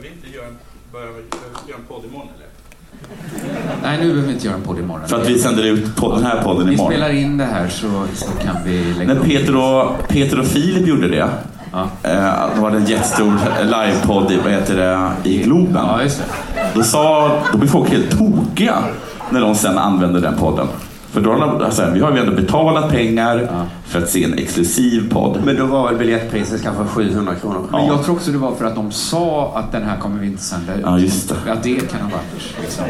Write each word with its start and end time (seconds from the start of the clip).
behöver 0.00 0.20
vi 0.20 0.26
inte 0.26 0.36
göra 0.38 0.46
en, 0.46 0.56
börja, 0.92 1.06
göra 1.68 1.78
en 1.78 1.84
podd 1.88 2.04
imorgon 2.04 2.28
eller? 2.36 2.48
Nej, 3.82 3.98
nu 3.98 4.04
behöver 4.08 4.22
vi 4.28 4.32
inte 4.34 4.46
göra 4.46 4.56
en 4.56 4.62
podd 4.62 4.78
imorgon. 4.78 5.08
För 5.08 5.20
att 5.20 5.28
vi 5.28 5.38
sänder 5.38 5.62
ut 5.64 5.96
på 5.96 6.14
den 6.14 6.24
här 6.26 6.42
podden 6.42 6.68
Vi 6.68 6.74
imorgon. 6.74 6.92
spelar 6.92 7.10
in 7.10 7.38
det 7.38 7.44
här 7.44 7.68
så, 7.68 8.04
så 8.14 8.26
kan 8.44 8.56
vi 8.64 8.94
lägga 8.98 9.14
När 9.14 9.20
Peter 9.24 9.56
och, 9.56 10.08
Peter 10.08 10.40
och 10.40 10.46
Filip 10.46 10.86
gjorde 10.88 11.08
det, 11.08 11.28
Ja. 11.72 11.88
eh, 12.02 12.34
då 12.56 12.62
var 12.62 12.70
det 12.70 12.76
en 12.76 12.86
jättestor 12.86 13.32
livepodd 13.64 14.32
i, 14.32 14.36
vad 14.44 14.52
heter 14.52 14.76
det, 14.76 15.28
i 15.30 15.38
Globen. 15.42 15.74
Ja, 15.74 16.02
just 16.02 16.18
det. 16.18 16.24
Då, 16.74 16.82
sa, 16.82 17.30
då 17.52 17.58
blev 17.58 17.68
folk 17.68 17.90
helt 17.90 18.18
tokiga 18.18 18.74
när 19.30 19.40
de 19.40 19.54
sen 19.54 19.78
använde 19.78 20.20
den 20.20 20.36
podden. 20.36 20.66
För 21.18 21.24
då 21.24 21.32
har 21.32 21.38
de, 21.38 21.64
alltså, 21.64 21.90
vi 21.94 22.00
har 22.00 22.12
ju 22.12 22.18
ändå 22.18 22.32
betalat 22.32 22.90
pengar 22.90 23.68
för 23.84 23.98
att 24.02 24.08
se 24.08 24.24
en 24.24 24.34
exklusiv 24.34 25.10
podd. 25.10 25.38
Men 25.44 25.56
då 25.56 25.66
var 25.66 25.88
väl 25.88 25.98
biljettpriset 25.98 26.62
kanske 26.62 26.84
700 26.84 27.34
kronor. 27.34 27.68
Men 27.70 27.86
jag 27.86 28.04
tror 28.04 28.14
också 28.14 28.30
det 28.30 28.38
var 28.38 28.54
för 28.54 28.64
att 28.64 28.74
de 28.74 28.92
sa 28.92 29.52
att 29.54 29.72
den 29.72 29.82
här 29.82 29.96
kommer 29.96 30.20
vi 30.20 30.26
inte 30.26 30.42
sända 30.42 30.74
ut. 30.74 30.80
Ja, 30.84 30.98
just 30.98 31.28
det. 31.28 31.52
Att 31.52 31.62
det 31.62 31.90
kan 31.90 32.00
ha 32.00 32.10
varit 32.10 32.60
liksom. 32.60 32.84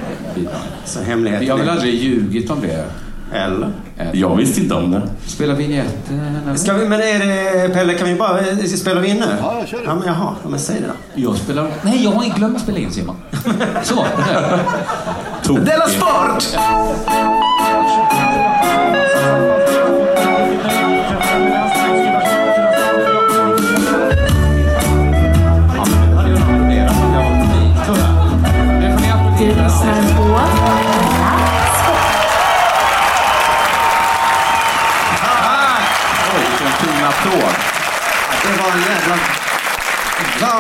Så 0.84 1.00
hemligheten 1.02 1.44
Vi 1.44 1.50
har 1.50 1.58
väl 1.58 1.68
aldrig 1.68 1.94
ljugit 1.94 2.50
om 2.50 2.60
det? 2.60 2.84
Eller? 3.32 3.70
Jag 4.12 4.36
visste 4.36 4.60
inte 4.60 4.74
om 4.74 4.90
det. 4.90 5.02
Spela 5.26 5.54
vignetten. 5.54 6.20
eller? 6.44 6.56
Ska 6.56 6.72
vi, 6.72 6.88
men 6.88 7.00
är 7.00 7.18
det, 7.18 7.74
Pelle, 7.74 7.94
kan 7.94 8.08
vi 8.08 8.14
bara, 8.14 8.38
spelar 8.76 9.00
vi 9.00 9.08
in 9.08 9.16
nu? 9.16 9.26
Ja, 9.40 9.56
jag 9.58 9.68
kör 9.68 9.78
det. 9.78 9.84
Ja, 9.84 9.94
men 9.94 10.06
jaha, 10.06 10.34
ja, 10.42 10.48
men 10.48 10.58
säg 10.58 10.80
det 10.80 10.86
då. 10.86 11.22
Jag 11.22 11.36
spelar... 11.36 11.70
Nej, 11.82 12.04
jag 12.04 12.10
har 12.10 12.24
inte 12.24 12.38
glömt 12.38 12.56
att 12.56 12.62
spela 12.62 12.78
in 12.78 12.90
Simon. 12.90 13.16
Så, 13.82 13.94
det 14.16 14.22
här. 14.22 14.58
Tokig. 15.42 15.64
Della 15.64 15.86
Sport! 15.86 16.52
Det 16.52 16.56
Della 16.56 17.30
Sport. 17.30 17.47
Oj, 36.34 36.44
vilken 36.48 36.72
fin 36.72 37.04
applåd. 37.04 37.54
Det 38.42 38.62
var 38.62 38.72
en 38.72 38.80
jävla 38.80 39.47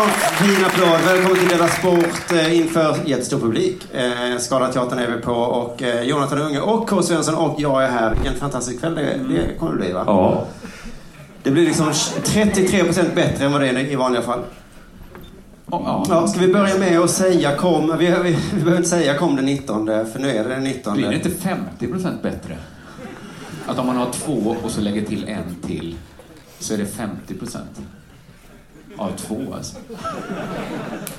fin 0.06 0.64
applåd. 0.64 1.00
Välkommen 1.04 1.38
till 1.38 1.48
Della 1.48 1.68
Sport 1.68 2.32
eh, 2.32 2.56
inför 2.56 2.96
jättestor 3.06 3.38
publik. 3.38 3.94
Eh, 3.94 4.38
Skalateatern 4.38 4.98
är 4.98 5.10
vi 5.10 5.22
på 5.22 5.32
och 5.32 5.82
eh, 5.82 6.02
Jonathan 6.02 6.38
Unge 6.38 6.60
och 6.60 6.88
K. 6.88 7.02
Svensson 7.02 7.34
och 7.34 7.60
jag 7.60 7.84
är 7.84 7.88
här. 7.88 8.14
Vilken 8.14 8.34
fantastisk 8.34 8.80
kväll 8.80 8.94
det, 8.94 9.20
det 9.28 9.58
kommer 9.58 9.72
det 9.72 9.78
bli 9.78 9.92
va? 9.92 10.04
Ja. 10.06 10.44
Det 11.42 11.50
blir 11.50 11.66
liksom 11.66 11.90
33% 11.90 13.14
bättre 13.14 13.44
än 13.44 13.52
vad 13.52 13.60
det 13.60 13.68
är 13.68 13.78
i 13.78 13.96
vanliga 13.96 14.22
fall. 14.22 14.40
Ja, 15.70 16.26
ska 16.28 16.40
vi 16.40 16.52
börja 16.52 16.78
med 16.78 17.00
att 17.00 17.10
säga 17.10 17.56
kom, 17.56 17.96
vi, 17.98 18.06
vi, 18.06 18.38
vi 18.54 18.60
behöver 18.60 18.76
inte 18.76 18.88
säga 18.88 19.18
kom 19.18 19.36
den 19.36 19.44
19 19.44 19.86
för 19.86 20.18
nu 20.18 20.30
är 20.30 20.44
det 20.44 20.54
den 20.54 20.64
19. 20.64 20.96
Blir 20.96 21.08
det 21.08 21.14
inte 21.14 21.30
50 21.30 21.86
procent 21.86 22.22
bättre? 22.22 22.58
Att 23.66 23.78
om 23.78 23.86
man 23.86 23.96
har 23.96 24.10
två 24.12 24.56
och 24.62 24.70
så 24.70 24.80
lägger 24.80 25.04
till 25.04 25.28
en 25.28 25.54
till 25.66 25.96
så 26.58 26.74
är 26.74 26.78
det 26.78 26.86
50 26.86 27.34
procent. 27.34 27.80
Av 28.98 29.10
två 29.16 29.36
alltså. 29.54 29.76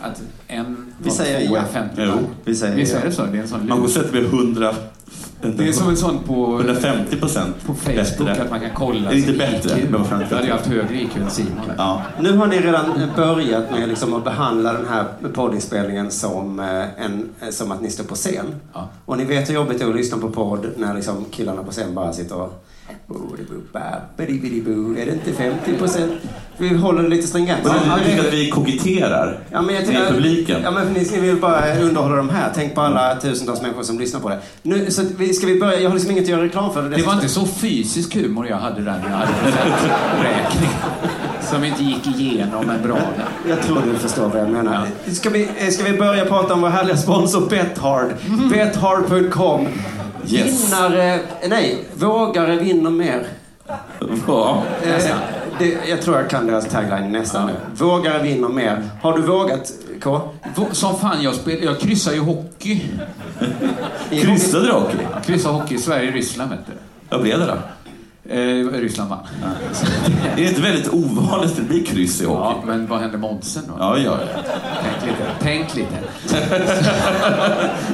Att 0.01 0.21
en 0.47 0.93
Vi 1.03 1.11
säger 1.11 1.47
två 1.47 1.55
ja. 1.55 1.61
är 1.61 1.65
50 1.65 1.93
Jo, 1.97 2.13
vi 2.45 2.55
säger 2.55 2.75
Visst 2.75 2.93
ja. 2.93 2.99
är 2.99 3.05
det 3.05 3.11
så? 3.11 3.25
Det 3.25 3.37
är 3.37 3.41
en 3.41 3.47
sån 3.47 3.67
Man 3.67 3.81
går 3.81 3.87
sätter 3.87 4.13
med 4.13 4.23
100... 4.23 4.73
Det 5.41 5.67
är 5.67 5.71
som 5.71 5.89
en 5.89 5.97
sån 5.97 6.19
på, 6.19 6.55
150 6.55 7.15
procent 7.15 7.55
på 7.65 7.73
Facebook 7.73 8.29
att 8.29 8.49
man 8.49 8.59
kan 8.59 8.69
kolla 8.75 9.09
Det 9.09 9.15
är 9.15 9.17
inte 9.17 9.33
bättre, 9.33 9.79
IQ. 9.79 9.89
Jag 9.91 10.35
hade 10.35 10.45
ju 10.45 10.51
haft 10.51 10.67
högre 10.67 11.01
IQ 11.01 11.17
än 11.17 11.29
Simon. 11.29 11.71
Ja. 11.77 12.01
Nu 12.19 12.37
har 12.37 12.47
ni 12.47 12.59
redan 12.59 12.85
börjat 13.15 13.71
med 13.71 13.89
liksom 13.89 14.13
att 14.13 14.23
behandla 14.23 14.73
den 14.73 14.85
här 14.89 15.05
poddinspelningen 15.33 16.11
som, 16.11 16.59
eh, 16.59 17.05
en, 17.05 17.29
eh, 17.41 17.49
som 17.49 17.71
att 17.71 17.81
ni 17.81 17.89
står 17.89 18.03
på 18.03 18.15
scen. 18.15 18.45
Ja. 18.73 18.89
Och 19.05 19.17
ni 19.17 19.25
vet 19.25 19.49
hur 19.49 19.53
jobbigt 19.53 19.79
det 19.79 19.85
är 19.85 19.89
att 19.89 19.95
lyssna 19.95 20.17
på 20.17 20.29
podd 20.29 20.67
när 20.77 20.93
liksom 20.93 21.25
killarna 21.31 21.63
på 21.63 21.71
scen 21.71 21.95
bara 21.95 22.13
sitter 22.13 22.35
och... 22.35 22.65
Är 24.97 25.05
det 25.05 25.11
inte 25.11 25.33
50 25.33 25.77
procent? 25.77 26.11
Vi 26.57 26.77
håller 26.77 27.03
det 27.03 27.09
lite 27.09 27.27
stringent. 27.27 27.63
Men 27.63 27.73
du 27.73 28.03
det- 28.03 28.09
tycker 28.09 28.27
att 28.27 28.33
vi 28.33 28.49
koketterar 28.49 29.39
Ja, 29.51 29.61
men 29.61 29.75
jag 29.75 29.87
med 29.87 30.07
publiken? 30.09 30.61
Ja, 30.63 30.71
men 30.71 30.93
ni 30.93 31.19
vill 31.19 31.35
bara 31.37 31.75
underhålla 31.79 32.15
de 32.15 32.29
här. 32.29 32.51
Tänk 32.55 32.75
på 32.75 32.81
alla 32.81 33.15
tusentals 33.15 33.61
människor 33.61 33.83
som 33.83 33.99
lyssnar 33.99 34.19
på 34.19 34.29
det. 34.29 34.39
Nu, 34.61 34.91
så 34.91 35.01
vi, 35.17 35.33
ska 35.33 35.47
vi 35.47 35.59
börja? 35.59 35.79
Jag 35.79 35.89
har 35.89 35.95
liksom 35.95 36.11
inget 36.11 36.23
att 36.23 36.29
göra 36.29 36.43
reklam 36.43 36.73
för. 36.73 36.81
Det 36.89 37.03
var 37.03 37.13
inte 37.13 37.29
så 37.29 37.45
fysisk 37.45 38.15
humor 38.15 38.47
jag 38.47 38.57
hade 38.57 38.81
där 38.81 38.99
när 39.03 39.09
jag 39.09 39.17
hade 39.17 39.31
procenträkning. 39.43 40.69
Som 41.41 41.63
inte 41.63 41.83
gick 41.83 42.07
igenom 42.07 42.69
en 42.69 42.81
bra 42.83 42.95
där. 43.17 43.49
Jag 43.49 43.61
tror 43.61 43.81
du 43.93 43.99
förstår 43.99 44.29
vad 44.29 44.41
jag 44.41 44.49
menar. 44.49 44.87
Ska, 45.11 45.29
vi, 45.29 45.47
ska 45.71 45.83
vi 45.83 45.97
börja 45.97 46.25
prata 46.25 46.53
om 46.53 46.61
vår 46.61 46.69
härliga 46.69 46.97
sponsor 46.97 47.49
Bethard? 47.49 48.07
Bethard.com. 48.51 49.67
Yes. 50.29 50.65
Vinnare... 50.65 51.19
Nej, 51.47 51.83
vågare 51.93 52.55
vinner 52.55 52.89
mer. 52.89 53.27
Ja. 54.27 54.63
Eh, 54.83 55.15
det, 55.59 55.77
jag 55.89 56.01
tror 56.01 56.17
jag 56.17 56.29
kan 56.29 56.47
deras 56.47 56.65
tagline 56.67 57.11
nästan 57.11 57.47
nu. 57.47 57.53
Vågare 57.75 58.23
vinner 58.23 58.49
mer. 58.49 58.89
Har 59.01 59.17
du 59.17 59.21
vågat, 59.21 59.71
K? 60.03 60.21
Som 60.71 60.99
fan, 60.99 61.23
jag, 61.23 61.35
spel, 61.35 61.63
jag 61.63 61.79
kryssar 61.79 62.13
ju 62.13 62.19
hockey. 62.19 62.81
Kryssade 64.09 64.65
du 64.65 64.71
hockey? 64.71 64.97
Jag 65.13 65.23
kryssar 65.23 65.51
hockey 65.51 65.75
i 65.75 65.77
Sverige-Ryssland, 65.77 66.49
vet 66.51 66.65
du. 66.67 66.73
Vad 67.09 67.21
blev 67.21 67.39
det 67.39 67.45
då? 67.45 67.57
Eh, 68.29 68.79
Ryssland 68.79 69.09
vann. 69.09 69.19
Är 70.31 70.35
det 70.35 70.49
inte 70.49 70.61
väldigt 70.61 70.93
ovanligt 70.93 71.51
att 71.51 71.57
det 71.57 71.63
blir 71.63 71.85
kryss 71.85 72.21
i 72.21 72.25
hockey? 72.25 72.39
Ja, 72.39 72.63
men 72.65 72.87
vad 72.87 72.99
hände 72.99 73.17
med 73.17 73.29
oddsen 73.29 73.63
då? 73.67 73.73
Ja, 73.79 73.97
ja, 73.97 74.19
ja. 74.35 74.41
Tänk 74.81 75.05
lite. 75.05 75.31
Tänk 75.41 75.75
lite. 75.75 75.97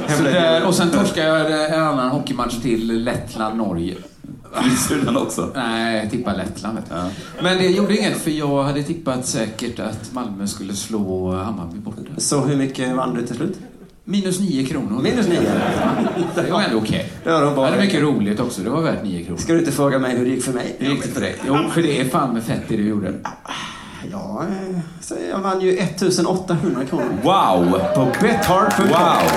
Så 0.18 0.24
där, 0.24 0.68
och 0.68 0.76
sen 0.76 0.90
torskade 0.90 1.28
jag 1.28 1.74
en 1.74 1.84
annan 1.84 2.10
hockeymatch 2.10 2.62
till 2.62 3.04
Lettland-Norge. 3.04 3.96
Kryssade 4.64 5.00
du 5.00 5.06
den 5.06 5.18
också? 5.18 5.52
Nej, 5.56 5.98
jag 5.98 6.12
tippade 6.12 6.38
Lettland. 6.38 6.76
Vet 6.76 6.90
du. 6.90 7.44
Men 7.44 7.58
det 7.58 7.68
gjorde 7.68 7.98
inget, 7.98 8.18
för 8.18 8.32
jag 8.32 8.64
hade 8.64 8.84
tippat 8.84 9.26
säkert 9.26 9.80
att 9.80 10.14
Malmö 10.14 10.48
skulle 10.48 10.74
slå 10.74 11.32
Hammarby 11.36 11.78
borta. 11.78 12.02
Så 12.18 12.42
hur 12.42 12.56
mycket 12.56 12.96
vann 12.96 13.14
du 13.14 13.28
till 13.28 13.36
slut? 13.36 13.60
Minus 14.08 14.40
nio 14.40 14.66
kronor. 14.66 15.02
Minus 15.02 15.28
nio. 15.28 15.42
Det 16.36 16.52
var 16.52 16.62
ändå 16.62 16.78
okej. 16.78 17.12
Det 17.24 17.32
var 17.32 17.66
hade 17.66 17.78
mycket 17.78 18.02
roligt 18.02 18.40
också. 18.40 18.62
Det 18.62 18.70
var 18.70 18.82
värt 18.82 19.04
nio 19.04 19.26
kronor. 19.26 19.40
Ska 19.40 19.54
du 19.54 19.60
inte 19.60 19.72
fråga 19.72 20.00
mig 20.00 20.18
hur 20.18 20.26
det 20.26 20.32
gick 20.32 20.44
för 20.44 20.54
mig? 20.54 20.76
Det 20.80 20.86
gick 20.86 21.04
det 21.04 21.10
för 21.10 21.22
dig? 21.22 21.36
Jo, 21.48 21.58
för 21.74 21.82
det 21.82 22.02
är 22.02 22.06
fan 22.10 22.34
med 22.34 22.44
fett 22.44 22.62
det 22.68 22.78
du 22.78 22.88
gjorde. 22.88 23.14
Ja, 24.12 24.44
så 25.02 25.16
jag 25.32 25.40
vann 25.40 25.62
ju 25.62 25.78
1800 25.78 26.86
kronor. 26.90 27.18
Wow! 27.24 27.80
På 27.96 28.08
Bethard.com. 28.22 28.88
Wow! 28.88 29.32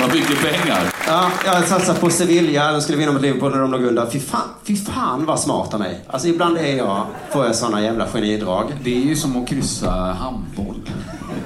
Vad 0.00 0.14
mycket 0.14 0.42
pengar. 0.42 0.94
Ja, 1.06 1.30
jag 1.44 1.64
satsade 1.64 1.98
på 1.98 2.10
Sevilla. 2.10 2.72
De 2.72 2.80
skulle 2.80 2.98
vinna 2.98 3.12
mot 3.12 3.22
Liverpool 3.22 3.52
när 3.52 3.58
de 3.58 3.70
låg 3.70 3.84
under. 3.84 4.10
Fy 4.10 4.20
fan, 4.20 4.48
fy 4.64 4.76
fan 4.76 5.26
vad 5.26 5.40
smart 5.40 5.74
av 5.74 5.80
mig. 5.80 6.00
Alltså 6.06 6.28
ibland 6.28 6.58
är 6.58 6.76
jag, 6.76 7.06
får 7.30 7.44
jag 7.44 7.54
såna 7.54 7.82
jävla 7.82 8.06
genidrag. 8.06 8.72
Det 8.84 8.96
är 8.96 9.00
ju 9.00 9.16
som 9.16 9.42
att 9.42 9.48
kryssa 9.48 9.90
handboll. 9.90 10.80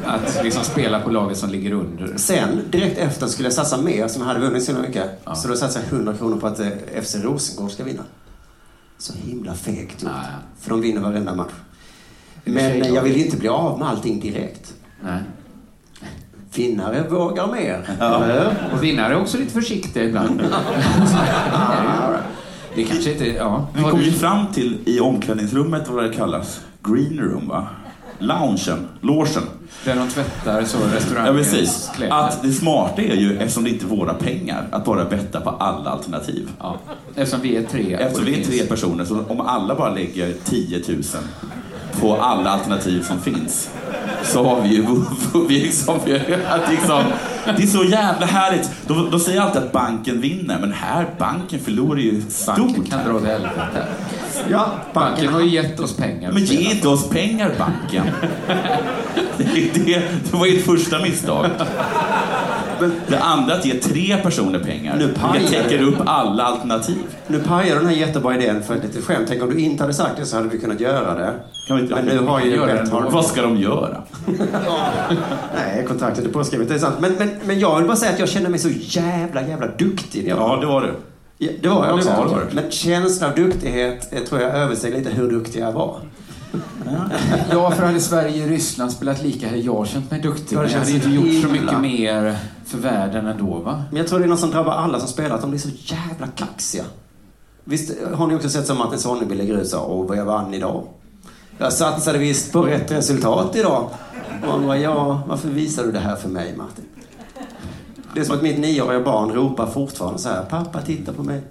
Att 0.06 0.44
liksom 0.44 0.64
spela 0.64 1.00
på 1.00 1.10
laget 1.10 1.38
som 1.38 1.50
ligger 1.50 1.72
under. 1.72 2.16
Sen, 2.16 2.62
direkt 2.70 2.98
efter, 2.98 3.26
skulle 3.26 3.46
jag 3.46 3.52
satsa 3.52 3.76
mer 3.76 4.08
som 4.08 4.22
jag 4.22 4.28
hade 4.28 4.40
vunnit 4.40 4.64
så 4.64 4.72
mycket. 4.72 5.20
Så 5.36 5.48
då 5.48 5.56
satsade 5.56 5.84
jag 5.84 5.94
100 5.94 6.14
kronor 6.14 6.40
på 6.40 6.46
att 6.46 6.60
eh, 6.60 6.68
FC 7.02 7.16
Rosengård 7.16 7.70
ska 7.70 7.84
vinna. 7.84 8.02
Så 8.98 9.12
himla 9.12 9.54
fegt 9.54 10.02
gjort. 10.02 10.12
För 10.60 10.70
de 10.70 10.80
vinner 10.80 11.00
varenda 11.00 11.34
match. 11.34 11.52
Men 12.44 12.94
jag 12.94 13.02
vill 13.02 13.16
ju 13.16 13.24
inte 13.24 13.36
bli 13.36 13.48
av 13.48 13.78
med 13.78 13.88
allting 13.88 14.20
direkt. 14.20 14.74
Nej. 15.02 15.20
Vinnare 16.54 17.08
vågar 17.08 17.46
mer. 17.46 17.96
Eller? 18.00 18.70
Och 18.72 18.82
vinnare 18.82 19.14
är 19.14 19.20
också 19.20 19.38
lite 19.38 19.52
försiktiga 19.52 20.04
ibland. 20.04 20.40
det 22.74 22.84
kanske 22.84 23.12
inte... 23.12 23.26
Ja. 23.26 23.68
Vi 23.74 23.82
kom 23.82 24.00
ju 24.00 24.12
fram 24.12 24.52
till 24.52 24.78
i 24.84 25.00
omklädningsrummet 25.00 25.88
vad 25.88 26.04
det 26.04 26.12
kallas. 26.12 26.60
Green 26.82 27.18
room, 27.18 27.48
va? 27.48 27.66
Loungen, 28.18 28.88
logen. 29.00 29.42
Där 29.84 29.96
de 29.96 30.08
tvättar 30.08 30.64
så 30.64 30.78
Ja, 30.78 30.96
restaurangens 30.96 31.50
precis. 31.50 31.90
kläder. 31.96 32.14
Att 32.14 32.42
det 32.42 32.52
smarta 32.52 33.02
är 33.02 33.14
ju, 33.16 33.36
eftersom 33.38 33.64
det 33.64 33.70
inte 33.70 33.84
är 33.84 33.88
våra 33.88 34.14
pengar, 34.14 34.66
att 34.70 34.84
bara 34.84 35.04
betta 35.04 35.40
på 35.40 35.50
alla 35.50 35.90
alternativ. 35.90 36.48
Ja. 36.58 36.76
Eftersom 37.14 37.40
vi 37.40 37.56
är 37.56 37.62
tre. 37.62 37.94
Eftersom 37.94 38.24
vi 38.24 38.40
är 38.40 38.44
tre 38.44 38.66
personer, 38.66 39.04
så 39.04 39.20
om 39.28 39.40
alla 39.40 39.74
bara 39.74 39.94
lägger 39.94 40.34
10 40.44 40.82
000 40.88 41.02
på 42.00 42.16
alla 42.16 42.50
alternativ 42.50 43.02
som 43.02 43.20
finns, 43.20 43.70
så 44.26 44.44
har 44.44 44.62
vi 44.62 44.68
ju... 44.68 44.86
Vi 45.48 45.60
liksom, 45.60 46.00
vi, 46.04 46.14
att 46.48 46.70
liksom, 46.70 47.02
det 47.56 47.62
är 47.62 47.66
så 47.66 47.84
jävla 47.84 48.26
härligt. 48.26 48.70
De, 48.86 49.10
de 49.10 49.20
säger 49.20 49.40
alltid 49.40 49.62
att 49.62 49.72
banken 49.72 50.20
vinner, 50.20 50.58
men 50.60 50.72
här, 50.72 51.06
banken 51.18 51.60
förlorar 51.60 51.98
ju 52.00 52.12
Banken 52.12 52.30
stort. 52.74 52.90
kan 52.90 53.04
dra 53.08 53.14
åt 53.14 53.24
helvete. 53.24 53.86
Ja, 54.50 54.70
Banken 54.92 55.32
har 55.32 55.40
ju 55.40 55.48
gett 55.48 55.80
oss 55.80 55.96
pengar. 55.96 56.32
Men 56.32 56.44
ge 56.44 56.70
inte 56.70 56.88
oss 56.88 57.08
pengar, 57.08 57.52
banken. 57.58 58.06
Det, 59.38 59.44
det, 59.74 60.02
det 60.30 60.32
var 60.36 60.46
ert 60.46 60.64
första 60.64 60.98
misstag. 61.02 61.46
Det 63.08 63.18
andra 63.18 63.54
att 63.54 63.64
ge 63.66 63.74
tre 63.74 64.16
personer 64.22 64.58
pengar. 64.58 64.96
Nu 64.98 65.08
pajar 65.08 65.48
täcker 65.48 65.82
upp 65.82 65.94
alla 66.06 66.42
alternativ. 66.44 66.96
Nu 67.26 67.40
pajar 67.40 67.76
den 67.76 67.86
här 67.86 67.94
jättebra 67.94 68.34
idén 68.34 68.62
för 68.62 68.74
ett 68.76 68.82
litet 68.84 69.04
skämt. 69.04 69.26
Tänk 69.28 69.42
om 69.42 69.50
du 69.50 69.58
inte 69.60 69.82
hade 69.82 69.94
sagt 69.94 70.16
det 70.16 70.26
så 70.26 70.36
hade 70.36 70.48
vi 70.48 70.58
kunnat 70.58 70.80
göra 70.80 71.14
det. 71.14 71.32
Kan 71.68 71.76
vi 71.76 71.82
inte- 71.82 71.94
Men 71.94 72.04
nu 72.04 72.18
har 72.18 72.40
ju 72.40 72.50
Gör 72.50 72.66
det. 72.66 73.10
Vad 73.10 73.26
ska 73.26 73.42
de 73.42 73.56
göra? 73.56 74.02
Nej, 75.54 75.84
kontraktet 75.88 76.24
är 76.24 76.28
påskrivet, 76.28 76.68
det 76.68 76.74
är 76.74 76.78
sant. 76.78 76.94
Men, 77.00 77.12
men, 77.18 77.30
men 77.44 77.60
jag 77.60 77.76
vill 77.78 77.86
bara 77.86 77.96
säga 77.96 78.12
att 78.12 78.18
jag 78.18 78.28
känner 78.28 78.48
mig 78.50 78.58
så 78.58 78.68
jävla, 78.70 79.48
jävla 79.48 79.66
duktig. 79.66 80.28
jag- 80.28 80.38
Ja, 80.38 80.56
det 80.60 80.66
var 80.66 80.80
du. 80.80 80.92
Ja, 81.38 81.50
det 81.62 81.68
var 81.68 81.76
jag 81.76 81.88
Ja, 81.88 81.94
också. 81.94 82.08
var- 82.08 82.24
det 82.24 82.30
var 82.30 82.38
det. 82.50 82.54
Men 82.62 82.70
känslan 82.70 83.30
av 83.30 83.36
duktighet 83.36 84.12
eh, 84.12 84.18
tror 84.22 84.40
jag 84.40 84.54
översteg 84.54 84.92
lite 84.94 85.10
hur 85.10 85.30
duktig 85.30 85.60
jag 85.60 85.72
var. 85.72 85.96
Ja, 87.50 87.70
för 87.70 87.86
hade 87.86 88.00
Sverige 88.00 88.42
och 88.42 88.48
Ryssland 88.48 88.92
spelat 88.92 89.22
lika 89.22 89.46
hade 89.46 89.58
jag 89.58 89.86
känt 89.86 90.10
mig 90.10 90.20
duktig. 90.20 90.56
Men 90.56 90.70
jag 90.70 90.78
hade 90.78 90.90
inte 90.90 91.08
gjort 91.08 91.42
så 91.42 91.48
mycket 91.48 91.80
mer 91.80 92.36
för 92.64 92.78
världen 92.78 93.26
ändå, 93.26 93.58
va? 93.58 93.82
Men 93.90 93.98
jag 93.98 94.08
tror 94.08 94.18
det 94.18 94.24
är 94.24 94.28
något 94.28 94.40
som 94.40 94.50
drabbar 94.50 94.72
alla 94.72 95.00
som 95.00 95.08
spelar, 95.08 95.34
att 95.34 95.40
de 95.40 95.50
blir 95.50 95.60
så 95.60 95.68
jävla 95.68 96.26
kaxiga. 96.26 96.84
Visst 97.64 97.92
har 98.14 98.26
ni 98.26 98.34
också 98.34 98.48
sett 98.48 98.66
som 98.66 98.78
Martin 98.78 98.98
Sonneby 98.98 99.34
lägger 99.34 99.54
ut 99.54 99.68
så 99.68 99.80
åh 99.80 100.06
vad 100.06 100.18
jag 100.18 100.24
vann 100.24 100.54
idag. 100.54 100.84
Jag 101.58 101.72
satsade 101.72 102.18
visst 102.18 102.52
på 102.52 102.62
rätt 102.62 102.90
resultat 102.90 103.56
idag. 103.56 103.90
Och 104.42 104.48
man 104.48 104.66
bara, 104.66 104.78
ja, 104.78 105.22
varför 105.28 105.48
visar 105.48 105.84
du 105.84 105.92
det 105.92 105.98
här 105.98 106.16
för 106.16 106.28
mig 106.28 106.54
Martin? 106.56 106.84
Det 108.14 108.20
är 108.20 108.24
som 108.24 108.34
att 108.34 108.42
mitt 108.42 108.58
nioåriga 108.58 109.00
barn 109.00 109.32
ropar 109.32 109.66
fortfarande 109.66 110.18
så 110.18 110.28
här, 110.28 110.42
pappa 110.42 110.82
titta 110.82 111.12
på 111.12 111.22
mig. 111.22 111.42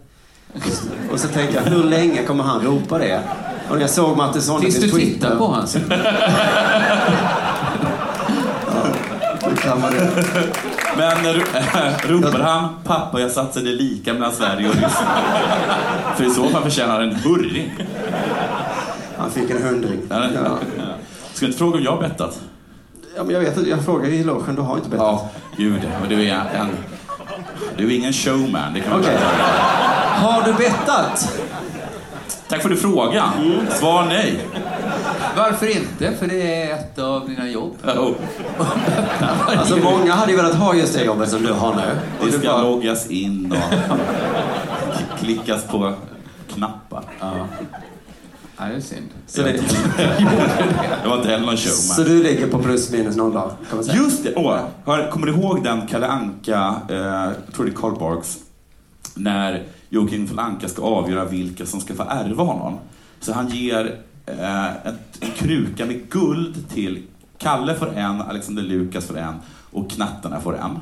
Och 1.12 1.20
så 1.20 1.28
tänker 1.28 1.56
jag, 1.56 1.62
hur 1.62 1.84
länge 1.84 2.24
kommer 2.24 2.44
han 2.44 2.62
ropa 2.62 2.98
det? 2.98 3.22
Och 3.70 3.82
jag 3.82 3.90
såg 3.90 4.18
Martin 4.18 4.42
Sonneby 4.42 4.72
Tills 4.72 4.92
du 4.94 5.00
tittar 5.00 5.36
på 5.36 5.58
det? 9.92 10.10
Men 10.98 11.26
äh, 11.26 11.42
ropar 12.10 12.40
han 12.40 12.70
pappa 12.84 13.22
jag 13.22 13.32
satsade 13.32 13.70
lika 13.70 14.14
mellan 14.14 14.32
Sverige 14.32 14.70
och 14.70 14.76
Ryssland? 14.76 15.26
För 16.16 16.24
i 16.24 16.30
så 16.30 16.50
fall 16.50 16.64
förtjänar 16.64 16.94
han 16.94 17.10
en 17.10 17.16
hurring. 17.16 17.74
Han 19.18 19.32
fick 19.32 19.50
en 19.50 19.64
hundring. 19.64 20.00
Ja. 20.10 20.16
Ja. 20.44 20.58
Ska 21.34 21.46
du 21.46 21.46
inte 21.46 21.58
fråga 21.58 21.78
om 21.78 21.84
jag 21.84 21.92
har 21.92 22.02
bettat? 22.02 22.40
Ja, 23.18 23.24
men 23.24 23.34
jag 23.34 23.40
vet 23.42 23.68
jag 23.68 23.86
frågar 23.86 24.10
i 24.10 24.24
logen, 24.24 24.56
du 24.56 24.62
har 24.62 24.76
inte 24.76 24.90
bettat. 24.90 25.06
Ja, 25.06 25.30
gud. 25.58 25.82
Men 26.02 26.10
du 26.10 26.28
är 26.28 26.36
en... 26.54 26.70
Du 27.78 27.86
är 27.86 27.98
ingen 27.98 28.14
showman, 28.14 28.74
det 28.74 28.80
kan 28.80 28.92
man 28.92 29.04
säga. 29.04 29.20
Har 30.16 30.44
du 30.44 30.54
bettat? 30.54 31.38
Tack 32.50 32.62
för 32.62 32.70
du 32.70 32.76
frågan. 32.78 33.32
Svar 33.72 34.06
nej. 34.06 34.40
Varför 35.38 35.78
inte? 35.78 36.12
För 36.12 36.28
det 36.28 36.62
är 36.64 36.74
ett 36.74 37.00
av 37.00 37.30
dina 37.30 37.50
jobb. 37.50 37.78
Oh, 37.84 38.12
Alltså 39.48 39.78
många 39.78 40.14
hade 40.14 40.32
ju 40.32 40.38
velat 40.38 40.56
ha 40.56 40.76
just 40.76 40.94
det 40.94 41.04
jobbet 41.04 41.30
som 41.30 41.44
du 41.44 41.54
har 41.54 41.76
nu. 41.76 41.82
Det 42.26 42.32
ska 42.32 42.48
bara, 42.48 42.62
loggas 42.64 43.08
in 43.10 43.52
och 43.52 45.20
klickas 45.20 45.64
på 45.64 45.94
knappar. 46.54 47.04
Ja. 47.20 47.48
Ja, 48.58 48.66
det 48.66 48.76
är 48.76 48.80
synd. 48.80 49.10
så, 49.28 49.42
det, 49.42 49.52
Det 51.04 51.08
var 51.10 51.18
inte 51.18 51.30
heller 51.30 51.46
någon 51.46 51.58
så 51.58 51.94
showman. 51.96 52.14
du 52.14 52.24
ligger 52.24 52.48
på 52.48 52.60
plus 52.60 52.92
minus 52.92 53.16
noll 53.16 53.34
dagar, 53.34 53.52
kan 53.70 53.76
man 53.78 53.86
säga. 53.86 53.98
Just 53.98 54.24
det! 54.24 54.34
Åh, 54.36 54.58
hör, 54.86 55.12
kommer 55.12 55.28
du 55.28 55.34
ihåg 55.34 55.64
den 55.64 55.88
Kalle 55.88 56.08
Anka, 56.08 56.76
eh, 56.90 56.96
jag 56.96 57.34
tror 57.56 57.66
det 57.66 57.72
är 57.72 57.76
Karl 57.76 58.00
Barks, 58.00 58.38
när 59.16 59.64
Joakim 59.96 60.26
von 60.26 60.40
Anka 60.40 60.68
ska 60.68 60.82
avgöra 60.82 61.26
vilka 61.26 61.66
som 61.66 61.82
ska 61.82 61.96
få 61.96 62.04
ärva 62.04 62.44
honom. 62.44 62.78
Så 63.20 63.34
han 63.34 63.48
ger 63.48 64.00
eh, 64.26 64.66
en, 64.66 64.98
en 65.20 65.32
kruka 65.36 65.86
med 65.86 66.10
guld 66.10 66.70
till 66.70 67.04
Kalle 67.38 67.76
får 67.76 67.94
en, 67.98 68.22
Alexander 68.22 68.64
Lukas 68.64 69.06
får 69.06 69.18
en 69.18 69.36
och 69.72 69.92
knattarna 69.92 70.42
får 70.42 70.58
en. 70.58 70.80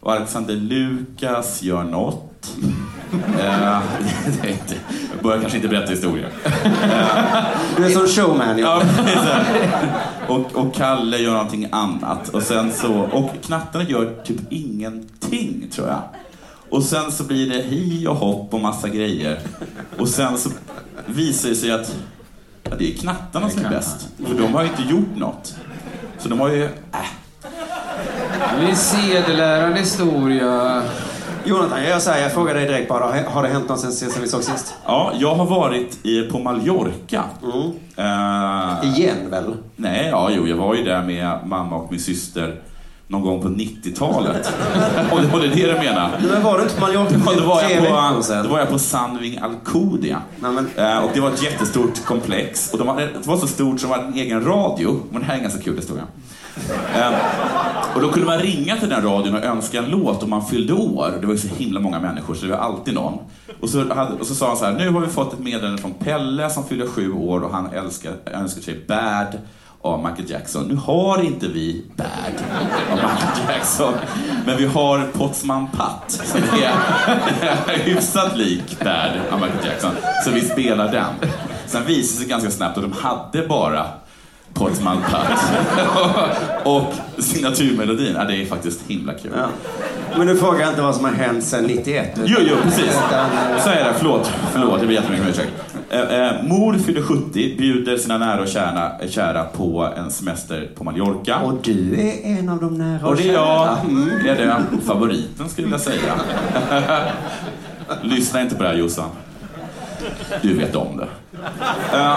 Och 0.00 0.12
Alexander 0.12 0.54
Lukas 0.54 1.62
gör 1.62 1.84
något. 1.84 2.56
Eh, 3.40 3.80
jag 5.14 5.22
börjar 5.22 5.40
kanske 5.40 5.58
inte 5.58 5.68
berätta 5.68 5.90
historien. 5.90 6.30
Du 7.76 7.84
är 7.84 7.90
som 7.90 8.06
showman. 8.06 8.58
Ja, 8.58 8.82
och, 10.28 10.56
och 10.56 10.74
Kalle 10.74 11.18
gör 11.18 11.32
någonting 11.32 11.68
annat. 11.72 12.28
Och, 12.28 12.42
sen 12.42 12.72
så, 12.72 12.94
och 12.94 13.30
knattarna 13.42 13.84
gör 13.84 14.14
typ 14.24 14.36
ingenting, 14.50 15.68
tror 15.70 15.88
jag. 15.88 16.02
Och 16.74 16.82
sen 16.82 17.12
så 17.12 17.24
blir 17.24 17.48
det 17.50 17.62
hi 17.62 18.06
och 18.06 18.16
hopp 18.16 18.54
och 18.54 18.60
massa 18.60 18.88
grejer. 18.88 19.38
Och 19.98 20.08
sen 20.08 20.38
så 20.38 20.50
visar 21.06 21.48
det 21.48 21.54
sig 21.54 21.72
att 21.72 21.96
ja, 22.62 22.70
det 22.78 22.92
är 22.92 22.96
knattarna 22.96 23.50
som 23.50 23.64
är 23.64 23.70
bäst. 23.70 24.08
För 24.26 24.34
de 24.34 24.54
har 24.54 24.62
ju 24.62 24.68
inte 24.68 24.82
gjort 24.82 25.16
något. 25.16 25.54
Så 26.18 26.28
de 26.28 26.40
har 26.40 26.48
ju... 26.48 26.64
Äh. 26.64 26.70
Det 28.60 28.70
är 28.70 28.74
sedelärande 28.74 29.80
historia. 29.80 30.82
Jonathan, 31.44 31.78
jag 31.78 31.88
gör 31.88 31.98
så 31.98 32.10
här, 32.10 32.22
jag 32.22 32.32
frågar 32.32 32.54
dig 32.54 32.66
direkt 32.66 32.88
bara. 32.88 33.22
Har 33.28 33.42
det 33.42 33.48
hänt 33.48 33.68
något 33.68 33.80
sen, 33.80 33.92
sen 33.92 34.22
vi 34.22 34.28
såg 34.28 34.44
sist? 34.44 34.74
Ja, 34.86 35.12
jag 35.18 35.34
har 35.34 35.46
varit 35.46 36.06
i, 36.06 36.22
på 36.22 36.38
Mallorca. 36.38 37.24
Mm. 37.42 37.70
Eh, 37.96 38.94
Igen 38.94 39.30
väl? 39.30 39.56
Nej, 39.76 40.08
ja, 40.10 40.30
jo, 40.32 40.48
jag 40.48 40.56
var 40.56 40.74
ju 40.74 40.84
där 40.84 41.02
med 41.02 41.38
mamma 41.46 41.76
och 41.76 41.90
min 41.90 42.00
syster 42.00 42.60
någon 43.08 43.22
gång 43.22 43.42
på 43.42 43.48
90-talet. 43.48 44.52
Om 45.12 45.22
det 45.22 45.28
var 45.28 45.40
det 45.40 45.48
du 45.48 45.78
menar. 45.78 46.18
Men 46.32 46.42
var 46.42 46.58
du 46.58 46.62
inte 46.62 46.74
på 46.74 46.80
Mallorca 46.80 47.18
för 47.18 47.40
då, 47.40 47.46
var 47.46 47.60
tre 47.60 47.74
jag 47.84 48.16
på, 48.16 48.22
sedan? 48.22 48.44
då 48.44 48.50
var 48.50 48.58
jag 48.58 48.68
på 48.68 48.78
Sandving 48.78 49.38
Alcudia. 49.38 50.22
Nej, 50.40 50.52
men, 50.52 50.68
Eh, 50.76 50.98
och 50.98 51.10
det 51.14 51.20
var 51.20 51.30
ett 51.30 51.42
jättestort 51.42 52.04
komplex. 52.04 52.72
Och 52.72 52.78
de 52.78 52.88
hade, 52.88 53.06
det 53.06 53.26
var 53.26 53.36
så 53.36 53.46
stort 53.46 53.80
som 53.80 53.90
de 53.90 53.96
hade 53.96 54.08
en 54.08 54.14
egen 54.14 54.44
radio. 54.44 55.00
Men 55.10 55.20
det 55.20 55.26
här 55.26 55.34
är 55.34 55.38
en 55.38 55.42
ganska 55.42 55.62
kul 55.62 55.76
historia. 55.76 56.04
Eh, 56.94 57.12
och 57.94 58.00
då 58.00 58.08
kunde 58.08 58.26
man 58.26 58.38
ringa 58.38 58.76
till 58.76 58.88
den 58.88 59.02
radion 59.02 59.34
och 59.34 59.44
önska 59.44 59.78
en 59.78 59.90
låt 59.90 60.22
om 60.22 60.30
man 60.30 60.46
fyllde 60.46 60.72
år. 60.72 61.18
Det 61.20 61.26
var 61.26 61.34
ju 61.34 61.38
så 61.40 61.48
himla 61.48 61.80
många 61.80 62.00
människor 62.00 62.34
så 62.34 62.46
det 62.46 62.52
var 62.52 62.58
alltid 62.58 62.94
någon. 62.94 63.18
Och 63.60 63.68
så, 63.68 63.94
hade, 63.94 64.12
och 64.20 64.26
så 64.26 64.34
sa 64.34 64.48
han 64.48 64.56
så 64.56 64.64
här, 64.64 64.72
nu 64.72 64.90
har 64.90 65.00
vi 65.00 65.06
fått 65.06 65.32
ett 65.32 65.38
meddelande 65.38 65.82
från 65.82 65.94
Pelle 65.94 66.50
som 66.50 66.64
fyller 66.64 66.86
sju 66.86 67.12
år 67.12 67.40
och 67.40 67.50
han 67.52 67.66
älskar, 67.72 68.12
önskar 68.26 68.62
sig 68.62 68.84
Bad 68.88 69.38
av 69.84 70.04
Michael 70.04 70.30
Jackson. 70.30 70.64
Nu 70.68 70.74
har 70.74 71.22
inte 71.22 71.48
vi 71.48 71.84
Bad 71.96 72.06
av 72.90 72.96
Michael 72.96 73.48
Jackson, 73.48 73.94
men 74.46 74.56
vi 74.56 74.66
har 74.66 75.06
Potsman 75.12 75.68
Pat 75.68 76.10
som 76.10 76.40
är 77.66 77.78
hyfsat 77.78 78.36
lik 78.36 78.78
Bad 78.84 79.10
av 79.30 79.40
Michael 79.40 79.66
Jackson. 79.66 79.90
Så 80.24 80.30
vi 80.30 80.40
spelar 80.40 80.92
den. 80.92 81.30
Sen 81.66 81.84
visade 81.84 82.02
det 82.02 82.06
sig 82.06 82.26
ganska 82.28 82.50
snabbt 82.50 82.78
att 82.78 82.84
de 82.84 82.92
hade 82.92 83.48
bara 83.48 83.86
Potsman 84.54 84.98
Pat 85.10 85.38
och 86.66 86.94
signaturmelodin. 87.22 88.14
Ja, 88.16 88.24
det 88.24 88.36
är 88.36 88.46
faktiskt 88.46 88.80
himla 88.86 89.12
kul. 89.14 89.32
ja 89.36 89.48
men 90.18 90.26
du 90.26 90.36
frågar 90.36 90.68
inte 90.68 90.82
vad 90.82 90.94
som 90.94 91.04
har 91.04 91.12
hänt 91.12 91.44
sedan 91.44 91.64
91? 91.64 92.10
Jo, 92.24 92.36
jo, 92.40 92.56
precis. 92.62 92.84
Utan, 93.08 93.20
eh, 93.20 93.62
Så 93.62 93.70
är 93.70 93.84
det. 93.84 93.92
Förlåt. 93.98 94.32
Förlåt, 94.52 94.78
jag 94.78 94.86
ber 94.88 94.94
jättemycket 94.94 95.24
om 95.24 95.30
ursäkt. 95.30 95.52
Eh, 95.90 96.00
eh, 96.00 96.42
mor 96.42 96.74
fyller 96.74 97.02
70, 97.02 97.56
bjuder 97.58 97.96
sina 97.96 98.18
nära 98.18 98.40
och 98.42 98.48
kära, 98.48 98.92
kära 99.08 99.44
på 99.44 99.92
en 99.96 100.10
semester 100.10 100.70
på 100.74 100.84
Mallorca. 100.84 101.38
Och 101.38 101.54
du 101.62 102.00
är 102.00 102.38
en 102.38 102.48
av 102.48 102.60
de 102.60 102.78
nära 102.78 103.06
Och 103.06 103.16
det 103.16 103.28
är 103.28 103.32
jag. 103.32 103.78
Mm. 103.84 104.10
Det 104.24 104.30
är 104.30 104.36
det. 104.36 104.62
Favoriten 104.86 105.48
skulle 105.48 105.68
jag 105.68 105.80
säga. 105.80 106.12
Lyssna 108.02 108.42
inte 108.42 108.54
på 108.54 108.62
det 108.62 108.68
här 108.68 108.76
Jossan. 108.76 109.08
Du 110.42 110.54
vet 110.54 110.76
om 110.76 110.96
det. 110.96 111.06
Eh, 111.96 112.16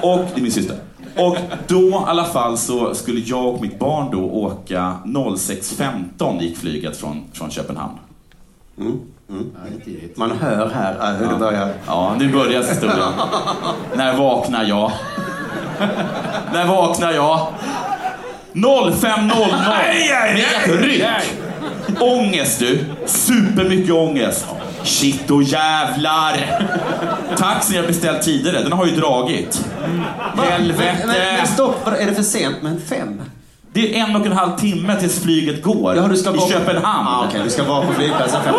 och 0.00 0.18
det 0.34 0.40
är 0.40 0.42
min 0.42 0.52
syster. 0.52 0.76
Och 1.16 1.36
då 1.66 1.88
i 1.88 2.04
alla 2.06 2.24
fall 2.24 2.58
så 2.58 2.94
skulle 2.94 3.20
jag 3.20 3.46
och 3.46 3.60
mitt 3.62 3.78
barn 3.78 4.10
då 4.12 4.24
åka 4.24 4.96
06.15 5.04 6.40
gick 6.42 6.58
flyget 6.58 6.96
från, 6.96 7.24
från 7.32 7.50
Köpenhamn. 7.50 7.98
Mm. 8.78 8.98
Ja, 9.28 9.84
tidigt. 9.84 10.16
Man 10.16 10.30
hör 10.30 10.70
här 10.74 11.10
eh, 11.10 11.16
hur 11.16 11.28
det 11.28 11.36
börjar. 11.38 11.72
Ja, 11.86 12.16
nu 12.18 12.32
börjar 12.32 12.62
historien. 12.62 13.12
När 13.96 14.16
vaknar 14.16 14.64
jag? 14.64 14.92
När 16.52 16.66
vaknar 16.66 17.12
jag? 17.12 17.46
05.00 18.52 20.34
med 20.34 20.44
ett 20.44 20.82
ryck. 20.82 21.04
Ångest 22.00 22.58
du. 22.58 22.84
Supermycket 23.06 23.94
ångest. 23.94 24.46
Shit 24.82 25.30
och 25.30 25.42
jävlar. 25.42 26.36
Taxin 27.36 27.76
jag 27.76 27.86
beställt 27.86 28.22
tidigare, 28.22 28.62
den 28.62 28.72
har 28.72 28.86
ju 28.86 28.96
dragit. 28.96 29.64
Men, 30.36 30.44
Helvete. 30.46 31.04
men 31.38 31.46
stopp, 31.46 31.86
är 31.86 32.06
det 32.06 32.14
för 32.14 32.22
sent 32.22 32.62
med 32.62 32.72
en 32.72 32.80
fem? 32.80 33.22
Det 33.72 34.00
är 34.00 34.04
en 34.04 34.16
och 34.16 34.26
en 34.26 34.32
halv 34.32 34.56
timme 34.58 34.96
tills 35.00 35.22
flyget 35.22 35.62
går. 35.62 35.96
Ja, 35.96 36.02
du 36.02 36.16
ska 36.16 36.30
I 36.34 36.36
vara- 36.36 36.48
Köpenhamn. 36.48 37.08
Ah, 37.08 37.24
Okej, 37.28 37.40
du 37.44 37.50
ska 37.50 37.64
vara 37.64 37.86
på 37.86 37.92
flygplatsen 37.92 38.42
fem. 38.44 38.54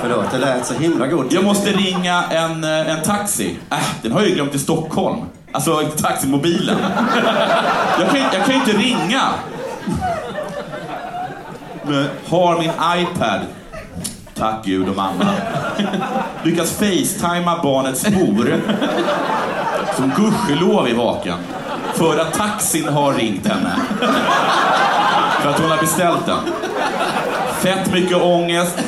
Förlåt, 0.00 0.24
det 0.30 0.38
lät 0.38 0.66
så 0.66 0.74
himla 0.74 1.06
god 1.06 1.26
Jag 1.32 1.44
måste 1.44 1.70
ringa 1.70 2.24
en, 2.30 2.64
eh, 2.64 2.90
en 2.90 3.02
taxi. 3.02 3.56
Äh, 3.70 3.78
den 4.02 4.12
har 4.12 4.20
jag 4.20 4.28
ju 4.28 4.34
glömt 4.34 4.54
i 4.54 4.58
Stockholm. 4.58 5.18
Alltså 5.52 5.82
taximobilen. 6.02 6.76
Jag 8.00 8.08
kan, 8.10 8.18
jag 8.32 8.44
kan 8.46 8.54
ju 8.54 8.60
inte 8.60 8.72
ringa. 8.72 9.22
Men 11.86 12.06
har 12.28 12.58
min 12.58 12.70
iPad. 12.96 13.40
Tack 14.34 14.64
Gud 14.64 14.88
och 14.88 14.96
mamma. 14.96 15.26
Lyckas 16.42 16.70
facetima 16.70 17.58
barnets 17.62 18.10
mor. 18.10 18.60
Som 19.96 20.12
gudskelov 20.16 20.86
är 20.88 20.94
vaken. 20.94 21.34
För 21.94 22.18
att 22.18 22.32
taxin 22.34 22.88
har 22.88 23.12
ringt 23.14 23.46
henne. 23.46 23.76
För 25.42 25.48
att 25.50 25.60
hon 25.60 25.70
har 25.70 25.78
beställt 25.78 26.26
den. 26.26 26.38
Fett 27.58 27.92
mycket 27.92 28.22
ångest. 28.22 28.78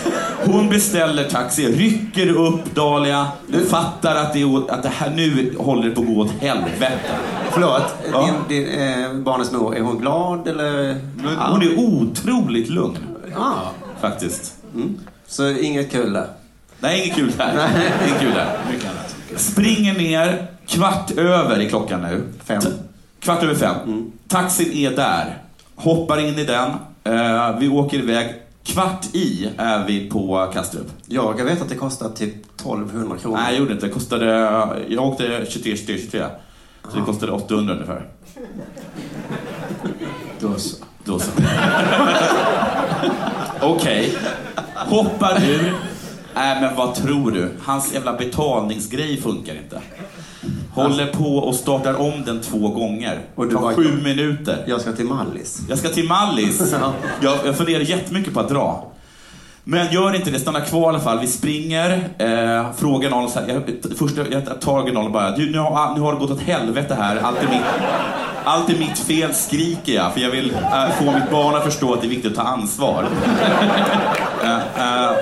Hon 0.45 0.69
beställer 0.69 1.25
taxi, 1.25 1.67
rycker 1.67 2.29
upp 2.37 2.75
Dahlia. 2.75 3.27
Hon 3.53 3.65
fattar 3.67 4.17
att 4.17 4.33
det, 4.33 4.43
är, 4.43 4.71
att 4.73 4.83
det 4.83 4.89
här 4.89 5.11
nu 5.11 5.55
håller 5.59 5.91
på 5.91 6.01
att 6.01 6.07
gå 6.07 6.21
åt 6.21 6.31
helvete. 6.41 6.99
Förlåt, 7.51 7.95
Ja. 8.13 8.29
din, 8.49 8.65
din, 8.65 8.81
eh, 8.81 9.13
barnens 9.15 9.53
mor, 9.53 9.77
är 9.77 9.81
hon 9.83 9.99
glad 9.99 10.49
eller? 10.49 10.97
Hon 11.51 11.63
är 11.63 11.79
otroligt 11.79 12.69
lugn, 12.69 12.99
Ah. 13.37 13.53
faktiskt. 14.01 14.55
Så 15.29 15.51
inget 15.51 15.91
kul 15.93 16.13
där? 16.13 16.27
Nej, 16.81 17.03
inget 17.05 17.17
kul 17.17 17.33
där. 17.37 17.71
Inget 18.09 18.21
kul 18.21 18.35
där. 18.35 18.59
Mycket 18.71 18.91
annat. 18.91 19.17
Springer 19.41 19.95
ner, 19.95 20.47
kvart 20.67 21.11
över 21.11 21.61
i 21.61 21.69
klockan 21.69 22.03
nu. 22.03 22.23
Fem. 22.45 22.61
T- 22.61 22.69
Kvart 23.21 23.43
över 23.43 23.55
fem. 23.55 24.13
Taxin 24.29 24.73
är 24.73 24.91
där. 24.91 25.39
Hoppar 25.75 26.19
in 26.21 26.39
i 26.39 26.45
den. 26.45 26.71
Eh, 27.05 27.59
vi 27.59 27.69
åker 27.69 27.99
iväg. 27.99 28.35
Kvart 28.65 29.05
i 29.13 29.51
är 29.59 29.87
vi 29.87 30.11
på 30.11 30.51
Kastrup. 30.55 30.87
Jag 31.07 31.45
vet 31.45 31.63
att 31.63 31.69
det 31.69 31.75
kostar 31.75 32.09
typ 32.09 32.35
1200 32.61 33.17
kronor. 33.19 33.37
Nej, 33.37 33.51
jag 33.53 33.59
gjorde 33.61 33.73
inte. 33.73 33.87
Det 33.87 33.93
kostade... 33.93 34.27
Jag 34.89 35.05
åkte 35.05 35.47
23, 35.49 35.77
23, 35.77 35.99
23. 35.99 36.25
Så 36.93 36.97
det 36.99 37.03
kostade 37.05 37.33
800 37.33 37.75
ungefär. 37.75 38.07
Då 40.41 40.55
så. 40.55 40.77
Då 41.05 41.19
så. 41.19 41.31
Okej. 43.67 44.19
Hoppar 44.75 45.43
ur. 45.45 45.75
Nej, 46.35 46.61
men 46.61 46.77
vad 46.77 46.95
tror 46.95 47.31
du? 47.31 47.49
Hans 47.65 47.95
jävla 47.95 48.13
betalningsgrej 48.13 49.21
funkar 49.21 49.55
inte. 49.55 49.81
Håller 50.75 51.07
på 51.07 51.37
och 51.39 51.55
startar 51.55 52.01
om 52.01 52.23
den 52.27 52.41
två 52.41 52.69
gånger. 52.69 53.21
Och 53.35 53.47
du 53.47 53.55
Tar 53.55 53.61
bara- 53.63 53.75
sju 53.75 54.01
minuter. 54.05 54.65
Jag 54.67 54.81
ska 54.81 54.93
till 54.93 55.05
Mallis. 55.07 55.61
Jag 55.69 55.79
ska 55.79 55.89
till 55.89 56.09
Mallis. 56.09 56.75
Ja. 56.81 56.93
Jag, 57.23 57.39
jag 57.47 57.57
funderar 57.57 57.81
jättemycket 57.81 58.35
på 58.35 58.41
att 58.41 58.49
dra. 58.49 58.85
Men 59.69 59.93
gör 59.93 60.17
inte 60.17 60.31
det, 60.31 60.39
stanna 60.39 60.61
kvar 60.61 60.83
i 60.83 60.89
alla 60.89 61.01
fall. 61.01 61.19
Vi 61.21 61.27
springer, 61.27 62.09
eh, 62.19 62.73
frågar 62.77 63.11
någon 63.11 63.31
så 63.31 63.41
här, 63.41 63.49
jag, 63.49 63.63
först 63.99 64.17
jag 64.17 64.61
tar 64.61 64.93
någon 64.93 65.07
och 65.07 65.13
bara, 65.13 65.31
du, 65.31 65.51
nu, 65.51 65.59
har, 65.59 65.71
ah, 65.71 65.95
nu 65.95 66.01
har 66.01 66.13
det 66.13 66.19
gått 66.19 66.31
åt 66.31 66.41
helvete 66.41 66.97
här. 67.01 67.17
Allt 67.17 67.43
är 67.43 67.49
mitt, 67.49 67.63
allt 68.45 68.71
är 68.71 68.79
mitt 68.79 68.99
fel, 68.99 69.35
skriker 69.35 69.93
jag. 69.93 70.13
För 70.13 70.21
jag 70.21 70.31
vill 70.31 70.55
eh, 70.55 70.91
få 70.99 71.05
mitt 71.05 71.31
barn 71.31 71.55
att 71.55 71.65
förstå 71.65 71.95
att 71.95 72.01
det 72.01 72.07
är 72.07 72.09
viktigt 72.09 72.31
att 72.31 72.37
ta 72.37 72.43
ansvar. 72.43 73.05
Eh, 74.45 74.57
eh, 74.57 75.17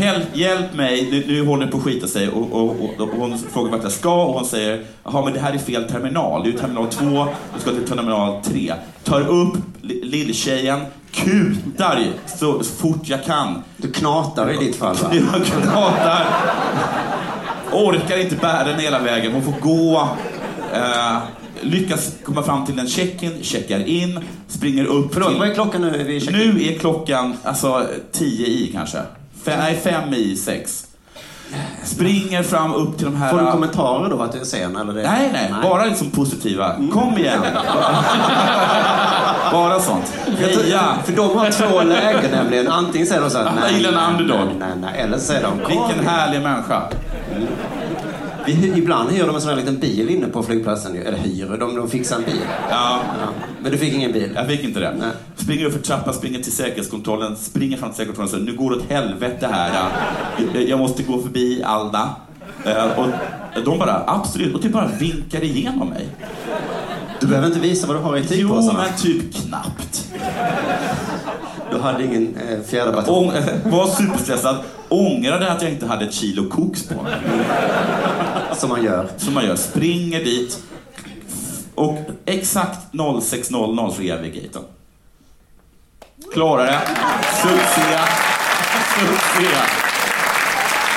hjälp, 0.00 0.24
hjälp 0.32 0.74
mig, 0.74 1.08
nu, 1.10 1.24
nu 1.26 1.46
håller 1.46 1.66
det 1.66 1.72
på 1.72 1.78
att 1.78 1.84
skita 1.84 2.06
sig. 2.06 2.28
Och, 2.28 2.52
och, 2.52 2.64
och, 2.70 3.00
och 3.00 3.08
hon 3.18 3.38
frågar 3.38 3.70
vart 3.72 3.82
jag 3.82 3.92
ska 3.92 4.22
och 4.24 4.34
hon 4.34 4.44
säger, 4.44 4.84
jaha 5.04 5.24
men 5.24 5.32
det 5.34 5.40
här 5.40 5.52
är 5.52 5.58
fel 5.58 5.84
terminal. 5.84 6.42
Det 6.42 6.48
är 6.48 6.52
ju 6.52 6.58
terminal 6.58 6.86
2, 6.88 7.26
du 7.54 7.60
ska 7.60 7.70
till 7.70 7.86
terminal 7.88 8.42
3. 8.44 8.72
Tar 9.04 9.20
upp 9.28 9.54
li- 9.82 10.00
lilltjejen, 10.04 10.80
kutar 11.12 12.02
så 12.38 12.62
fort 12.64 13.00
jag 13.08 13.24
kan. 13.24 13.62
Du 13.76 13.90
knatar 13.92 14.52
i 14.52 14.56
ditt 14.66 14.76
fall 14.76 14.96
va? 15.02 15.10
Jag 15.32 15.44
knatar. 15.46 16.26
Orkar 17.72 18.18
inte 18.20 18.36
bära 18.36 18.64
den 18.64 18.80
hela 18.80 18.98
vägen. 18.98 19.32
Hon 19.32 19.42
får 19.42 19.54
gå. 19.60 20.08
Eh, 20.74 21.16
lyckas 21.62 22.12
komma 22.24 22.42
fram 22.42 22.66
till 22.66 22.78
en 22.78 22.88
check-in, 22.88 23.38
checkar 23.42 23.86
in, 23.88 24.20
springer 24.48 24.84
upp 24.84 25.10
Förlåt, 25.14 25.28
till... 25.30 25.38
vad 25.38 25.48
är 25.50 25.54
klockan 25.54 25.80
nu? 25.82 26.20
Checkar- 26.20 26.32
Nu 26.32 26.62
är 26.64 26.78
klockan 26.78 27.36
alltså 27.42 27.86
10 28.12 28.46
i 28.46 28.70
kanske. 28.72 28.98
Nej, 29.44 29.80
fem 29.84 30.14
i 30.14 30.36
sex. 30.36 30.86
Springer 31.84 32.42
fram 32.42 32.74
upp 32.74 32.96
till 32.96 33.06
de 33.06 33.16
här... 33.16 33.30
Får 33.30 33.38
du 33.38 33.50
kommentarer 33.50 34.10
då 34.10 34.22
att 34.22 34.32
du 34.32 34.40
är 34.40 34.44
sen? 34.44 34.76
Eller 34.76 34.92
det? 34.92 35.02
Nej, 35.02 35.30
nej, 35.32 35.54
bara 35.62 35.84
liksom 35.84 36.10
positiva. 36.10 36.76
Kom 36.92 37.18
igen. 37.18 37.40
bara 39.52 39.80
sånt. 39.80 40.12
Heja. 40.38 40.96
För 41.04 41.12
de 41.12 41.38
har 41.38 41.50
två 41.50 41.82
lägen 41.82 42.30
nämligen. 42.30 42.68
Antingen 42.68 43.06
säger 43.06 43.20
de 43.20 43.30
så 43.30 43.38
här, 43.38 43.44
nej, 43.44 43.82
nej, 43.82 43.92
nej, 44.18 44.46
nej, 44.58 44.68
nej. 44.80 45.00
Eller 45.00 45.18
säger 45.18 45.42
de, 45.42 45.58
Vilken 45.58 46.06
härlig 46.06 46.42
människa. 46.42 46.82
Vi, 48.46 48.72
ibland 48.78 49.10
hyr 49.10 49.26
de 49.26 49.34
en 49.34 49.40
sån 49.40 49.50
här 49.50 49.56
liten 49.56 49.78
bil 49.78 50.10
inne 50.10 50.26
på 50.26 50.42
flygplatsen. 50.42 50.96
Eller 50.96 51.18
hyr, 51.18 51.56
de, 51.60 51.76
de 51.76 51.90
fixar 51.90 52.16
en 52.16 52.22
bil. 52.24 52.40
Ja, 52.70 53.00
Ja. 53.20 53.28
Men 53.62 53.72
du 53.72 53.78
fick 53.78 53.94
ingen 53.94 54.12
bil? 54.12 54.32
jag 54.34 54.46
fick 54.46 54.64
inte 54.64 54.80
det. 54.80 54.94
Nej. 54.98 55.08
Springer 55.36 55.64
upp 55.66 55.72
för 55.72 55.80
trappan, 55.80 56.14
springer 56.14 56.38
till 56.38 56.52
säkerhetskontrollen, 56.52 57.36
springer 57.36 57.76
fram 57.76 57.90
till 57.90 57.96
säkerhetskontrollen 57.96 58.42
och 58.42 58.48
säger 58.48 58.58
nu 58.58 58.64
går 58.64 58.70
det 58.70 58.76
åt 58.76 58.90
helvete 58.90 59.48
här. 59.52 59.88
Jag- 60.66 60.78
måste 60.78 61.02
gå 61.02 61.22
förbi 61.22 61.62
Alda. 61.62 62.10
Eh, 62.64 62.84
Och 62.98 63.06
de 63.64 63.78
bara, 63.78 64.02
absolut, 64.06 64.54
och 64.54 64.62
typ 64.62 64.72
bara 64.72 64.86
vinkar 65.00 65.44
igenom 65.44 65.88
mig. 65.88 66.08
Du 67.20 67.26
behöver 67.26 67.48
inte 67.48 67.60
visa 67.60 67.86
vad 67.86 67.96
du 67.96 68.00
har 68.00 68.16
i 68.16 68.20
Jo, 68.20 68.26
tygpåsarna. 68.28 68.78
men 68.90 68.98
typ 68.98 69.34
knappt. 69.34 70.06
Du 71.70 71.78
hade 71.78 72.04
ingen 72.04 72.36
eh, 72.36 72.60
fjäderbatong. 72.60 73.16
Ång, 73.16 73.32
var 73.64 73.86
superstressad, 73.86 74.56
ångrade 74.88 75.52
att 75.52 75.62
jag 75.62 75.70
inte 75.70 75.86
hade 75.86 76.04
ett 76.04 76.14
kilo 76.14 76.48
koks 76.48 76.88
på 76.88 77.02
mig. 77.02 77.14
Som 78.56 78.68
man 78.68 78.84
gör. 78.84 79.08
Som 79.16 79.34
man 79.34 79.44
gör, 79.46 79.56
springer 79.56 80.24
dit 80.24 80.58
och 81.74 81.98
exakt 82.24 82.92
06.00 82.92 83.90
så 83.90 84.02
är 84.02 84.06
jag 84.06 84.18
vid 84.18 84.34
gaten. 84.34 84.62
Klarar 86.32 86.66
det. 86.66 86.80
Succé. 87.42 87.98
Succé. 88.98 89.56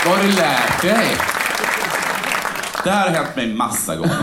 Vad 0.05 0.17
har 0.17 0.23
du 0.23 0.31
lärt 0.31 0.81
dig? 0.81 1.07
Det 2.83 2.91
här 2.91 3.09
har 3.09 3.15
hänt 3.15 3.35
mig 3.35 3.53
massa 3.53 3.95
gånger. 3.95 4.17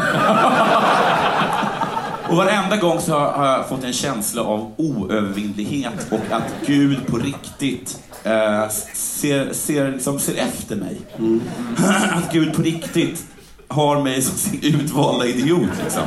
Och 2.30 2.36
varenda 2.36 2.76
gång 2.76 3.00
så 3.00 3.18
har 3.18 3.46
jag 3.46 3.68
fått 3.68 3.84
en 3.84 3.92
känsla 3.92 4.42
av 4.42 4.72
oövervinnlighet 4.76 6.06
och 6.10 6.36
att 6.36 6.66
Gud 6.66 7.06
på 7.06 7.16
riktigt 7.16 7.98
eh, 8.24 8.68
ser, 8.94 9.52
ser, 9.52 9.92
liksom, 9.92 10.18
ser 10.18 10.34
efter 10.34 10.76
mig. 10.76 11.00
Att 12.12 12.32
Gud 12.32 12.54
på 12.56 12.62
riktigt 12.62 13.24
har 13.68 14.02
mig 14.02 14.22
som 14.22 14.36
sin 14.36 14.60
utvalda 14.62 15.26
idiot. 15.26 15.68
Liksom. 15.84 16.02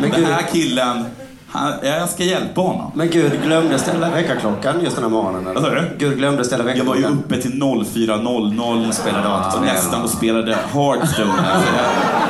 Men 0.00 0.10
Den 0.10 0.24
här 0.24 0.42
killen, 0.52 1.04
han, 1.48 1.72
jag 1.82 2.08
ska 2.08 2.24
hjälpa 2.24 2.60
honom. 2.60 2.92
Men 2.94 3.10
Gud 3.10 3.32
glömde 3.44 3.78
ställa 3.78 4.10
väckarklockan 4.10 4.80
just 4.84 4.94
den 4.96 5.04
här 5.04 5.10
morgonen. 5.10 5.40
eller? 5.46 5.54
Vad 5.54 5.62
sa 5.62 5.70
du? 5.70 5.82
Gud 5.98 6.18
glömde 6.18 6.44
ställa 6.44 6.74
Jag 6.74 6.84
var 6.84 6.94
ju 6.94 7.00
väckarklockan. 7.02 7.24
uppe 7.34 7.42
till 7.42 7.52
04.00 7.62 8.92
Spelade 8.92 9.28
dator. 9.28 9.58
och 9.58 9.64
nästan 9.64 10.02
och 10.02 10.10
spelade 10.10 10.52
Hearthstone. 10.72 11.32
Alltså, 11.32 11.70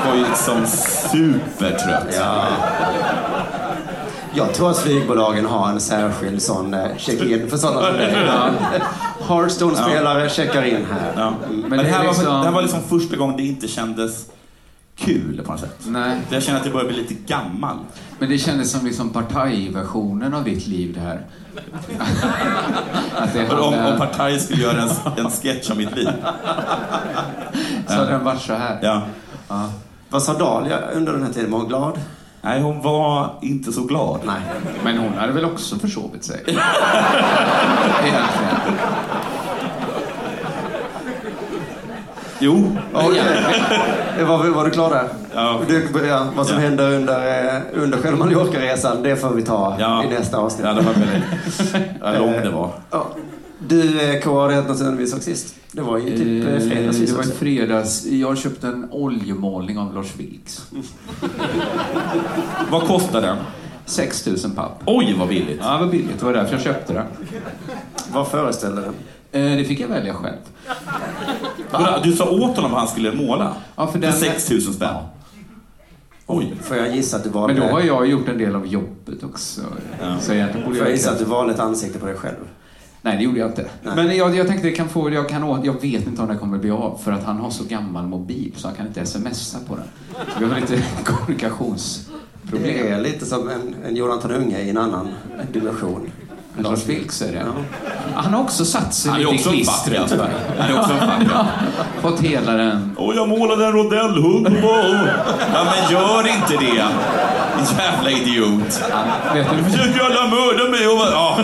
jag 0.04 0.10
var 0.10 0.16
ju 0.18 0.24
liksom 0.28 0.66
supertrött. 1.10 2.14
Ja. 2.18 2.44
Jag 4.34 4.54
tror 4.54 4.70
att 4.70 4.78
flygbolagen 4.78 5.46
har 5.46 5.68
en 5.68 5.80
särskild 5.80 6.42
sån 6.42 6.74
eh, 6.74 6.96
check-in 6.96 7.50
för 7.50 7.56
sådana 7.56 7.86
som 7.86 7.96
dig. 7.96 8.14
Hearthstone-spelare 9.28 10.28
checkar 10.28 10.62
in 10.62 10.86
här. 10.90 11.12
Ja. 11.16 11.26
Mm. 11.28 11.60
Men, 11.60 11.60
Men 11.60 11.70
det, 11.70 11.84
det 11.84 11.88
är 11.88 11.92
här 11.92 11.98
var, 11.98 12.12
liksom- 12.12 12.24
det 12.24 12.44
här 12.44 12.50
var 12.50 12.62
liksom 12.62 12.82
första 12.82 13.16
gången 13.16 13.36
det 13.36 13.42
inte 13.42 13.68
kändes 13.68 14.26
kul 14.96 15.42
på 15.44 15.52
något 15.52 15.60
sätt. 15.60 15.78
Nej. 15.86 16.20
Jag 16.30 16.42
känner 16.42 16.58
att 16.58 16.64
jag 16.64 16.74
börjar 16.74 16.88
bli 16.88 16.96
lite 16.96 17.14
gammal. 17.14 17.76
Men 18.18 18.28
det 18.28 18.38
kändes 18.38 18.70
som 18.70 18.86
liksom 18.86 19.10
partajversionen 19.10 20.34
av 20.34 20.44
ditt 20.44 20.66
liv 20.66 20.94
det 20.94 21.00
här. 21.00 21.26
att 23.16 23.32
det 23.32 23.50
om, 23.50 23.74
om 23.74 23.98
Partaj 23.98 24.40
skulle 24.40 24.62
göra 24.62 24.82
en, 24.82 24.90
en 25.24 25.30
sketch 25.30 25.70
om 25.70 25.76
mitt 25.78 25.96
liv. 25.96 26.08
så 27.86 27.92
hade 27.94 28.10
den 28.10 28.24
varit 28.24 28.42
så 28.42 28.52
här. 28.54 28.78
Ja. 28.82 29.02
Ja. 29.48 29.70
Vad 30.08 30.22
sa 30.22 30.38
Dahlia 30.38 30.78
under 30.80 31.12
den 31.12 31.22
här 31.22 31.32
tiden? 31.32 31.50
Var 31.50 31.58
hon 31.58 31.68
glad? 31.68 32.00
Nej, 32.44 32.60
hon 32.60 32.82
var 32.82 33.30
inte 33.42 33.72
så 33.72 33.82
glad. 33.82 34.20
Nej. 34.24 34.40
Men 34.84 34.98
hon 34.98 35.12
hade 35.18 35.32
väl 35.32 35.44
också 35.44 35.76
försovit 35.78 36.24
sig? 36.24 36.40
Egentligen. 36.46 36.60
Jo. 42.38 42.76
Okej. 42.92 43.22
Var, 44.28 44.48
var 44.48 44.64
du 44.64 44.70
klar 44.70 44.90
där? 44.90 45.08
Ja. 45.34 45.60
Du, 45.68 45.88
ja, 46.08 46.26
vad 46.36 46.46
som 46.46 46.56
Ja. 46.56 46.62
händer 46.62 46.90
under, 46.92 47.46
eh, 47.54 47.60
under 47.72 47.98
själva 47.98 48.18
Mallorca-resan, 48.24 49.02
det 49.02 49.16
får 49.16 49.30
vi 49.30 49.42
ta 49.42 49.76
Ja. 49.78 50.04
i 50.04 50.08
nästa 50.08 50.38
avsnitt. 50.38 50.66
Ja, 50.66 50.72
det 50.72 50.80
var 50.82 50.92
väldigt... 50.92 51.88
Ja, 52.02 52.18
långt 52.18 52.42
det 52.42 52.50
var. 52.50 52.70
Ja. 52.90 53.06
Du, 53.58 54.00
eh, 54.00 54.20
K, 54.20 54.48
något 54.48 54.78
sen 54.78 54.96
vi 54.96 55.06
såg 55.06 55.22
sist? 55.22 55.54
Det 55.72 55.82
var 55.82 55.98
ju 55.98 56.16
typ 56.18 56.48
eh, 56.48 56.68
fredags 56.68 56.98
vi 56.98 57.06
det 57.06 57.12
var 57.12 57.22
i 57.22 57.26
fredags. 57.26 58.06
Jag 58.06 58.38
köpte 58.38 58.66
en 58.68 58.88
oljemålning 58.90 59.78
av 59.78 59.94
Lars 59.94 60.16
Vilks. 60.16 60.62
Vad 62.70 62.82
kostar 62.82 63.22
den? 63.22 63.36
6 63.86 64.26
000 64.26 64.36
papp. 64.56 64.82
Oj, 64.86 65.16
vad 65.18 65.28
billigt. 65.28 65.58
Ja, 65.62 65.78
vad 65.78 65.90
billigt. 65.90 66.18
Det 66.18 66.24
var 66.24 66.32
därför 66.32 66.52
jag 66.52 66.62
köpte 66.62 66.92
den. 66.92 67.06
Vad 68.12 68.28
föreställer 68.28 68.82
den? 68.82 68.94
Eh, 69.50 69.56
Det 69.58 69.64
fick 69.64 69.80
jag 69.80 69.88
välja 69.88 70.14
själv. 70.14 70.36
Vadå, 71.70 72.00
Du 72.04 72.12
sa 72.12 72.30
åt 72.30 72.56
honom 72.56 72.70
vad 72.70 72.80
han 72.80 72.88
skulle 72.88 73.12
måla? 73.12 73.54
Ja, 73.76 73.86
för 73.86 73.92
För 73.92 73.98
den- 73.98 74.12
6 74.12 74.50
000 74.50 74.60
spänn? 74.60 74.74
Ja. 74.92 75.10
Oj. 76.26 76.54
Får 76.62 76.76
jag 76.76 76.96
gissa 76.96 77.16
att 77.16 77.24
du 77.24 77.30
valde... 77.30 77.54
Men 77.54 77.68
då 77.68 77.74
har 77.74 77.80
jag 77.82 78.06
gjort 78.06 78.28
en 78.28 78.38
del 78.38 78.54
av 78.56 78.66
jobbet 78.66 79.22
också. 79.24 79.60
Ja. 80.02 80.18
Så 80.20 80.32
egentligen 80.32 80.66
borde 80.66 80.76
Får 80.78 80.86
jag 80.86 80.92
jag... 80.92 80.96
gissa 80.96 81.10
att 81.10 81.18
du 81.18 81.24
valde 81.24 81.54
ett 81.54 81.60
ansikte 81.60 81.98
på 81.98 82.06
dig 82.06 82.14
själv? 82.16 82.34
Nej, 83.04 83.16
det 83.16 83.24
gjorde 83.24 83.38
jag 83.38 83.50
inte. 83.50 83.66
Nej. 83.82 83.96
Men 83.96 84.16
jag, 84.16 84.36
jag 84.36 84.46
tänkte 84.46 84.70
kan 84.70 84.88
få, 84.88 85.10
jag, 85.10 85.28
kan, 85.28 85.64
jag 85.64 85.82
vet 85.82 86.06
inte 86.06 86.22
om 86.22 86.28
det 86.28 86.36
kommer 86.36 86.58
bli 86.58 86.70
av 86.70 86.98
för 87.04 87.12
att 87.12 87.24
han 87.24 87.36
har 87.36 87.50
så 87.50 87.64
gammal 87.64 88.06
mobil 88.06 88.52
så 88.56 88.68
han 88.68 88.76
kan 88.76 88.86
inte 88.86 89.06
smsa 89.06 89.58
på 89.68 89.76
den. 89.76 89.84
Så 90.32 90.40
vi 90.40 90.44
har 90.44 90.60
lite 90.60 90.82
kommunikationsproblem. 91.04 92.62
Det 92.62 92.88
är 92.88 93.00
lite 93.00 93.26
som 93.26 93.48
en, 93.48 93.74
en 93.86 93.96
Jonathan 93.96 94.30
Unge 94.30 94.60
i 94.60 94.70
en 94.70 94.78
annan 94.78 95.08
dimension. 95.52 96.10
Lars 96.58 96.86
Vilks 96.86 97.22
är 97.22 97.32
det. 97.32 97.46
Han 98.14 98.34
har 98.34 98.40
också 98.42 98.64
satt 98.64 98.94
sig 98.94 99.12
lite 99.18 99.28
också 99.28 99.50
i 99.50 99.52
klistret. 99.52 100.14
ja. 100.18 100.26
Han 100.58 100.70
är 100.70 100.80
också 100.80 100.92
en 100.92 101.28
ja. 101.32 101.46
Fått 102.00 102.20
hela 102.20 102.52
den. 102.52 102.96
Och 102.96 103.14
jag 103.14 103.28
målade 103.28 103.66
en 103.66 103.72
rondellhund. 103.72 104.48
Ja, 105.54 105.64
men 105.64 105.92
gör 105.92 106.26
inte 106.28 106.56
det. 106.64 106.84
Jävla 107.78 108.10
idiot. 108.10 108.82
Han, 108.92 109.36
vet 109.36 109.46
du, 109.50 109.64
Försöker 109.64 110.00
alla 110.04 110.30
mörda 110.30 110.70
mig? 110.70 110.86
Och, 110.88 110.98
ja. 111.12 111.38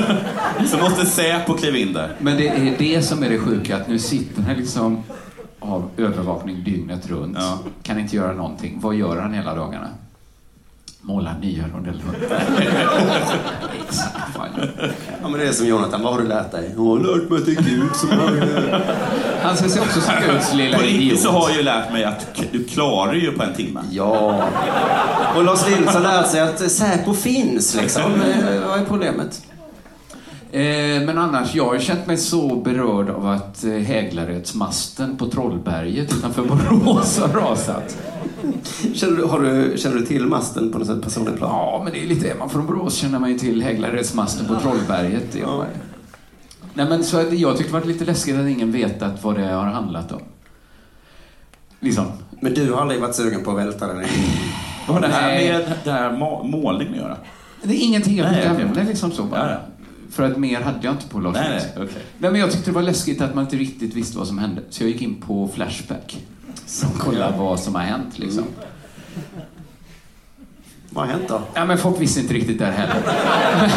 Så 0.67 0.77
måste 0.79 1.07
Säpo 1.07 1.55
kliva 1.55 1.77
in 1.79 1.93
där. 1.93 2.13
men 2.19 2.37
det 2.37 2.49
är 2.49 2.75
det 2.79 3.03
som 3.03 3.23
är 3.23 3.29
det 3.31 3.39
sjuka, 3.39 3.77
att 3.77 3.89
nu 3.89 3.99
sitter 3.99 4.43
han 4.43 4.55
liksom 4.57 5.03
av 5.61 5.91
övervakning 5.97 6.65
dygnet 6.65 7.11
runt. 7.11 7.37
Ja. 7.41 7.59
Kan 7.83 7.99
inte 8.01 8.17
göra 8.17 8.33
någonting. 8.33 8.79
Vad 8.83 8.95
gör 8.95 9.17
han 9.21 9.35
hela 9.35 9.55
dagarna? 9.55 9.89
Måla 11.03 11.33
nya 11.41 11.65
fine. 14.33 14.69
Ja, 15.23 15.29
men 15.29 15.33
det 15.41 15.49
är 15.49 15.53
som 15.53 15.67
Jonathan, 15.67 16.03
vad 16.03 16.13
har 16.13 16.21
du 16.21 16.29
lärt 16.29 16.51
dig? 16.53 16.71
Jag 16.77 16.83
har 16.83 16.99
lärt 16.99 17.31
mig 17.31 17.39
att 17.39 17.47
det 17.47 17.53
är 17.53 17.63
Gud 17.63 17.97
som 17.97 18.09
har... 18.09 18.83
Han 19.43 19.57
ser 19.57 19.69
sig 19.69 19.83
också 19.83 20.01
som 20.01 20.15
Guds 20.33 20.55
lilla 20.55 20.77
På 20.77 20.83
riktigt 20.83 21.03
idiot. 21.03 21.21
så 21.21 21.31
har 21.31 21.49
jag 21.49 21.57
ju 21.57 21.63
lärt 21.63 21.93
mig 21.93 22.05
att 22.05 22.27
du 22.53 22.65
klarar 22.65 23.15
ju 23.15 23.33
på 23.33 23.43
en 23.43 23.55
timme. 23.55 23.81
Ja. 23.91 24.43
Och 25.37 25.45
Lars 25.45 25.69
Vilks 25.69 25.95
har 25.95 26.01
lärt 26.01 26.31
sig 26.31 26.41
att 26.41 26.71
Säpo 26.71 27.15
finns, 27.15 27.75
liksom. 27.75 28.03
Eh, 28.03 28.69
Vad 28.69 28.81
är 28.81 28.85
problemet? 28.85 29.43
Eh, 30.53 30.63
men 31.07 31.19
annars, 31.19 31.55
jag 31.55 31.67
har 31.67 31.79
känt 31.79 32.07
mig 32.07 32.17
så 32.17 32.57
berörd 32.57 33.11
av 33.11 33.27
att 33.27 33.65
eh, 33.65 33.71
Häglarödsmasten 33.73 35.17
på 35.17 35.27
Trollberget 35.27 36.13
utanför 36.13 36.43
Borås 36.43 37.19
har 37.21 37.41
rasat. 37.41 37.97
Känner 38.95 39.17
du, 39.17 39.25
har 39.25 39.41
du, 39.41 39.79
känner 39.79 39.97
du 39.97 40.07
till 40.07 40.27
masten 40.27 40.73
på 40.73 40.79
något 40.79 40.87
sätt 40.87 41.03
personligt 41.03 41.37
plan? 41.37 41.51
Ja, 41.51 41.81
men 41.85 41.93
det 41.93 42.05
är 42.05 42.07
lite, 42.07 42.31
är 42.31 42.39
man 42.39 42.51
från 42.51 42.67
Borås 42.67 42.95
känner 42.95 43.19
man 43.19 43.31
ju 43.31 43.39
till 43.39 43.63
Häglarödsmasten 43.63 44.47
på 44.47 44.61
Trollberget. 44.61 45.33
Det 45.33 45.39
ju. 45.39 45.47
Nej, 46.75 46.87
men 46.89 47.05
så 47.05 47.17
jag 47.17 47.57
tyckte 47.57 47.73
det 47.73 47.79
var 47.81 47.87
lite 47.87 48.05
läskigt 48.05 48.37
att 48.37 48.49
ingen 48.49 48.73
vetat 48.73 49.25
vad 49.25 49.35
det 49.35 49.47
har 49.47 49.65
handlat 49.65 50.13
om. 50.13 50.21
Liksom. 51.81 52.07
Men 52.41 52.55
du 52.55 52.73
har 52.73 52.81
aldrig 52.81 53.01
varit 53.01 53.15
sugen 53.15 53.45
på 53.45 53.51
att 53.51 53.59
välta 53.59 53.87
den? 53.87 54.05
Vad 54.87 54.97
har 54.97 55.09
det 55.09 55.15
här 55.15 55.39
med 55.39 55.73
det 55.85 55.91
här 55.93 56.13
målningen 56.45 56.95
att 56.95 57.01
göra? 57.01 57.17
Det 57.63 57.75
är 57.75 57.85
ingenting 57.85 58.17
jag 58.17 58.33
Nej, 58.33 58.43
fick 58.43 58.53
okej. 58.53 58.65
ämne 58.65 58.85
liksom 58.85 59.13
så 59.13 59.23
bara. 59.23 59.41
Ja, 59.41 59.51
ja. 59.51 59.59
För 60.11 60.23
att 60.23 60.37
mer 60.37 60.61
hade 60.61 60.79
jag 60.83 60.95
inte 60.95 61.09
på 61.09 61.21
Lars 61.21 61.35
Nej, 61.35 61.49
nej, 61.51 61.73
okej. 61.77 62.03
Nej, 62.19 62.31
men 62.31 62.41
jag 62.41 62.51
tyckte 62.51 62.71
det 62.71 62.75
var 62.75 62.83
läskigt 62.83 63.21
att 63.21 63.35
man 63.35 63.45
inte 63.45 63.57
riktigt 63.57 63.95
visste 63.95 64.19
vad 64.19 64.27
som 64.27 64.39
hände. 64.39 64.63
Så 64.71 64.83
jag 64.83 64.91
gick 64.91 65.03
in 65.03 65.15
på 65.15 65.51
Flashback 65.55 66.19
som 66.67 66.91
kolla 66.99 67.37
vad 67.39 67.61
som 67.61 67.75
har 67.75 67.83
hänt 67.83 68.19
liksom. 68.19 68.45
Vad 70.93 71.05
har 71.07 71.13
hänt 71.13 71.25
då? 71.29 71.41
Ja, 71.55 71.65
men 71.65 71.79
folk 71.79 72.01
visste 72.01 72.21
inte 72.21 72.35
riktigt 72.35 72.59
där 72.59 72.71
heller. 72.71 72.97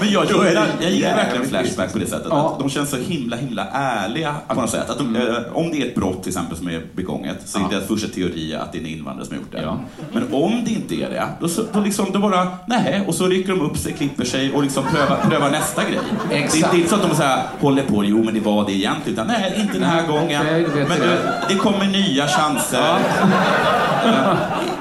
Men 0.00 0.10
jag 0.10 0.26
det 0.28 0.32
gillar, 0.48 0.66
jag 0.80 0.90
gillar 0.90 1.16
verkligen 1.16 1.46
Flashback 1.48 1.92
på 1.92 1.98
det 1.98 2.06
sättet. 2.06 2.26
Ja. 2.30 2.52
Att 2.52 2.58
de 2.58 2.70
känns 2.70 2.90
så 2.90 2.96
himla, 2.96 3.36
himla 3.36 3.66
ärliga 3.72 4.34
på 4.48 4.54
något 4.60 4.70
sätt. 4.70 4.90
Att 4.90 4.98
de, 4.98 5.16
eh, 5.16 5.22
om 5.52 5.70
det 5.70 5.82
är 5.82 5.86
ett 5.86 5.94
brott 5.94 6.22
till 6.22 6.30
exempel 6.30 6.56
som 6.56 6.68
är 6.68 6.82
begånget 6.96 7.36
så 7.44 7.58
är 7.58 7.60
Mm. 7.60 7.72
Ja. 7.72 7.78
deras 7.78 7.88
första 7.88 8.08
teori 8.14 8.54
att 8.54 8.72
det 8.72 8.78
är 8.78 8.80
en 8.80 8.86
invandrare 8.86 9.26
som 9.26 9.36
har 9.36 9.42
gjort 9.42 9.52
det. 9.52 9.62
Ja. 9.62 9.78
Men 10.12 10.34
om 10.34 10.62
det 10.64 10.70
inte 10.70 10.94
är 10.94 11.10
det, 11.10 11.26
då, 11.40 11.48
så, 11.48 11.62
då, 11.72 11.80
liksom, 11.80 12.06
då 12.12 12.18
bara, 12.18 12.48
nej, 12.66 13.04
och 13.06 13.14
så 13.14 13.26
rycker 13.26 13.48
de 13.52 13.60
upp 13.60 13.76
sig, 13.78 13.92
klipper 13.92 14.24
sig 14.24 14.52
och 14.52 14.62
liksom 14.62 14.84
prövar, 14.84 15.16
prövar 15.30 15.50
nästa 15.50 15.82
grej. 15.84 15.98
Det, 16.30 16.34
är- 16.38 16.42
Exakt. 16.44 16.70
det 16.70 16.76
är 16.76 16.78
inte 16.78 16.90
så 16.90 16.96
att 16.96 17.08
de 17.10 17.16
så 17.16 17.22
här, 17.22 17.42
håller 17.60 17.82
på, 17.82 18.04
jo 18.04 18.24
men 18.24 18.34
det 18.34 18.40
var 18.40 18.66
det 18.66 18.72
egentligen, 18.72 19.12
utan 19.14 19.26
nej, 19.26 19.54
inte 19.60 19.72
den 19.72 19.82
här 19.82 20.06
gången. 20.06 20.46
Du 20.46 20.78
vet 20.80 20.88
men 20.88 21.00
det. 21.00 21.06
det, 21.06 21.40
det 21.48 21.54
kommer 21.54 21.84
nya 21.86 22.28
chanser. 22.28 22.96
Eh, 24.06 24.34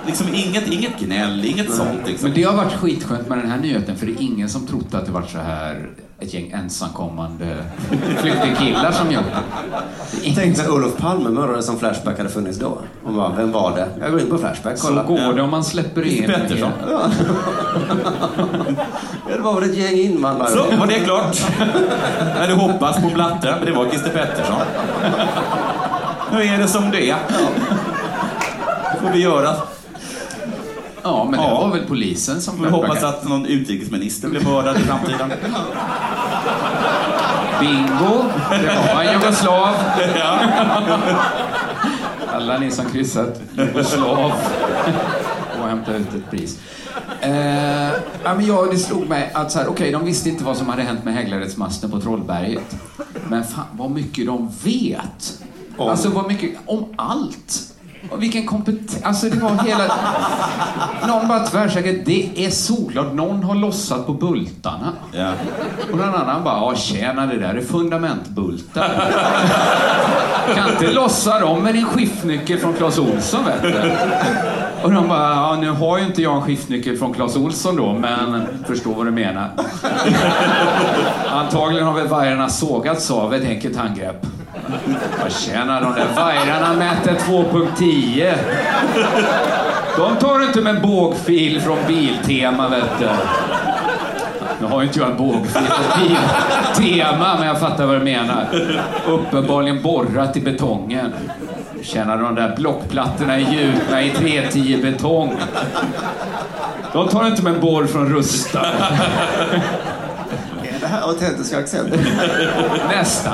liksom 0.08 0.28
inget, 0.34 0.68
inget 0.68 0.98
gnäll, 1.10 1.46
inget 1.46 1.74
sånt. 1.74 2.08
Liksom. 2.08 2.30
Men 2.30 2.36
det 2.36 2.44
har 2.44 2.56
varit 2.56 2.74
skitskönt 2.74 3.30
med 3.30 3.38
den 3.38 3.52
här 3.52 3.58
nyheten 3.58 3.96
för 3.98 4.06
det 4.06 4.12
är 4.12 4.22
ingen 4.22 4.50
som 4.50 4.68
trott 4.68 4.94
att 4.94 5.06
det 5.06 5.12
var 5.12 5.22
så 5.22 5.38
här 5.38 5.90
ett 6.20 6.34
gäng 6.34 6.52
ensamkommande 6.52 7.58
flyktingkillar 8.18 8.92
som 8.92 9.12
gjort 9.12 9.24
det. 10.24 10.32
Tänk 10.36 10.58
när 10.58 10.72
Olof 10.72 10.98
Palme 10.98 11.30
mördades 11.30 11.66
som 11.66 11.80
Flashback 11.80 12.18
hade 12.18 12.30
funnits 12.30 12.60
då. 12.60 12.78
Och 13.06 13.14
bara, 13.14 13.30
vem 13.38 13.52
var 13.52 13.76
det? 13.76 13.88
Jag 14.02 14.12
går 14.12 14.22
in 14.22 14.30
på 14.30 14.38
Flashback, 14.38 14.78
Så 14.78 14.88
kolla. 14.88 15.04
går 15.04 15.34
det 15.34 15.42
om 15.42 15.50
man 15.50 15.64
släpper 15.64 16.06
in... 16.06 16.26
Pettersson. 16.26 16.72
Ja, 19.30 19.36
det 19.36 19.42
var 19.42 19.60
väl 19.62 19.70
ett 19.70 19.78
gäng 19.78 19.96
invandrare. 19.96 20.50
Så 20.50 20.78
var 20.78 20.88
det 20.88 21.00
klart. 21.00 21.38
När 22.20 22.48
du 22.48 22.54
hoppas 22.54 23.02
på 23.02 23.10
blatte, 23.10 23.56
men 23.58 23.66
det 23.66 23.72
var 23.72 23.86
Christer 23.90 24.10
Pettersson. 24.10 24.56
Nu 26.32 26.44
är 26.44 26.58
det 26.58 26.68
som 26.68 26.92
det 26.92 27.10
är. 27.10 27.18
får 29.02 29.10
vi 29.14 29.20
göra. 29.20 29.56
Ja, 31.10 31.24
men 31.30 31.40
det 31.40 31.46
Ja. 31.46 31.62
var 31.62 31.70
väl 31.78 31.86
polisen 31.88 32.42
som 32.42 32.64
vi 32.64 32.70
hoppas 32.70 33.04
att 33.04 33.28
någon 33.30 33.46
utrikesminister 33.46 34.30
blir 34.30 34.42
mördad 34.42 34.78
i 34.78 34.80
framtiden. 34.80 35.32
Bingo! 37.60 38.24
Det 38.50 38.94
var 38.96 39.04
en 39.04 39.14
jugoslav. 39.22 39.74
Ja. 40.16 40.40
Alla 42.34 42.58
ni 42.58 42.72
som 42.72 42.86
kryssat 42.86 43.42
jugoslav 43.58 44.32
och 45.62 45.68
hämta 45.70 45.96
ut 45.96 46.08
ett 46.16 46.32
pris. 46.32 46.60
Eh, 47.22 47.88
ja, 48.24 48.34
men 48.36 48.46
jag, 48.46 48.72
det 48.72 48.78
slog 48.78 49.08
mig 49.10 49.32
att 49.34 49.52
så 49.52 49.60
här, 49.60 49.68
okej, 49.70 49.92
de 49.92 50.06
visste 50.06 50.30
inte 50.30 50.44
vad 50.44 50.58
som 50.58 50.70
hade 50.70 50.82
hänt 50.82 51.04
med 51.04 51.14
Häglarödsmasten 51.14 51.92
på 51.92 52.00
Trollberget. 52.02 52.76
Men 53.30 53.44
fan 53.44 53.66
vad 53.72 53.92
mycket 53.92 54.26
de 54.26 54.52
vet. 54.64 55.40
Om? 55.78 55.90
Alltså 55.90 56.10
vad 56.10 56.28
mycket, 56.28 56.56
om 56.66 56.86
allt. 56.96 57.62
Och 58.12 58.24
vilken 58.24 58.46
kompetens, 58.46 59.04
alltså 59.04 59.30
det 59.30 59.40
var 59.40 59.64
hela... 59.64 59.84
Någon 61.08 61.28
bara 61.28 61.40
tvärsäkert, 61.40 62.06
det 62.06 62.46
är 62.46 62.50
solklart, 62.50 63.14
någon 63.14 63.44
har 63.44 63.56
lossat 63.56 64.06
på 64.06 64.14
bultarna. 64.14 64.94
Ja. 65.12 65.32
Och 65.92 65.98
någon 65.98 66.16
annan 66.16 66.44
bara, 66.44 66.58
ja 66.58 66.76
tjena 66.76 67.26
det 67.26 67.40
där 67.40 67.56
är 67.56 67.62
fundamentbultar. 67.62 69.12
kan 70.56 70.70
inte 70.70 70.92
lossa 70.92 71.40
dem 71.40 71.64
med 71.64 71.74
din 71.74 71.86
skiftnyckel 71.86 72.58
från 72.58 72.74
Clas 72.74 73.00
Ohlson 73.00 73.46
vet 73.46 73.62
du. 73.62 73.92
Och 74.84 74.92
de 74.92 75.08
bara, 75.08 75.36
ja 75.36 75.58
nu 75.62 75.70
har 75.70 75.98
ju 75.98 76.06
inte 76.06 76.22
jag 76.22 76.36
en 76.36 76.42
skiftnyckel 76.42 76.98
från 76.98 77.14
Clas 77.14 77.36
Ohlson 77.36 77.76
då, 77.76 77.94
men 77.94 78.48
förstår 78.68 78.94
vad 78.94 79.06
du 79.06 79.12
menar. 79.12 79.50
Antagligen 81.32 81.88
har 81.88 81.94
väl 81.94 82.08
vajrarna 82.08 82.50
sågats 82.50 83.12
av 83.12 83.34
ett 83.34 83.44
enkelt 83.44 83.78
handgrepp. 83.78 84.26
Ja, 85.24 85.30
tjena, 85.30 85.82
de 85.82 85.94
där 85.94 86.08
vajrarna 86.16 86.74
mäter 86.74 87.16
2.10. 87.28 88.36
De 89.98 90.16
tar 90.16 90.40
du 90.40 90.46
inte 90.46 90.62
med 90.62 90.76
en 90.76 90.82
bågfil 90.82 91.62
från 91.62 91.78
Biltema, 91.88 92.70
vet 92.70 93.00
du. 93.00 93.10
Nu 94.62 94.68
har 94.68 94.82
ju 94.82 94.88
inte 94.88 95.00
jag 95.00 95.10
en 95.10 95.18
bågfil 95.18 95.62
från 95.62 96.08
Biltema, 96.08 97.36
men 97.38 97.48
jag 97.48 97.60
fattar 97.60 97.86
vad 97.86 97.96
du 97.96 98.04
menar. 98.04 98.48
Uppenbarligen 99.08 99.82
borrat 99.82 100.38
i 100.38 100.42
betongen. 100.42 101.14
Tjena, 101.84 102.16
de 102.18 102.36
där 102.36 102.56
blockplattorna 102.56 103.36
är 103.36 103.40
gjutna 103.40 104.02
i 104.02 104.12
310-betong. 104.12 105.36
De 106.94 107.08
tar 107.08 107.28
inte 107.28 107.44
med 107.44 107.54
en 107.54 107.62
borr 107.62 107.86
från 107.86 108.10
Rusta. 108.14 108.66
Autentiska 111.04 111.60
accent? 111.60 111.90
Nästan. 112.90 113.34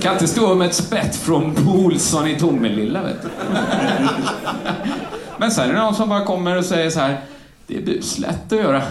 Kan 0.00 0.12
inte 0.12 0.26
stå 0.28 0.54
med 0.54 0.68
ett 0.68 0.74
spett 0.74 1.16
från 1.16 1.68
Olsson 1.68 2.28
i 2.28 2.38
Tomelilla, 2.38 3.02
vet 3.02 3.22
du. 3.22 3.28
Men 5.38 5.50
sen 5.50 5.70
är 5.70 5.74
det 5.74 5.80
någon 5.80 5.94
som 5.94 6.08
bara 6.08 6.24
kommer 6.24 6.56
och 6.56 6.64
säger 6.64 6.90
så 6.90 7.00
här. 7.00 7.20
Det 7.66 7.76
är 7.76 7.82
buslätt 7.82 8.52
att 8.52 8.58
göra. 8.58 8.82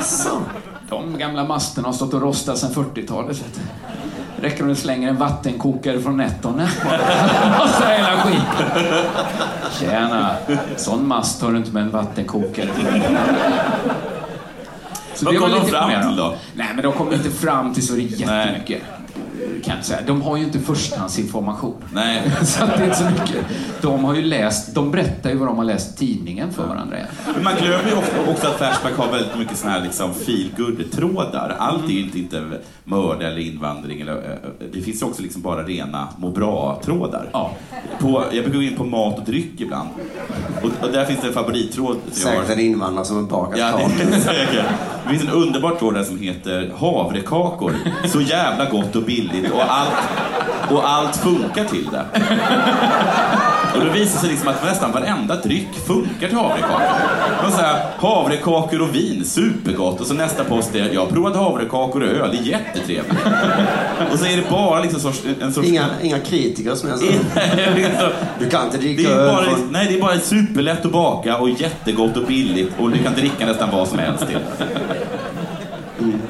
Så. 0.00 0.40
De 0.88 1.18
gamla 1.18 1.44
masterna 1.44 1.88
har 1.88 1.92
stått 1.92 2.14
och 2.14 2.22
rostat 2.22 2.58
sedan 2.58 2.70
40-talet. 2.70 3.36
vet 3.38 3.54
du. 3.54 3.60
Räcker 4.42 4.62
om 4.62 4.68
du 4.68 4.74
slänger 4.74 5.08
en 5.08 5.16
vattenkokare 5.16 6.00
från 6.00 6.16
Nettonet 6.16 6.70
och 7.62 7.68
så 7.68 7.84
hela 7.84 8.16
skiten. 8.16 8.84
Tjena, 9.80 10.30
sån 10.76 11.08
mast 11.08 11.42
har 11.42 11.52
du 11.52 11.58
inte 11.58 11.72
med 11.72 11.82
en 11.82 11.90
vattenkokare. 11.90 12.68
Så 15.18 15.24
Vad 15.24 15.38
kom 15.38 15.50
de 15.50 15.66
fram 15.66 16.02
till 16.02 16.16
då? 16.16 16.36
Nej, 16.54 16.66
men 16.74 16.82
de 16.82 16.92
kom 16.92 17.12
inte 17.12 17.30
fram 17.30 17.74
till 17.74 17.86
så 17.86 17.96
jättemycket. 17.98 18.82
Kan 19.64 19.76
jag 19.76 19.84
säga. 19.84 20.00
De 20.06 20.22
har 20.22 20.36
ju 20.36 20.44
inte 20.44 20.58
förstahandsinformation. 20.58 21.84
Nej. 21.92 22.32
Så 22.42 22.66
det 22.66 22.72
är 22.72 22.84
inte 22.84 22.96
så 22.96 23.04
mycket. 23.04 23.44
De 23.80 24.04
har 24.04 24.14
ju 24.14 24.22
läst, 24.22 24.74
de 24.74 24.90
berättar 24.90 25.30
ju 25.30 25.36
vad 25.36 25.48
de 25.48 25.56
har 25.56 25.64
läst 25.64 25.98
tidningen 25.98 26.52
för 26.52 26.66
varandra. 26.66 26.96
Men 27.34 27.44
man 27.44 27.52
glömmer 27.60 27.90
ju 27.90 27.96
ofta 27.96 28.30
också 28.30 28.46
att 28.46 28.56
Flashback 28.56 28.96
har 28.96 29.12
väldigt 29.12 29.38
mycket 29.38 29.56
såna 29.56 29.72
här 29.72 29.80
liksom 29.82 30.14
feel-good-trådar. 30.14 31.56
Allt 31.58 31.84
är 31.84 31.92
ju 31.92 32.00
inte, 32.00 32.18
inte 32.18 32.42
mörd 32.84 33.22
eller 33.22 33.38
invandring. 33.38 34.00
Eller, 34.00 34.38
det 34.72 34.80
finns 34.80 35.02
ju 35.02 35.06
också 35.06 35.22
liksom 35.22 35.42
bara 35.42 35.62
rena 35.62 36.08
må 36.18 36.30
bra-trådar. 36.30 37.28
Ja. 37.32 37.52
På, 37.98 38.24
jag 38.32 38.44
brukar 38.44 38.58
gå 38.58 38.62
in 38.62 38.76
på 38.76 38.84
mat 38.84 39.18
och 39.18 39.24
dryck 39.24 39.60
ibland. 39.60 39.88
Och, 40.62 40.86
och 40.86 40.92
där 40.92 41.04
finns 41.04 41.20
det 41.20 41.26
en 41.26 41.32
favorittråd 41.32 41.96
som 42.10 42.30
jag 42.30 42.38
har. 42.38 42.44
Säkert 42.44 42.58
en 42.58 42.64
invandrare 42.64 43.04
som 43.04 43.16
har 43.16 43.22
bakat 43.22 43.58
Ja, 43.58 43.80
det, 43.98 44.04
det 45.04 45.10
finns 45.10 45.22
en 45.22 45.30
underbar 45.30 45.70
tråd 45.70 45.94
där 45.94 46.04
som 46.04 46.18
heter 46.18 46.72
havrekakor. 46.76 47.72
Så 48.06 48.20
jävla 48.20 48.70
gott 48.70 48.96
och 48.96 49.02
billigt 49.02 49.27
och 49.54 49.62
allt, 49.72 49.92
och 50.70 50.88
allt 50.90 51.16
funkar 51.16 51.64
till 51.64 51.88
det. 51.92 52.04
Och 53.74 53.84
då 53.84 53.90
visar 53.92 54.12
det 54.14 54.20
sig 54.20 54.28
liksom 54.30 54.48
att 54.48 54.64
nästan 54.64 54.92
varenda 54.92 55.36
dryck 55.36 55.68
funkar 55.86 56.28
till 56.28 56.36
havrekakor. 56.36 56.82
De 57.44 57.50
säger 57.52 57.76
havrekakor 57.98 58.82
och 58.82 58.94
vin, 58.94 59.24
supergott. 59.24 60.00
Och 60.00 60.06
så 60.06 60.14
nästa 60.14 60.44
post 60.44 60.74
är, 60.74 60.90
jag 60.94 61.00
har 61.00 61.06
provat 61.08 61.36
havrekakor 61.36 62.02
och 62.02 62.08
öl, 62.08 62.30
det 62.32 62.38
är 62.38 62.42
jättetrevligt. 62.42 63.18
Och 64.12 64.18
så 64.18 64.26
är 64.26 64.36
det 64.36 64.50
bara 64.50 64.80
liksom 64.80 65.00
sorts, 65.00 65.22
en 65.40 65.52
sorts... 65.52 65.68
Inga, 65.68 65.84
inga 66.02 66.18
kritiker 66.18 66.74
som 66.74 66.88
är 66.92 66.96
så. 66.96 68.08
Du 68.38 68.50
kan 68.50 68.64
inte 68.64 68.76
Det 68.76 68.82
dricka 68.82 69.10
är, 69.10 69.14
öl. 69.16 69.34
bara, 69.34 69.44
från- 69.44 69.68
nej, 69.72 69.86
det 69.90 69.94
är 69.96 70.00
bara 70.00 70.18
superlätt 70.18 70.84
att 70.84 70.92
baka 70.92 71.36
och 71.36 71.48
jättegott 71.50 72.16
och 72.16 72.24
billigt 72.26 72.72
och 72.78 72.90
du 72.90 72.98
kan 72.98 73.14
dricka 73.14 73.46
nästan 73.46 73.68
vad 73.72 73.88
som 73.88 73.98
helst 73.98 74.26
till. 74.26 74.38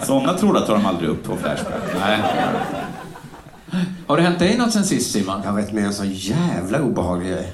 Sådana 0.02 0.32
trådar 0.34 0.60
tar 0.60 0.74
de 0.74 0.86
aldrig 0.86 1.10
upp 1.10 1.24
på 1.26 1.36
Flashback. 1.36 1.82
Nej. 2.06 2.18
Har 4.06 4.16
det 4.16 4.22
hänt 4.22 4.38
dig 4.38 4.58
något 4.58 4.72
sen 4.72 4.84
sist 4.84 5.12
Simon? 5.12 5.40
Jag 5.44 5.52
vet 5.52 5.72
med 5.72 5.84
en 5.84 5.94
så 5.94 6.04
jävla 6.04 6.82
obehaglig 6.82 7.28
grej. 7.32 7.52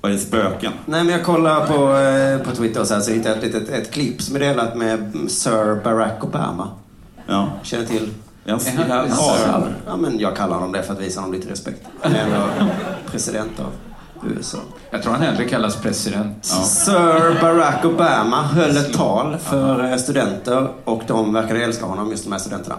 Vad 0.00 0.12
är 0.12 0.16
det, 0.16 0.20
spöken? 0.22 0.72
Nej, 0.86 1.04
men 1.04 1.12
jag 1.12 1.24
kollar 1.24 1.66
på, 1.66 1.96
eh, 1.96 2.48
på 2.50 2.56
Twitter 2.56 2.80
och 2.80 2.86
så, 2.86 2.94
här, 2.94 3.00
så 3.00 3.10
hittade 3.10 3.28
jag 3.34 3.38
ett, 3.44 3.54
litet, 3.54 3.68
ett 3.68 3.90
klipp 3.90 4.22
som 4.22 4.36
är 4.36 4.40
delat 4.40 4.76
med 4.76 5.12
Sir 5.28 5.80
Barack 5.84 6.24
Obama. 6.24 6.68
Ja. 7.26 7.48
Känner 7.62 7.86
till? 7.86 8.08
Jag, 8.44 8.60
Är 8.66 8.76
han- 8.76 8.90
han 8.90 9.08
ja, 9.08 9.36
sir? 9.38 9.74
Ja, 9.86 9.96
men 9.96 10.18
jag 10.18 10.36
kallar 10.36 10.54
honom 10.54 10.72
det 10.72 10.82
för 10.82 10.92
att 10.94 11.00
visa 11.00 11.20
honom 11.20 11.34
lite 11.34 11.50
respekt. 11.52 11.82
Han 12.00 12.12
är 12.14 12.18
ändå 12.24 12.36
president 13.10 13.60
av 13.60 13.72
USA. 14.30 14.58
Jag 14.90 15.02
tror 15.02 15.12
han 15.12 15.22
hellre 15.22 15.44
kallas 15.44 15.76
president. 15.76 16.44
Sir 16.64 17.40
Barack 17.40 17.84
Obama 17.84 18.42
höll 18.42 18.76
ett 18.76 18.92
tal 18.92 19.36
för 19.38 19.90
eh, 19.92 19.96
studenter 19.96 20.68
och 20.84 21.02
de 21.06 21.32
verkade 21.32 21.64
älska 21.64 21.86
honom, 21.86 22.10
just 22.10 22.24
de 22.24 22.32
här 22.32 22.38
studenterna. 22.38 22.76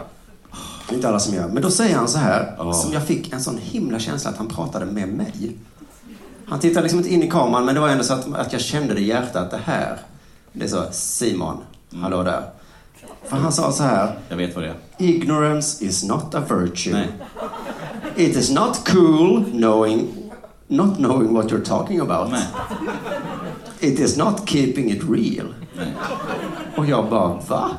Det 0.91 0.95
är 0.95 0.97
inte 0.97 1.09
alla 1.09 1.19
som 1.19 1.33
gör. 1.35 1.47
Men 1.47 1.63
då 1.63 1.71
säger 1.71 1.95
han 1.95 2.07
så 2.07 2.17
här, 2.17 2.55
Ja. 2.57 2.73
som 2.73 2.93
jag 2.93 3.03
fick 3.03 3.33
en 3.33 3.41
sån 3.41 3.57
himla 3.57 3.99
känsla 3.99 4.29
att 4.29 4.37
han 4.37 4.47
pratade 4.47 4.85
med 4.85 5.07
mig. 5.09 5.55
Han 6.45 6.59
tittade 6.59 6.81
liksom 6.81 6.99
inte 6.99 7.13
in 7.13 7.23
i 7.23 7.29
kameran, 7.29 7.65
men 7.65 7.75
det 7.75 7.81
var 7.81 7.89
ändå 7.89 8.03
så 8.03 8.13
att, 8.13 8.33
att 8.35 8.53
jag 8.53 8.61
kände 8.61 8.93
det 8.93 8.99
i 8.99 9.07
hjärtat, 9.07 9.51
det 9.51 9.59
här. 9.65 9.97
Det 10.53 10.63
är 10.65 10.69
så, 10.69 10.83
Simon, 10.91 11.57
hallå 12.01 12.23
där. 12.23 12.43
För 13.25 13.37
han 13.37 13.51
sa 13.51 13.71
så 13.71 13.83
här, 13.83 14.19
jag 14.29 14.37
vet 14.37 14.55
vad 14.55 14.63
det 14.63 14.69
är. 14.69 14.75
ignorance 14.97 15.85
is 15.85 16.03
not 16.03 16.35
a 16.35 16.41
virtue. 16.49 16.93
Nej. 16.93 17.07
It 18.15 18.35
is 18.35 18.51
not 18.51 18.89
cool 18.89 19.43
knowing, 19.51 20.07
not 20.67 20.97
knowing 20.97 21.33
what 21.33 21.45
you're 21.45 21.65
talking 21.65 21.99
about. 21.99 22.31
Nej. 22.31 22.43
It 23.79 23.99
is 23.99 24.17
not 24.17 24.49
keeping 24.49 24.91
it 24.91 25.01
real. 25.09 25.47
Och 26.77 26.85
jag 26.85 27.09
bara, 27.09 27.39
va? 27.47 27.69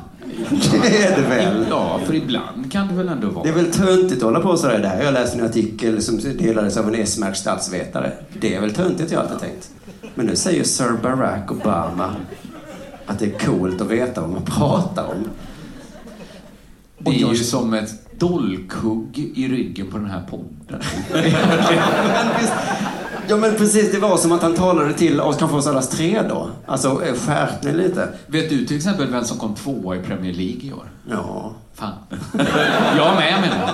Det 0.81 1.03
är 1.03 1.21
det 1.21 1.27
väl? 1.29 1.65
Ja, 1.69 1.99
för 2.05 2.15
ibland 2.15 2.71
kan 2.71 2.87
det 2.87 2.93
väl 2.93 3.09
ändå 3.09 3.29
vara. 3.29 3.43
Det 3.43 3.49
är 3.49 3.53
väl 3.53 3.71
töntigt 3.71 4.17
att 4.17 4.23
hålla 4.23 4.39
på 4.39 4.57
sådär. 4.57 4.79
Det 4.79 4.87
här 4.87 5.03
jag 5.03 5.13
läste 5.13 5.39
en 5.39 5.45
artikel 5.45 6.01
som 6.01 6.19
delades 6.19 6.77
av 6.77 6.87
en 6.87 6.95
S-märkt 6.95 7.37
statsvetare. 7.37 8.11
Det 8.39 8.55
är 8.55 8.61
väl 8.61 8.73
töntigt, 8.73 9.11
jag 9.11 9.21
alltid 9.21 9.39
tänkt. 9.39 9.69
Men 10.15 10.25
nu 10.25 10.35
säger 10.35 10.63
Sir 10.63 10.91
Barack 11.03 11.51
Obama 11.51 12.15
att 13.05 13.19
det 13.19 13.25
är 13.25 13.39
coolt 13.39 13.81
att 13.81 13.87
veta 13.87 14.21
vad 14.21 14.29
man 14.29 14.45
pratar 14.45 15.03
om. 15.03 15.29
Det 16.97 17.11
är 17.11 17.29
ju 17.29 17.35
som 17.35 17.73
ett 17.73 18.19
dolkhugg 18.19 19.31
i 19.35 19.47
ryggen 19.47 19.87
på 19.91 19.97
den 19.97 20.09
här 20.09 20.21
podden. 20.29 20.81
Ja 23.27 23.37
men 23.37 23.55
precis, 23.55 23.91
det 23.91 23.99
var 23.99 24.17
som 24.17 24.31
att 24.31 24.41
han 24.41 24.53
talade 24.55 24.93
till 24.93 25.21
oss, 25.21 25.37
kanske 25.37 25.57
oss 25.57 25.67
allas 25.67 25.89
tre 25.89 26.21
då. 26.29 26.49
Alltså 26.65 26.87
eh, 27.05 27.13
skärpning 27.13 27.73
lite. 27.73 28.07
Vet 28.27 28.49
du 28.49 28.65
till 28.65 28.77
exempel 28.77 29.07
vem 29.11 29.23
som 29.23 29.37
kom 29.37 29.55
tvåa 29.55 29.95
i 29.95 29.99
Premier 29.99 30.33
League 30.33 30.61
i 30.63 30.73
år? 30.73 30.89
Ja, 31.09 31.53
Fan. 31.73 31.91
Jag 32.97 33.15
med 33.15 33.41
menar 33.41 33.57
jag. 33.59 33.69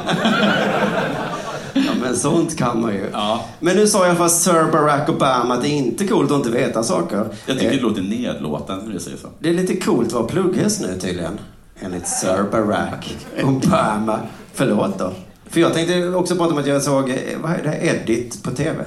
ja 1.74 1.92
men 2.02 2.16
sånt 2.16 2.58
kan 2.58 2.82
man 2.82 2.94
ju. 2.94 3.06
Ja. 3.14 3.46
Men 3.60 3.76
nu 3.76 3.88
sa 3.88 4.06
alla 4.06 4.16
fall 4.16 4.30
Sir 4.30 4.72
Barack 4.72 5.10
Obama 5.10 5.54
att 5.54 5.62
det 5.62 5.68
är 5.68 5.78
inte 5.78 6.08
coolt 6.08 6.32
att 6.32 6.38
inte 6.38 6.50
veta 6.50 6.84
saker. 6.84 7.26
Jag 7.46 7.60
tycker 7.60 7.72
Eh, 7.72 7.78
det 7.78 7.82
låter 7.84 8.02
nedlåtande 8.02 8.86
när 8.86 8.94
du 8.94 9.00
säger 9.00 9.18
så. 9.18 9.28
Det 9.40 9.50
är 9.50 9.54
lite 9.54 9.76
coolt 9.76 10.08
att 10.08 10.14
vara 10.14 10.24
plugghäst 10.26 10.82
nu 10.82 11.00
tydligen. 11.00 11.40
Enligt 11.80 12.08
Sir 12.08 12.44
Barack 12.52 13.18
Obama. 13.44 14.20
Förlåt 14.54 15.00
då. 15.00 15.12
För 15.50 15.60
jag 15.62 15.74
tänkte 15.74 16.08
också 16.10 16.36
prata 16.36 16.52
om 16.54 16.60
att 16.60 16.68
jag 16.68 16.82
såg, 16.82 17.10
eh, 17.10 17.16
vad 17.42 17.52
är 17.52 17.64
det, 17.64 17.70
här, 17.70 17.84
Edit 17.84 18.44
på 18.44 18.52
TV. 18.52 18.86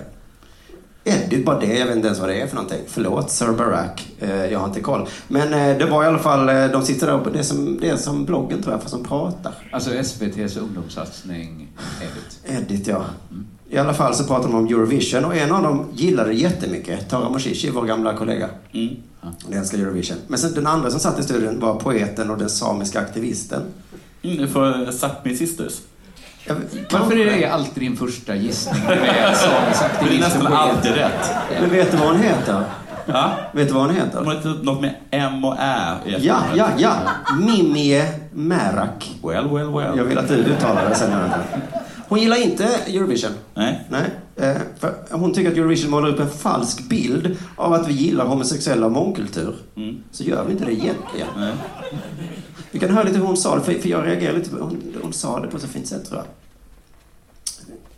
Edit, 1.05 1.45
bara 1.47 1.59
det. 1.61 1.79
Jag 1.79 1.87
vet 1.87 1.97
inte 1.97 2.07
ens 2.09 2.21
vad 2.21 2.29
det 2.29 2.41
är 2.41 2.47
för 2.47 2.55
någonting. 2.55 2.81
Förlåt 2.87 3.31
Sir 3.31 3.53
Barack. 3.53 4.09
Eh, 4.19 4.45
Jag 4.47 4.59
har 4.59 4.67
inte 4.67 4.81
koll. 4.81 5.09
Men 5.29 5.53
eh, 5.55 5.79
det 5.79 5.87
var 5.87 6.05
i 6.05 6.07
alla 6.07 6.19
fall, 6.19 6.49
eh, 6.49 6.65
de 6.67 6.83
sitter 6.83 7.07
där 7.07 7.21
uppe. 7.21 7.31
Det 7.31 7.39
är 7.39 7.43
som, 7.43 7.79
det 7.81 7.89
är 7.89 7.97
som 7.97 8.25
bloggen 8.25 8.63
tror 8.63 8.75
jag, 8.75 8.83
fast 8.83 8.95
de 8.95 9.05
pratar. 9.05 9.53
Alltså 9.73 9.95
SVTs 9.95 10.57
ungdomssatsning 10.57 11.69
Edit. 12.03 12.59
Edit, 12.71 12.87
ja. 12.87 13.05
I 13.71 13.79
alla 13.79 13.95
fall 13.95 14.15
så 14.15 14.25
pratar 14.25 14.49
de 14.49 14.55
om 14.55 14.67
Eurovision 14.67 15.25
och 15.25 15.37
en 15.37 15.53
av 15.53 15.63
dem 15.63 15.87
gillade 15.95 16.29
det 16.29 16.35
jättemycket. 16.35 17.09
Tara 17.11 17.29
Moshishi, 17.29 17.71
vår 17.71 17.83
gamla 17.87 18.17
kollega. 18.17 18.49
Mm. 18.73 18.97
Hon 19.45 19.53
älskar 19.53 19.79
Eurovision. 19.79 20.17
Men 20.27 20.39
sen 20.39 20.55
den 20.55 20.67
andra 20.67 20.91
som 20.91 21.01
satt 21.01 21.19
i 21.19 21.23
studion 21.23 21.61
var 21.61 21.75
poeten 21.75 22.31
och 22.31 22.39
den 22.39 22.51
samiska 22.51 23.01
aktivisten. 23.01 23.63
Mm, 24.23 24.49
får 24.49 24.91
Sápmi 24.93 25.35
Sisters. 25.37 25.73
Jag, 26.47 26.57
Varför 26.93 27.19
är 27.19 27.25
det 27.25 27.47
alltid 27.47 27.83
din 27.83 27.97
första 27.97 28.35
gissning? 28.35 28.83
Det 28.89 30.17
är 30.17 30.21
nästan 30.21 30.47
alltid 30.47 30.93
rätt. 30.93 31.31
Men 31.61 31.71
vet 31.71 31.91
du 31.91 31.97
vad 31.97 32.07
hon 32.07 32.23
heter? 32.23 32.65
Ja? 33.07 33.33
Vet 33.53 33.69
du 33.69 33.75
vad 33.75 33.83
hon 33.87 33.95
heter? 33.95 34.25
har 34.25 34.35
inte 34.35 34.49
något 34.49 34.81
med 34.81 34.95
M 35.11 35.45
och 35.45 35.57
Ä 35.59 35.95
Ja, 36.05 36.43
ja, 36.57 36.69
ja. 36.79 36.95
Mimie 37.41 38.07
Märak. 38.33 39.11
Well, 39.23 39.49
well, 39.49 39.71
well. 39.71 39.97
Jag 39.97 40.05
vill 40.05 40.19
att 40.19 40.29
du 40.29 40.35
uttalar 40.35 40.89
det 40.89 40.95
sen. 40.95 41.31
Hon 42.09 42.19
gillar 42.19 42.43
inte 42.43 42.65
Eurovision. 42.87 43.31
Nej. 43.55 43.81
Nej, 43.89 44.11
eh, 44.37 44.57
för 44.81 44.95
hon 45.11 45.35
tycker 45.35 45.51
att 45.51 45.57
Eurovision 45.57 45.91
målar 45.91 46.09
upp 46.09 46.21
en 46.21 46.31
falsk 46.31 46.89
bild 46.89 47.37
av 47.57 47.73
att 47.73 47.89
vi 47.89 47.93
gillar 47.93 48.25
homosexuella 48.25 48.87
och 48.87 48.93
mångkultur. 48.93 49.55
Mm. 49.77 49.97
Så 50.11 50.25
gör 50.25 50.45
vi 50.45 50.53
inte 50.53 50.65
det 50.65 50.73
egentligen. 50.73 51.29
Nej. 51.37 51.53
Vi 52.73 52.79
kan 52.79 52.91
höra 52.91 53.05
lite 53.05 53.19
hur 53.19 53.27
hon 53.27 53.37
sa 53.37 53.57
det, 53.57 53.63
för, 53.63 53.73
för 53.75 53.89
jag 53.89 54.07
reagerar 54.07 54.33
lite 54.33 54.51
på 54.51 54.57
hon, 54.57 54.95
hon 55.03 55.13
sa 55.13 55.41
det 55.41 55.49
på 55.49 55.57
ett 55.57 55.63
så 55.63 55.69
fint 55.69 55.87
sätt 55.87 56.09
tror 56.09 56.19
jag. 56.19 56.27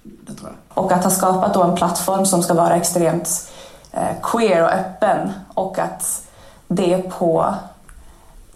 Det 0.03 0.35
tror 0.35 0.51
jag. 0.51 0.85
Och 0.85 0.93
att 0.93 1.05
ha 1.05 1.11
skapat 1.11 1.55
då 1.55 1.63
en 1.63 1.77
plattform 1.77 2.27
som 2.27 2.43
ska 2.43 2.55
vara 2.55 2.77
extremt 2.77 3.53
eh, 3.93 4.09
queer 4.23 4.63
och 4.63 4.71
öppen 4.71 5.33
och 5.55 5.79
att 5.79 6.27
det 6.69 6.93
är 6.93 7.03
på 7.03 7.55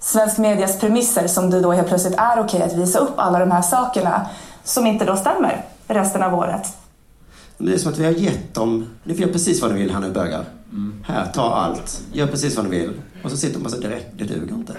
svensk 0.01 0.39
medias 0.39 0.81
premisser 0.81 1.27
som 1.27 1.51
det 1.51 1.61
då 1.61 1.73
helt 1.73 1.89
plötsligt 1.89 2.15
är 2.19 2.41
okej 2.41 2.63
att 2.63 2.73
visa 2.73 2.99
upp 2.99 3.15
alla 3.17 3.39
de 3.39 3.51
här 3.51 3.63
sakerna 3.63 4.27
som 4.65 4.87
inte 4.87 5.05
då 5.05 5.17
stämmer 5.17 5.65
resten 5.87 6.23
av 6.23 6.35
året. 6.35 6.67
Men 7.57 7.67
Det 7.67 7.75
är 7.75 7.79
som 7.79 7.93
att 7.93 7.99
vi 7.99 8.05
har 8.05 8.13
gett 8.13 8.55
dem, 8.55 8.87
ni 9.05 9.15
får 9.15 9.21
göra 9.23 9.33
precis 9.33 9.63
vad 9.63 9.73
ni 9.73 9.79
vill 9.83 9.93
här 9.93 10.01
nu 10.01 10.11
bögar. 10.11 10.45
Här, 11.03 11.27
ta 11.35 11.55
allt. 11.55 12.01
Gör 12.13 12.27
precis 12.27 12.57
vad 12.57 12.65
ni 12.69 12.71
vill. 12.71 12.93
Och 13.23 13.31
så 13.31 13.37
sitter 13.37 13.65
och 13.65 13.71
säger, 13.71 13.89
det, 13.89 14.25
det 14.25 14.35
duger 14.35 14.55
inte. 14.55 14.77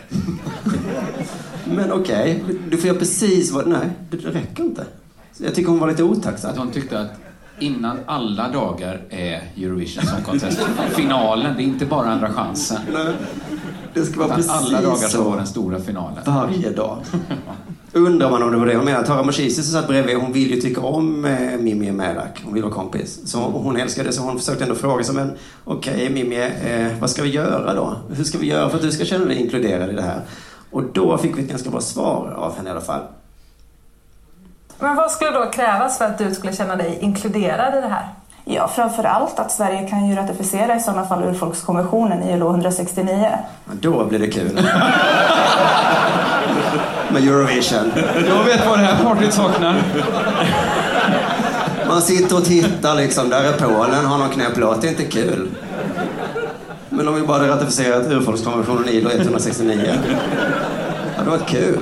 Men 1.66 1.92
okej, 1.92 2.44
du 2.70 2.78
får 2.78 2.88
göra 2.88 3.00
precis 3.00 3.52
vad, 3.52 3.68
nej, 3.68 3.90
det, 4.10 4.18
räcker 4.18 4.64
inte. 4.64 4.86
Så 5.34 5.44
jag 5.44 5.56
tycker 5.56 5.70
hon 5.70 5.80
var 5.80 5.88
lite 5.88 6.04
otacksam. 6.04 6.58
Hon 6.58 6.72
tyckte 6.72 7.00
att 7.00 7.12
innan 7.60 7.98
alla 8.06 8.48
dagar 8.52 9.02
är 9.10 9.42
Eurovision 9.58 10.06
Song 10.06 10.22
Contest 10.26 10.60
finalen, 10.96 11.56
det 11.58 11.64
är 11.64 11.66
inte 11.66 11.86
bara 11.86 12.08
andra 12.10 12.34
chansen. 12.34 12.82
Nej, 12.94 13.14
Det 13.94 14.06
ska 14.06 14.20
vara 14.20 14.26
Utan 14.26 14.38
precis 14.38 14.52
alla 14.52 14.82
dagar 14.82 15.08
så 15.08 15.24
var 15.24 15.32
så. 15.32 15.38
den 15.38 15.48
stora 15.48 15.80
finalen. 15.80 16.24
Varje 16.26 16.72
dag. 16.72 16.98
Undrar 17.94 18.30
man 18.30 18.44
om 18.44 18.52
det 18.52 18.58
var 18.58 18.66
det 18.66 18.76
hon 18.76 18.86
menade. 18.86 19.08
Tara 19.08 19.24
Moshizi 19.24 19.64
som 19.64 19.82
satt 19.82 19.88
bredvid, 19.88 20.18
hon 20.18 20.34
vill 20.34 20.52
ju 20.52 20.62
tycka 20.62 20.82
om 20.82 21.26
eh, 21.26 21.58
Mimmi 21.60 21.92
Märak. 21.92 22.42
Hon 22.44 22.54
vill 22.54 22.64
vara 22.64 22.74
kompis. 22.74 23.20
Så 23.26 23.42
och 23.42 23.64
hon 23.64 23.78
älskar 23.78 24.04
det, 24.04 24.12
så 24.14 24.22
hon 24.22 24.40
försökte 24.40 24.64
ändå 24.64 24.76
fråga 24.76 25.04
sig, 25.04 25.16
men 25.16 25.32
okej 25.66 26.10
Mimmi, 26.10 26.42
eh, 26.42 27.00
vad 27.00 27.10
ska 27.10 27.22
vi 27.24 27.30
göra 27.30 27.74
då? 27.74 27.96
Hur 28.16 28.24
ska 28.24 28.38
vi 28.38 28.48
göra 28.48 28.70
för 28.70 28.78
att 28.78 28.84
du 28.84 28.92
ska 28.92 29.06
känna 29.06 29.26
dig 29.26 29.42
inkluderad 29.42 29.90
i 29.90 29.94
det 29.94 30.02
här? 30.02 30.22
Och 30.72 30.84
då 30.84 31.18
fick 31.18 31.38
vi 31.38 31.42
ett 31.44 31.50
ganska 31.50 31.70
bra 31.70 31.82
svar 31.82 32.34
av 32.38 32.58
henne 32.58 32.70
i 32.70 32.72
alla 32.72 32.82
fall. 32.82 33.02
Men 34.80 34.96
vad 34.96 35.12
skulle 35.12 35.32
då 35.32 35.46
krävas 35.52 35.98
för 35.98 36.06
att 36.06 36.18
du 36.18 36.34
skulle 36.34 36.54
känna 36.54 36.76
dig 36.76 36.98
inkluderad 37.02 37.78
i 37.78 37.82
det 37.82 37.88
här? 37.88 38.08
Ja, 38.46 38.68
framför 38.68 39.04
allt 39.04 39.40
att 39.40 39.52
Sverige 39.52 39.88
kan 39.90 40.10
ju 40.10 40.16
ratificera 40.16 40.76
i 40.76 40.80
sådana 40.80 41.06
fall 41.08 41.24
urfolkskonventionen 41.24 42.24
ILO 42.30 42.50
169. 42.50 43.30
Ja, 43.66 43.72
Då 43.82 44.06
blir 44.06 44.20
det 44.20 44.28
kul. 44.28 44.62
Med 47.12 47.24
Eurovision. 47.24 47.92
Jag 48.28 48.44
vet 48.44 48.66
vad 48.66 48.80
det 48.80 48.86
här 48.86 49.04
partyt 49.04 49.34
saknar. 49.34 49.84
Man 51.88 52.02
sitter 52.02 52.38
och 52.38 52.46
tittar 52.46 52.96
liksom, 52.96 53.30
där 53.30 53.44
är 53.44 53.52
Polen, 53.54 54.06
har 54.06 54.18
någon 54.18 54.30
knäpp 54.30 54.58
låt. 54.58 54.82
Det 54.82 54.88
är 54.88 54.90
inte 54.90 55.06
kul. 55.06 55.50
Men 56.90 57.08
om 57.08 57.16
vi 57.16 57.22
bara 57.22 57.38
hade 57.38 57.50
ratificerat 57.50 58.12
urfolkskonventionen 58.12 58.90
ILO 58.90 59.10
169. 59.10 59.94
Ja, 61.18 61.24
det 61.24 61.30
var 61.30 61.38
kul. 61.38 61.80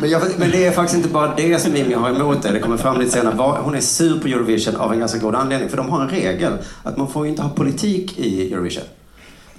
Men, 0.00 0.10
jag, 0.10 0.22
men 0.36 0.50
det 0.50 0.66
är 0.66 0.70
faktiskt 0.70 0.96
inte 0.96 1.08
bara 1.08 1.34
det 1.36 1.58
som 1.58 1.72
Mimmi 1.72 1.94
har 1.94 2.10
emot 2.10 2.42
det. 2.42 2.52
Det 2.52 2.58
kommer 2.58 2.76
fram 2.76 3.00
lite 3.00 3.10
senare. 3.10 3.56
Hon 3.62 3.74
är 3.74 3.80
sur 3.80 4.20
på 4.20 4.28
Eurovision 4.28 4.76
av 4.76 4.92
en 4.92 4.98
ganska 4.98 5.18
god 5.18 5.34
anledning. 5.34 5.68
För 5.68 5.76
de 5.76 5.88
har 5.88 6.02
en 6.02 6.08
regel 6.08 6.52
att 6.82 6.96
man 6.96 7.08
får 7.08 7.24
ju 7.24 7.30
inte 7.30 7.42
ha 7.42 7.50
politik 7.50 8.18
i 8.18 8.52
Eurovision. 8.52 8.84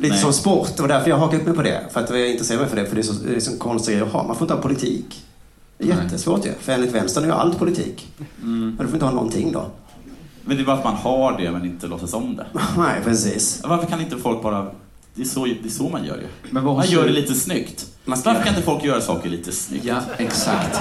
Lite 0.03 0.13
Nej. 0.15 0.21
som 0.23 0.33
sport. 0.33 0.79
Och 0.79 0.87
därför 0.87 1.09
jag 1.09 1.15
har 1.17 1.25
hakat 1.25 1.39
upp 1.41 1.45
mig 1.47 1.55
på 1.55 1.61
det. 1.61 1.81
För 1.91 1.99
att 2.03 2.09
jag 2.09 2.29
intresserar 2.31 2.59
mig 2.59 2.69
för 2.69 2.75
det. 2.75 2.85
För 2.85 2.95
det 2.95 3.01
är 3.01 3.03
så, 3.03 3.13
det 3.13 3.35
är 3.35 3.39
så 3.39 3.57
konstigt 3.57 4.01
att 4.01 4.11
ha. 4.11 4.23
Man 4.27 4.35
får 4.35 4.45
inte 4.45 4.53
ha 4.53 4.61
politik. 4.61 5.23
Det 5.77 5.83
är 5.91 6.01
jättesvårt 6.03 6.45
ju. 6.45 6.51
För 6.61 6.71
enligt 6.71 6.91
vänstern 6.91 7.23
är 7.23 7.27
ju 7.27 7.33
allt 7.33 7.59
politik. 7.59 8.07
Men 8.41 8.77
du 8.79 8.85
får 8.85 8.93
inte 8.93 9.05
ha 9.05 9.11
någonting 9.13 9.51
då. 9.51 9.65
Men 10.45 10.57
det 10.57 10.63
är 10.63 10.65
bara 10.65 10.77
att 10.77 10.83
man 10.83 10.95
har 10.95 11.37
det 11.37 11.51
men 11.51 11.65
inte 11.65 11.87
låtsas 11.87 12.13
om 12.13 12.35
det. 12.35 12.45
Nej, 12.77 13.01
precis. 13.03 13.61
Varför 13.63 13.87
kan 13.87 14.01
inte 14.01 14.17
folk 14.17 14.41
bara... 14.43 14.67
Det 15.15 15.21
är 15.21 15.25
så, 15.25 15.45
det 15.45 15.65
är 15.65 15.69
så 15.69 15.89
man 15.89 16.05
gör 16.05 16.15
ju. 16.15 16.27
Men 16.49 16.63
Man 16.63 16.85
gör 16.87 17.05
det 17.07 17.11
lite 17.13 17.33
snyggt. 17.33 17.85
Man 18.05 18.17
ska- 18.17 18.29
Varför 18.29 18.43
kan 18.43 18.53
inte 18.53 18.65
folk 18.65 18.83
göra 18.83 19.01
saker 19.01 19.29
lite 19.29 19.51
snyggt? 19.51 19.85
Ja, 19.85 19.95
exakt. 20.17 20.79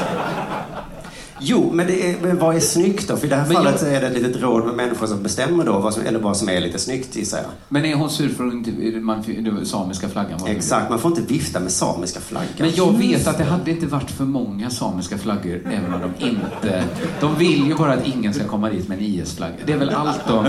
Jo, 1.45 1.71
men, 1.73 1.87
det 1.87 2.11
är, 2.11 2.17
men 2.23 2.39
vad 2.39 2.57
är 2.57 2.61
snyggt 2.61 3.09
då? 3.09 3.17
För 3.17 3.27
i 3.27 3.31
det 3.31 3.37
här 3.37 3.47
Men 3.47 3.57
fallet 3.57 3.83
jag- 3.83 3.93
är 3.95 4.01
det 4.01 4.07
ett 4.07 4.13
litet 4.23 4.43
råd 4.43 4.65
med 4.65 4.75
människor 4.75 5.07
som 5.07 5.23
bestämmer 5.23 5.65
då, 5.65 5.79
vad 5.79 5.95
som, 5.95 6.07
eller 6.07 6.19
vad 6.19 6.37
som 6.37 6.49
är 6.49 6.61
lite 6.61 6.79
snyggt 6.79 7.17
gissar 7.17 7.39
jag. 7.39 7.47
Men 7.69 7.85
är 7.85 7.95
hon 7.95 8.11
sur 8.11 8.29
för 8.29 8.47
att 8.47 8.53
inte, 8.53 8.71
man, 9.01 9.25
samiska 9.65 10.09
flaggan 10.09 10.39
var 10.41 10.49
Exakt, 10.49 10.91
man 10.91 10.99
får 10.99 11.11
inte 11.19 11.33
vifta 11.33 11.61
med 11.61 11.73
samiska 11.73 12.21
flaggan. 12.21 12.49
Men 12.59 12.71
jag 12.75 12.99
vet 12.99 13.27
att 13.27 13.39
det 13.39 13.45
hade 13.45 13.71
inte 13.71 13.87
varit 13.87 14.11
för 14.11 14.25
många 14.25 14.71
samiska 14.71 15.19
flaggor 15.19 15.61
även 15.67 15.95
om 15.95 16.01
de 16.19 16.25
inte... 16.27 16.85
De 17.21 17.35
vill 17.39 17.67
ju 17.67 17.75
bara 17.75 17.93
att 17.93 18.07
ingen 18.07 18.35
ska 18.35 18.45
komma 18.45 18.69
dit 18.71 18.89
med 18.89 18.99
en 18.99 19.05
IS-flagga. 19.05 19.53
Det 19.67 19.73
är 19.73 19.79
väl 19.79 19.91
allt 19.91 20.21
de... 20.29 20.47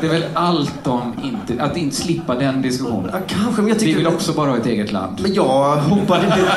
Det 0.00 0.06
är 0.06 0.10
väl 0.10 0.24
allt 0.34 0.74
de 0.84 1.12
inte... 1.24 1.62
Att 1.64 1.76
inte 1.76 1.96
slippa 1.96 2.34
den 2.34 2.62
diskussionen. 2.62 3.10
Ja, 3.12 3.18
kanske, 3.26 3.62
men 3.62 3.68
jag 3.68 3.74
Vi 3.74 3.80
tycker... 3.80 3.96
vill 3.96 4.06
också 4.06 4.32
bara 4.32 4.50
ha 4.50 4.56
ett 4.56 4.66
eget 4.66 4.92
land. 4.92 5.18
Men 5.22 5.34
jag 5.34 5.76
hoppade. 5.76 6.48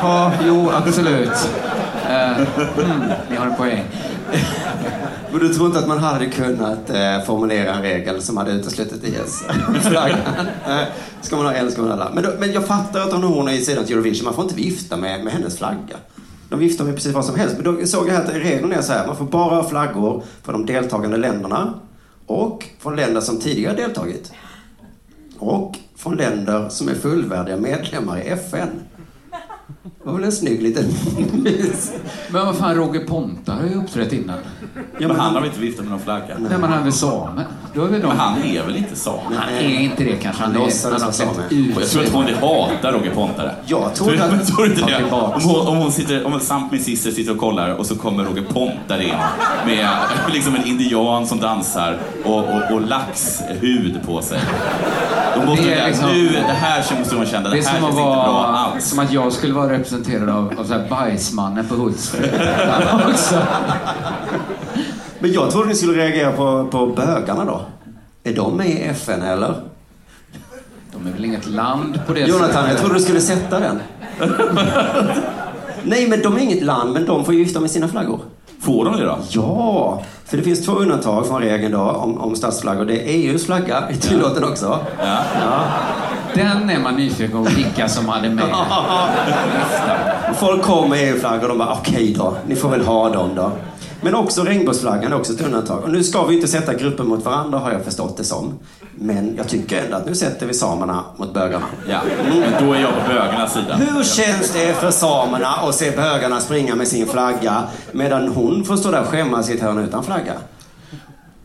Ja, 0.00 0.32
jo, 0.46 0.70
absolut. 0.74 1.50
Eh, 2.08 2.36
mm, 2.38 3.12
ni 3.30 3.36
har 3.36 3.46
en 3.46 3.56
poäng. 3.56 3.84
Men 5.30 5.40
du 5.40 5.48
tror 5.48 5.66
inte 5.66 5.78
att 5.78 5.88
man 5.88 5.98
hade 5.98 6.26
kunnat 6.26 6.90
eh, 6.90 7.22
formulera 7.26 7.74
en 7.74 7.82
regel 7.82 8.22
som 8.22 8.36
hade 8.36 8.50
uteslutit 8.50 9.04
IS-flaggan? 9.04 10.18
Eh, 10.68 10.84
ska 11.20 11.36
man 11.36 11.46
ha 11.46 11.52
en 11.52 11.72
ska 11.72 11.82
man 11.82 11.90
ha 11.90 11.96
alla. 11.96 12.14
Men, 12.14 12.24
då, 12.24 12.30
men 12.38 12.52
jag 12.52 12.66
fattar 12.66 13.00
att 13.00 13.12
hon 13.12 13.48
är 13.48 13.52
i 13.52 13.60
sidan 13.60 13.84
till 13.84 13.94
Eurovision, 13.94 14.24
man 14.24 14.34
får 14.34 14.44
inte 14.44 14.56
vifta 14.56 14.96
med, 14.96 15.24
med 15.24 15.32
hennes 15.32 15.58
flagga. 15.58 15.96
De 16.48 16.58
viftar 16.58 16.84
med 16.84 16.94
precis 16.94 17.14
vad 17.14 17.24
som 17.24 17.36
helst. 17.36 17.56
Men 17.58 17.64
då 17.64 17.86
såg 17.86 18.08
jag 18.08 18.16
att 18.16 18.34
regeln 18.34 18.72
är 18.72 18.82
så 18.82 18.92
här, 18.92 19.06
man 19.06 19.16
får 19.16 19.24
bara 19.24 19.54
ha 19.54 19.68
flaggor 19.68 20.22
för 20.42 20.52
de 20.52 20.66
deltagande 20.66 21.16
länderna 21.16 21.74
och 22.26 22.64
från 22.78 22.96
länder 22.96 23.20
som 23.20 23.40
tidigare 23.40 23.76
deltagit. 23.76 24.32
Och 25.38 25.76
från 25.96 26.16
länder 26.16 26.68
som 26.68 26.88
är 26.88 26.94
fullvärdiga 26.94 27.56
medlemmar 27.56 28.18
i 28.18 28.28
FN. 28.28 28.68
Det 29.98 30.06
var 30.06 30.14
väl 30.14 30.24
en 30.24 30.32
snygg 30.32 30.62
liten... 30.62 30.84
Men 32.30 32.46
vad 32.46 32.56
fan, 32.56 32.74
Roger 32.74 33.06
Ponta 33.06 33.52
har 33.52 33.62
ju 33.62 33.74
uppträtt 33.74 34.12
innan. 34.12 34.36
Ja, 34.98 35.08
men 35.08 35.16
han 35.16 35.34
har 35.34 35.40
väl 35.40 35.48
inte 35.48 35.60
viftat 35.60 35.84
med 35.84 35.90
någon 35.90 36.00
flagga? 36.00 36.38
Nej, 36.38 36.50
men 36.50 36.62
han 36.62 36.78
är 36.80 36.82
väl 36.82 36.92
same? 36.92 37.44
Då 37.74 37.84
är 37.84 37.88
väl 37.88 38.00
de... 38.00 38.06
Men 38.08 38.16
han 38.16 38.42
är 38.42 38.62
väl 38.62 38.76
inte 38.76 38.96
same? 38.96 39.18
Han 39.36 39.54
är 39.54 39.80
inte 39.80 40.04
det 40.04 40.16
kanske. 40.16 40.42
Han, 40.42 40.52
Han 40.52 40.60
är, 40.62 40.64
låtsades 40.64 41.02
vara 41.02 41.12
same. 41.12 41.30
jag 41.80 41.88
tror 41.90 42.02
att 42.02 42.12
hon 42.12 42.24
hatar 42.40 42.92
Roger 42.92 43.10
Pontare. 43.14 43.54
Jag 43.66 43.94
Tror 43.94 44.20
att... 44.20 44.46
tror 44.46 44.66
inte 44.66 44.84
det? 44.86 45.04
Om 45.10 45.42
hon, 45.42 45.66
om 45.66 45.76
hon 45.76 45.92
sitter, 45.92 46.26
om 46.26 46.40
samt 46.40 46.72
min 46.72 46.82
syster 46.84 47.10
sitter 47.10 47.32
och 47.32 47.38
kollar 47.38 47.70
och 47.74 47.86
så 47.86 47.96
kommer 47.96 48.24
Roger 48.24 48.42
Pontare 48.42 49.04
in 49.04 49.14
med 49.66 49.88
liksom 50.32 50.54
en 50.54 50.64
indian 50.64 51.26
som 51.26 51.40
dansar 51.40 51.98
och, 52.24 52.38
och, 52.38 52.72
och 52.72 52.80
laxhud 52.80 54.00
på 54.06 54.22
sig. 54.22 54.40
Då 55.36 55.46
måste 55.46 55.64
Det 55.64 55.74
är 55.74 55.86
liksom- 55.86 56.08
nu, 56.08 56.28
det 56.28 56.52
här 56.52 56.98
måste 56.98 57.16
hon 57.16 57.26
känna, 57.26 57.48
det, 57.48 57.54
Det 57.56 57.60
är 57.62 57.64
här 57.64 57.72
känns 57.72 57.84
att, 57.84 57.90
inte 57.90 58.02
bra 58.02 58.46
alls. 58.46 58.84
som 58.90 58.98
att 58.98 59.12
jag 59.12 59.32
skulle 59.32 59.54
vara 59.54 59.72
representerad 59.72 60.28
av, 60.28 60.52
av 60.58 60.64
så 60.64 60.72
här 60.72 60.86
bajsmannen 60.90 61.68
på 61.68 61.74
Hultsfred. 61.74 62.30
Men 65.20 65.32
jag 65.32 65.50
trodde 65.50 65.68
ni 65.68 65.74
skulle 65.74 65.98
reagera 65.98 66.32
på, 66.32 66.68
på 66.70 66.86
bögarna 66.86 67.44
då. 67.44 67.60
Är 68.24 68.34
de 68.34 68.56
med 68.56 68.68
i 68.68 68.82
FN 68.82 69.22
eller? 69.22 69.54
De 70.92 71.06
är 71.06 71.12
väl 71.12 71.24
inget 71.24 71.46
land 71.46 72.00
på 72.06 72.12
det 72.12 72.20
Jonathan, 72.20 72.52
sättet. 72.52 72.70
jag 72.70 72.78
trodde 72.78 72.94
du 72.94 73.00
skulle 73.00 73.20
sätta 73.20 73.60
den. 73.60 73.80
Nej, 75.82 76.08
men 76.08 76.22
de 76.22 76.36
är 76.36 76.40
inget 76.40 76.62
land, 76.62 76.92
men 76.92 77.06
de 77.06 77.24
får 77.24 77.34
ju 77.34 77.40
gifta 77.40 77.60
med 77.60 77.70
sina 77.70 77.88
flaggor. 77.88 78.20
Får 78.60 78.84
de 78.84 78.96
det 78.96 79.04
då? 79.04 79.18
Ja, 79.28 80.02
för 80.24 80.36
det 80.36 80.42
finns 80.42 80.64
två 80.66 80.72
undantag 80.72 81.26
från 81.26 81.42
regeln 81.42 81.72
då 81.72 81.80
om, 81.80 82.18
om 82.18 82.36
statsflaggor. 82.36 82.84
Det 82.84 82.94
är 82.94 83.08
EUs 83.08 83.46
flagga, 83.46 83.76
är 83.76 83.94
tillåten 83.94 84.44
också. 84.44 84.78
Ja. 84.98 85.18
Ja. 85.42 85.64
Den 86.34 86.70
är 86.70 86.78
man 86.78 86.94
nyfiken 86.94 87.44
på 87.44 87.50
vilka 87.50 87.88
som 87.88 88.08
hade 88.08 88.28
med. 88.30 88.44
Folk 90.36 90.62
kommer 90.62 90.88
med 90.88 91.08
EU-flaggor 91.08 91.42
och 91.42 91.48
de 91.48 91.58
bara 91.58 91.72
okej 91.72 92.14
då, 92.18 92.34
ni 92.46 92.56
får 92.56 92.68
väl 92.68 92.84
ha 92.86 93.08
dem 93.08 93.30
då. 93.34 93.52
Men 94.00 94.14
också 94.14 94.44
regnbågsflaggan 94.44 95.12
är 95.12 95.16
också 95.16 95.32
ett 95.32 95.40
undantag. 95.40 95.82
Och 95.82 95.90
nu 95.90 96.04
ska 96.04 96.24
vi 96.24 96.34
inte 96.34 96.48
sätta 96.48 96.74
grupper 96.74 97.04
mot 97.04 97.24
varandra 97.24 97.58
har 97.58 97.72
jag 97.72 97.84
förstått 97.84 98.16
det 98.16 98.24
som. 98.24 98.58
Men 98.94 99.36
jag 99.36 99.48
tycker 99.48 99.84
ändå 99.84 99.96
att 99.96 100.06
nu 100.06 100.14
sätter 100.14 100.46
vi 100.46 100.54
samerna 100.54 101.04
mot 101.16 101.34
bögarna. 101.34 101.64
Ja, 101.88 102.00
men 102.28 102.66
då 102.66 102.72
är 102.72 102.80
jag 102.80 102.90
på 102.90 103.08
bögarnas 103.08 103.52
sida. 103.52 103.74
Hur 103.74 104.04
känns 104.04 104.50
det 104.52 104.74
för 104.74 104.90
samerna 104.90 105.48
att 105.48 105.74
se 105.74 105.90
bögarna 105.90 106.40
springa 106.40 106.74
med 106.74 106.88
sin 106.88 107.06
flagga 107.06 107.62
medan 107.92 108.28
hon 108.28 108.64
får 108.64 108.76
stå 108.76 108.90
där 108.90 109.00
och 109.00 109.06
skämmas 109.06 109.50
i 109.50 109.54
ett 109.54 109.60
hörn 109.60 109.78
utan 109.78 110.04
flagga? 110.04 110.32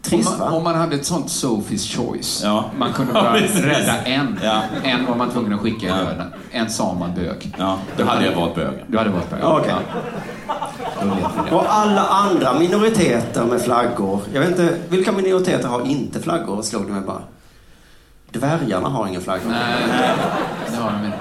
Om 0.06 0.10
Trist 0.10 0.30
man, 0.30 0.40
va? 0.40 0.58
om 0.58 0.64
man 0.64 0.76
hade 0.76 0.96
ett 0.96 1.06
sånt 1.06 1.28
Sophie's 1.28 1.96
choice. 1.98 2.42
Ja. 2.44 2.66
Man 2.78 2.94
kunde 2.94 3.12
Ja, 3.16 3.22
bara 3.24 3.34
precis. 3.40 3.64
rädda 3.64 3.98
en. 4.04 4.40
Ja. 4.44 4.62
En 4.84 5.06
var 5.06 5.16
man 5.16 5.30
tvungen 5.32 5.54
att 5.54 5.60
skicka 5.60 5.86
i 5.86 5.90
Ja. 5.90 5.96
döden. 5.96 6.34
En 6.52 6.70
sa 6.70 6.94
man 6.94 7.14
bög. 7.16 7.56
Ja, 7.60 7.78
då 7.98 8.04
hade 8.06 8.26
jag 8.26 8.36
valt 8.36 8.56
bögen. 8.56 8.74
Du 8.88 8.98
hade 8.98 9.10
varit 9.10 9.30
bög. 9.30 9.40
Ja. 9.42 9.62
Och 11.52 11.64
alla 11.74 12.02
andra 12.02 12.60
minoriteter 12.60 13.46
med 13.46 13.62
flaggor. 13.62 14.20
Jag 14.34 14.40
vet 14.42 14.50
inte, 14.50 14.76
vilka 14.90 15.12
minoriteter 15.12 15.68
har 15.68 15.82
inte 15.86 16.20
flaggor? 16.20 16.62
Slog 16.62 16.86
det 16.86 16.92
mig 16.94 17.02
bara. 17.02 17.22
Dvärgarna 18.32 18.90
har 18.90 19.08
ingen 19.08 19.22
flagga. 19.22 19.42
Nej, 19.50 19.86
det 20.72 20.78
har 20.78 20.92
de 20.92 21.06
inte. 21.06 21.18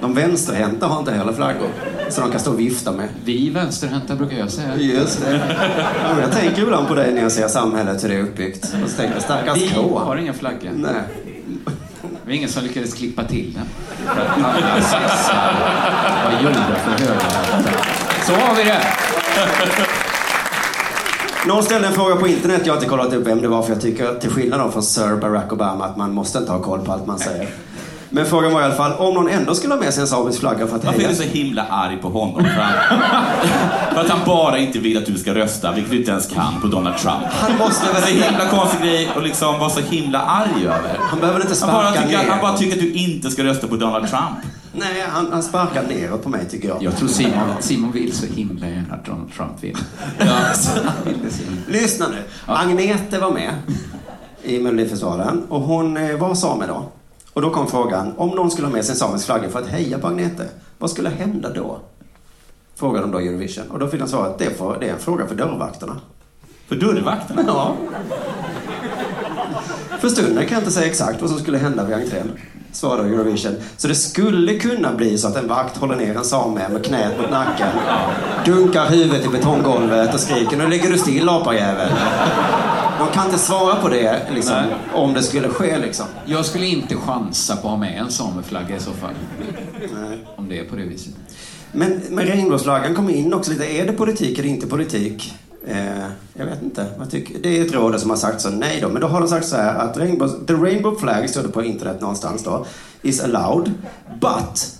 De 0.00 0.14
vänsterhänta 0.14 0.86
har 0.86 0.98
inte 0.98 1.12
heller 1.12 1.32
flaggor. 1.32 1.68
Så 2.08 2.20
de 2.20 2.30
kan 2.30 2.40
stå 2.40 2.50
och 2.52 2.60
vifta 2.60 2.92
med. 2.92 3.08
Vi 3.24 3.50
vänsterhänta 3.50 4.14
brukar 4.16 4.36
jag 4.36 4.50
säga. 4.50 4.76
Just 4.76 5.20
det. 5.24 5.40
Ja, 6.04 6.20
Jag 6.20 6.32
tänker 6.32 6.62
ibland 6.62 6.88
på 6.88 6.94
dig 6.94 7.12
när 7.14 7.22
jag 7.22 7.32
ser 7.32 7.48
samhället, 7.48 8.04
hur 8.04 8.08
det 8.08 8.14
är 8.14 8.22
uppbyggt. 8.22 8.64
Och 8.84 8.90
så 8.90 8.96
tänker 8.96 9.14
jag, 9.14 9.22
stackars 9.22 9.56
Vi 9.58 9.70
K. 9.74 9.98
har 9.98 10.16
ingen 10.16 10.34
flagga. 10.34 10.70
Nej. 10.74 10.92
Det 12.02 12.26
var 12.30 12.32
ingen 12.32 12.48
som 12.48 12.62
lyckades 12.62 12.94
klippa 12.94 13.24
till 13.24 13.52
den. 13.54 13.64
Var 16.24 16.42
gjorda 16.42 16.54
för 16.84 16.90
högerhänta. 16.90 17.70
Så 18.26 18.32
har 18.32 18.54
vi 18.54 18.64
det. 18.64 18.80
Någon 21.46 21.62
ställde 21.62 21.88
en 21.88 21.94
fråga 21.94 22.16
på 22.16 22.28
internet, 22.28 22.62
jag 22.64 22.72
har 22.72 22.76
inte 22.78 22.88
kollat 22.90 23.12
upp 23.12 23.26
vem 23.26 23.40
det 23.42 23.48
var 23.48 23.62
för 23.62 23.72
jag 23.72 23.80
tycker 23.82 24.14
till 24.14 24.30
skillnad 24.30 24.72
från 24.72 24.82
Sir 24.82 25.16
Barack 25.16 25.52
Obama 25.52 25.84
att 25.84 25.96
man 25.96 26.12
måste 26.12 26.38
inte 26.38 26.52
ha 26.52 26.58
koll 26.62 26.80
på 26.80 26.92
allt 26.92 27.06
man 27.06 27.18
säger. 27.18 27.48
Men 28.14 28.26
frågan 28.26 28.52
var 28.52 28.60
i 28.60 28.64
alla 28.64 28.74
fall, 28.74 28.92
om 28.92 29.14
någon 29.14 29.28
ändå 29.28 29.54
skulle 29.54 29.74
ha 29.74 29.80
med 29.80 29.94
sig 29.94 30.00
en 30.00 30.06
samisk 30.06 30.40
flagga 30.40 30.66
för 30.66 30.76
att 30.76 30.84
Varför 30.84 31.02
är 31.02 31.08
du 31.08 31.14
så 31.14 31.22
himla 31.22 31.62
arg 31.62 31.96
på 31.96 32.08
honom? 32.08 32.44
För, 32.44 32.50
han, 32.50 33.24
för 33.94 34.00
att 34.00 34.08
han 34.10 34.20
bara 34.26 34.58
inte 34.58 34.78
vill 34.78 34.98
att 34.98 35.06
du 35.06 35.18
ska 35.18 35.34
rösta, 35.34 35.72
vilket 35.72 35.90
du 35.92 35.98
inte 35.98 36.10
ens 36.10 36.26
kan, 36.26 36.60
på 36.60 36.66
Donald 36.66 36.96
Trump. 36.96 37.16
Han 37.30 37.58
måste 37.58 37.86
Det 37.92 37.98
är 37.98 38.00
väl... 38.00 38.22
en 38.22 38.22
himla 38.22 38.48
konstig 38.48 38.80
grej 38.80 39.10
att 39.16 39.22
liksom 39.22 39.58
vara 39.58 39.70
så 39.70 39.80
himla 39.80 40.20
arg 40.20 40.66
över. 40.66 40.98
Han 41.00 41.20
behöver 41.20 41.40
inte 41.40 41.66
Han 41.66 41.74
bara, 41.74 41.92
sparka 41.92 42.02
tycker, 42.06 42.22
ner. 42.22 42.30
han 42.30 42.40
bara 42.40 42.56
tycker 42.56 42.72
att 42.72 42.82
du 42.82 42.92
inte 42.92 43.30
ska 43.30 43.44
rösta 43.44 43.66
på 43.68 43.76
Donald 43.76 44.08
Trump. 44.08 44.36
Nej, 44.72 45.04
han, 45.08 45.28
han 45.32 45.42
sparkar 45.42 45.82
neråt 45.82 46.22
på 46.22 46.28
mig 46.28 46.44
tycker 46.50 46.68
jag. 46.68 46.82
Jag 46.82 46.96
tror 46.96 47.08
Simon, 47.08 47.48
Simon 47.60 47.92
vill 47.92 48.12
så 48.12 48.26
himla 48.26 48.66
gärna 48.68 48.94
att 48.94 49.06
Donald 49.06 49.32
Trump. 49.32 49.78
Ja. 50.18 50.24
Vill 51.04 51.14
himla. 51.14 51.80
Lyssna 51.80 52.06
nu. 52.08 52.22
Agnete 52.46 53.18
var 53.18 53.30
med 53.30 53.54
i 54.42 54.58
Melodifestivalen 54.58 55.42
och 55.48 55.60
hon 55.60 55.96
eh, 55.96 56.16
var 56.16 56.34
same 56.34 56.66
då. 56.66 56.84
Och 57.34 57.42
då 57.42 57.50
kom 57.50 57.66
frågan, 57.66 58.14
om 58.16 58.28
någon 58.28 58.50
skulle 58.50 58.66
ha 58.66 58.72
med 58.72 58.84
sig 58.84 58.92
en 58.92 58.98
samisk 58.98 59.26
flagga 59.26 59.50
för 59.50 59.58
att 59.58 59.68
heja 59.68 59.98
på 59.98 60.06
Agnete, 60.06 60.48
vad 60.78 60.90
skulle 60.90 61.08
hända 61.08 61.50
då? 61.50 61.78
Frågade 62.74 63.04
de 63.04 63.10
då 63.10 63.18
Eurovision. 63.18 63.70
Och 63.70 63.78
då 63.78 63.88
fick 63.88 64.00
de 64.00 64.08
svara 64.08 64.26
att 64.26 64.38
det, 64.38 64.50
det 64.80 64.88
är 64.88 64.92
en 64.92 64.98
fråga 64.98 65.26
för 65.26 65.34
dörrvakterna. 65.34 66.00
För 66.68 66.76
dörrvakterna. 66.76 67.44
Ja. 67.46 67.76
För 70.00 70.08
stunden 70.08 70.46
kan 70.46 70.54
jag 70.54 70.60
inte 70.60 70.70
säga 70.70 70.86
exakt 70.86 71.20
vad 71.20 71.30
som 71.30 71.38
skulle 71.38 71.58
hända 71.58 71.84
vid 71.84 71.96
entrén. 71.96 72.32
Svarade 72.72 73.08
Eurovision. 73.08 73.56
Så 73.76 73.88
det 73.88 73.94
skulle 73.94 74.58
kunna 74.58 74.92
bli 74.92 75.18
så 75.18 75.28
att 75.28 75.36
en 75.36 75.48
vakt 75.48 75.76
håller 75.76 75.96
ner 75.96 76.16
en 76.16 76.24
same 76.24 76.68
med 76.68 76.84
knät 76.84 77.20
mot 77.20 77.30
nacken. 77.30 77.68
Dunkar 78.44 78.86
huvudet 78.86 79.24
i 79.24 79.28
betonggolvet 79.28 80.14
och 80.14 80.20
skriker 80.20 80.56
Nu 80.56 80.68
ligger 80.68 80.90
du 80.90 80.98
still 80.98 81.28
apajävel. 81.28 81.88
De 82.98 83.08
kan 83.14 83.26
inte 83.26 83.38
svara 83.38 83.76
på 83.76 83.88
det 83.88 84.22
liksom, 84.34 84.56
om 84.94 85.14
det 85.14 85.22
skulle 85.22 85.48
ske 85.48 85.78
liksom. 85.78 86.06
Jag 86.26 86.44
skulle 86.44 86.66
inte 86.66 86.96
chansa 86.96 87.56
på 87.56 87.66
att 87.68 87.70
ha 87.70 87.76
med 87.76 88.00
en 88.00 88.10
sameflagga 88.10 88.76
i 88.76 88.80
så 88.80 88.92
fall. 88.92 89.14
Nej. 89.78 90.18
Om 90.36 90.48
det 90.48 90.58
är 90.58 90.64
på 90.64 90.76
det 90.76 90.82
viset. 90.82 91.14
Men, 91.72 92.02
men 92.10 92.26
regnbågsflaggan 92.26 92.94
kommer 92.94 93.12
in 93.12 93.34
också 93.34 93.50
lite. 93.50 93.64
Är 93.64 93.86
det 93.86 93.92
politik 93.92 94.38
eller 94.38 94.48
inte 94.48 94.66
politik? 94.66 95.34
Eh, 95.66 96.06
jag 96.34 96.46
vet 96.46 96.62
inte. 96.62 96.86
Vad 96.98 97.10
tycker, 97.10 97.38
det 97.38 97.58
är 97.58 97.64
ett 97.66 97.72
råd 97.72 98.00
som 98.00 98.10
har 98.10 98.16
sagt 98.16 98.40
så 98.40 98.50
nej 98.50 98.78
då. 98.80 98.88
Men 98.88 99.00
då 99.00 99.08
har 99.08 99.20
de 99.20 99.28
sagt 99.28 99.46
så 99.46 99.56
här 99.56 99.74
att 99.74 99.96
rainbow, 99.96 100.46
the 100.46 100.52
rainbow 100.52 100.96
flag, 100.96 101.30
står 101.30 101.42
det 101.42 101.48
på 101.48 101.62
internet 101.62 102.00
någonstans 102.00 102.44
då, 102.44 102.66
is 103.02 103.20
allowed. 103.20 103.72
But 104.20 104.78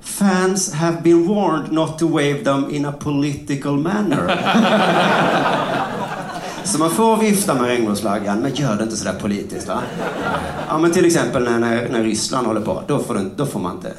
fans 0.00 0.72
have 0.72 0.96
been 1.02 1.28
warned 1.28 1.72
not 1.72 1.98
to 1.98 2.08
wave 2.08 2.44
them 2.44 2.70
in 2.70 2.84
a 2.86 2.92
political 3.00 3.76
manner. 3.76 4.40
Så 6.64 6.78
man 6.78 6.90
får 6.90 7.16
vifta 7.16 7.54
med 7.54 7.64
regnbågsflaggan, 7.66 8.38
men 8.40 8.54
gör 8.54 8.76
det 8.76 8.82
inte 8.82 8.96
sådär 8.96 9.14
politiskt 9.20 9.68
va? 9.68 9.80
Ja 10.68 10.78
men 10.78 10.90
till 10.92 11.04
exempel 11.06 11.44
när, 11.44 11.58
när, 11.58 11.88
när 11.88 12.02
Ryssland 12.02 12.46
håller 12.46 12.60
på, 12.60 12.82
då 12.86 12.98
får, 12.98 13.14
du, 13.14 13.30
då 13.36 13.46
får 13.46 13.60
man 13.60 13.76
inte 13.76 13.92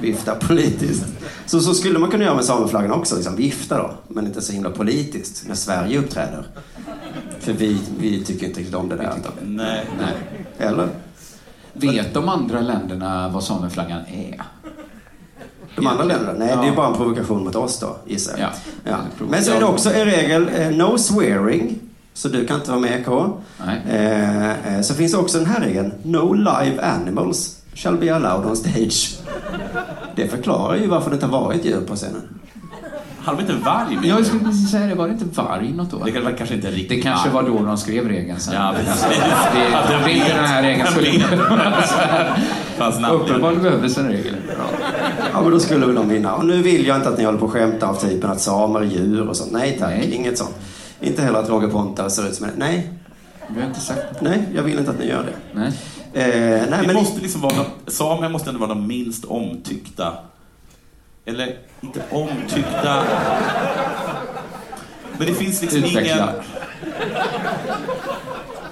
vifta 0.00 0.34
politiskt. 0.48 1.04
Så, 1.46 1.60
så 1.60 1.74
skulle 1.74 1.98
man 1.98 2.10
kunna 2.10 2.24
göra 2.24 2.34
med 2.34 2.44
sameflaggan 2.44 2.92
också, 2.92 3.16
liksom, 3.16 3.36
vifta 3.36 3.78
då, 3.78 3.90
men 4.08 4.26
inte 4.26 4.42
så 4.42 4.52
himla 4.52 4.70
politiskt 4.70 5.48
när 5.48 5.54
Sverige 5.54 5.98
uppträder. 5.98 6.44
För 7.40 7.52
vi, 7.52 7.78
vi 7.98 8.24
tycker 8.24 8.46
inte 8.46 8.60
riktigt 8.60 8.74
om 8.76 8.88
det 8.88 8.96
där. 8.96 9.12
Nej. 9.42 9.86
Nej. 10.00 10.14
Eller? 10.68 10.88
Vet 11.72 12.14
de 12.14 12.28
andra 12.28 12.60
länderna 12.60 13.28
vad 13.28 13.42
sameflaggan 13.44 14.00
är? 14.00 14.42
De 15.76 15.86
andra 15.86 16.04
länderna? 16.04 16.32
Nej, 16.38 16.48
det 16.48 16.62
är 16.62 16.66
Ja. 16.66 16.74
bara 16.76 16.86
en 16.86 16.94
provokation 16.94 17.44
mot 17.44 17.56
oss 17.56 17.78
då, 17.80 17.96
gissar 18.06 18.38
jag. 18.38 18.50
Ja. 18.84 18.90
Ja. 19.18 19.26
Men 19.30 19.44
så 19.44 19.52
är 19.52 19.60
det 19.60 19.66
också 19.66 19.92
en 19.92 20.04
regel, 20.04 20.50
eh, 20.56 20.70
no 20.70 20.98
swearing. 20.98 21.78
Så 22.14 22.28
du 22.28 22.46
kan 22.46 22.56
inte 22.56 22.70
vara 22.70 22.80
med 22.80 23.06
K. 23.06 23.40
Nej. 23.66 23.80
Eh, 23.88 24.74
eh, 24.74 24.80
så 24.82 24.94
finns 24.94 25.12
det 25.12 25.18
också 25.18 25.38
den 25.38 25.46
här 25.46 25.60
regeln, 25.60 25.92
no 26.02 26.32
live 26.32 26.80
animals 26.82 27.56
shall 27.74 27.96
be 27.96 28.14
allowed 28.14 28.46
on 28.46 28.56
stage. 28.56 29.18
Det 30.16 30.28
förklarar 30.28 30.76
ju 30.76 30.86
varför 30.86 31.10
det 31.10 31.14
inte 31.14 31.26
har 31.26 31.44
varit 31.44 31.64
djur 31.64 31.80
på 31.80 31.96
scenen. 31.96 32.22
Hade 33.22 33.42
de 33.42 33.52
inte 33.52 33.64
varg 33.64 33.96
med? 33.96 34.04
Jag 34.04 34.26
skulle 34.26 34.44
precis 34.44 34.70
säga 34.70 34.86
det, 34.86 34.94
var 34.94 35.06
det 35.06 35.12
inte 35.12 35.40
varg 35.40 35.72
något 35.72 35.94
år? 35.94 36.10
Det 36.14 36.20
var 36.20 36.32
kanske 36.32 36.54
inte 36.54 36.70
riktigt 36.70 36.88
Det 36.88 37.00
kanske 37.00 37.30
var 37.30 37.42
då 37.42 37.64
de 37.64 37.76
skrev 37.76 38.08
regeln 38.08 38.40
sen. 38.40 38.54
Ja, 38.54 38.74
precis. 38.76 39.02
Det, 39.02 39.92
den 39.92 40.02
det 40.04 40.10
är 40.10 40.14
inte 40.14 40.34
den 40.34 40.44
här 40.44 40.62
regeln 40.62 40.88
skulle. 40.90 41.24
Uppenbarligen 43.12 43.62
behövdes 43.62 43.98
en 43.98 44.08
regel. 44.08 44.36
Ja, 45.32 45.42
men 45.42 45.50
då 45.50 45.60
skulle 45.60 45.86
väl 45.86 45.94
de 45.94 46.08
vinna. 46.08 46.34
Och 46.34 46.44
nu 46.44 46.62
vill 46.62 46.86
jag 46.86 46.96
inte 46.96 47.08
att 47.08 47.18
ni 47.18 47.24
håller 47.24 47.38
på 47.38 47.44
och 47.44 47.52
skämtar 47.52 47.86
av 47.86 47.94
typen 47.94 48.30
att 48.30 48.40
samer 48.40 48.80
är 48.80 48.84
djur 48.84 49.28
och 49.28 49.36
sånt. 49.36 49.52
Nej 49.52 49.76
tack, 49.80 49.90
Nej. 49.90 50.14
inget 50.14 50.38
sånt. 50.38 50.54
Inte 51.00 51.22
heller 51.22 51.38
att 51.38 51.48
Roger 51.48 51.68
Pontare 51.68 52.10
ser 52.10 52.28
ut 52.28 52.34
som 52.34 52.46
en... 52.46 52.52
Nej, 52.56 52.90
Vi 53.48 53.60
har 53.60 53.68
inte 53.68 53.80
sagt 53.80 54.20
nej, 54.20 54.42
jag 54.54 54.62
vill 54.62 54.78
inte 54.78 54.90
att 54.90 54.98
ni 54.98 55.06
gör 55.08 55.22
det. 55.22 55.60
Nej. 55.60 55.72
Eh, 56.12 56.66
nej, 56.70 56.80
Det 56.80 56.86
men 56.86 56.94
måste 56.96 57.20
liksom 57.20 57.40
vara 57.40 57.54
de, 57.54 58.32
måste 58.32 58.50
ändå 58.50 58.60
vara 58.60 58.68
de 58.74 58.86
minst 58.86 59.24
omtyckta. 59.24 60.12
Eller 61.24 61.56
inte 61.80 62.02
omtyckta. 62.10 63.02
Men 65.18 65.26
det 65.26 65.34
finns 65.34 65.62
liksom 65.62 65.84
ingen... 65.84 66.18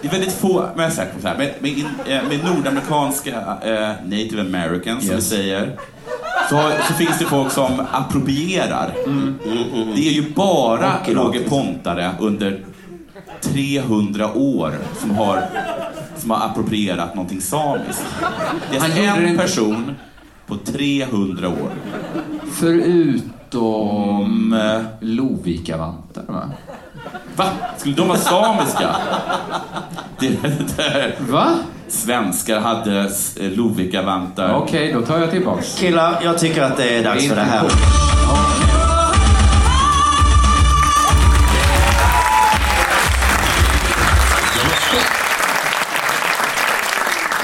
Det 0.01 0.09
är 0.09 0.13
väldigt 0.13 0.33
få, 0.33 0.69
men 0.75 0.85
jag 0.85 0.93
säger 0.93 1.13
så 1.23 1.29
här, 1.29 1.39
med, 1.39 1.55
med, 1.61 1.73
eh, 2.07 2.29
med 2.29 2.45
nordamerikanska 2.45 3.31
eh, 3.63 3.91
native 4.05 4.41
americans, 4.41 5.07
som 5.07 5.17
vi 5.17 5.23
säger, 5.23 5.79
så, 6.51 6.71
så 6.89 6.95
finns 6.95 7.19
det 7.19 7.25
folk 7.25 7.53
som 7.53 7.87
approprierar. 7.93 8.95
Det 9.95 10.09
är 10.09 10.13
ju 10.13 10.31
bara 10.31 10.79
gratis. 10.79 11.15
Roger 11.15 11.49
Pontare 11.49 12.11
under 12.21 12.65
300 13.41 14.35
år 14.35 14.73
som 15.01 15.11
har, 15.11 15.43
som 16.17 16.31
har 16.31 16.47
approprierat 16.47 17.15
någonting 17.15 17.41
samiskt. 17.41 18.07
Det 18.71 18.77
är 18.77 18.81
alltså 18.81 19.01
en 19.01 19.39
person 19.39 19.95
på 20.47 20.57
300 20.57 21.49
år. 21.49 21.71
Förutom 23.51 24.53
eh, 24.53 24.81
Lovikavantar, 25.01 26.23
va? 26.27 26.51
Va? 27.37 27.45
Skulle 27.77 27.95
de 27.95 28.09
vara 28.09 28.19
samiska? 28.19 28.97
Det, 30.21 30.29
det, 30.77 31.13
Va? 31.19 31.49
svenskar 31.89 32.61
hade 32.61 33.01
s- 33.01 33.39
Lovikkavantar. 33.41 34.55
Okej, 34.55 34.93
då 34.93 35.03
tar 35.03 35.19
jag 35.19 35.31
tillbaks. 35.31 35.79
killar, 35.79 36.19
jag 36.23 36.39
tycker 36.39 36.63
att 36.63 36.77
det 36.77 36.97
är 36.99 37.05
dags 37.05 37.29
för 37.29 37.37
det 37.37 37.43
här. 37.43 37.69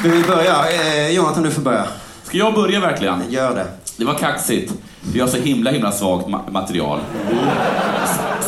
Vi 0.02 0.08
vill 0.10 0.24
börja. 0.24 0.64
Eh, 0.70 1.10
Jonathan, 1.10 1.42
du 1.42 1.50
får 1.50 1.62
börja. 1.62 1.84
Ska 2.24 2.38
jag 2.38 2.54
börja 2.54 2.80
verkligen? 2.80 3.22
Gör 3.30 3.54
det. 3.54 3.66
Det 3.96 4.04
var 4.04 4.14
kaxigt. 4.14 4.72
Vi 5.12 5.20
har 5.20 5.28
så 5.28 5.36
himla, 5.36 5.70
himla 5.70 5.92
svagt 5.92 6.26
ma- 6.26 6.50
material. 6.50 7.00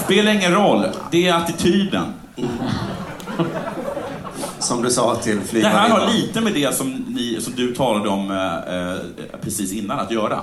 Spelar 0.05 0.33
ingen 0.33 0.53
roll. 0.55 0.87
Det 1.11 1.29
är 1.29 1.35
attityden. 1.35 2.05
Som 4.59 4.83
du 4.83 4.91
sa 4.91 5.15
till 5.17 5.33
Det 5.35 5.41
här 5.41 5.47
flygvärdinnan. 5.47 5.91
har 5.91 6.13
lite 6.13 6.41
med 6.41 6.53
det 6.55 6.75
som, 6.75 6.93
ni, 6.93 7.39
som 7.41 7.53
du 7.57 7.75
talade 7.75 8.09
om 8.09 8.31
eh, 8.31 8.77
eh, 8.77 8.97
precis 9.43 9.73
innan 9.73 9.99
att 10.01 10.11
göra. 10.11 10.41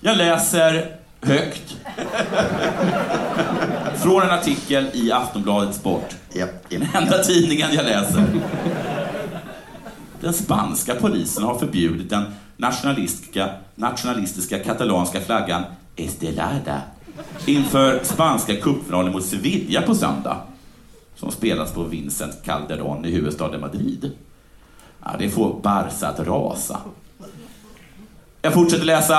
Jag 0.00 0.16
läser 0.16 0.96
högt 1.22 1.76
från 4.02 4.22
en 4.22 4.30
artikel 4.30 4.86
i 4.92 5.12
Aftonbladet 5.12 5.74
Sport. 5.74 6.08
Japp, 6.32 6.50
japp. 6.68 6.82
Den 6.92 7.02
enda 7.02 7.18
tidningen 7.18 7.68
jag 7.74 7.84
läser. 7.84 8.24
Den 10.20 10.32
spanska 10.32 10.94
polisen 10.94 11.44
har 11.44 11.58
förbjudit 11.58 12.10
den 12.10 12.24
nationalistiska, 12.62 13.50
nationalistiska 13.74 14.58
katalanska 14.58 15.20
flaggan 15.20 15.62
Estelada 15.96 16.82
inför 17.46 18.04
spanska 18.04 18.56
cupfinalen 18.56 19.12
mot 19.12 19.24
Sevilla 19.24 19.82
på 19.82 19.94
söndag 19.94 20.36
som 21.16 21.30
spelas 21.30 21.72
på 21.72 21.82
Vincent 21.82 22.44
Calderón 22.44 23.06
i 23.06 23.10
huvudstaden 23.10 23.60
Madrid. 23.60 24.10
Ja, 25.04 25.10
det 25.18 25.30
får 25.30 25.60
Barca 25.62 26.08
att 26.08 26.20
rasa. 26.20 26.78
Jag 28.42 28.52
fortsätter 28.52 28.84
läsa. 28.84 29.12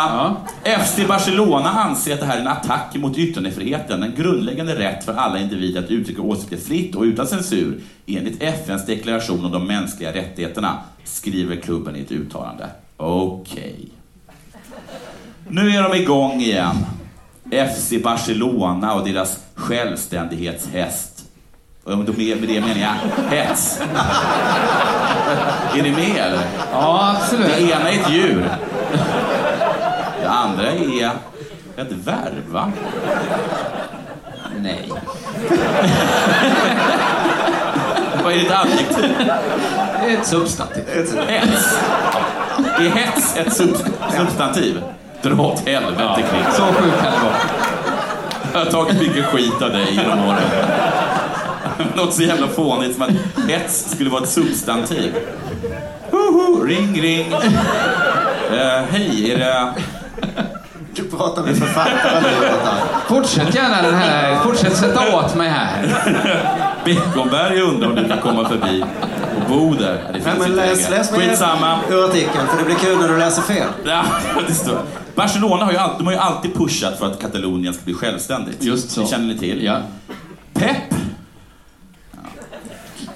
Ja. 0.64 0.78
FC 0.80 1.08
Barcelona 1.08 1.70
anser 1.70 2.14
att 2.14 2.20
det 2.20 2.26
här 2.26 2.38
är 2.38 2.42
en 2.42 2.48
attack 2.48 2.96
mot 2.96 3.18
yttrandefriheten, 3.18 4.04
en 4.04 4.16
grundläggande 4.16 4.76
rätt 4.80 5.06
för 5.06 5.14
alla 5.14 5.40
individer 5.40 5.84
att 5.84 5.92
uttrycka 5.92 6.22
åsikter 6.22 6.58
fritt 6.58 6.96
och 6.96 7.04
utan 7.04 7.28
censur 7.28 7.82
enligt 8.06 8.44
FNs 8.44 8.86
deklaration 8.86 9.46
om 9.46 9.52
de 9.52 9.68
mänskliga 9.68 10.14
rättigheterna, 10.14 10.78
skriver 11.04 11.56
klubben 11.56 11.96
i 11.96 12.02
ett 12.02 12.12
uttalande. 12.12 12.70
Okej. 12.98 13.90
Nu 15.48 15.70
är 15.70 15.84
de 15.84 15.94
igång 15.96 16.42
igen. 16.42 16.86
FC 17.52 17.94
Barcelona 18.04 18.94
och 18.94 19.08
deras 19.08 19.40
självständighetshäst. 19.56 21.24
Och 21.84 21.92
med 22.40 22.50
det 22.50 22.62
menar 22.62 22.82
jag 22.82 22.96
hets. 23.30 23.82
är 25.74 25.84
ni 25.84 25.92
med 25.92 26.18
eller? 26.18 26.46
Ja, 26.72 27.16
absolut. 27.18 27.48
Det 27.58 27.62
ena 27.62 27.92
är 27.92 28.00
ett 28.00 28.10
djur. 28.10 28.50
Det 30.22 30.30
andra 30.30 30.72
är 30.72 31.12
ett 31.78 31.92
verb, 31.92 32.48
va? 32.52 32.72
Nej. 34.60 34.92
Vad 38.24 38.34
är 38.34 38.38
det 38.38 38.46
ett 38.46 38.52
adjektiv? 38.52 39.32
Ett 40.08 40.28
substantiv. 40.28 40.84
Hets. 41.28 41.78
Är 42.78 42.90
hets 42.90 43.38
ett 43.38 43.54
sub- 43.54 43.78
substantiv? 44.18 44.82
Dra 45.22 45.44
åt 45.44 45.68
helvete, 45.68 46.24
Kling. 46.30 46.44
Så 46.52 46.64
sjukt 46.64 47.02
kan 47.04 47.12
det 47.12 47.20
vara. 47.24 47.36
Jag 48.54 48.60
har 48.60 48.66
tagit 48.72 49.00
mycket 49.02 49.26
skit 49.26 49.62
av 49.62 49.70
dig 49.70 49.88
genom 49.96 50.20
åren. 50.28 50.42
Något 51.96 52.14
så 52.14 52.22
jävla 52.24 52.48
fånigt 52.48 52.94
som 52.96 53.04
att 53.04 53.50
hets 53.50 53.92
skulle 53.92 54.10
vara 54.10 54.24
ett 54.24 54.30
substantiv. 54.30 55.14
Hoho, 56.12 56.64
ring, 56.64 57.02
ring. 57.02 57.34
Eh, 57.34 58.82
hej, 58.92 59.32
är 59.32 59.38
det... 59.40 59.74
Du 60.96 61.04
pratar 61.04 61.42
med 61.44 61.58
författaren 61.58 62.24
nu. 62.24 62.50
Fortsätt 63.08 63.56
gärna 63.56 63.82
den 63.82 63.96
här. 63.96 64.36
Fortsätt 64.40 64.78
sätta 64.78 65.18
åt 65.18 65.36
mig 65.36 65.50
här. 65.50 65.94
Beckomberg 66.86 67.62
undrar 67.62 67.90
om 67.90 67.96
du 67.96 68.08
kan 68.08 68.22
komma 68.22 68.50
förbi 68.50 68.84
och 69.38 69.50
bo 69.50 69.74
där. 69.74 69.94
Det 70.08 70.14
finns 70.14 70.26
Nej, 70.26 70.36
men 70.40 70.56
läs, 70.56 70.90
längre. 70.90 70.98
läs 70.98 71.12
Skitsamma. 71.12 71.80
ur 71.90 72.06
artikeln, 72.06 72.48
för 72.48 72.58
det 72.58 72.64
blir 72.66 72.76
kul 72.76 72.98
när 73.00 73.08
du 73.08 73.18
läser 73.18 73.42
fel. 73.42 73.68
Ja, 73.86 74.06
det 74.48 74.54
står. 74.54 74.82
Barcelona 75.16 75.66
har 75.66 75.72
ju, 75.72 75.78
alltid, 75.78 76.00
de 76.00 76.06
har 76.06 76.14
ju 76.14 76.20
alltid 76.20 76.54
pushat 76.54 77.00
för 77.00 77.06
att 77.12 77.22
Katalonien 77.22 77.74
ska 77.74 77.84
bli 77.86 77.94
självständigt. 77.94 78.64
Just 78.64 78.92
så. 78.92 79.02
Det 79.02 79.08
känner 79.08 79.28
ni 79.28 79.38
till? 79.38 79.64
Ja. 79.64 79.82
Pep, 80.54 80.78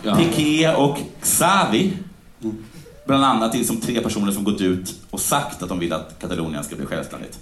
ja. 0.03 0.15
Piqué 0.15 0.69
och 0.75 0.97
Xavi, 1.21 1.93
bland 3.05 3.25
annat, 3.25 3.55
är 3.55 3.63
som 3.63 3.81
tre 3.81 4.01
personer 4.01 4.31
som 4.31 4.43
gått 4.43 4.61
ut 4.61 4.95
och 5.09 5.19
sagt 5.19 5.63
att 5.63 5.69
de 5.69 5.79
vill 5.79 5.93
att 5.93 6.15
Katalonien 6.21 6.63
ska 6.63 6.75
bli 6.75 6.85
självständigt. 6.85 7.39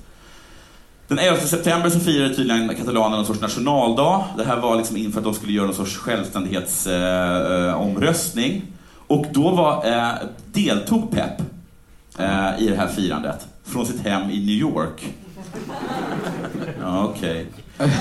Den 1.07 1.19
11 1.19 1.39
september 1.39 1.89
så 1.89 1.99
firade 1.99 2.35
tydligen 2.35 2.75
katalanerna 2.75 3.15
någon 3.15 3.25
sorts 3.25 3.41
nationaldag. 3.41 4.23
Det 4.37 4.43
här 4.43 4.57
var 4.57 4.75
liksom 4.75 4.97
inför 4.97 5.19
att 5.19 5.23
de 5.23 5.33
skulle 5.33 5.53
göra 5.53 5.65
någon 5.65 5.75
sorts 5.75 5.97
självständighetsomröstning. 5.97 8.55
Eh, 8.55 8.61
och 9.07 9.25
då 9.33 9.51
var, 9.51 9.85
eh, 9.85 10.11
deltog 10.53 11.11
Pep 11.11 11.41
eh, 12.19 12.59
i 12.59 12.67
det 12.67 12.75
här 12.75 12.87
firandet 12.87 13.47
från 13.63 13.85
sitt 13.85 14.01
hem 14.01 14.29
i 14.29 14.39
New 14.39 14.55
York. 14.55 15.13
Ja, 16.81 17.03
Okej. 17.03 17.45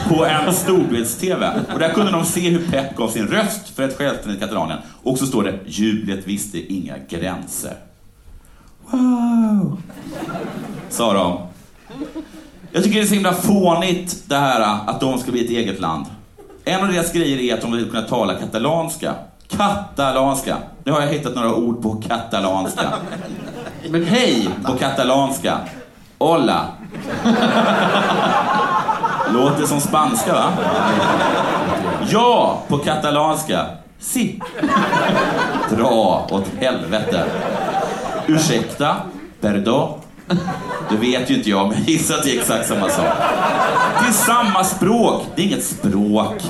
På 0.08 0.24
en 0.24 0.54
storbilds-TV. 0.54 1.50
Och 1.72 1.78
där 1.78 1.92
kunde 1.92 2.12
de 2.12 2.24
se 2.24 2.50
hur 2.50 2.66
Pep 2.70 2.96
gav 2.96 3.08
sin 3.08 3.26
röst 3.26 3.68
för 3.68 3.82
ett 3.82 3.98
självständigt 3.98 4.40
Katalonien. 4.40 4.78
Och 5.02 5.18
så 5.18 5.26
står 5.26 5.42
det 5.42 5.58
“Jublet 5.66 6.26
visste 6.26 6.72
inga 6.72 6.94
gränser”. 7.08 7.76
Wow! 8.90 9.82
Sa 10.88 11.12
de. 11.12 11.38
Jag 12.74 12.84
tycker 12.84 12.96
det 12.98 13.04
är 13.04 13.06
så 13.06 13.14
himla 13.14 13.32
fånigt 13.32 14.16
det 14.26 14.36
här 14.36 14.78
att 14.86 15.00
de 15.00 15.18
ska 15.18 15.32
bli 15.32 15.44
ett 15.44 15.50
eget 15.50 15.80
land. 15.80 16.06
En 16.64 16.80
av 16.80 16.92
deras 16.92 17.12
grejer 17.12 17.38
är 17.38 17.54
att 17.54 17.60
de 17.60 17.72
vill 17.72 17.90
kunna 17.90 18.02
tala 18.02 18.34
katalanska. 18.34 19.14
Katalanska. 19.48 20.56
Nu 20.84 20.92
har 20.92 21.00
jag 21.00 21.08
hittat 21.08 21.34
några 21.34 21.54
ord 21.54 21.82
på 21.82 22.02
katalanska. 22.08 22.92
Men 23.88 24.04
hej 24.04 24.48
på 24.64 24.72
katalanska. 24.72 25.58
Hola. 26.18 26.66
Låter 29.32 29.66
som 29.66 29.80
spanska 29.80 30.32
va? 30.32 30.52
Ja, 32.08 32.58
på 32.68 32.78
katalanska. 32.78 33.66
Si. 33.98 34.40
Dra 35.70 36.26
åt 36.30 36.48
helvete. 36.60 37.24
Ursäkta, 38.26 38.96
perdón. 39.40 40.03
Det 40.90 40.96
vet 40.96 41.30
ju 41.30 41.34
inte 41.34 41.50
jag, 41.50 41.68
men 41.68 41.78
jag 41.78 41.88
gissar 41.88 42.14
att 42.14 42.22
det 42.22 42.36
är 42.36 42.40
exakt 42.40 42.68
samma 42.68 42.88
sak. 42.88 43.16
Det 44.00 44.08
är 44.08 44.12
samma 44.12 44.64
språk, 44.64 45.26
det 45.36 45.42
är 45.42 45.46
inget 45.46 45.64
språk. 45.64 46.42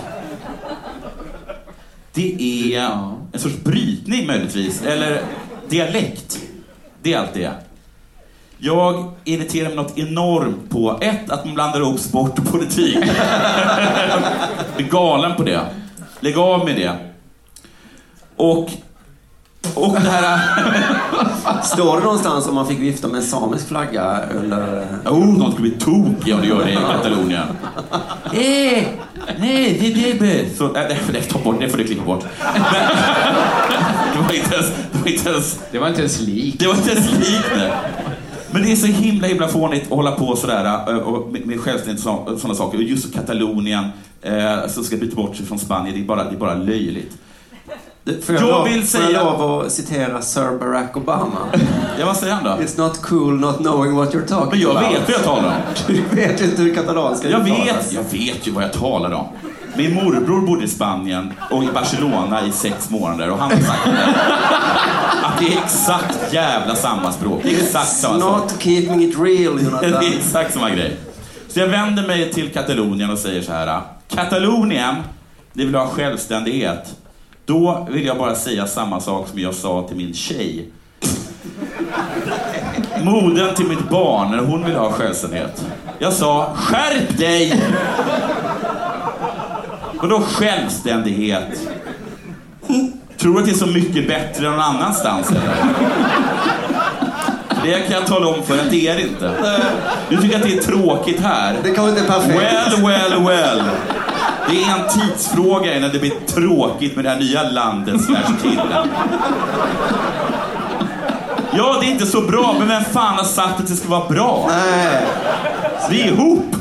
Det 2.12 2.74
är 2.74 2.80
en 3.32 3.40
sorts 3.40 3.56
brytning 3.56 4.26
möjligtvis, 4.26 4.82
eller 4.82 5.22
dialekt. 5.68 6.40
Det 7.02 7.12
är 7.12 7.18
allt 7.18 7.34
det. 7.34 7.50
Jag 8.58 9.12
irriterar 9.24 9.68
mig 9.68 9.76
något 9.76 9.98
enormt 9.98 10.70
på, 10.70 10.98
ett, 11.00 11.30
att 11.30 11.44
man 11.44 11.54
blandar 11.54 11.80
ihop 11.80 12.00
sport 12.00 12.38
och 12.38 12.44
politik. 12.44 12.98
Jag 14.08 14.76
blir 14.76 14.88
galen 14.88 15.36
på 15.36 15.42
det. 15.42 15.60
Lägg 16.20 16.38
av 16.38 16.64
med 16.64 16.76
det. 16.76 16.96
Och, 18.36 18.70
och 19.74 19.92
det 19.92 20.10
här... 20.10 20.40
Står 21.62 21.96
det 21.96 22.04
någonstans 22.04 22.46
om 22.46 22.54
man 22.54 22.66
fick 22.66 22.78
vifta 22.78 23.08
med 23.08 23.16
en 23.16 23.22
samisk 23.22 23.68
flagga 23.68 24.20
under... 24.36 24.86
Oh, 25.04 25.38
de 25.38 25.52
skulle 25.52 25.70
bli 25.70 25.78
tokiga 25.78 26.34
om 26.34 26.40
du 26.40 26.48
gör 26.48 26.64
det 26.64 26.72
i 26.72 26.76
Katalonien. 26.76 27.46
Eh, 28.24 28.84
nej, 29.38 29.92
det 29.94 30.10
är 30.10 30.18
det. 30.18 30.56
Så, 30.56 30.64
äh, 30.64 30.72
det, 30.72 30.98
det, 31.12 31.22
ta 31.22 31.38
bort, 31.38 31.60
det 31.60 31.68
får 31.68 31.78
du 31.78 31.84
klippa 31.84 32.04
bort. 32.04 32.24
Men, 32.42 32.54
det 34.12 34.18
var 34.18 34.34
inte 34.34 34.54
ens... 34.54 34.72
Det 34.92 34.98
var 34.98 35.08
inte 35.08 35.30
ens, 35.30 35.60
Det 35.70 35.78
var 35.78 35.88
inte 35.88 36.00
ens 36.00 36.20
likt. 36.20 36.58
det 36.58 36.66
var 36.66 36.74
inte 36.74 36.90
ens 36.90 37.12
likt. 37.12 37.50
Men 38.50 38.62
det 38.62 38.72
är 38.72 38.76
så 38.76 38.86
himla 38.86 39.26
himla 39.26 39.48
fånigt 39.48 39.82
att 39.82 39.96
hålla 39.96 40.12
på 40.12 40.36
sådär 40.36 40.90
äh, 40.90 40.96
och 40.96 41.32
med, 41.32 41.46
med 41.46 41.60
självständighet 41.60 42.06
och 42.06 42.38
sådana 42.38 42.54
saker. 42.54 42.78
Och 42.78 42.84
just 42.84 43.14
Katalonien, 43.14 43.84
eh, 44.22 44.66
som 44.68 44.84
ska 44.84 44.96
byta 44.96 45.16
bort 45.16 45.36
sig 45.36 45.46
från 45.46 45.58
Spanien, 45.58 45.94
det 45.94 46.00
är 46.00 46.04
bara, 46.04 46.24
det 46.24 46.36
är 46.36 46.38
bara 46.38 46.54
löjligt. 46.54 47.16
Får 48.04 48.34
jag, 48.34 48.42
Jag 48.44 48.48
lov, 48.50 48.64
vill 48.68 48.86
säga- 48.88 49.10
jag 49.10 49.24
lov 49.40 49.60
att 49.66 49.72
citera 49.72 50.22
Sir 50.22 50.58
Barack 50.58 50.96
Obama? 50.96 51.38
Ja, 51.98 52.06
vad 52.06 52.16
säger 52.16 52.34
han 52.34 52.44
då? 52.44 52.50
It's 52.50 52.78
not 52.78 53.02
cool 53.02 53.40
not 53.40 53.56
knowing 53.56 53.96
what 53.96 54.14
you're 54.14 54.26
talking 54.26 54.50
Men 54.50 54.60
jag 54.60 54.70
about. 54.76 54.92
vet 54.92 55.00
vad 55.08 55.10
jag 55.14 55.24
talar 55.24 55.48
om. 55.48 55.54
Du 55.86 56.02
vet 56.16 56.40
ju 56.40 56.44
inte 56.44 56.62
hur 56.62 56.74
katalanska 56.74 57.28
Jag 57.30 57.48
uttalas. 57.48 57.66
vet, 57.66 57.92
jag 57.92 58.02
vet 58.18 58.46
ju 58.46 58.50
vad 58.52 58.64
jag 58.64 58.72
talar 58.72 59.12
om. 59.12 59.26
Min 59.76 59.94
morbror 59.94 60.40
bodde 60.46 60.64
i 60.64 60.68
Spanien 60.68 61.32
och 61.50 61.64
i 61.64 61.68
Barcelona 61.74 62.46
i 62.46 62.52
sex 62.52 62.90
månader 62.90 63.30
och 63.30 63.38
han 63.38 63.50
har 63.50 63.58
sagt 63.60 63.84
det. 63.84 63.90
Att 65.26 65.38
det 65.38 65.46
är 65.46 65.58
exakt 65.64 66.32
jävla 66.32 66.74
samma 66.74 67.12
språk. 67.12 67.40
Det 67.42 67.54
är 67.54 67.62
exakt 67.62 67.88
samma 67.96 68.20
sak. 68.20 68.40
Not 68.42 68.62
keeping 68.62 69.02
it 69.04 69.18
real, 69.18 69.56
Det 69.56 69.62
Jonathan. 69.64 69.94
är 69.94 70.16
exakt 70.18 70.54
samma 70.54 70.70
grej. 70.70 70.96
Så 71.48 71.60
jag 71.60 71.66
vänder 71.68 72.06
mig 72.06 72.32
till 72.32 72.52
Katalonien 72.52 73.10
och 73.10 73.18
säger 73.18 73.42
så 73.42 73.52
här. 73.52 73.80
Katalonien, 74.08 74.94
ni 75.52 75.64
vill 75.64 75.74
ha 75.74 75.86
självständighet. 75.86 76.94
Då 77.46 77.86
vill 77.90 78.06
jag 78.06 78.18
bara 78.18 78.34
säga 78.34 78.66
samma 78.66 79.00
sak 79.00 79.28
som 79.28 79.38
jag 79.38 79.54
sa 79.54 79.82
till 79.88 79.96
min 79.96 80.14
tjej. 80.14 80.68
Modern 83.02 83.54
till 83.54 83.66
mitt 83.66 83.90
barn 83.90 84.30
när 84.30 84.38
hon 84.38 84.64
ville 84.64 84.78
ha 84.78 84.92
självständighet. 84.92 85.66
Jag 85.98 86.12
sa, 86.12 86.54
skärp 86.56 87.18
dig! 87.18 87.62
Vadå 90.00 90.20
självständighet? 90.20 91.68
Tror 93.18 93.34
du 93.34 93.40
att 93.40 93.46
det 93.46 93.52
är 93.52 93.54
så 93.54 93.66
mycket 93.66 94.08
bättre 94.08 94.50
någon 94.50 94.60
annanstans 94.60 95.30
eller? 95.30 95.66
Det 97.64 97.80
kan 97.80 97.96
jag 97.96 98.06
tala 98.06 98.26
om 98.26 98.42
för 98.42 98.58
att 98.58 98.70
det 98.70 98.88
är 98.88 98.94
det 98.94 99.02
inte. 99.02 99.32
Du 100.08 100.16
tycker 100.16 100.36
att 100.36 100.42
det 100.42 100.56
är 100.56 100.62
tråkigt 100.62 101.20
här. 101.20 101.56
Det 101.62 101.70
kanske 101.70 102.00
inte 102.00 102.12
är 102.12 102.20
perfekt. 102.20 102.40
Well, 102.40 102.86
well, 102.86 103.26
well. 103.26 103.62
Det 104.48 104.62
är 104.64 104.78
en 104.78 104.88
tidsfråga 104.88 105.76
innan 105.76 105.90
det 105.92 105.98
blir 105.98 106.12
tråkigt 106.26 106.96
med 106.96 107.04
det 107.04 107.10
här 107.10 107.18
nya 107.18 107.42
landet 107.42 108.04
slash 108.04 108.32
killen. 108.42 108.88
Ja, 111.56 111.76
det 111.80 111.86
är 111.86 111.90
inte 111.90 112.06
så 112.06 112.20
bra, 112.20 112.54
men 112.58 112.68
vem 112.68 112.84
fan 112.84 113.14
har 113.14 113.24
sagt 113.24 113.60
att 113.60 113.66
det 113.66 113.74
ska 113.74 113.88
vara 113.88 114.08
bra? 114.08 114.44
Nej. 114.48 115.06
Vi 115.90 116.02
är 116.02 116.06
ihop! 116.06 116.56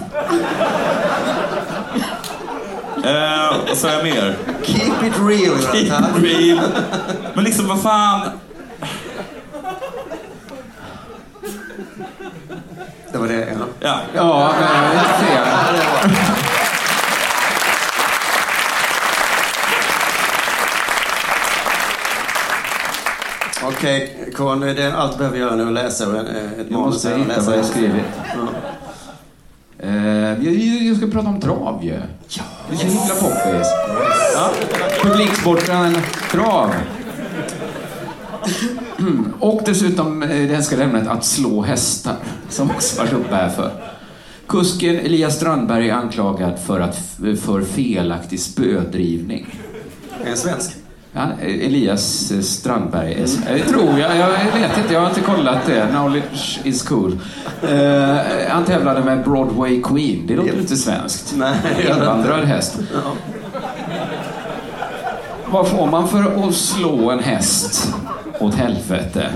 Eh, 3.05 3.55
vad 3.67 3.77
sa 3.77 3.89
jag 3.89 4.03
mer? 4.03 4.35
Keep 4.63 5.07
it 5.07 5.13
real, 5.19 5.57
Keep 5.71 5.85
it 5.85 6.23
real. 6.23 6.59
Men 7.33 7.43
liksom, 7.43 7.67
vad 7.67 7.81
fan. 7.81 8.29
Det 13.11 13.17
var 13.17 13.27
det, 13.27 13.39
ja. 13.39 13.65
Ja. 13.79 13.99
Ja, 14.15 14.53
men 14.59 14.83
jag 14.85 14.89
vet 14.89 15.21
inte. 16.09 16.43
Okej, 23.83 24.29
Kon, 24.35 24.59
det 24.59 24.83
är 24.83 24.91
allt 24.91 25.11
du 25.11 25.17
behöver 25.17 25.37
göra 25.37 25.55
nu 25.55 25.67
att 25.67 25.73
läsa 25.73 26.03
ett 26.03 26.27
Jag 26.57 26.71
manus. 26.71 26.93
måste 26.93 27.09
här 27.09 27.15
och 27.15 27.21
hitta 27.21 27.41
vad 27.41 27.57
jag 27.57 27.65
skrivit. 27.65 28.03
Ja. 28.35 28.47
Eh, 29.79 30.43
jag, 30.43 30.53
jag 30.87 30.97
ska 30.97 31.07
prata 31.07 31.27
om 31.27 31.41
trav 31.41 31.83
ju. 31.83 31.99
Ja. 32.27 32.43
Det 32.69 32.73
är 32.73 32.77
så 32.77 32.85
himla 32.85 33.15
poppis. 33.15 33.67
Ja. 34.35 34.51
Publiksporten 35.01 35.97
trav. 36.31 36.71
Mm. 38.99 39.33
Och 39.39 39.61
dessutom, 39.65 40.23
eh, 40.23 40.29
den 40.29 40.63
ska 40.63 40.75
lämna 40.75 40.99
ett 41.01 41.07
att 41.07 41.25
slå 41.25 41.61
hästar, 41.61 42.15
som 42.49 42.71
också 42.71 43.01
varit 43.01 43.13
uppe 43.13 43.35
här 43.35 43.49
för. 43.49 43.71
Kusken 44.47 44.95
Elias 44.99 45.35
Strandberg 45.35 45.89
är 45.89 45.93
anklagad 45.93 46.59
för, 46.59 46.79
att, 46.79 46.97
för 47.41 47.61
felaktig 47.61 48.39
spödrivning. 48.39 49.59
Är 50.23 50.29
en 50.31 50.37
svensk? 50.37 50.82
Ja, 51.15 51.21
Elias 51.41 52.31
Strandberg, 52.41 53.13
är- 53.13 53.53
det 53.53 53.63
tror 53.63 53.99
jag. 53.99 54.17
Jag 54.17 54.27
vet 54.29 54.77
inte, 54.77 54.93
jag 54.93 54.99
har 55.01 55.07
inte 55.09 55.21
kollat 55.21 55.65
det. 55.65 55.87
Knowledge 55.91 56.59
is 56.63 56.83
cool. 56.83 57.19
Eh, 57.69 58.15
han 58.49 58.65
tävlade 58.65 59.03
med 59.03 59.23
Broadway 59.23 59.81
Queen. 59.81 60.23
Det 60.27 60.35
låter 60.35 60.59
inte 60.59 60.75
svenskt. 60.75 61.35
Invandrad 61.89 62.43
häst. 62.45 62.79
Vad 65.51 65.67
får 65.67 65.87
man 65.87 66.07
för 66.07 66.47
att 66.47 66.53
slå 66.55 67.09
en 67.11 67.19
häst 67.19 67.93
åt 68.39 68.55
helvete? 68.55 69.27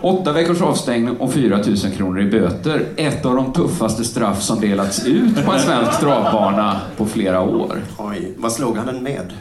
Åtta 0.00 0.32
veckors 0.32 0.60
avstängning 0.62 1.16
och 1.16 1.32
4 1.32 1.56
000 1.56 1.76
kronor 1.96 2.20
i 2.20 2.30
böter. 2.30 2.82
Ett 2.96 3.26
av 3.26 3.34
de 3.36 3.52
tuffaste 3.52 4.04
straff 4.04 4.42
som 4.42 4.60
delats 4.60 5.06
ut 5.06 5.44
på 5.46 5.52
en 5.52 5.60
svensk 5.60 6.00
travbana 6.00 6.80
på 6.96 7.06
flera 7.06 7.40
år. 7.40 7.82
Oj, 7.98 8.34
vad 8.38 8.52
slog 8.52 8.76
han 8.76 8.86
den 8.86 9.02
med? 9.02 9.32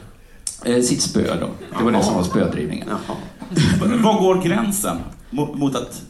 Eh, 0.65 0.81
sitt 0.81 1.01
spö 1.01 1.35
då. 1.39 1.49
Det 1.77 1.83
var 1.83 1.91
det 1.91 2.03
som 2.03 2.15
var 2.15 2.23
spödrivningen. 2.23 2.87
Jaha. 2.89 3.17
Var 4.03 4.19
går 4.19 4.43
gränsen 4.43 4.97
mot, 5.29 5.55
mot 5.55 5.75
att 5.75 6.01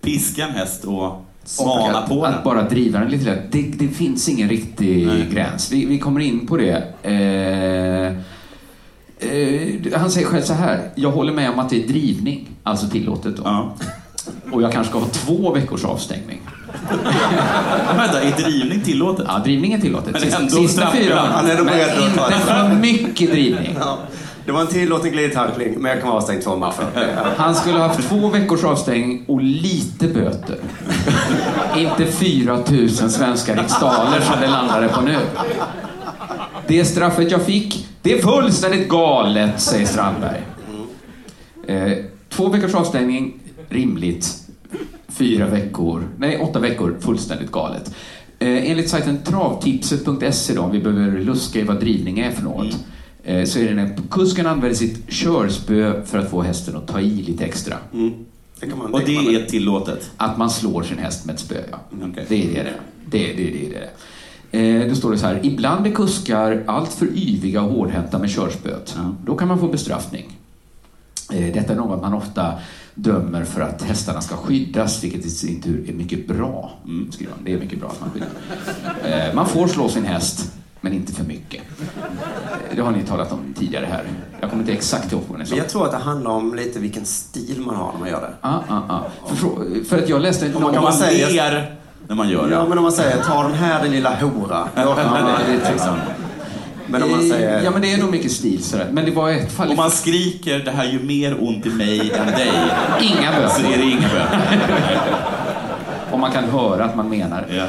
piska 0.00 0.46
en 0.46 0.50
häst 0.50 0.84
och 0.84 0.94
mana 0.94 2.02
Och 2.02 2.08
på 2.08 2.24
att, 2.24 2.30
den? 2.30 2.38
att 2.38 2.44
bara 2.44 2.68
driva 2.68 2.98
den 2.98 3.10
lite 3.10 3.24
lätt. 3.24 3.52
Det, 3.52 3.62
det 3.62 3.88
finns 3.88 4.28
ingen 4.28 4.48
riktig 4.48 5.06
Nej. 5.06 5.28
gräns. 5.32 5.72
Vi, 5.72 5.84
vi 5.84 5.98
kommer 5.98 6.20
in 6.20 6.46
på 6.46 6.56
det. 6.56 6.94
Eh, 7.02 8.06
eh, 9.30 9.98
han 10.00 10.10
säger 10.10 10.26
själv 10.26 10.42
så 10.42 10.52
här. 10.52 10.90
Jag 10.94 11.10
håller 11.10 11.32
med 11.32 11.50
om 11.50 11.58
att 11.58 11.70
det 11.70 11.84
är 11.84 11.88
drivning, 11.88 12.48
alltså 12.62 12.88
tillåtet 12.88 13.36
då. 13.36 13.42
Ja. 13.44 13.74
Och 14.52 14.62
jag 14.62 14.72
kanske 14.72 14.90
ska 14.90 15.00
ha 15.00 15.08
två 15.08 15.52
veckors 15.52 15.84
avstängning. 15.84 16.40
Vänta, 17.96 18.22
är 18.22 18.32
drivning 18.42 18.80
tillåtet? 18.80 19.24
Ja, 19.28 19.38
drivning 19.38 19.72
är 19.72 19.78
tillåtet. 19.78 20.12
Men 20.12 20.20
Sista, 20.20 20.38
ändå 20.38 20.50
sista 20.56 20.80
straffar 20.80 20.98
fyra. 20.98 21.18
han. 21.32 21.46
Är 21.50 21.54
Men 21.56 21.66
beredd 21.66 21.88
att 21.88 21.96
ta 21.96 22.04
inte 22.26 22.36
det. 22.38 22.68
för 22.68 22.74
mycket 22.74 23.30
drivning. 23.30 23.76
Ja. 23.80 23.98
Det 24.46 24.52
var 24.52 24.60
en 24.60 24.66
tillåten 24.66 25.10
glidtackling, 25.12 25.74
men 25.78 25.90
jag 25.90 26.00
kan 26.00 26.08
vara 26.08 26.18
avstängd 26.20 26.42
två 26.42 26.56
matcher. 26.56 26.84
Ja. 26.94 27.00
Han 27.36 27.54
skulle 27.54 27.78
ha 27.78 27.86
haft 27.88 28.08
två 28.08 28.28
veckors 28.28 28.64
avstängning 28.64 29.24
och 29.28 29.40
lite 29.42 30.08
böter. 30.08 30.56
Inte 31.76 32.06
4 32.06 32.58
000 32.70 32.88
svenska 32.90 33.54
riksdaler 33.62 34.20
som 34.20 34.40
det 34.40 34.46
landade 34.46 34.88
på 34.88 35.00
nu. 35.00 35.16
Det 36.66 36.84
straffet 36.84 37.30
jag 37.30 37.42
fick, 37.42 37.86
det 38.02 38.12
är 38.18 38.22
fullständigt 38.22 38.88
galet, 38.88 39.60
säger 39.60 39.86
Strandberg. 39.86 40.40
Eh, 41.68 41.92
två 42.28 42.48
veckors 42.48 42.74
avstängning, 42.74 43.34
rimligt. 43.68 44.34
Fyra 45.18 45.46
veckor, 45.46 46.08
nej 46.18 46.38
åtta 46.38 46.58
veckor, 46.58 46.96
fullständigt 47.00 47.52
galet. 47.52 47.94
Eh, 48.38 48.70
enligt 48.70 48.88
sajten 48.90 49.18
travtipset.se 49.24 50.54
då, 50.54 50.62
om 50.62 50.70
vi 50.70 50.78
behöver 50.80 51.20
luska 51.20 51.58
i 51.60 51.62
vad 51.62 51.80
drivning 51.80 52.18
är 52.18 52.30
för 52.30 52.42
något, 52.42 52.76
eh, 53.24 53.44
så 53.44 53.58
är 53.58 53.68
det 53.68 53.74
när 53.74 53.96
kusken 54.10 54.46
använder 54.46 54.76
sitt 54.76 55.10
körspö 55.10 56.02
för 56.06 56.18
att 56.18 56.30
få 56.30 56.42
hästen 56.42 56.76
att 56.76 56.88
ta 56.88 57.00
i 57.00 57.10
lite 57.10 57.44
extra. 57.44 57.76
Mm. 57.94 58.12
Det 58.60 58.66
kan 58.66 58.78
man, 58.78 58.94
Och 58.94 59.00
kan 59.00 59.08
det 59.14 59.22
man- 59.22 59.34
är 59.34 59.44
tillåtet? 59.46 60.10
Att 60.16 60.38
man 60.38 60.50
slår 60.50 60.82
sin 60.82 60.98
häst 60.98 61.26
med 61.26 61.34
ett 61.34 61.40
spö, 61.40 61.54
ja. 61.70 61.78
Okej. 62.10 62.24
Det 62.28 62.34
är 62.44 62.48
det 62.54 62.62
det. 62.62 62.74
Det, 63.10 63.32
det, 63.32 63.50
det, 63.50 63.68
det. 64.50 64.78
Eh, 64.82 64.88
då 64.88 64.94
står 64.94 65.10
det 65.12 65.18
så 65.18 65.26
här. 65.26 65.40
Ibland 65.42 65.86
är 65.86 65.90
kuskar 65.90 66.62
alltför 66.66 67.06
yviga 67.14 67.62
och 67.62 67.72
hårdhänta 67.72 68.18
med 68.18 68.30
körspöet. 68.30 68.96
Då 69.26 69.34
kan 69.36 69.48
man 69.48 69.58
få 69.58 69.68
bestraffning. 69.68 70.38
Eh, 71.32 71.52
Detta 71.54 71.72
är 71.72 71.76
något 71.76 72.02
man 72.02 72.14
ofta 72.14 72.52
dömer 72.94 73.44
för 73.44 73.60
att 73.60 73.82
hästarna 73.82 74.20
ska 74.20 74.36
skyddas, 74.36 75.04
vilket 75.04 75.24
i 75.24 75.30
sin 75.30 75.62
tur 75.62 75.84
är 75.90 75.92
mycket 75.92 76.28
bra. 76.28 76.70
Mm, 76.84 77.12
skriver 77.12 77.32
han. 77.32 77.44
Det 77.44 77.52
är 77.52 77.58
mycket 77.58 77.80
bra 77.80 77.88
att 77.88 78.00
man 78.00 78.10
skyddar. 78.10 79.28
Eh, 79.28 79.34
Man 79.34 79.46
får 79.48 79.66
slå 79.68 79.88
sin 79.88 80.04
häst, 80.04 80.52
men 80.80 80.92
inte 80.92 81.12
för 81.12 81.24
mycket. 81.24 81.62
Eh, 82.70 82.76
Det 82.76 82.82
har 82.82 82.90
ni 82.90 83.02
talat 83.02 83.32
om 83.32 83.54
tidigare 83.58 83.86
här. 83.90 84.04
Jag 84.40 84.50
kommer 84.50 84.62
inte 84.62 84.72
exakt 84.72 85.12
ihåg 85.12 85.22
vad 85.28 85.38
ni 85.38 85.46
sa. 85.46 85.56
Jag 85.56 85.68
tror 85.68 85.84
att 85.84 85.90
det 85.92 85.96
handlar 85.98 86.30
om 86.30 86.54
lite 86.54 86.78
vilken 86.78 87.04
stil 87.04 87.60
man 87.66 87.76
har 87.76 87.92
när 87.92 87.98
man 88.00 88.08
gör 88.08 88.20
det. 88.20 88.32
Ah, 88.40 88.58
ah, 88.68 88.80
ah. 88.88 89.00
För, 89.26 89.84
för 89.84 89.98
att 89.98 90.08
jag 90.08 90.20
läste 90.22 90.48
man 90.52 90.62
någon... 90.62 90.74
kan 90.74 90.82
Man 90.82 90.92
säga- 90.92 91.28
ler 91.28 91.76
när 92.08 92.14
man 92.14 92.28
gör 92.28 92.48
det. 92.48 92.54
Ja, 92.54 92.66
men 92.68 92.78
om 92.78 92.82
man 92.82 92.92
säger 92.92 93.22
ta 93.22 93.42
den 93.42 93.52
här 93.54 93.82
din 93.82 93.92
lilla 93.92 94.16
hora. 94.20 94.68
Då 94.76 94.94
kan 94.94 95.10
man 95.10 95.30
liksom. 95.70 95.96
Men 96.90 97.02
om 97.02 97.10
man 97.10 97.28
säger... 97.28 97.62
Ja, 97.64 97.70
men 97.70 97.82
det 97.82 97.92
är 97.92 97.98
nog 97.98 98.10
mycket 98.10 98.32
stil 98.32 98.64
sådär. 98.64 98.86
Men 98.92 99.04
det 99.04 99.10
var 99.10 99.30
ett 99.30 99.52
fall... 99.52 99.70
Om 99.70 99.76
man 99.76 99.90
skriker 99.90 100.58
det 100.58 100.70
här 100.70 100.84
gör 100.84 101.00
mer 101.00 101.36
ont 101.42 101.66
i 101.66 101.70
mig 101.70 102.12
än 102.12 102.26
dig, 102.26 102.52
Inga 103.00 103.32
så 103.50 103.62
böter. 103.62 103.74
är 103.74 103.78
det 103.78 103.84
inga 103.90 104.08
böter. 104.08 104.40
Om 106.12 106.20
man 106.20 106.32
kan 106.32 106.44
höra 106.44 106.84
att 106.84 106.96
man 106.96 107.08
menar. 107.10 107.46
Ja. 107.50 107.64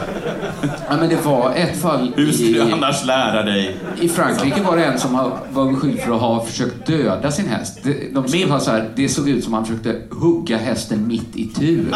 Ja, 0.90 0.98
men 1.00 1.10
det 1.10 1.26
var 1.26 1.54
ett 1.56 1.82
fall 1.82 2.12
Hur 2.16 2.32
skulle 2.32 2.50
i, 2.50 2.54
du 2.54 2.62
annars 2.62 3.06
lära 3.06 3.44
dig? 3.44 3.78
i 4.02 4.10
Frankrike 4.10 4.62
var 4.62 4.78
det 4.78 4.86
en 4.86 5.00
som 5.00 5.32
var 5.52 5.72
beskylld 5.72 6.00
för 6.00 6.16
att 6.16 6.22
ha 6.22 6.46
försökt 6.46 6.88
döda 6.88 7.32
sin 7.32 7.48
häst. 7.48 7.80
De 8.14 8.28
skrev 8.28 8.60
så 8.60 8.72
här, 8.72 8.90
det 8.96 9.10
såg 9.10 9.30
ut 9.30 9.44
som 9.44 9.54
han 9.54 9.66
försökte 9.66 9.96
hugga 10.10 10.58
hästen 10.58 11.08
mitt 11.08 11.36
i 11.36 11.48
tur. 11.48 11.96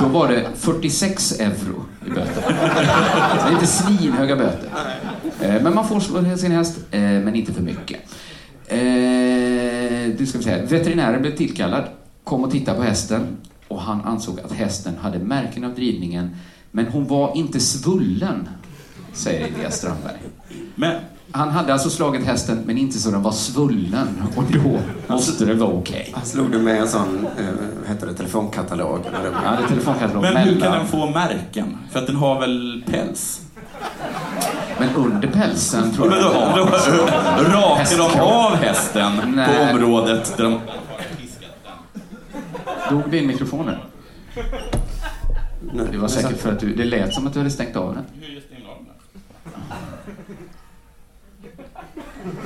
Då 0.00 0.06
var 0.06 0.28
det 0.28 0.44
46 0.56 1.32
euro 1.40 1.84
i 2.06 2.10
böter. 2.10 2.42
Så 3.38 3.44
det 3.44 3.48
är 3.48 3.52
inte 3.52 3.66
svinhöga 3.66 4.36
böter. 4.36 4.68
Eh, 5.42 5.62
Men 5.62 5.74
man 5.74 5.88
får 5.88 6.00
slå 6.00 6.36
sin 6.36 6.52
häst, 6.52 6.78
eh, 6.90 7.00
men 7.00 7.34
inte 7.34 7.52
för 7.52 7.62
mycket. 7.62 8.00
Eh, 8.66 8.78
Det 10.18 10.26
ska 10.28 10.38
vi 10.38 10.44
säga. 10.44 10.64
Veterinären 10.66 11.22
blev 11.22 11.36
tillkallad, 11.36 11.84
kom 12.24 12.44
och 12.44 12.50
tittade 12.50 12.78
på 12.78 12.84
hästen 12.84 13.26
och 13.68 13.80
han 13.80 14.00
ansåg 14.00 14.40
att 14.40 14.52
hästen 14.52 14.94
hade 15.02 15.18
märken 15.18 15.64
av 15.64 15.74
drivningen, 15.74 16.30
men 16.70 16.86
hon 16.86 17.06
var 17.06 17.32
inte 17.36 17.60
svullen, 17.60 18.48
säger 19.12 19.46
Elias 19.46 19.76
Strandberg. 19.76 20.16
Men 20.74 20.96
Han 21.30 21.48
hade 21.50 21.72
alltså 21.72 21.90
slagit 21.90 22.24
hästen, 22.26 22.62
men 22.66 22.78
inte 22.78 22.98
så 22.98 23.10
den 23.10 23.22
var 23.22 23.32
svullen. 23.32 24.22
Och 24.36 24.44
då 24.52 24.78
måste 25.14 25.44
det 25.44 25.54
vara 25.54 25.70
okej. 25.72 26.10
Han 26.14 26.24
slog 26.26 26.50
du 26.52 26.58
med 26.58 26.80
en 26.80 26.88
sån, 26.88 27.26
eh, 27.38 27.88
heter 27.88 28.06
det, 28.06 28.14
telefonkatalog? 28.14 29.00
Eller 29.06 29.30
det- 29.30 29.36
Ja, 29.44 29.50
det 29.62 29.68
telefonkatalog 29.68 30.22
Men 30.22 30.36
hur 30.36 30.60
kan 30.60 30.72
den 30.72 30.86
få 30.86 31.10
märken? 31.10 31.76
För 31.90 31.98
att 31.98 32.06
den 32.06 32.16
har 32.16 32.40
väl 32.40 32.82
päls? 32.90 33.40
Men 34.78 34.94
under 34.94 35.28
pälsen 35.28 35.92
tror 35.92 36.06
jag 36.12 36.16
den 36.16 36.24
då, 36.24 36.38
har. 36.38 36.58
rakar 37.44 37.98
de 37.98 38.20
av 38.20 38.56
hästen 38.56 39.12
Nej. 39.36 39.46
på 39.56 39.76
området 39.76 40.34
där 40.36 40.44
de... 40.44 40.60
Dog 42.90 43.10
din 43.10 43.26
mikrofon 43.26 43.66
nu? 43.66 43.78
Det 45.92 45.98
var 45.98 46.08
säkert 46.08 46.38
för 46.38 46.52
att 46.52 46.60
du... 46.60 46.74
Det 46.74 46.84
lät 46.84 47.14
som 47.14 47.26
att 47.26 47.32
du 47.32 47.38
hade 47.38 47.50
stängt 47.50 47.76
av 47.76 47.94
den. 47.94 48.04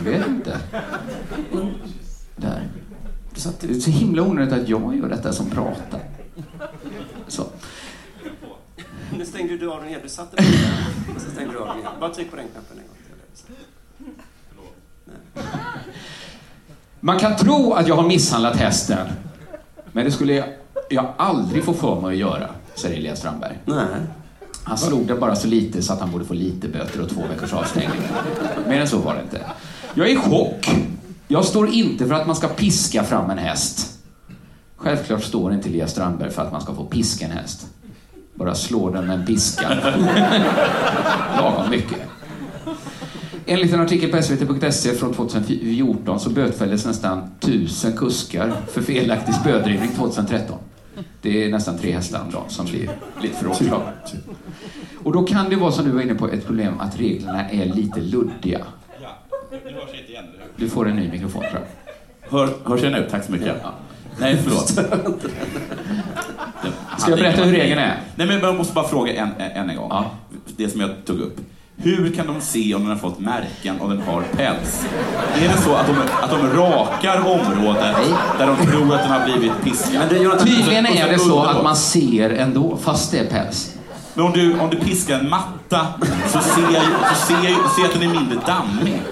Jag 0.05 0.13
vet 0.13 0.27
inte. 0.27 0.59
Där. 2.37 2.69
Det 3.61 3.71
är 3.71 3.81
så 3.81 3.91
himla 3.91 4.23
onödigt 4.23 4.55
att 4.55 4.69
jag 4.69 4.97
gör 4.97 5.09
detta 5.09 5.33
som 5.33 5.51
pratar. 5.51 6.01
Så. 7.29 7.47
Nu 9.19 9.25
stängde 9.25 9.57
du 9.57 9.71
av 9.71 9.81
den 9.81 9.89
igen. 9.89 10.01
Du 10.03 10.09
satte 10.09 10.37
den 10.37 10.45
där. 10.45 11.15
Och 11.17 11.21
så 11.23 11.31
stängde 11.31 11.53
du 11.53 11.59
av 11.59 11.67
den 11.67 11.79
igen. 11.79 11.93
Bara 12.01 12.15
tryck 12.15 12.31
på 12.31 12.37
den 12.37 12.49
knappen 12.49 12.79
en 12.79 12.85
gång 12.87 12.97
till. 12.97 13.03
Man 17.01 17.19
kan 17.19 17.37
tro 17.37 17.73
att 17.73 17.89
jag 17.89 17.97
har 17.97 18.09
misshandlat 18.09 18.57
hästen, 18.57 19.09
men 19.93 20.05
det 20.05 20.11
skulle 20.11 20.35
jag, 20.35 20.49
jag 20.91 21.15
aldrig 21.17 21.65
få 21.65 21.75
för 21.75 22.01
mig 22.01 22.11
att 22.11 22.17
göra, 22.17 22.49
säger 22.75 22.97
Elias 22.97 23.19
Strandberg. 23.19 23.59
Nej. 23.65 23.87
Han 24.65 24.79
slog 24.79 25.07
den 25.07 25.21
bara 25.21 25.37
så 25.37 25.49
lite 25.49 25.83
så 25.83 25.93
att 25.93 26.01
han 26.01 26.11
borde 26.11 26.25
få 26.25 26.35
lite 26.35 26.69
böter 26.69 27.01
och 27.01 27.09
två 27.09 27.21
veckors 27.31 27.53
avstängning. 27.53 28.01
Mer 28.69 28.81
än 28.81 28.89
så 28.89 28.99
var 28.99 29.15
det 29.15 29.23
inte. 29.23 29.47
Jag 29.95 30.09
är 30.09 30.13
i 30.13 30.17
chock. 30.17 30.71
Jag 31.29 31.45
står 31.45 31.69
inte 31.69 32.07
för 32.07 32.15
att 32.15 32.27
man 32.27 32.37
ska 32.37 32.49
piska 32.49 33.05
fram 33.05 33.31
en 33.31 33.39
häst. 33.39 33.99
Självklart 34.77 35.23
står 35.23 35.53
inte 35.53 35.69
Elias 35.69 35.91
Strandberg 35.91 36.31
för 36.31 36.43
att 36.43 36.53
man 36.53 36.61
ska 36.61 36.75
få 36.75 36.85
piska 36.85 37.25
en 37.25 37.31
häst. 37.31 37.67
Bara 38.35 38.55
slå 38.55 38.91
den 38.91 39.07
med 39.07 39.21
en 39.21 39.27
piska. 39.27 39.69
Lagom 41.37 41.71
mycket. 41.71 41.99
Enligt 43.47 43.73
en 43.73 43.81
artikel 43.81 44.11
på 44.11 44.23
svt.se 44.23 44.93
från 44.95 45.15
2014 45.15 46.21
så 46.21 46.31
bötfälldes 46.31 46.87
nästan 46.87 47.31
tusen 47.41 47.97
kuskar 47.97 48.53
för 48.69 48.83
felaktig 48.83 49.35
spödrivning 49.35 49.89
2013. 49.97 50.59
Det 51.23 51.45
är 51.45 51.49
nästan 51.51 51.79
tre 51.79 51.93
hästar 51.93 52.21
om 52.27 52.31
dagen 52.31 52.51
som 52.51 52.67
blir 52.67 52.91
lite 53.23 53.37
för 53.37 53.51
åklagare. 53.51 53.93
Och 55.03 55.13
då 55.13 55.23
kan 55.23 55.51
det 55.51 55.57
vara, 55.57 55.73
som 55.73 55.85
du 55.85 55.91
var 55.91 56.03
inne 56.03 56.15
på, 56.15 56.29
ett 56.29 56.47
problem 56.47 56.81
att 56.81 57.01
reglerna 57.01 57.51
är 57.51 57.67
lite 57.67 58.01
luddiga. 58.01 58.61
Du 60.57 60.69
får 60.69 60.89
en 60.89 60.97
ny 60.97 61.11
mikrofon 61.11 61.43
tror 61.51 61.63
jag. 61.63 62.39
Hör, 62.39 62.49
hörs 62.65 62.83
jag 62.83 62.93
nu? 62.93 63.09
Tack 63.11 63.25
så 63.25 63.33
mycket. 63.33 63.57
Nej, 64.19 64.43
förlåt. 64.45 64.79
Ska 67.03 67.11
jag 67.11 67.19
berätta 67.19 67.43
hur 67.45 67.53
regeln 67.53 67.81
är? 67.81 67.97
Nej, 68.15 68.27
men 68.27 68.41
jag 68.41 68.55
måste 68.55 68.75
bara 68.75 68.89
fråga 68.89 69.13
en, 69.13 69.29
en, 69.39 69.71
en 69.71 69.77
gång. 69.77 69.89
Ja. 69.91 70.11
Det 70.57 70.69
som 70.69 70.81
jag 70.81 70.91
tog 71.05 71.21
upp. 71.21 71.41
Hur 71.77 72.13
kan 72.13 72.27
de 72.27 72.41
se 72.41 72.75
om 72.75 72.81
den 72.81 72.91
har 72.91 72.97
fått 72.97 73.21
märken 73.21 73.81
och 73.81 73.89
den 73.89 74.03
har 74.03 74.23
päls? 74.23 74.87
Är 75.35 75.49
det 75.49 75.63
så 75.63 75.75
att 75.75 75.87
de, 75.87 75.95
att 76.23 76.31
de 76.31 76.57
rakar 76.57 77.19
området 77.19 77.97
där 78.39 78.47
de 78.47 78.67
tror 78.67 78.95
att 78.95 79.03
den 79.03 79.11
har 79.11 79.25
blivit 79.25 79.53
piskad? 79.65 80.03
Men 80.11 80.23
Jonathan, 80.23 80.47
Tydligen 80.47 80.87
är 80.87 81.09
det 81.09 81.19
så 81.19 81.43
att 81.43 81.63
man 81.63 81.77
ser 81.77 82.31
ändå, 82.31 82.79
fast 82.83 83.13
det 83.13 83.19
är 83.19 83.27
päls. 83.27 83.75
Men 84.15 84.25
om 84.25 84.33
du, 84.33 84.59
om 84.59 84.71
du 84.71 84.77
piskar 84.77 85.19
en 85.19 85.29
matta 85.29 85.87
så 86.29 86.39
ser 86.41 86.63
jag 86.63 86.83
så 87.17 87.27
ser 87.27 87.35
jag, 87.35 87.45
ser 87.45 87.83
jag 87.83 87.87
att 87.87 88.01
den 88.01 88.03
är 88.03 88.15
mindre 88.15 88.39
dammig. 88.47 89.03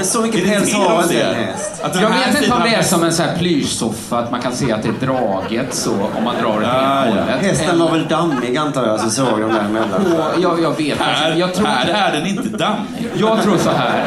Men 0.00 0.06
så 0.06 0.22
mycket 0.22 0.44
päls 0.44 0.74
har 0.74 1.02
inte 1.02 1.22
en 1.22 1.34
häst. 1.34 1.82
Jag 1.94 2.10
vet 2.10 2.42
inte 2.42 2.54
om 2.54 2.62
det 2.62 2.74
är 2.74 2.82
som 2.82 3.04
en 3.04 3.12
sån 3.12 3.26
här 3.26 3.38
plyschsoffa, 3.38 4.18
att 4.18 4.30
man 4.30 4.40
kan 4.40 4.52
se 4.52 4.72
att 4.72 4.82
det 4.82 4.88
är 4.88 5.06
draget 5.06 5.74
så 5.74 5.92
om 6.18 6.24
man 6.24 6.34
drar 6.42 6.60
det 6.60 6.66
Ja, 6.66 6.72
helt 6.72 7.16
ja. 7.16 7.48
Hästen 7.48 7.78
var 7.78 7.90
väl 7.90 8.08
dammig 8.08 8.56
antar 8.56 8.86
jag, 8.86 9.00
så 9.00 9.10
såg 9.10 9.40
de 9.40 9.52
där 9.52 9.64
emellan. 9.64 10.04
Jag, 10.42 10.62
jag 10.62 10.76
vet 10.76 10.98
Här, 10.98 11.36
jag 11.36 11.54
tror, 11.54 11.66
här 11.66 12.12
är 12.12 12.20
den 12.20 12.26
inte 12.26 12.48
dammig. 12.48 13.08
jag 13.14 13.42
tror 13.42 13.56
så 13.56 13.70
här. 13.70 14.04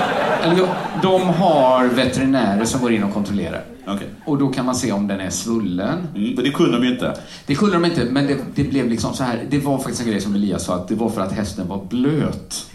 De 1.01 1.29
har 1.29 1.85
veterinärer 1.85 2.65
som 2.65 2.81
går 2.81 2.91
in 2.91 3.03
och 3.03 3.13
kontrollerar. 3.13 3.63
Okej. 3.87 4.07
Och 4.25 4.37
då 4.37 4.47
kan 4.47 4.65
man 4.65 4.75
se 4.75 4.91
om 4.91 5.07
den 5.07 5.19
är 5.19 5.29
svullen. 5.29 6.07
Mm, 6.15 6.33
men 6.35 6.43
det 6.43 6.51
kunde 6.51 6.77
de 6.77 6.83
ju 6.85 6.93
inte. 6.93 7.13
Det 7.45 7.55
kunde 7.55 7.73
de 7.75 7.85
inte, 7.85 8.05
men 8.05 8.27
det, 8.27 8.37
det 8.55 8.63
blev 8.63 8.89
liksom 8.89 9.13
så 9.13 9.23
här. 9.23 9.43
Det 9.49 9.59
var 9.59 9.77
faktiskt 9.77 10.01
en 10.01 10.07
grej 10.07 10.21
som 10.21 10.35
Elias 10.35 10.65
sa, 10.65 10.75
att 10.75 10.87
det 10.87 10.95
var 10.95 11.09
för 11.09 11.21
att 11.21 11.31
hästen 11.31 11.67
var 11.67 11.85
blöt. 11.89 12.65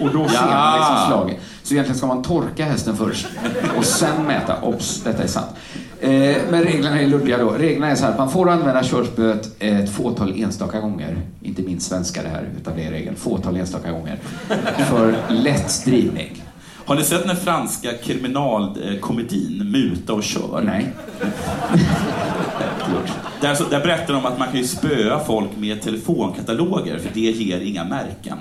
Och 0.00 0.10
då 0.12 0.28
ser 0.28 0.46
man 0.46 0.78
liksom 0.78 0.96
slaget. 1.08 1.36
Så 1.66 1.74
egentligen 1.74 1.98
ska 1.98 2.06
man 2.06 2.22
torka 2.22 2.64
hästen 2.64 2.96
först 2.96 3.26
och 3.78 3.84
sen 3.84 4.26
mäta. 4.26 4.62
Obs, 4.62 5.02
detta 5.04 5.22
är 5.22 5.26
sant. 5.26 5.46
Eh, 6.00 6.36
men 6.50 6.64
reglerna 6.64 7.00
är 7.00 7.06
luddiga 7.06 7.38
då. 7.38 7.50
Reglerna 7.50 7.90
är 7.90 7.94
så 7.94 8.04
här, 8.04 8.12
att 8.12 8.18
man 8.18 8.30
får 8.30 8.50
använda 8.50 8.82
körspöet 8.82 9.62
ett 9.62 9.90
fåtal 9.90 10.32
enstaka 10.36 10.80
gånger. 10.80 11.16
Inte 11.42 11.62
minst 11.62 11.88
svenska 11.88 12.22
det 12.22 12.28
här, 12.28 12.48
utan 12.60 12.76
det 12.76 12.84
är 12.84 12.90
regeln. 12.90 13.16
Fåtal 13.16 13.56
enstaka 13.56 13.90
gånger. 13.90 14.18
För 14.90 15.16
lätt 15.28 15.84
drivning. 15.84 16.42
Har 16.84 16.94
ni 16.94 17.04
sett 17.04 17.26
den 17.26 17.36
franska 17.36 17.92
kriminalkomedin 17.92 19.70
Muta 19.70 20.12
och 20.12 20.22
kör? 20.22 20.62
Nej. 20.64 20.92
Där, 23.40 23.54
så, 23.54 23.64
där 23.64 23.80
berättar 23.80 24.14
de 24.14 24.26
att 24.26 24.38
man 24.38 24.48
kan 24.48 24.56
ju 24.56 24.66
spöa 24.66 25.24
folk 25.24 25.50
med 25.56 25.82
telefonkataloger 25.82 26.98
för 26.98 27.10
det 27.14 27.20
ger 27.20 27.60
inga 27.60 27.84
märken. 27.84 28.38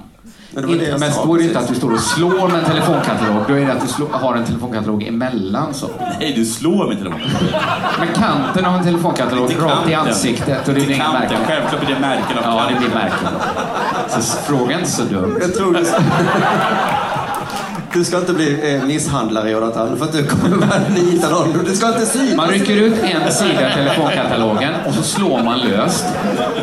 Men 0.56 0.62
det 0.64 0.68
var 0.68 0.76
det 0.86 0.98
Men 1.00 1.38
det 1.38 1.44
inte 1.44 1.60
att 1.60 1.68
du 1.68 1.76
står 1.76 1.94
och 1.94 2.00
slår 2.00 2.48
med 2.48 2.60
en 2.60 2.66
telefonkatalog, 2.66 3.44
då 3.48 3.54
är 3.54 3.66
det 3.66 3.72
att 3.74 3.82
du 3.82 3.88
slår, 3.88 4.08
har 4.08 4.36
en 4.36 4.46
telefonkatalog 4.46 5.04
emellan 5.04 5.74
så. 5.74 5.88
Nej, 6.20 6.34
du 6.36 6.46
slår 6.46 6.88
med 6.88 6.98
telefonkatalog. 6.98 7.52
Men 8.00 8.08
kanten 8.08 8.66
av 8.66 8.76
en 8.76 8.84
telefonkatalog 8.84 9.52
rakt 9.62 9.90
i 9.90 9.94
ansiktet 9.94 10.68
och 10.68 10.74
det 10.74 10.80
är 10.80 10.82
Inte 10.82 10.94
inga 10.94 11.04
kanten. 11.04 11.22
märken. 11.22 11.38
Självklart 11.48 11.86
blir 11.86 11.96
det 11.96 12.02
märken 12.02 12.38
av 12.38 12.44
Ja, 12.44 12.66
det 12.74 12.80
blir 12.80 12.90
märken. 12.90 13.28
Så 14.10 14.38
fråga 14.38 14.78
inte 14.80 14.92
så 14.92 15.04
dumt. 15.04 15.38
Jag 15.42 15.54
tror 15.54 15.74
du... 15.74 15.86
Du 17.96 18.04
ska 18.04 18.18
inte 18.20 18.34
bli 18.34 18.76
eh, 18.76 18.86
misshandlare, 18.86 19.52
Jonathan, 19.52 19.98
för 19.98 20.06
att 20.06 20.12
du 20.12 20.28
kommer 20.28 20.58
bara 20.68 20.90
nita 20.90 21.30
någon. 21.30 21.66
Du 21.66 21.76
ska 21.76 21.88
inte 21.88 22.06
synas. 22.06 22.36
Man 22.36 22.50
rycker 22.50 22.78
ut 22.78 22.94
en 23.04 23.32
sida 23.32 23.72
i 23.72 23.74
telefonkatalogen 23.74 24.74
och 24.88 24.94
så 24.94 25.04
slår 25.04 25.44
man 25.44 25.60
löst. 25.60 26.06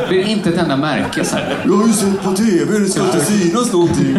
Det 0.00 0.08
blir 0.08 0.28
inte 0.28 0.48
ett 0.50 0.58
enda 0.58 0.76
märke 0.76 1.24
här. 1.32 1.56
Jag 1.64 1.72
har 1.72 1.86
ju 1.86 1.92
sett 1.92 2.22
på 2.22 2.32
TV, 2.32 2.78
det 2.78 2.86
ska 2.86 3.04
inte 3.04 3.20
synas 3.20 3.72
någonting. 3.72 4.16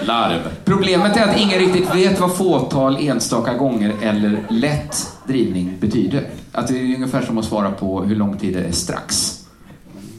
Larv. 0.00 0.40
Problemet 0.64 1.16
är 1.16 1.24
att 1.24 1.36
ingen 1.36 1.58
riktigt 1.58 1.94
vet 1.94 2.20
vad 2.20 2.36
fåtal 2.36 2.96
enstaka 3.00 3.54
gånger 3.54 3.94
eller 4.02 4.46
lätt 4.48 5.12
drivning 5.26 5.76
betyder. 5.80 6.26
Att 6.52 6.68
det 6.68 6.74
är 6.74 6.94
ungefär 6.94 7.22
som 7.22 7.38
att 7.38 7.44
svara 7.44 7.70
på 7.70 8.02
hur 8.02 8.16
lång 8.16 8.38
tid 8.38 8.54
det 8.54 8.64
är 8.64 8.72
strax. 8.72 9.38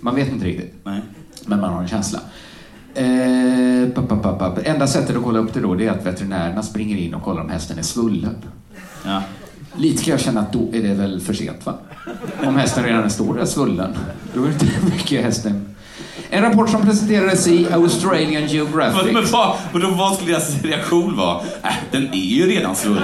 Man 0.02 0.16
vet 0.16 0.28
inte 0.28 0.46
riktigt. 0.46 0.74
Nej. 0.84 1.02
Men 1.46 1.62
man 1.62 1.74
har 1.74 1.82
en 1.82 1.88
känsla. 1.88 2.20
Eh, 3.00 3.90
papp, 3.90 4.10
papp, 4.24 4.40
papp. 4.40 4.60
Enda 4.64 4.88
sättet 4.88 5.16
att 5.18 5.24
kolla 5.24 5.40
upp 5.40 5.54
det 5.54 5.60
då 5.60 5.76
det 5.76 5.86
är 5.88 5.92
att 5.92 6.06
veterinärerna 6.06 6.64
springer 6.64 6.98
in 6.98 7.14
och 7.14 7.24
kollar 7.24 7.42
om 7.42 7.50
hästen 7.50 7.80
är 7.80 7.84
svullen. 7.84 8.36
Ja. 9.06 9.22
Lite 9.78 10.04
kan 10.04 10.12
jag 10.12 10.20
känna 10.20 10.42
att 10.42 10.54
då 10.54 10.70
är 10.74 10.82
det 10.84 10.94
väl 10.94 11.22
för 11.22 11.34
sent 11.34 11.66
va? 11.66 11.74
Om 12.46 12.56
hästen 12.58 12.84
redan 12.84 13.10
står 13.10 13.34
där 13.34 13.46
svullen, 13.46 13.94
då 14.34 14.44
är 14.44 14.48
det 14.48 14.54
inte 14.54 14.66
mycket 14.96 15.24
hästen. 15.26 15.66
En 16.30 16.42
rapport 16.44 16.70
som 16.70 16.82
presenterades 16.82 17.48
i 17.48 17.68
Australian 17.74 18.34
Men, 18.42 18.48
Geographic. 18.48 19.14
men 19.14 19.26
vad, 19.32 19.56
men 19.72 19.82
då, 19.82 19.90
vad 19.90 20.16
skulle 20.16 20.32
deras 20.32 20.62
reaktion 20.64 21.18
vara? 21.18 21.38
Äh, 21.64 21.70
den 21.92 22.08
är 22.14 22.18
ju 22.18 22.46
redan 22.48 22.76
svullen. 22.76 23.04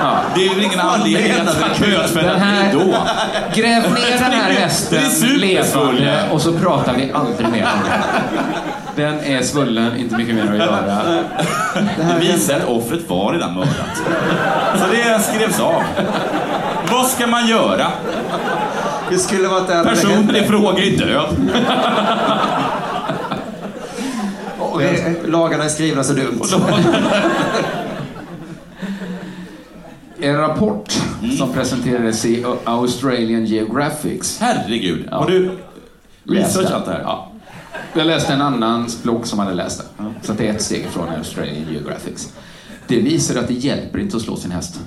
Ja. 0.00 0.18
Det 0.34 0.46
är 0.46 0.54
väl 0.54 0.64
ingen 0.64 0.80
anledning 0.80 1.32
att 1.32 1.78
bötfälla 1.80 2.32
Den 2.32 2.40
här- 2.40 2.72
då. 2.72 2.80
Gräv 3.54 3.82
ner 3.82 4.10
den 4.18 4.32
här 4.32 4.50
är 4.50 4.54
hästen 4.54 5.36
levande 5.38 6.28
och 6.32 6.40
så 6.40 6.52
pratar 6.52 6.94
vi 6.96 7.12
aldrig 7.12 7.48
mer 7.48 7.62
om 7.74 7.80
det. 7.84 8.04
Den 8.96 9.20
är 9.20 9.42
svullen, 9.42 9.96
inte 9.96 10.16
mycket 10.16 10.34
mer 10.34 10.52
att 10.52 10.58
göra. 10.58 11.02
Det 11.96 12.16
visar 12.20 12.56
att 12.56 12.68
offret 12.68 13.08
var 13.08 13.32
redan 13.32 13.54
mördat. 13.54 14.02
Så 14.78 14.86
det 14.92 15.22
skrevs 15.22 15.60
av. 15.60 15.82
Vad 16.90 17.06
ska 17.06 17.26
man 17.26 17.46
göra? 17.46 17.86
Det 19.10 19.18
skulle 19.18 19.48
varit 19.48 19.68
det 19.68 19.84
Personen 19.84 20.36
i 20.36 20.42
fråga 20.42 20.84
är 20.84 20.96
död. 20.96 21.36
Och, 24.58 24.82
eh, 24.82 25.12
Lagarna 25.26 25.64
är 25.64 25.68
skrivna 25.68 26.04
så 26.04 26.12
dumt. 26.12 26.40
En 30.20 30.36
rapport 30.36 30.92
som 31.38 31.52
presenterades 31.52 32.24
i 32.24 32.44
Australian 32.64 33.44
Geographics. 33.44 34.38
Herregud. 34.40 35.08
Ja. 35.10 35.16
Har 35.16 35.26
du 35.30 35.50
researchat 36.24 36.86
det 36.86 36.92
här? 36.92 37.00
Ja. 37.02 37.32
Jag 37.94 38.06
läste 38.06 38.32
en 38.32 38.40
annan 38.40 38.88
blogg 39.02 39.26
som 39.26 39.38
hade 39.38 39.54
läst 39.54 39.78
det. 39.98 40.04
Så 40.22 40.32
det 40.32 40.48
är 40.48 40.54
ett 40.54 40.62
steg 40.62 40.84
ifrån 40.84 41.08
Australian 41.08 41.72
Geographics. 41.72 42.32
Det 42.86 43.00
visar 43.00 43.40
att 43.40 43.48
det 43.48 43.54
hjälper 43.54 43.98
inte 43.98 44.16
att 44.16 44.22
slå 44.22 44.36
sin 44.36 44.50
häst. 44.50 44.80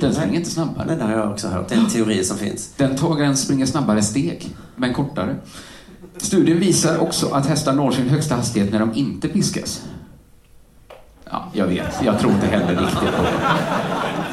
Den 0.00 0.14
springer 0.14 0.34
inte 0.34 0.50
snabbare. 0.50 0.86
Men 0.86 0.98
det 0.98 1.04
har 1.04 1.12
jag 1.12 1.30
också 1.30 1.48
hört. 1.48 1.68
Det 1.68 1.74
är 1.74 1.78
en 1.78 1.90
teori 1.90 2.24
som 2.24 2.38
finns. 2.38 2.72
Den 2.76 2.96
tågaren 2.96 3.36
springer 3.36 3.66
snabbare 3.66 4.02
steg, 4.02 4.48
men 4.76 4.94
kortare. 4.94 5.36
Studien 6.16 6.60
visar 6.60 6.98
också 6.98 7.28
att 7.30 7.46
hästar 7.46 7.72
når 7.72 7.90
sin 7.90 8.08
högsta 8.08 8.34
hastighet 8.34 8.72
när 8.72 8.80
de 8.80 8.94
inte 8.94 9.28
piskas. 9.28 9.82
Ja, 11.30 11.50
jag 11.52 11.66
vet. 11.66 12.02
Jag 12.04 12.18
tror 12.18 12.32
inte 12.32 12.46
heller 12.46 12.80
riktigt 12.80 13.16
på 13.16 13.22
det. 13.22 13.30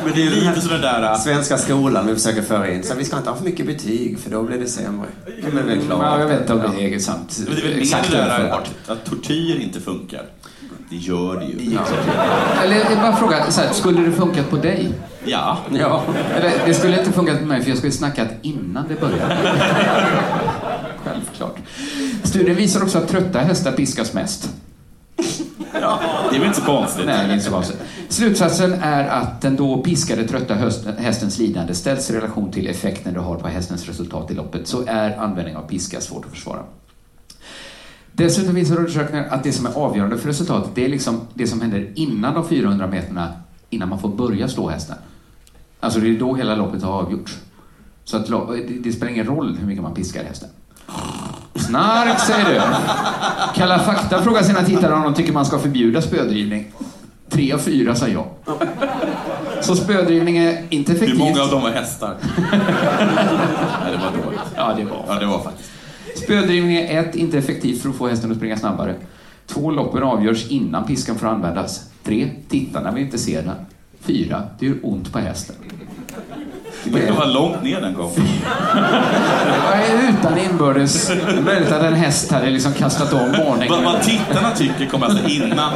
Men 0.03 0.13
det 0.15 0.27
är 0.27 0.29
den 0.29 0.39
Lite 0.39 0.61
sådär 0.61 1.01
där... 1.01 1.15
svenska 1.15 1.57
skolan 1.57 2.07
vi 2.07 2.13
försöker 2.15 2.41
föra 2.41 2.71
in. 2.71 2.83
Så 2.83 2.95
vi 2.95 3.05
ska 3.05 3.17
inte 3.17 3.29
ha 3.29 3.37
för 3.37 3.45
mycket 3.45 3.65
betyg 3.65 4.19
för 4.19 4.31
då 4.31 4.43
blir 4.43 4.57
det 4.57 4.67
sämre. 4.67 5.07
Det 5.25 5.47
är 5.47 5.51
väl 5.51 5.81
klart. 5.85 6.19
jag 6.19 6.27
vet 6.27 6.47
det 6.47 6.53
är 6.95 6.99
sant. 6.99 7.39
Men 7.47 7.55
det 7.55 7.61
är 7.61 7.67
väl 7.67 7.77
mer 7.77 8.11
det 8.11 8.17
där 8.17 8.61
att, 8.87 9.05
tortyr 9.05 9.59
inte 9.59 9.79
funkar. 9.79 10.25
Det 10.89 10.95
gör 10.95 11.39
det 11.39 11.45
ju. 11.45 11.73
Ja. 11.73 11.81
Eller 12.63 12.95
bara 12.95 13.15
fråga, 13.15 13.51
så 13.51 13.61
här, 13.61 13.73
skulle 13.73 14.01
det 14.01 14.11
funkat 14.11 14.49
på 14.49 14.55
dig? 14.57 14.93
Ja. 15.25 15.57
Ja. 15.79 16.03
Eller, 16.35 16.51
det 16.65 16.73
skulle 16.73 16.99
inte 16.99 17.11
funkat 17.11 17.39
på 17.39 17.45
mig 17.45 17.61
för 17.61 17.69
jag 17.69 17.77
skulle 17.77 17.93
snackat 17.93 18.27
innan 18.41 18.87
det 18.87 19.01
började. 19.01 19.37
Självklart. 21.03 21.57
Studien 22.23 22.55
visar 22.55 22.83
också 22.83 22.97
att 22.97 23.07
trötta 23.07 23.39
hästar 23.39 23.71
piskas 23.71 24.13
mest. 24.13 24.49
Det 25.74 26.36
är 26.36 26.39
väl 26.39 26.43
inte 26.43 26.59
så 26.59 26.65
konstigt? 26.65 27.05
Nej, 27.05 27.28
det 27.28 27.32
är 27.32 27.34
inte 27.34 27.45
så 27.45 27.51
konstigt. 27.51 27.78
Slutsatsen 28.09 28.74
är 28.74 29.07
att 29.07 29.41
den 29.41 29.55
då 29.55 29.82
piskade 29.84 30.28
trötta 30.28 30.53
hästens 30.97 31.39
lidande 31.39 31.74
ställs 31.74 32.09
i 32.09 32.13
relation 32.13 32.51
till 32.51 32.67
effekten 32.67 33.13
det 33.13 33.19
har 33.19 33.36
på 33.36 33.47
hästens 33.47 33.88
resultat 33.88 34.32
i 34.32 34.34
loppet 34.34 34.67
så 34.67 34.84
är 34.88 35.17
användning 35.17 35.55
av 35.55 35.61
piska 35.61 36.01
svårt 36.01 36.26
att 36.26 36.32
försvara. 36.32 36.63
Dessutom 38.11 38.55
visar 38.55 38.78
undersökningar 38.78 39.28
att 39.30 39.43
det 39.43 39.51
som 39.51 39.65
är 39.65 39.78
avgörande 39.78 40.17
för 40.17 40.28
resultatet 40.28 40.72
det 40.76 40.86
är 40.86 40.89
liksom 40.89 41.22
det 41.34 41.47
som 41.47 41.61
händer 41.61 41.91
innan 41.95 42.34
de 42.34 42.47
400 42.47 42.88
meterna 42.88 43.30
innan 43.69 43.89
man 43.89 43.99
får 43.99 44.09
börja 44.09 44.47
slå 44.47 44.69
hästen. 44.69 44.95
Alltså 45.80 45.99
det 45.99 46.07
är 46.07 46.19
då 46.19 46.36
hela 46.36 46.55
loppet 46.55 46.84
har 46.84 46.93
avgjorts. 46.93 47.38
Så 48.03 48.17
att 48.17 48.28
det 48.84 48.91
spelar 48.91 49.11
ingen 49.11 49.26
roll 49.26 49.57
hur 49.59 49.67
mycket 49.67 49.84
man 49.84 49.93
piskar 49.93 50.24
hästen. 50.24 50.49
Snark, 51.55 52.19
säger 52.19 52.45
du. 52.45 52.61
Kalla 53.55 53.79
fakta 53.79 54.21
frågar 54.21 54.43
sina 54.43 54.63
tittare 54.63 54.93
om 54.93 55.01
de 55.03 55.13
tycker 55.13 55.33
man 55.33 55.45
ska 55.45 55.59
förbjuda 55.59 56.01
spödrivning. 56.01 56.71
Tre 57.29 57.53
av 57.53 57.57
fyra 57.57 57.95
sa 57.95 58.07
ja. 58.07 58.27
Så 59.61 59.75
spödrivning 59.75 60.37
är 60.37 60.63
inte 60.69 60.91
Hur 60.91 60.97
effektivt. 60.97 61.19
många 61.19 61.41
av 61.41 61.49
dem 61.49 61.61
var 61.61 61.69
hästar? 61.69 62.15
Nej, 62.51 63.91
det 63.91 63.97
var 63.97 64.23
dåligt. 64.25 64.39
Ja, 64.55 64.73
det 64.77 64.83
var. 64.83 65.05
Ja, 65.07 65.19
det 65.19 65.25
var 65.25 65.39
faktiskt. 65.43 65.69
Spödrivning 66.23 66.75
är 66.77 66.99
ett, 66.99 67.15
inte 67.15 67.37
effektivt 67.37 67.81
för 67.81 67.89
att 67.89 67.95
få 67.95 68.07
hästen 68.07 68.31
att 68.31 68.37
springa 68.37 68.57
snabbare. 68.57 68.95
Två, 69.47 69.71
loppen 69.71 70.03
avgörs 70.03 70.47
innan 70.47 70.83
piskan 70.85 71.15
får 71.15 71.27
användas. 71.27 71.83
Tre, 72.03 72.29
tittarna 72.49 72.91
vill 72.91 73.03
inte 73.03 73.17
se 73.17 73.41
den. 73.41 73.55
Fyra, 74.01 74.43
det 74.59 74.65
gör 74.65 74.75
ont 74.83 75.13
på 75.13 75.19
hästen. 75.19 75.55
Det 76.84 77.11
var 77.11 77.25
långt 77.34 77.63
ner 77.63 77.82
den 77.82 77.93
kom. 77.95 78.09
Ja, 79.71 79.79
Utan 80.09 80.38
inbördes 80.38 81.11
möjligt 81.45 81.71
att 81.71 81.84
en 81.84 81.93
häst 81.93 82.32
hade 82.32 82.49
liksom 82.49 82.73
kastat 82.73 83.13
om 83.13 83.19
ordningen. 83.47 83.69
Vad, 83.69 83.84
vad 83.84 84.01
tittarna 84.01 84.51
tycker 84.55 84.86
kommer 84.86 85.05
alltså 85.05 85.27
innan. 85.27 85.71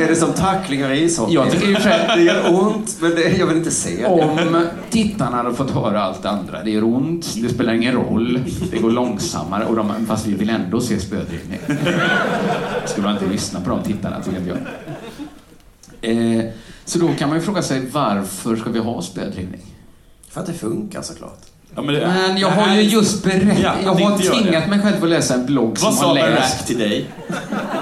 Är 0.00 0.08
det 0.08 0.16
som 0.16 0.32
tacklingar 0.32 0.90
i 0.90 1.02
ishockey? 1.02 1.34
Jag 1.34 1.50
tycker 1.50 1.74
för 1.74 1.82
sig- 1.82 2.08
Det 2.16 2.22
gör 2.22 2.54
ont, 2.54 2.96
men 3.00 3.10
det, 3.10 3.36
jag 3.38 3.46
vill 3.46 3.56
inte 3.56 3.70
se 3.70 3.96
det. 3.96 4.06
Om 4.06 4.66
tittarna 4.90 5.36
hade 5.36 5.54
fått 5.54 5.70
höra 5.70 6.02
allt 6.02 6.22
det 6.22 6.30
andra. 6.30 6.62
Det 6.64 6.70
gör 6.70 6.84
ont, 6.84 7.26
det 7.42 7.48
spelar 7.48 7.72
ingen 7.72 7.94
roll, 7.94 8.40
det 8.70 8.78
går 8.78 8.90
långsammare, 8.90 9.64
och 9.64 9.76
de, 9.76 10.06
fast 10.08 10.26
vi 10.26 10.34
vill 10.34 10.50
ändå 10.50 10.80
se 10.80 10.98
spödrivning. 11.00 11.58
Skulle 12.84 13.06
man 13.06 13.16
inte 13.16 13.26
lyssna 13.32 13.60
på 13.60 13.70
de 13.70 13.82
tittarna, 13.82 14.16
tycker 14.20 14.42
jag. 14.46 14.58
Eh, 16.10 16.44
så 16.84 16.98
då 16.98 17.08
kan 17.18 17.28
man 17.28 17.38
ju 17.38 17.44
fråga 17.44 17.62
sig, 17.62 17.86
varför 17.92 18.56
ska 18.56 18.70
vi 18.70 18.78
ha 18.78 19.02
spödrivning? 19.02 19.60
För 20.30 20.40
att 20.40 20.46
det 20.46 20.52
funkar 20.52 21.02
såklart. 21.02 21.38
Ja, 21.74 21.82
men, 21.82 21.94
det, 21.94 22.00
Men 22.06 22.36
jag 22.38 22.48
har 22.50 22.74
ju 22.76 22.82
just 22.82 23.24
berättat, 23.24 23.58
Ja, 23.62 23.74
jag 23.84 23.94
har 23.94 24.18
tvingat 24.18 24.68
mig 24.68 24.80
själv 24.82 25.02
att 25.04 25.08
läsa 25.10 25.34
en 25.34 25.46
blogg 25.46 25.78
som 25.78 25.86
Vad 25.86 25.94
sa 25.98 26.06
har 26.08 26.14
Barack 26.14 26.30
läst... 26.38 26.66
till 26.66 26.78
dig? 26.78 27.06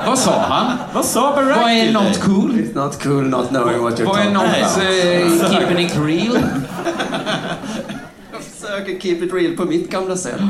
Vad 0.07 0.19
sa 0.19 0.39
han? 0.41 0.77
Vad 0.95 1.05
sa 1.05 1.33
Barack 1.37 1.57
Vad 1.63 1.71
är 1.71 1.85
till 1.85 1.93
not 1.93 2.03
dig? 2.05 2.15
cool? 2.23 2.51
It's 2.53 2.75
not 2.85 3.03
cool 3.03 3.29
not 3.29 3.49
knowing 3.49 3.83
what 3.83 4.01
you're 4.01 4.05
Vad 4.07 4.19
är 4.19 4.23
talking 4.25 4.33
not 4.33 4.43
about. 4.43 5.53
eh, 5.53 5.59
keeping 5.61 5.87
it 5.87 5.93
real? 5.97 6.39
Jag 8.33 8.43
försöker 8.43 9.01
keep 9.01 9.25
it 9.27 9.33
real 9.35 9.57
på 9.57 9.65
mitt 9.65 9.91
gamla 9.91 10.17
sätt. 10.17 10.41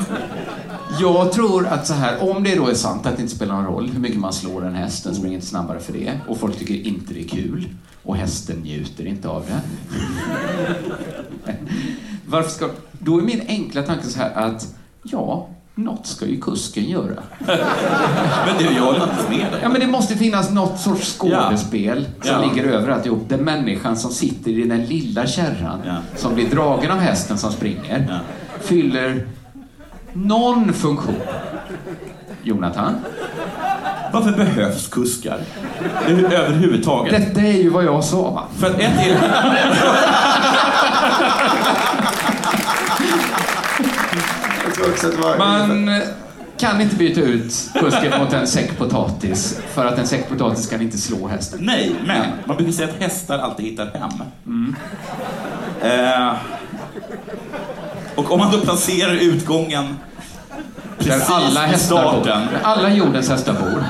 Jag 0.99 1.33
tror 1.33 1.67
att 1.67 1.87
så 1.87 1.95
här, 1.95 2.31
om 2.31 2.43
det 2.45 2.55
då 2.57 2.67
är 2.69 2.75
sant 2.75 3.07
att 3.07 3.17
det 3.17 3.23
inte 3.23 3.35
spelar 3.35 3.55
någon 3.55 3.65
roll 3.67 3.91
hur 3.93 4.01
mycket 4.01 4.19
man 4.21 4.33
slår 4.33 4.67
en 4.67 4.75
häst, 4.75 5.05
den 5.05 5.15
springer 5.15 5.35
inte 5.35 5.47
snabbare 5.47 5.81
för 5.81 5.93
det, 5.93 6.13
och 6.29 6.39
folk 6.39 6.59
tycker 6.59 6.75
inte 6.87 7.15
det 7.15 7.21
är 7.25 7.29
kul, 7.29 7.69
och 8.03 8.17
hästen 8.17 8.57
njuter 8.57 9.07
inte 9.07 9.29
av 9.29 9.45
det. 9.49 9.61
Varför 12.27 12.51
ska... 12.51 12.69
Då 12.93 13.19
är 13.19 13.23
min 13.23 13.43
enkla 13.49 13.83
tanke 13.83 14.07
så 14.07 14.19
här 14.19 14.31
att, 14.35 14.75
ja, 15.03 15.49
något 15.75 16.07
ska 16.07 16.27
ju 16.27 16.41
kusken 16.41 16.85
göra. 16.85 17.23
Men 18.47 18.57
det, 18.59 18.65
jag 18.77 18.83
håller 18.83 19.03
inte 19.03 19.31
med 19.31 19.53
dig. 19.53 19.61
Ja, 19.63 19.69
men 19.69 19.81
det 19.81 19.87
måste 19.87 20.17
finnas 20.17 20.51
något 20.51 20.81
sorts 20.81 21.19
skådespel 21.19 22.09
som 22.23 22.31
Ja. 22.43 22.45
ligger 22.55 22.69
över 22.71 22.89
alltihop. 22.89 23.29
Där 23.29 23.39
människan 23.39 23.97
som 23.97 24.11
sitter 24.11 24.51
i 24.51 24.63
den 24.65 24.85
lilla 24.85 25.27
kärran, 25.27 25.79
Ja. 25.87 25.97
som 26.17 26.35
blir 26.35 26.51
dragen 26.51 26.91
av 26.91 26.99
hästen 26.99 27.39
som 27.39 27.53
springer, 27.53 28.07
Ja. 28.11 28.19
fyller 28.61 29.27
någon 30.13 30.73
funktion. 30.73 31.21
Jonathan? 32.43 32.95
Varför 34.13 34.33
behövs 34.33 34.89
kuskar? 34.89 35.39
Över- 36.07 36.33
Överhuvudtaget. 36.35 37.13
Detta 37.35 37.41
är 37.47 37.53
ju 37.63 37.69
vad 37.71 37.85
jag 37.85 38.05
sa, 38.05 38.31
va? 38.31 38.43
För 38.59 38.67
att 38.67 38.75
ett 38.81 39.07
är... 39.07 39.17
Man 45.39 45.89
eh, 45.89 46.03
kan 46.59 46.81
inte 46.81 46.97
byta 46.97 47.21
ut 47.21 47.71
kusken 47.81 48.21
mot 48.21 48.33
en 48.33 48.47
säck 48.47 48.79
potatis 48.79 49.61
för 49.75 49.87
att 49.87 49.99
en 49.99 50.07
säck 50.07 50.29
potatis 50.29 50.69
kan 50.69 50.83
inte 50.83 50.99
slå 50.99 51.29
hästen. 51.29 51.59
Nej, 51.63 51.95
men 52.07 52.27
man 52.45 52.57
brukar 52.57 52.73
säga 52.73 52.89
att 52.89 53.03
hästar 53.03 53.39
alltid 53.39 53.67
hittar 53.67 53.87
hem. 53.87 54.11
Eh, 55.83 56.33
och 58.21 58.33
om 58.33 58.39
man 58.39 58.53
då 58.53 58.59
placerar 58.61 59.13
utgången 59.13 59.97
Där 60.99 61.05
precis 61.05 61.31
alla 61.31 61.65
i 61.65 61.69
hästar 61.69 62.13
bor. 62.13 62.25
Där 62.25 62.47
alla 62.63 62.91
jordens 62.91 63.29
hästar 63.31 63.53
bor. 63.53 63.85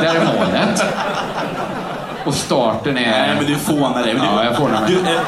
Där 0.00 0.14
är 0.14 0.20
målet. 0.24 0.84
Och 2.26 2.34
starten 2.34 2.98
är... 2.98 3.10
Nej, 3.10 3.36
men 3.36 3.46
du 3.46 3.54
fånar 3.54 4.02
dig. 4.02 4.14
Du- 4.14 4.20
Ja, 4.24 4.44
jag 4.44 4.56
fånar 4.56 4.80
mig. 4.80 4.90
Du, 4.90 5.10
eh, 5.10 5.20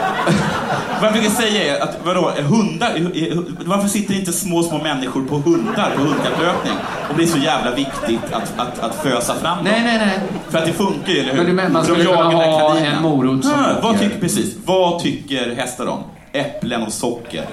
vad 1.00 1.04
jag 1.06 1.12
brukar 1.12 1.30
säga 1.30 1.76
är 1.76 1.82
att, 1.82 1.96
vadå, 2.04 2.30
hundar, 2.30 2.90
varför 3.64 3.88
sitter 3.88 4.14
inte 4.14 4.32
små, 4.32 4.62
små 4.62 4.78
människor 4.82 5.22
på 5.24 5.34
hundar 5.36 5.90
på 5.96 6.02
hundkapplöpning? 6.02 6.72
Om 7.10 7.16
det 7.16 7.22
är 7.22 7.26
så 7.26 7.38
jävla 7.38 7.70
viktigt 7.70 8.20
att, 8.32 8.52
att, 8.56 8.78
att 8.78 8.94
fösa 8.94 9.34
fram 9.34 9.56
dem. 9.56 9.64
Nej, 9.64 9.82
nej, 9.84 9.98
nej. 9.98 10.20
För 10.50 10.58
att 10.58 10.66
det 10.66 10.72
funkar 10.72 11.12
ju, 11.12 11.18
eller 11.20 11.30
hur? 11.30 11.36
Men 11.36 11.46
du 11.46 11.52
menar, 11.52 11.70
man 11.70 11.84
skulle 11.84 12.04
kunna 12.04 12.22
ha 12.24 12.68
kaninen. 12.68 12.92
en 12.96 13.02
morot 13.02 13.44
som 13.44 13.52
Ja, 13.52 13.66
vad 13.82 13.98
tycker, 13.98 14.20
precis. 14.20 14.54
Vad 14.64 14.98
tycker 15.02 15.54
hästar 15.56 15.86
om? 15.86 15.98
Äpplen 16.40 16.82
och 16.82 16.92
socker. 16.92 17.46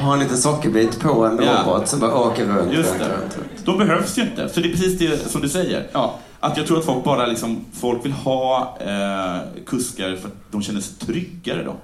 Ha 0.00 0.12
en 0.12 0.18
liten 0.20 0.36
sockerbit 0.36 1.00
på 1.00 1.26
en 1.26 1.40
Ja. 1.44 1.62
robot 1.66 1.88
som 1.88 2.00
bara 2.00 2.14
åker 2.18 2.44
runt, 2.46 2.72
Just 2.72 2.92
det. 2.98 3.04
runt, 3.04 3.36
runt. 3.38 3.64
De 3.64 3.78
behövs 3.78 4.18
ju 4.18 4.22
inte. 4.22 4.48
Så 4.48 4.60
det 4.60 4.68
är 4.68 4.70
precis 4.70 4.98
det 4.98 5.30
som 5.30 5.40
du 5.40 5.48
säger. 5.48 5.86
Ja. 5.92 6.14
Att 6.40 6.56
jag 6.56 6.66
tror 6.66 6.78
att 6.78 6.84
folk 6.84 7.04
bara 7.04 7.26
liksom, 7.26 7.64
folk 7.72 8.04
vill 8.04 8.12
ha 8.12 8.78
eh, 8.80 9.64
kuskar 9.66 10.16
för 10.16 10.28
att 10.28 10.34
de 10.52 10.62
känner 10.62 10.80
sig 10.80 10.94
tryggare 11.06 11.62
då. 11.64 11.74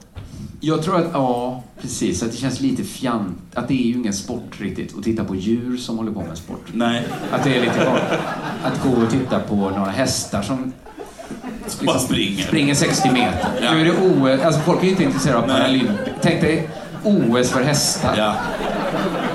Jag 0.61 0.82
tror 0.82 0.97
att, 0.97 1.07
ja, 1.12 1.62
precis. 1.80 2.22
Att 2.22 2.30
det 2.30 2.36
känns 2.36 2.61
lite 2.61 2.84
fjant. 2.84 3.38
Att 3.55 3.68
det 3.68 3.74
är 3.74 3.86
ju 3.86 3.93
ingen 3.95 4.12
sport 4.12 4.61
riktigt. 4.61 4.99
Att 4.99 5.05
titta 5.05 5.24
på 5.24 5.34
djur 5.36 5.76
som 5.76 5.99
håller 5.99 6.12
på 6.12 6.20
med 6.20 6.38
sport. 6.38 6.64
Nej, 6.72 7.03
Att 7.32 7.45
det 7.45 7.57
är 7.57 7.61
lite 7.61 7.78
kort. 7.84 8.18
Att 8.64 8.82
gå 8.84 9.03
och 9.03 9.11
titta 9.11 9.38
på 9.40 9.55
några 9.55 9.90
hästar 9.90 10.43
som 10.43 10.72
som 11.66 11.86
bara 11.86 11.98
springer. 11.98 12.42
springer 12.44 12.74
60 12.74 13.10
meter. 13.12 13.48
Ja. 13.62 13.74
Nu 13.74 13.80
är 13.80 13.84
det 13.84 13.92
OS. 14.36 14.44
Alltså 14.44 14.60
folk 14.60 14.80
är 14.80 14.84
ju 14.84 14.90
inte 14.90 15.02
intresserade 15.04 15.38
av. 15.42 15.46
Paralympics. 15.48 16.10
Tänk 16.22 16.40
dig 16.40 16.68
OS 17.04 17.50
för 17.50 17.62
hästar. 17.62 18.14
Ja. 18.18 18.34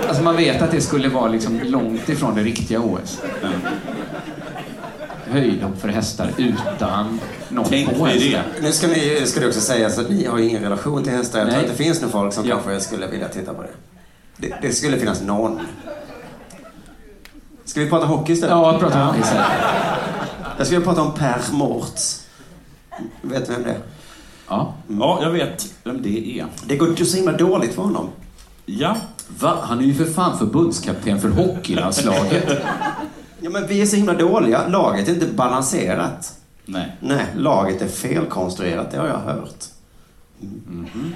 Alltså 0.07 0.23
man 0.23 0.35
vet 0.35 0.61
att 0.61 0.71
det 0.71 0.81
skulle 0.81 1.09
vara 1.09 1.27
liksom 1.27 1.59
långt 1.63 2.09
ifrån 2.09 2.35
det 2.35 2.41
riktiga 2.43 2.79
OS. 2.79 3.21
Höjdhopp 5.29 5.81
för 5.81 5.87
hästar 5.89 6.29
utan 6.37 7.19
någon 7.49 7.65
Tänk 7.69 7.97
på 7.97 8.05
hästen. 8.05 8.31
det. 8.31 8.61
Nu 8.61 8.71
ska, 8.71 8.87
ni, 8.87 9.21
ska 9.25 9.39
det 9.39 9.47
också 9.47 9.59
sägas 9.61 9.97
att 9.99 10.09
ni 10.09 10.25
har 10.25 10.39
ingen 10.39 10.63
relation 10.63 11.03
till 11.03 11.11
hästar. 11.13 11.39
Jag 11.39 11.47
tror 11.47 11.57
Nej. 11.61 11.69
att 11.71 11.77
det 11.77 11.83
finns 11.83 12.01
nog 12.01 12.11
folk 12.11 12.33
som 12.33 12.45
Ja. 12.47 12.55
kanske 12.55 12.79
skulle 12.79 13.07
vilja 13.07 13.27
titta 13.27 13.53
på 13.53 13.61
det. 13.61 13.69
det. 14.37 14.53
Det 14.61 14.71
skulle 14.71 14.97
finnas 14.97 15.21
någon. 15.21 15.59
Ska 17.65 17.79
vi 17.79 17.89
prata 17.89 18.05
hockey 18.05 18.33
istället? 18.33 18.51
Ja, 18.55 18.77
prata 18.79 18.99
det 19.13 19.19
istället. 19.19 19.45
Jag 20.57 20.67
skulle 20.67 20.81
prata 20.81 21.01
om 21.01 21.13
Per 21.13 21.41
Mårts. 21.51 22.23
Vet 23.21 23.47
du 23.47 23.53
vem 23.53 23.63
det 23.63 23.69
är? 23.69 23.79
Ja. 24.47 24.73
Ja, 24.99 25.19
jag 25.21 25.31
vet 25.31 25.73
vem 25.83 26.01
det 26.01 26.39
är. 26.39 26.45
Det 26.65 26.77
går 26.77 26.99
ju 26.99 27.05
så 27.05 27.17
himla 27.17 27.31
dåligt 27.31 27.73
för 27.75 27.81
honom. 27.81 28.09
Ja, 28.65 28.97
Va? 29.39 29.57
Han 29.61 29.79
är 29.79 29.83
ju 29.83 29.93
för 29.93 30.05
fan 30.05 30.37
förbundskapten 30.37 31.21
för 31.21 31.29
hockeylandslaget. 31.29 32.49
Ja, 33.39 33.49
men 33.49 33.67
vi 33.67 33.81
är 33.81 33.85
så 33.85 33.95
himla 33.95 34.13
dåliga. 34.13 34.67
Laget 34.67 35.07
är 35.07 35.13
inte 35.13 35.25
balanserat. 35.27 36.39
nej. 36.65 36.95
Nej, 36.99 37.25
laget 37.35 37.81
är 37.81 37.87
felkonstruerat. 37.87 38.91
Det 38.91 38.97
har 38.97 39.07
jag 39.07 39.17
hört. 39.17 39.65
Mhm. 40.39 41.15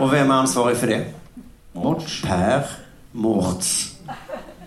Och 0.00 0.12
vem 0.12 0.30
är 0.30 0.34
ansvarig 0.34 0.76
för 0.76 0.86
det? 0.86 1.04
Mårts. 1.72 2.22
Per 2.22 2.66
Mårts. 3.12 3.91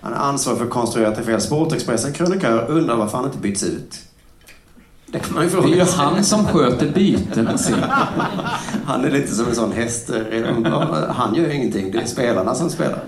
Han 0.06 0.14
är 0.14 0.18
ansvarig 0.18 0.58
för 0.58 0.66
att 0.66 0.72
konstruera 0.72 1.12
till 1.12 1.24
fel. 1.24 1.42
Sportexpressen 1.42 2.14
krönikör 2.14 2.66
undrar 2.70 2.96
varför 2.96 3.18
han 3.18 3.26
inte 3.26 3.38
byts 3.38 3.64
ut. 3.64 4.00
Det 5.08 5.20
kan 5.20 5.34
man 5.36 5.44
ju 5.44 5.50
Det 5.50 5.56
är 5.58 5.62
fråga 5.62 5.76
ju 5.76 5.84
han 5.84 6.24
som 6.24 6.46
sköter 6.46 6.90
bytena. 6.92 7.56
jag. 7.70 7.78
Han 8.86 9.06
är 9.06 9.12
lite 9.12 9.36
som 9.36 9.48
en 9.48 9.56
sån 9.56 9.72
häst. 9.72 10.10
Han 11.10 11.36
gör 11.36 11.50
ingenting. 11.50 11.92
Det 11.92 11.98
är 11.98 12.06
spelarna 12.06 12.56
som 12.56 12.70
spelar. 12.70 13.00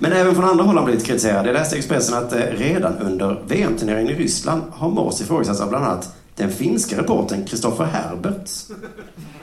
Men 0.00 0.12
även 0.12 0.34
från 0.34 0.44
andra 0.44 0.64
håll 0.64 0.74
har 0.74 0.82
han 0.82 0.84
blivit 0.84 1.06
kritiserad. 1.06 1.46
Jag 1.46 1.52
läste 1.52 1.76
i 1.76 1.78
Expressen 1.78 2.18
att 2.18 2.32
eh, 2.32 2.38
redan 2.38 2.98
under 2.98 3.42
VM-turneringen 3.46 4.12
i 4.12 4.14
Ryssland 4.14 4.62
har 4.72 4.90
Mårts 4.90 5.20
ifrågasatts 5.20 5.60
av 5.60 5.68
bland 5.68 5.84
annat 5.84 6.16
den 6.36 6.50
finska 6.50 6.98
reportern 6.98 7.44
Kristoffer 7.44 7.84
Herberts 7.84 8.66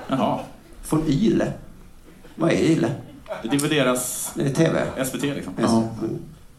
Jaha. 0.07 0.39
från 0.83 1.03
Yle. 1.07 1.53
Vad 2.35 2.51
är 2.51 2.57
Yle? 2.57 2.91
Det 3.43 3.55
är 3.55 3.59
väl 3.59 3.69
deras 3.69 4.31
Det 4.35 4.45
är 4.45 4.49
TV. 4.49 4.79
SVT 5.05 5.23
liksom. 5.23 5.53
Ja. 5.61 5.83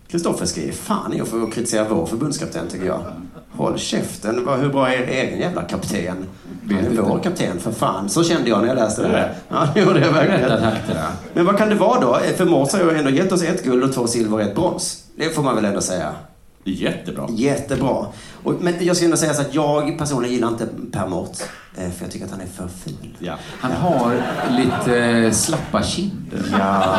Kristoffer 0.08 0.46
skriver 0.46 0.72
fan 0.72 1.12
i 1.12 1.20
att 1.20 1.28
få 1.28 1.46
kritisera 1.46 1.88
vår 1.88 2.06
förbundskapten 2.06 2.68
tycker 2.68 2.86
jag. 2.86 3.00
Håll 3.50 3.78
käften. 3.78 4.48
Hur 4.60 4.68
bra 4.68 4.88
är 4.88 4.92
er 4.92 5.06
egen 5.06 5.38
jävla 5.38 5.62
kapten? 5.62 6.26
Han 6.70 6.78
är 6.78 7.00
vår 7.02 7.18
kapten 7.18 7.60
för 7.60 7.72
fan. 7.72 8.08
Så 8.08 8.24
kände 8.24 8.50
jag 8.50 8.60
när 8.60 8.68
jag 8.68 8.74
läste 8.74 9.02
det 9.02 9.08
där. 9.08 9.34
Ja, 9.48 9.68
det 9.74 9.80
gjorde 9.80 10.00
jag 10.00 10.12
verkligen. 10.12 10.62
Men 11.34 11.44
vad 11.44 11.58
kan 11.58 11.68
det 11.68 11.74
vara 11.74 12.00
då? 12.00 12.18
För 12.36 12.44
Mårts 12.44 12.72
har 12.74 12.80
ju 12.80 12.98
ändå 12.98 13.10
gett 13.10 13.32
oss 13.32 13.42
ett 13.42 13.64
guld 13.64 13.84
och 13.84 13.92
två 13.92 14.06
silver 14.06 14.34
och 14.36 14.42
ett 14.42 14.54
brons. 14.54 15.04
Det 15.16 15.30
får 15.34 15.42
man 15.42 15.54
väl 15.54 15.64
ändå 15.64 15.80
säga. 15.80 16.12
Jättebra. 16.70 17.26
Jättebra. 17.30 18.06
Och, 18.42 18.54
men 18.60 18.74
jag 18.80 18.96
ska 18.96 19.04
ändå 19.04 19.16
säga 19.16 19.34
så 19.34 19.40
att 19.40 19.54
jag 19.54 19.98
personligen 19.98 20.34
gillar 20.34 20.48
inte 20.48 20.66
Per 20.92 21.06
Mårts. 21.08 21.42
eh, 21.76 21.90
För 21.90 22.04
jag 22.04 22.10
tycker 22.10 22.24
att 22.26 22.30
han 22.32 22.40
är 22.40 22.46
för 22.46 22.68
ful. 22.68 23.16
Ja. 23.18 23.34
Han 23.60 23.72
har 23.72 24.14
lite 24.50 25.32
slappa 25.32 25.82
kinder. 25.82 26.42
Ja, 26.58 26.96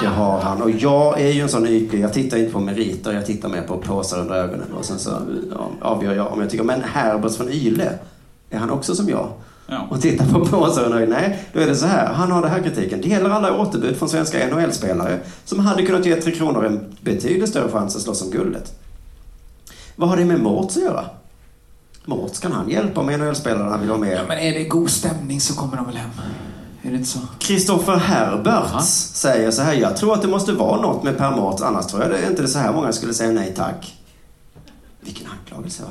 det 0.00 0.06
har 0.06 0.40
han. 0.40 0.62
Och 0.62 0.70
jag 0.70 1.20
är 1.20 1.28
ju 1.32 1.40
en 1.40 1.48
sån 1.48 1.66
ytlig. 1.66 2.00
Jag 2.00 2.12
tittar 2.12 2.36
inte 2.36 2.52
på 2.52 2.60
meriter, 2.60 3.12
jag 3.12 3.26
tittar 3.26 3.48
mer 3.48 3.62
på 3.62 3.76
påsar 3.78 4.20
under 4.20 4.34
ögonen. 4.34 4.72
Och 4.78 4.84
sen 4.84 4.98
så 4.98 5.10
ja, 5.54 5.70
avgör 5.80 6.14
jag 6.14 6.32
om 6.32 6.40
jag 6.40 6.50
tycker, 6.50 6.64
men 6.64 6.82
Herberts 6.82 7.36
från 7.36 7.48
Yle, 7.48 7.98
är 8.50 8.58
han 8.58 8.70
också 8.70 8.94
som 8.94 9.08
jag? 9.08 9.28
Ja. 9.66 9.86
Och 9.90 10.00
tittar 10.00 10.26
på 10.26 10.44
påsar 10.44 10.84
under 10.84 10.98
ögonen. 10.98 11.18
Nej, 11.22 11.38
då 11.52 11.60
är 11.60 11.66
det 11.66 11.74
så 11.76 11.86
här. 11.86 12.12
Han 12.12 12.30
har 12.32 12.42
den 12.42 12.50
här 12.50 12.62
kritiken. 12.62 13.00
Det 13.02 13.08
gäller 13.08 13.30
alla 13.30 13.56
återbud 13.60 13.96
från 13.96 14.08
svenska 14.08 14.46
NHL-spelare 14.48 15.18
som 15.44 15.58
hade 15.58 15.82
kunnat 15.86 16.06
ge 16.06 16.14
Tre 16.20 16.32
Kronor 16.32 16.66
en 16.66 16.80
betydligt 17.00 17.48
större 17.48 17.68
chans 17.70 17.96
att 17.96 18.02
slåss 18.02 18.22
om 18.22 18.30
guldet. 18.30 18.78
Vad 19.96 20.08
har 20.08 20.16
det 20.16 20.24
med 20.24 20.40
Mårts 20.40 20.76
att 20.76 20.82
göra? 20.82 21.04
Mårts, 22.04 22.38
kan 22.38 22.52
han 22.52 22.70
hjälpa 22.70 23.00
om 23.00 23.06
NHL-spelarna 23.06 23.76
vill 23.78 23.88
vara 23.88 23.98
med? 23.98 24.12
Ja, 24.12 24.20
men 24.28 24.38
är 24.38 24.52
det 24.52 24.64
god 24.64 24.90
stämning 24.90 25.40
så 25.40 25.54
kommer 25.54 25.76
de 25.76 25.86
väl 25.86 25.96
hem. 25.96 26.10
Är 26.82 26.90
det 26.90 26.96
inte 26.96 27.08
så? 27.08 27.18
Kristoffer 27.38 27.96
Herberts 27.96 28.72
Aha. 28.72 28.80
säger 29.14 29.50
så 29.50 29.62
här. 29.62 29.72
Jag 29.74 29.96
tror 29.96 30.14
att 30.14 30.22
det 30.22 30.28
måste 30.28 30.52
vara 30.52 30.80
något 30.80 31.02
med 31.02 31.18
Per 31.18 31.30
Mårts, 31.30 31.62
annars 31.62 31.86
tror 31.86 32.02
jag 32.02 32.10
det 32.10 32.18
är 32.18 32.30
inte 32.30 32.48
så 32.48 32.58
här 32.58 32.72
många 32.72 32.92
skulle 32.92 33.14
säga 33.14 33.32
nej 33.32 33.54
tack. 33.56 33.94
Vilken 35.00 35.26
anklagelse 35.30 35.82
va? 35.82 35.88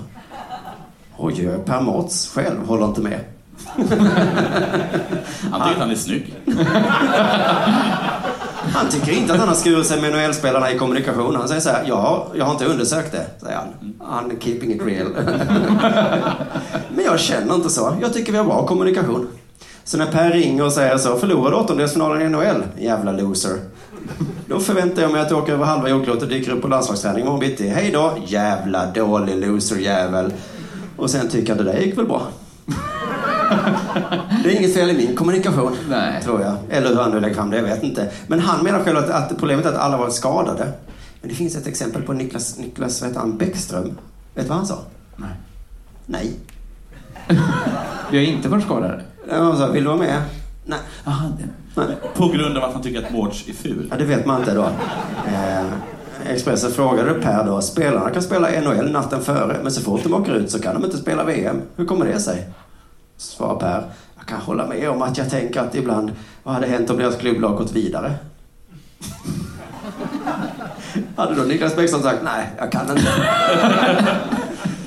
Oj, 1.17 1.57
Per 1.65 1.81
Mårts 1.81 2.29
själv 2.29 2.67
håller 2.67 2.85
inte 2.85 3.01
med. 3.01 3.19
Han 5.51 5.67
tycker 5.69 5.79
han 5.79 5.91
är 5.91 5.95
snygg. 5.95 6.35
Han 8.73 8.89
tycker 8.89 9.11
inte 9.11 9.33
att 9.33 9.39
han 9.39 9.47
har 9.47 9.55
skurit 9.55 9.87
sig 9.87 10.01
med 10.01 10.11
NHL-spelarna 10.11 10.71
i 10.71 10.77
kommunikation. 10.77 11.35
Han 11.35 11.47
säger 11.47 11.61
så 11.61 11.69
här, 11.69 11.83
ja, 11.87 12.27
jag 12.35 12.45
har 12.45 12.51
inte 12.51 12.65
undersökt 12.65 13.11
det, 13.11 13.25
säger 13.41 13.55
han. 13.55 13.93
Han 13.99 14.31
är 14.31 14.35
keeping 14.35 14.71
it 14.71 14.81
real. 14.85 15.07
Men 16.95 17.05
jag 17.05 17.19
känner 17.19 17.55
inte 17.55 17.69
så. 17.69 17.97
Jag 18.01 18.13
tycker 18.13 18.31
vi 18.31 18.37
har 18.37 18.45
bra 18.45 18.67
kommunikation. 18.67 19.27
Så 19.83 19.97
när 19.97 20.05
Per 20.05 20.31
ringer 20.31 20.65
och 20.65 20.73
säger 20.73 20.97
så, 20.97 21.15
förlorade 21.15 21.55
åttondelsfinalen 21.55 22.21
i 22.21 22.29
NHL, 22.29 22.63
jävla 22.77 23.11
loser. 23.11 23.59
Då 24.47 24.59
förväntar 24.59 25.01
jag 25.01 25.11
mig 25.11 25.21
att 25.21 25.29
du 25.29 25.35
åker 25.35 25.53
över 25.53 25.65
halva 25.65 25.89
jordklotet 25.89 26.23
och 26.23 26.29
dyker 26.29 26.51
upp 26.51 26.61
på 26.61 26.67
landslagsträning 26.67 27.21
imorgon 27.21 27.39
bitti. 27.39 27.67
Hej 27.67 27.91
då, 27.91 28.17
jävla 28.25 28.85
dålig 28.85 29.47
loser-jävel. 29.47 30.33
Och 30.97 31.09
sen 31.09 31.29
tycker 31.29 31.55
jag 31.55 31.65
det 31.65 31.71
där 31.71 31.79
gick 31.79 31.97
väl 31.97 32.05
bra. 32.05 32.27
Det 34.43 34.49
är 34.51 34.59
inget 34.59 34.73
fel 34.73 34.89
i 34.89 34.93
min 34.93 35.15
kommunikation, 35.15 35.77
Nej. 35.89 36.21
tror 36.23 36.41
jag. 36.41 36.55
Eller 36.69 36.89
hur 36.89 36.95
han 36.95 37.11
nu 37.11 37.19
lägger 37.19 37.35
fram 37.35 37.49
det, 37.49 37.57
jag 37.57 37.63
vet 37.63 37.83
inte. 37.83 38.11
Men 38.27 38.39
han 38.39 38.63
menar 38.63 38.79
själv 38.83 38.97
att, 38.97 39.09
att 39.09 39.37
problemet 39.39 39.65
är 39.65 39.69
att 39.69 39.77
alla 39.77 39.97
varit 39.97 40.13
skadade. 40.13 40.71
Men 41.21 41.29
det 41.29 41.35
finns 41.35 41.55
ett 41.55 41.67
exempel 41.67 42.01
på 42.01 42.13
Niklas, 42.13 42.57
Niklas 42.57 43.01
vad 43.01 43.09
heter 43.09 43.19
han, 43.19 43.37
Bäckström. 43.37 43.97
Vet 44.35 44.45
du 44.45 44.49
vad 44.49 44.57
han 44.57 44.67
sa? 44.67 44.79
Nej. 45.15 45.29
Nej. 46.05 46.31
Vi 48.11 48.17
har 48.17 48.23
inte 48.25 48.49
varit 48.49 48.63
skadade. 48.63 49.01
Han 49.31 49.57
sa, 49.57 49.67
vill 49.67 49.83
du 49.83 49.89
vara 49.89 49.99
med? 49.99 50.21
Nej. 50.65 50.79
Aha, 51.05 51.27
det. 51.37 51.81
Nej. 51.81 51.97
På 52.15 52.27
grund 52.27 52.57
av 52.57 52.63
att 52.63 52.73
han 52.73 52.81
tycker 52.83 53.05
att 53.05 53.11
Mårts 53.11 53.47
är 53.49 53.53
ful. 53.53 53.87
Ja, 53.91 53.97
det 53.97 54.05
vet 54.05 54.25
man 54.25 54.39
inte 54.39 54.53
då. 54.53 54.63
Eh, 55.27 55.65
Expressen 56.27 56.71
frågade 56.71 57.13
Per 57.13 57.45
då, 57.45 57.61
spelarna 57.61 58.09
kan 58.09 58.21
spela 58.21 58.61
NHL 58.61 58.91
natten 58.91 59.21
före, 59.21 59.57
men 59.63 59.71
så 59.71 59.81
fort 59.81 60.03
de 60.03 60.13
åker 60.13 60.33
ut 60.33 60.51
så 60.51 60.59
kan 60.59 60.73
de 60.73 60.85
inte 60.85 60.97
spela 60.97 61.23
VM. 61.23 61.61
Hur 61.75 61.85
kommer 61.85 62.05
det 62.05 62.19
sig? 62.19 62.49
Svarar 63.17 63.55
Per, 63.55 63.83
jag 64.17 64.25
kan 64.27 64.39
hålla 64.39 64.67
med 64.67 64.89
om 64.89 65.01
att 65.01 65.17
jag 65.17 65.29
tänker 65.29 65.59
att 65.59 65.75
ibland, 65.75 66.11
vad 66.43 66.53
hade 66.53 66.67
hänt 66.67 66.89
om 66.89 66.97
deras 66.97 67.17
klubblag 67.17 67.57
gått 67.57 67.71
vidare? 67.71 68.13
hade 71.15 71.35
då 71.35 71.43
Niklas 71.43 71.75
Bäckström 71.75 72.01
sagt, 72.01 72.23
nej, 72.23 72.49
jag 72.57 72.71
kan 72.71 72.89
inte. 72.89 73.07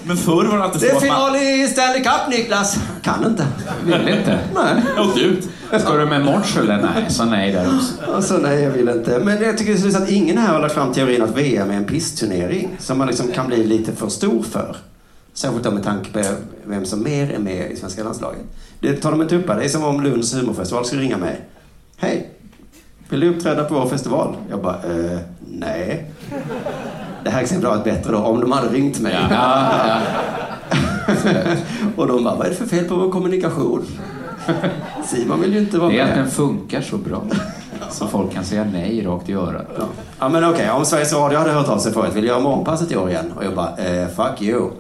Men 0.06 0.16
förr 0.16 0.44
var 0.44 0.58
det 0.58 0.64
alltid 0.64 0.80
Det 0.80 0.86
är 0.86 0.90
så 0.90 0.96
att 0.96 1.08
man... 1.08 1.32
final 1.32 1.36
i 1.36 1.68
Stanley 1.68 2.02
Cup, 2.02 2.28
Niklas! 2.28 2.78
Kan 3.02 3.24
inte. 3.26 3.46
Vill 3.84 4.08
inte. 4.08 4.38
Nej. 4.54 4.82
Jag 4.96 5.06
åkte 5.06 5.20
ut. 5.20 5.48
Ska 5.80 5.96
du 5.96 6.06
med 6.06 6.24
Mårts 6.24 6.56
eller? 6.56 6.76
Nej, 6.82 7.10
så 7.10 7.24
nej 7.24 7.52
där 7.52 7.76
också. 7.76 8.12
Alltså 8.12 8.36
nej, 8.36 8.62
jag 8.62 8.70
vill 8.70 8.88
inte. 8.88 9.18
Men 9.18 9.42
jag 9.42 9.58
tycker 9.58 9.74
det 9.74 9.88
är 9.88 9.90
så 9.90 10.02
att 10.02 10.10
ingen 10.10 10.38
här 10.38 10.52
har 10.52 10.60
lagt 10.60 10.74
fram 10.74 10.92
teorin 10.92 11.22
att 11.22 11.36
VM 11.36 11.70
är 11.70 11.74
en 11.74 11.84
pissturnering 11.84 12.76
som 12.78 12.98
man 12.98 13.06
liksom 13.06 13.32
kan 13.32 13.46
bli 13.46 13.64
lite 13.64 13.92
för 13.92 14.08
stor 14.08 14.42
för. 14.42 14.76
Särskilt 15.36 15.64
då 15.64 15.70
med 15.70 15.84
tanke 15.84 16.10
på 16.12 16.20
vem 16.64 16.84
som 16.84 17.02
mer 17.02 17.30
är 17.32 17.38
med 17.38 17.70
i 17.70 17.76
svenska 17.76 18.04
landslaget. 18.04 18.40
Det 18.80 18.92
tar 18.96 19.10
de 19.10 19.22
inte 19.22 19.36
upp 19.36 19.48
här. 19.48 19.56
Det 19.56 19.64
är 19.64 19.68
som 19.68 19.84
om 19.84 20.02
Lunds 20.02 20.34
humorfestival 20.34 20.84
skulle 20.84 21.02
ringa 21.02 21.16
mig. 21.16 21.40
Hej! 21.96 22.30
Vill 23.08 23.20
du 23.20 23.28
uppträda 23.28 23.64
på 23.64 23.74
vår 23.74 23.88
festival? 23.88 24.36
Jag 24.50 24.62
bara, 24.62 24.74
eh, 24.74 25.18
nej. 25.50 26.10
Det 27.24 27.30
här 27.30 27.42
exemplet 27.42 27.70
har 27.70 27.76
varit 27.78 27.84
bättre 27.84 28.12
då 28.12 28.18
om 28.18 28.40
de 28.40 28.52
hade 28.52 28.68
ringt 28.68 29.00
mig. 29.00 29.16
Ja, 29.30 29.36
ja. 29.36 30.00
Och 31.96 32.06
de 32.06 32.24
bara, 32.24 32.34
vad 32.36 32.46
är 32.46 32.50
det 32.50 32.56
för 32.56 32.66
fel 32.66 32.84
på 32.84 32.96
vår 32.96 33.10
kommunikation? 33.10 33.84
Simon 35.06 35.40
vill 35.40 35.52
ju 35.52 35.58
inte 35.58 35.78
vara 35.78 35.90
Det 35.90 35.98
är 35.98 36.02
att 36.02 36.08
med. 36.08 36.18
den 36.18 36.30
funkar 36.30 36.80
så 36.80 36.96
bra. 36.96 37.22
Så 37.90 38.06
folk 38.06 38.32
kan 38.32 38.44
säga 38.44 38.64
nej 38.72 39.06
rakt 39.06 39.28
i 39.28 39.32
örat. 39.32 39.66
Ja. 39.78 39.84
ja 40.18 40.28
men 40.28 40.44
okej, 40.44 40.70
om 40.70 40.84
Sveriges 40.84 41.12
Radio 41.12 41.38
hade 41.38 41.50
hört 41.50 41.68
av 41.68 41.78
sig 41.78 41.92
förut, 41.92 42.14
vill 42.14 42.22
du 42.22 42.28
göra 42.28 42.40
morgonpasset 42.40 42.92
i 42.92 42.96
år 42.96 43.10
igen? 43.10 43.32
Och 43.36 43.44
jag 43.44 43.54
bara, 43.54 43.76
eh, 43.76 44.08
fuck 44.08 44.42
you. 44.42 44.70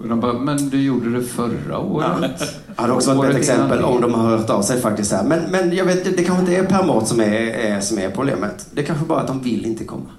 Ja. 0.00 0.04
Och 0.04 0.08
de 0.08 0.20
bara, 0.20 0.32
men 0.32 0.68
du 0.68 0.82
gjorde 0.82 1.10
det 1.10 1.22
förra 1.22 1.78
året. 1.78 2.62
hade 2.76 2.92
också 2.92 3.14
varit 3.14 3.30
ett 3.30 3.36
exempel 3.36 3.78
innan 3.78 3.90
om 3.90 4.00
det. 4.00 4.06
de 4.06 4.14
har 4.14 4.36
hört 4.36 4.50
av 4.50 4.62
sig 4.62 4.80
faktiskt 4.80 5.12
här. 5.12 5.24
Men, 5.24 5.50
men 5.50 5.76
jag 5.76 5.84
vet, 5.84 6.16
det 6.16 6.24
kanske 6.24 6.40
inte 6.40 6.56
är 6.56 6.64
Per 6.64 6.84
Mårts 6.84 7.08
som 7.08 7.20
är, 7.20 7.32
är, 7.32 7.80
som 7.80 7.98
är 7.98 8.10
problemet. 8.10 8.66
Det 8.72 8.80
är 8.80 8.84
kanske 8.84 9.04
bara 9.04 9.20
att 9.20 9.26
de 9.26 9.42
vill 9.42 9.66
inte 9.66 9.84
komma. 9.84 10.10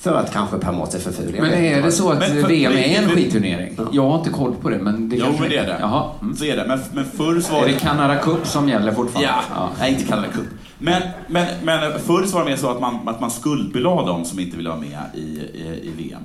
För 0.00 0.14
att 0.14 0.32
kanske 0.32 0.58
pärma 0.58 0.82
åt 0.82 0.92
sig 0.92 1.00
för 1.00 1.12
ful. 1.12 1.36
Men 1.40 1.52
är 1.52 1.82
det 1.82 1.92
så 1.92 2.10
att 2.10 2.30
VM 2.30 2.72
är 2.72 3.02
en 3.02 3.08
skitturnering? 3.08 3.78
Jag 3.92 4.10
har 4.10 4.18
inte 4.18 4.30
koll 4.30 4.54
på 4.54 4.70
det, 4.70 4.78
men 4.78 5.08
det 5.08 5.16
Jo, 5.16 5.26
men 5.40 5.50
det 5.50 5.56
är 5.56 5.66
det. 5.66 5.76
Jaha. 5.80 6.10
Mm. 6.22 6.36
Så 6.36 6.44
är 6.44 6.56
det. 6.56 6.64
Men, 6.68 6.78
men 6.92 7.04
förr 7.04 7.40
så 7.40 7.52
var 7.52 7.62
Är 7.62 7.66
det... 7.66 7.72
det 7.72 7.78
Canada 7.78 8.16
Cup 8.16 8.46
som 8.46 8.68
gäller 8.68 8.92
fortfarande? 8.92 9.30
Ja, 9.54 9.70
nej 9.78 9.92
inte 9.92 10.04
Canada 10.04 10.28
Cup. 10.28 10.46
Men, 10.78 11.02
men, 11.26 11.46
men 11.62 12.00
förr 12.00 12.26
så 12.26 12.36
var 12.36 12.44
det 12.44 12.50
mer 12.50 12.56
så 12.56 12.70
att 12.70 12.80
man, 12.80 13.08
att 13.08 13.20
man 13.20 13.30
skuldbelade 13.30 14.06
dem 14.06 14.24
som 14.24 14.38
inte 14.38 14.56
ville 14.56 14.68
vara 14.68 14.80
med 14.80 14.98
i, 15.14 15.18
i, 15.18 15.80
i 15.82 15.92
VM. 15.96 16.22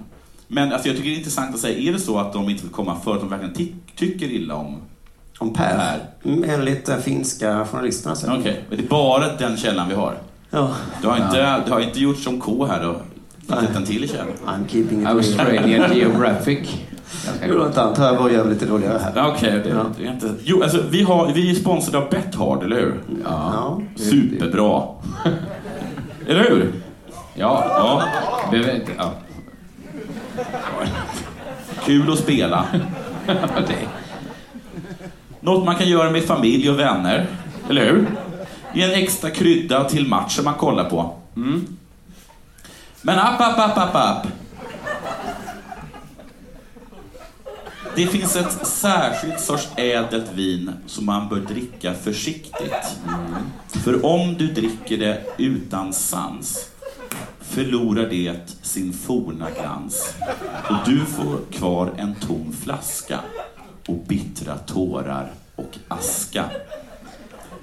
Men 0.48 0.74
alltså, 0.74 0.88
jag 0.88 0.98
tycker 0.98 1.10
det 1.10 1.16
är 1.16 1.18
intressant 1.18 1.56
att 1.56 1.62
säga, 1.62 1.90
är 1.90 1.94
det 1.94 2.00
så 2.00 2.20
att 2.20 2.34
de 2.34 2.50
inte 2.50 2.64
vill 2.64 2.72
komma 2.74 2.96
för 3.04 3.14
att 3.14 3.20
de 3.20 3.30
verkligen 3.30 3.54
ty 3.54 3.68
tycker 3.96 4.26
illa 4.26 4.56
om... 4.56 4.78
Om 5.40 5.54
Per? 5.54 5.78
Per. 5.78 6.32
Mm, 6.32 6.50
Enligt 6.50 6.86
de 6.86 7.02
finska 7.02 7.66
journalisterna. 7.66 8.16
Okej, 8.40 8.64
men 8.70 8.78
det 8.78 8.84
är 8.84 8.88
bara 8.88 9.28
den 9.38 9.58
källan 9.58 9.90
vi 9.90 9.96
har. 9.96 10.14
Ja. 10.50 10.72
Du 11.02 11.08
har 11.08 11.18
inte, 11.18 11.62
det 11.66 11.72
har 11.72 11.80
inte 11.80 12.00
gjort 12.00 12.18
som 12.18 12.40
K 12.40 12.66
här 12.66 12.90
och 12.90 12.96
hittat 13.42 13.76
en 13.76 13.86
till 13.86 14.10
källa. 14.10 14.24
I'm 14.46 14.68
keeping 14.68 15.00
it 15.00 15.06
real. 15.06 15.18
Australian 15.18 15.96
Geographic. 15.98 16.70
Jo, 17.50 17.66
inte 17.66 17.82
antar 17.82 18.06
jag 18.06 18.18
bara 18.18 18.32
gör 18.32 18.50
lite 18.50 18.66
roligare 18.66 18.98
här. 19.04 19.12
Ja, 19.16 19.28
Okej, 19.36 19.62
det, 19.64 19.70
Ja. 19.70 19.86
det 19.98 20.06
är 20.08 20.12
inte... 20.12 20.30
Jo, 20.44 20.64
alltså 20.64 20.82
vi, 20.90 21.02
har, 21.04 21.32
vi 21.34 21.52
är 21.52 21.56
sponsrade 21.56 22.06
av 22.06 22.10
Bethard, 22.10 22.64
eller 22.64 22.76
hur? 22.76 23.02
Ja. 23.26 23.82
Superbra. 23.96 24.84
eller 26.28 26.50
hur? 26.50 26.74
Ja, 27.36 27.66
Ja. 27.70 28.04
behöver 28.52 28.76
inte... 28.76 28.92
Ja. 28.98 29.12
Kul 31.86 32.12
att 32.12 32.20
spela. 32.20 32.66
Något 35.40 35.66
man 35.66 35.76
kan 35.76 35.90
göra 35.90 36.12
med 36.12 36.24
familj 36.24 36.70
och 36.70 36.80
vänner. 36.80 37.26
Eller 37.70 37.86
hur? 37.86 38.08
Ge 38.74 38.84
en 38.84 39.04
extra 39.04 39.30
krydda 39.30 39.90
till 39.90 40.08
matchen 40.08 40.44
man 40.44 40.54
kollar 40.54 40.90
på. 40.90 41.16
Mm. 41.36 41.78
Men 43.02 43.20
app, 43.20 43.42
app, 43.42 43.60
app, 43.60 43.78
app, 43.78 43.96
app. 43.96 44.28
Det 47.96 48.08
finns 48.08 48.36
ett 48.36 48.68
särskilt 48.68 49.40
sorts 49.40 49.70
ädelt 49.76 50.34
vin 50.34 50.72
som 50.86 51.06
man 51.06 51.30
bör 51.30 51.40
dricka 51.40 51.94
försiktigt. 51.94 52.98
För 53.68 54.06
om 54.06 54.36
du 54.38 54.48
dricker 54.48 54.98
det 54.98 55.22
utan 55.38 55.94
sans 55.94 56.73
förlorar 57.54 58.10
det 58.10 58.34
sin 58.62 58.94
forna 58.94 59.48
glans 59.60 60.14
och 60.70 60.76
du 60.86 61.06
får 61.06 61.38
kvar 61.52 61.90
en 61.98 62.16
tom 62.16 62.56
flaska 62.64 63.20
och 63.88 63.98
bittra 64.08 64.58
tårar 64.58 65.32
och 65.56 65.78
aska. 65.88 66.46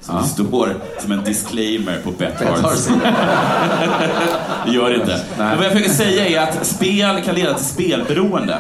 Som 0.01 0.17
det 0.17 0.29
står 0.29 0.77
som 0.99 1.13
en 1.13 1.25
disclaimer 1.25 1.99
på 2.05 2.11
Bethards. 2.11 2.87
Det 4.67 4.73
gör 4.73 4.91
det 4.91 4.97
inte. 4.97 5.25
Men 5.39 5.57
vad 5.57 5.67
jag 5.67 5.73
försöker 5.73 5.95
säga 5.95 6.27
är 6.27 6.49
att 6.49 6.67
spel 6.67 7.23
kan 7.25 7.35
leda 7.35 7.55
till 7.55 7.67
spelberoende. 7.67 8.59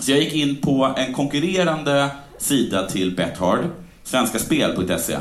Så 0.00 0.10
jag 0.10 0.20
gick 0.20 0.34
in 0.34 0.56
på 0.56 0.94
en 0.96 1.14
konkurrerande 1.14 2.08
sida 2.38 2.86
till 2.88 3.16
Bethard, 3.16 3.60
svenskaspel.se. 4.04 5.16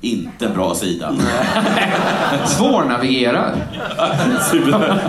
Inte 0.00 0.48
bra 0.48 0.74
sida. 0.74 1.14
Svårnavigerad. 2.46 3.52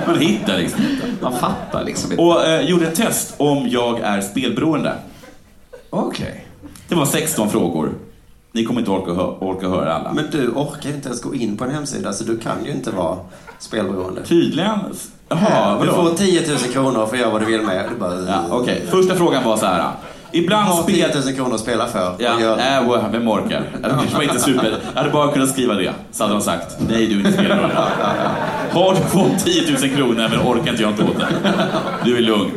Man 0.08 0.20
hittar 0.20 0.58
liksom 0.58 0.82
inte. 0.82 1.06
Man 1.22 1.34
fattar 1.34 1.84
liksom 1.84 2.12
inte. 2.12 2.24
Och 2.24 2.46
eh, 2.46 2.62
gjorde 2.62 2.88
ett 2.88 2.96
test 2.96 3.34
om 3.38 3.68
jag 3.70 4.00
är 4.00 4.22
spelberoende. 4.22 4.94
Okej. 5.90 6.46
Det 6.88 6.96
var 6.96 7.06
16 7.06 7.50
frågor. 7.50 7.90
Ni 8.52 8.66
kommer 8.66 8.80
inte 8.80 8.92
orka, 8.92 9.12
hö- 9.14 9.36
orka 9.40 9.68
höra 9.70 9.94
alla. 9.94 10.14
Men 10.14 10.26
du 10.32 10.48
orkar 10.48 10.90
inte 10.90 11.08
ens 11.08 11.22
gå 11.22 11.36
in 11.36 11.58
på 11.58 11.64
en 11.64 11.72
hemsida, 11.72 12.14
så 12.14 12.24
du 12.24 12.38
kan 12.38 12.66
ju 12.66 12.72
inte 12.72 12.92
vara 12.92 13.18
spelberoende. 13.60 14.24
Tydligen... 14.24 14.80
Jaha, 15.30 15.40
Här, 15.40 15.80
du 15.80 15.88
vadå? 15.88 16.10
får 16.10 16.18
10 16.18 16.48
000 16.48 16.58
kronor 16.58 17.06
för 17.06 17.14
att 17.16 17.20
göra 17.22 17.32
vad 17.32 17.42
du 17.42 17.46
vill 17.46 17.62
med. 17.62 17.90
Bara, 18.00 18.14
Ja, 18.28 18.42
Okej, 18.50 18.84
första 18.90 19.16
frågan 19.16 19.44
var 19.44 19.58
så 19.58 19.66
här. 19.66 19.92
Ibland 20.34 20.68
har 20.68 20.84
10 20.84 21.10
spel... 21.10 21.24
000 21.26 21.34
kronor 21.36 21.56
att 21.56 21.62
spela 21.62 21.88
för. 21.88 22.16
Ja, 22.20 22.40
gör 22.42 22.58
du? 22.58 22.62
äh, 22.64 22.84
wow, 22.88 23.12
vem 23.12 23.28
orkar? 23.28 23.64
Det 23.82 24.14
var 24.16 24.24
inte 24.24 24.40
super. 24.40 24.74
Jag 24.94 25.02
hade 25.02 25.14
bara 25.14 25.32
kunnat 25.32 25.50
skriva 25.50 25.74
det. 25.74 25.92
Så 26.12 26.24
hade 26.24 26.34
de 26.36 26.42
sagt, 26.42 26.78
nej 26.90 27.08
du 27.08 27.14
är 27.14 27.18
inte 27.18 27.32
spelberoende. 27.32 27.76
Har 28.72 28.92
du 28.96 29.00
fått 29.02 29.46
10 29.46 29.72
000 29.88 29.96
kronor 29.96 30.28
men 30.30 30.40
orkar 30.40 30.72
inte 30.72 30.82
jag 30.84 30.92
inte 30.92 31.04
åt 31.04 31.20
det. 31.20 31.28
Du 32.06 32.18
är 32.18 32.22
lugn. 32.22 32.52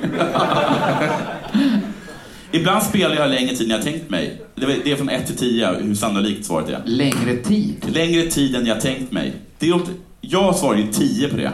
Ibland 2.53 2.83
spelar 2.83 3.17
jag 3.17 3.31
längre 3.31 3.55
tid 3.57 3.63
än 3.71 3.71
jag 3.77 3.83
tänkt 3.83 4.11
mig. 4.11 4.43
Det 4.55 4.93
är- 4.93 4.97
från 4.97 5.09
1 5.09 5.27
till 5.27 5.37
10 5.37 5.73
hur 5.81 5.95
sannolikt 5.95 6.45
svaret 6.47 6.69
är. 6.69 6.81
Längre 6.85 7.37
tid? 7.45 7.75
Längre 7.95 8.23
tid 8.23 8.57
än 8.57 8.67
jag 8.67 8.81
tänkt 8.81 9.13
mig. 9.13 9.33
Det 9.59 9.69
är, 9.69 9.81
jag 10.21 10.55
svarar 10.57 10.77
ju 10.77 10.87
10 10.93 11.29
på 11.29 11.37
det. 11.37 11.53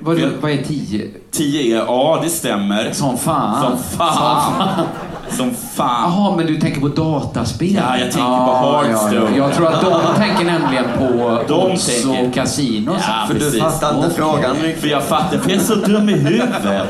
Vad, 0.00 0.20
vad 0.40 0.50
är 0.50 0.62
tio? 0.62 1.08
10 1.30 1.72
är, 1.76 1.76
ja 1.76 2.20
det 2.22 2.28
stämmer. 2.30 2.92
Som 2.92 3.18
fan. 3.18 3.62
Som 3.62 3.98
fan. 3.98 4.86
Som 5.30 5.54
fan. 5.74 6.12
Jaha, 6.12 6.36
men 6.36 6.46
du 6.46 6.56
tänker 6.60 6.80
på 6.80 6.88
dataspel? 6.88 7.74
Ja, 7.74 7.98
jag 7.98 8.12
tänker 8.12 8.28
på 8.28 8.52
Hearthstone. 8.52 9.36
Jag 9.36 9.54
tror 9.54 9.66
att 9.66 9.80
de 9.80 10.00
tänker 10.16 10.44
nämligen 10.44 10.84
på 10.98 11.38
De 11.48 11.72
odds 11.72 12.02
tänker- 12.04 12.28
och 12.28 12.34
kasinon. 12.34 12.96
Ja, 13.08 13.24
För 13.26 13.34
du 13.34 13.40
precis. 13.40 13.60
fattar 13.60 13.96
inte 13.96 14.10
frågan 14.16 14.56
För 14.80 14.88
jag 14.88 15.02
fattar, 15.02 15.38
för 15.38 15.50
jag 15.50 15.58
är 15.60 15.64
så 15.64 15.74
dum 15.74 16.08
i 16.08 16.12
huvudet. 16.12 16.86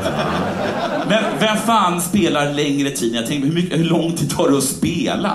Men 1.09 1.23
vem 1.39 1.57
fan 1.57 2.01
spelar 2.01 2.53
längre 2.53 2.89
tid 2.89 3.15
jag 3.15 3.27
tänker? 3.27 3.47
Hur, 3.47 3.53
mycket, 3.55 3.79
hur 3.79 3.83
lång 3.83 4.11
tid 4.11 4.29
tar 4.37 4.49
det 4.51 4.57
att 4.57 4.63
spela? 4.63 5.31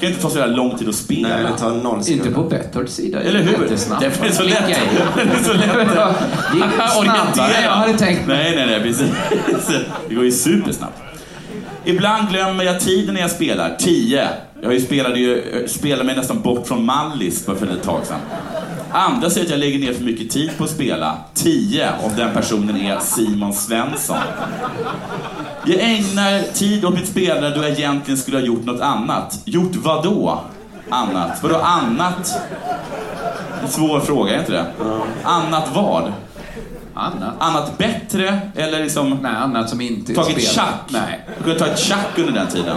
Det 0.00 0.06
kan 0.06 0.08
inte 0.10 0.22
ta 0.22 0.30
så 0.30 0.38
jävla 0.38 0.56
lång 0.56 0.78
tid 0.78 0.88
att 0.88 0.94
spela. 0.94 1.28
Nej, 1.28 1.46
det 1.52 1.58
tar 1.58 1.70
noll 1.70 2.02
Inte 2.06 2.30
på 2.30 2.42
Bethards 2.42 2.94
sida. 2.94 3.20
Eller 3.20 3.42
hur? 3.42 3.62
Jättesnabbt. 3.62 4.02
Det 4.02 4.26
är 4.26 4.32
så 4.32 4.42
lätt. 4.42 4.66
Det 5.14 5.22
är 5.22 5.44
så 5.44 5.52
lätt. 5.52 5.72
Det 6.52 6.56
gick 6.56 6.64
snabbare 7.02 7.54
än 7.54 7.64
jag 7.64 7.70
hade 7.70 7.98
tänkt 7.98 8.26
mig. 8.26 8.36
Nej, 8.36 8.56
nej, 8.56 8.66
nej, 8.66 8.80
precis. 8.80 9.10
Det 10.08 10.14
går 10.14 10.24
ju 10.24 10.32
supersnabbt. 10.32 10.98
Ibland 11.84 12.30
glömmer 12.30 12.64
jag 12.64 12.80
tiden 12.80 13.14
när 13.14 13.20
jag 13.20 13.30
spelar. 13.30 13.76
10. 13.78 14.28
Jag 14.62 14.82
spelade 14.82 15.18
ju, 15.18 15.64
spelade 15.68 16.04
mig 16.04 16.16
nästan 16.16 16.40
bort 16.40 16.66
från 16.66 16.84
Mallis 16.84 17.44
för 17.44 17.52
ett 17.52 17.82
tag 17.82 18.06
sedan. 18.06 18.20
Andra 18.90 19.30
säger 19.30 19.46
att 19.46 19.50
jag 19.50 19.60
lägger 19.60 19.78
ner 19.78 19.92
för 19.92 20.04
mycket 20.04 20.30
tid 20.30 20.50
på 20.58 20.64
att 20.64 20.70
spela. 20.70 21.18
10 21.34 21.88
om 22.02 22.10
den 22.16 22.34
personen 22.34 22.76
är 22.76 22.98
Simon 22.98 23.52
Svensson. 23.52 24.16
Jag 25.64 25.80
ägnar 25.80 26.42
tid 26.54 26.84
åt 26.84 26.94
mitt 26.94 27.08
spelande 27.08 27.50
då 27.50 27.62
jag 27.62 27.70
egentligen 27.70 28.18
skulle 28.18 28.36
ha 28.36 28.44
gjort 28.44 28.64
något 28.64 28.80
annat. 28.80 29.40
Gjort 29.44 29.76
vad 29.76 30.04
då? 30.04 30.40
Annat? 30.90 31.42
Vadå 31.42 31.56
annat? 31.56 32.40
En 33.62 33.68
svår 33.68 34.00
fråga, 34.00 34.34
är 34.34 34.38
inte 34.38 34.52
det? 34.52 34.66
Annat 35.22 35.68
vad? 35.74 36.12
Annat? 36.94 37.34
Annat 37.38 37.78
bättre 37.78 38.40
eller 38.56 38.78
liksom 38.82 39.18
Nej, 39.22 39.36
annat 39.36 39.70
som 39.70 39.80
inte 39.80 40.14
tagit 40.14 40.30
spel. 40.30 40.44
tjack? 40.44 40.84
Nej. 40.88 41.20
Du 41.38 41.44
kunde 41.44 41.58
ta 41.58 41.66
ett 41.66 41.78
tjack 41.78 42.18
under 42.18 42.32
den 42.32 42.46
tiden. 42.46 42.76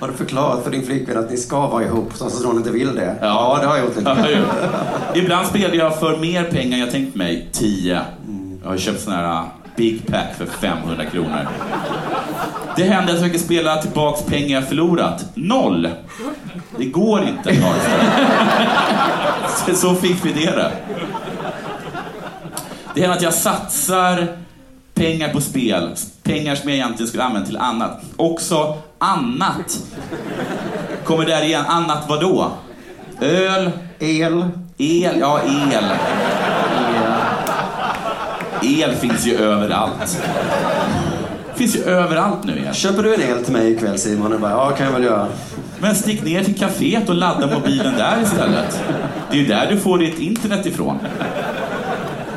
Har 0.00 0.08
du 0.08 0.14
förklarat 0.14 0.64
för 0.64 0.70
din 0.70 0.86
flickvän 0.86 1.18
att 1.18 1.30
ni 1.30 1.36
ska 1.36 1.66
vara 1.66 1.84
ihop 1.84 2.12
så 2.14 2.26
att 2.26 2.44
hon 2.44 2.56
inte 2.56 2.70
vill 2.70 2.94
det? 2.94 3.14
Ja. 3.20 3.58
det 3.60 3.66
har 3.66 3.76
jag 3.76 3.84
gjort. 3.84 3.94
Ja, 4.04 4.14
Lite. 4.14 4.30
jag. 4.30 5.16
Ibland 5.16 5.46
spelar 5.46 5.74
jag 5.74 5.98
för 5.98 6.16
mer 6.16 6.44
pengar 6.44 6.72
än 6.74 6.78
jag 6.80 6.90
tänkt 6.90 7.14
mig. 7.14 7.48
10. 7.52 8.00
Jag 8.62 8.70
har 8.70 8.76
köpt 8.78 9.00
sån 9.00 9.12
här 9.12 9.44
Big 9.78 10.06
Pack 10.06 10.34
för 10.38 10.46
500 10.46 11.04
kronor. 11.04 11.48
Det 12.76 12.82
händer 12.84 13.02
att 13.02 13.08
jag 13.08 13.18
försöker 13.18 13.38
spela 13.38 13.76
tillbaks 13.82 14.22
pengar 14.22 14.60
jag 14.60 14.68
förlorat. 14.68 15.24
Noll. 15.34 15.88
Det 16.78 16.84
går 16.84 17.22
inte. 17.28 17.56
Så- 19.66 19.74
Så 19.74 19.94
fick 19.94 20.24
vi 20.24 20.32
det 20.32 20.50
det. 20.50 20.72
Det 22.94 23.00
händer 23.00 23.16
att 23.16 23.22
jag 23.22 23.34
satsar 23.34 24.26
pengar 24.94 25.28
på 25.28 25.40
spel. 25.40 25.90
Pengar 26.22 26.54
som 26.54 26.68
jag 26.68 26.76
egentligen 26.76 27.08
skulle 27.08 27.22
använda 27.24 27.46
till 27.46 27.56
annat. 27.58 28.00
Också 28.16 28.76
annat. 28.98 29.78
Kommer 31.04 31.24
där 31.26 31.42
igen. 31.42 31.64
Annat 31.68 32.04
vad 32.08 32.20
då? 32.20 32.50
Öl, 33.20 33.70
El. 33.98 34.44
el, 34.78 35.18
ja 35.20 35.40
el. 35.72 35.84
El 38.62 38.94
finns 38.94 39.26
ju 39.26 39.36
överallt. 39.36 40.20
Finns 41.54 41.76
ju 41.76 41.82
överallt 41.82 42.44
nu 42.44 42.58
igen. 42.58 42.74
Köper 42.74 43.02
du 43.02 43.14
en 43.14 43.20
el 43.20 43.44
till 43.44 43.52
mig 43.52 43.72
ikväll 43.72 43.98
Simon? 43.98 44.32
Jag 44.32 44.40
bara, 44.40 44.50
ja, 44.50 44.70
kan 44.70 44.86
jag 44.86 44.92
väl 44.92 45.04
göra. 45.04 45.28
Men 45.80 45.94
stick 45.94 46.24
ner 46.24 46.44
till 46.44 46.54
kaféet 46.54 47.08
och 47.08 47.14
ladda 47.14 47.46
mobilen 47.46 47.94
där 47.96 48.22
istället. 48.22 48.82
Det 49.30 49.36
är 49.36 49.40
ju 49.40 49.46
där 49.46 49.66
du 49.70 49.76
får 49.76 49.98
ditt 49.98 50.18
internet 50.18 50.66
ifrån. 50.66 50.98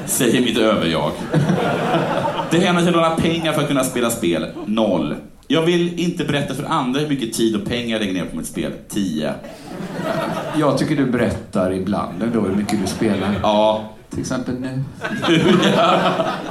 Säger 0.06 0.42
mitt 0.42 0.58
överjag. 0.58 1.12
Det 2.50 2.60
händer 2.60 2.84
jag 2.84 2.94
lånar 2.94 3.16
pengar 3.16 3.54
för 3.54 3.62
att 3.62 3.68
kunna 3.68 3.84
spela 3.84 4.10
spel. 4.10 4.46
Noll. 4.66 5.16
Jag 5.48 5.62
vill 5.62 6.00
inte 6.00 6.24
berätta 6.24 6.54
för 6.54 6.64
andra 6.64 7.00
hur 7.00 7.08
mycket 7.08 7.34
tid 7.34 7.56
och 7.56 7.66
pengar 7.66 7.90
jag 7.90 8.00
lägger 8.00 8.14
ner 8.14 8.26
på 8.26 8.38
mitt 8.38 8.48
spel. 8.48 8.72
10. 8.90 9.34
Jag 10.60 10.78
tycker 10.78 10.96
du 10.96 11.06
berättar 11.06 11.74
ibland 11.74 12.24
ändå 12.24 12.42
hur 12.42 12.56
mycket 12.56 12.82
du 12.82 12.88
spelar. 12.88 13.36
Ja, 13.42 13.84
Till 14.12 14.20
exempel 14.20 14.56
nu. 14.60 14.84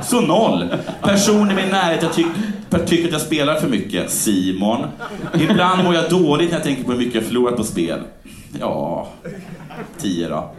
Så 0.02 0.20
noll. 0.20 0.68
Person 1.02 1.50
i 1.50 1.54
min 1.54 1.68
närhet 1.68 2.02
jag 2.02 2.12
tyck- 2.12 2.86
tycker 2.86 3.04
att 3.06 3.12
jag 3.12 3.20
spelar 3.20 3.54
för 3.54 3.68
mycket. 3.68 4.10
Simon. 4.10 4.86
Ibland 5.34 5.84
mår 5.84 5.94
jag 5.94 6.10
dåligt 6.10 6.48
när 6.50 6.56
jag 6.56 6.64
tänker 6.64 6.84
på 6.84 6.90
hur 6.92 6.98
mycket 6.98 7.14
jag 7.14 7.24
förlorat 7.24 7.56
på 7.56 7.64
spel. 7.64 7.98
Ja, 8.60 9.08
tio 9.98 10.28
då. 10.28 10.50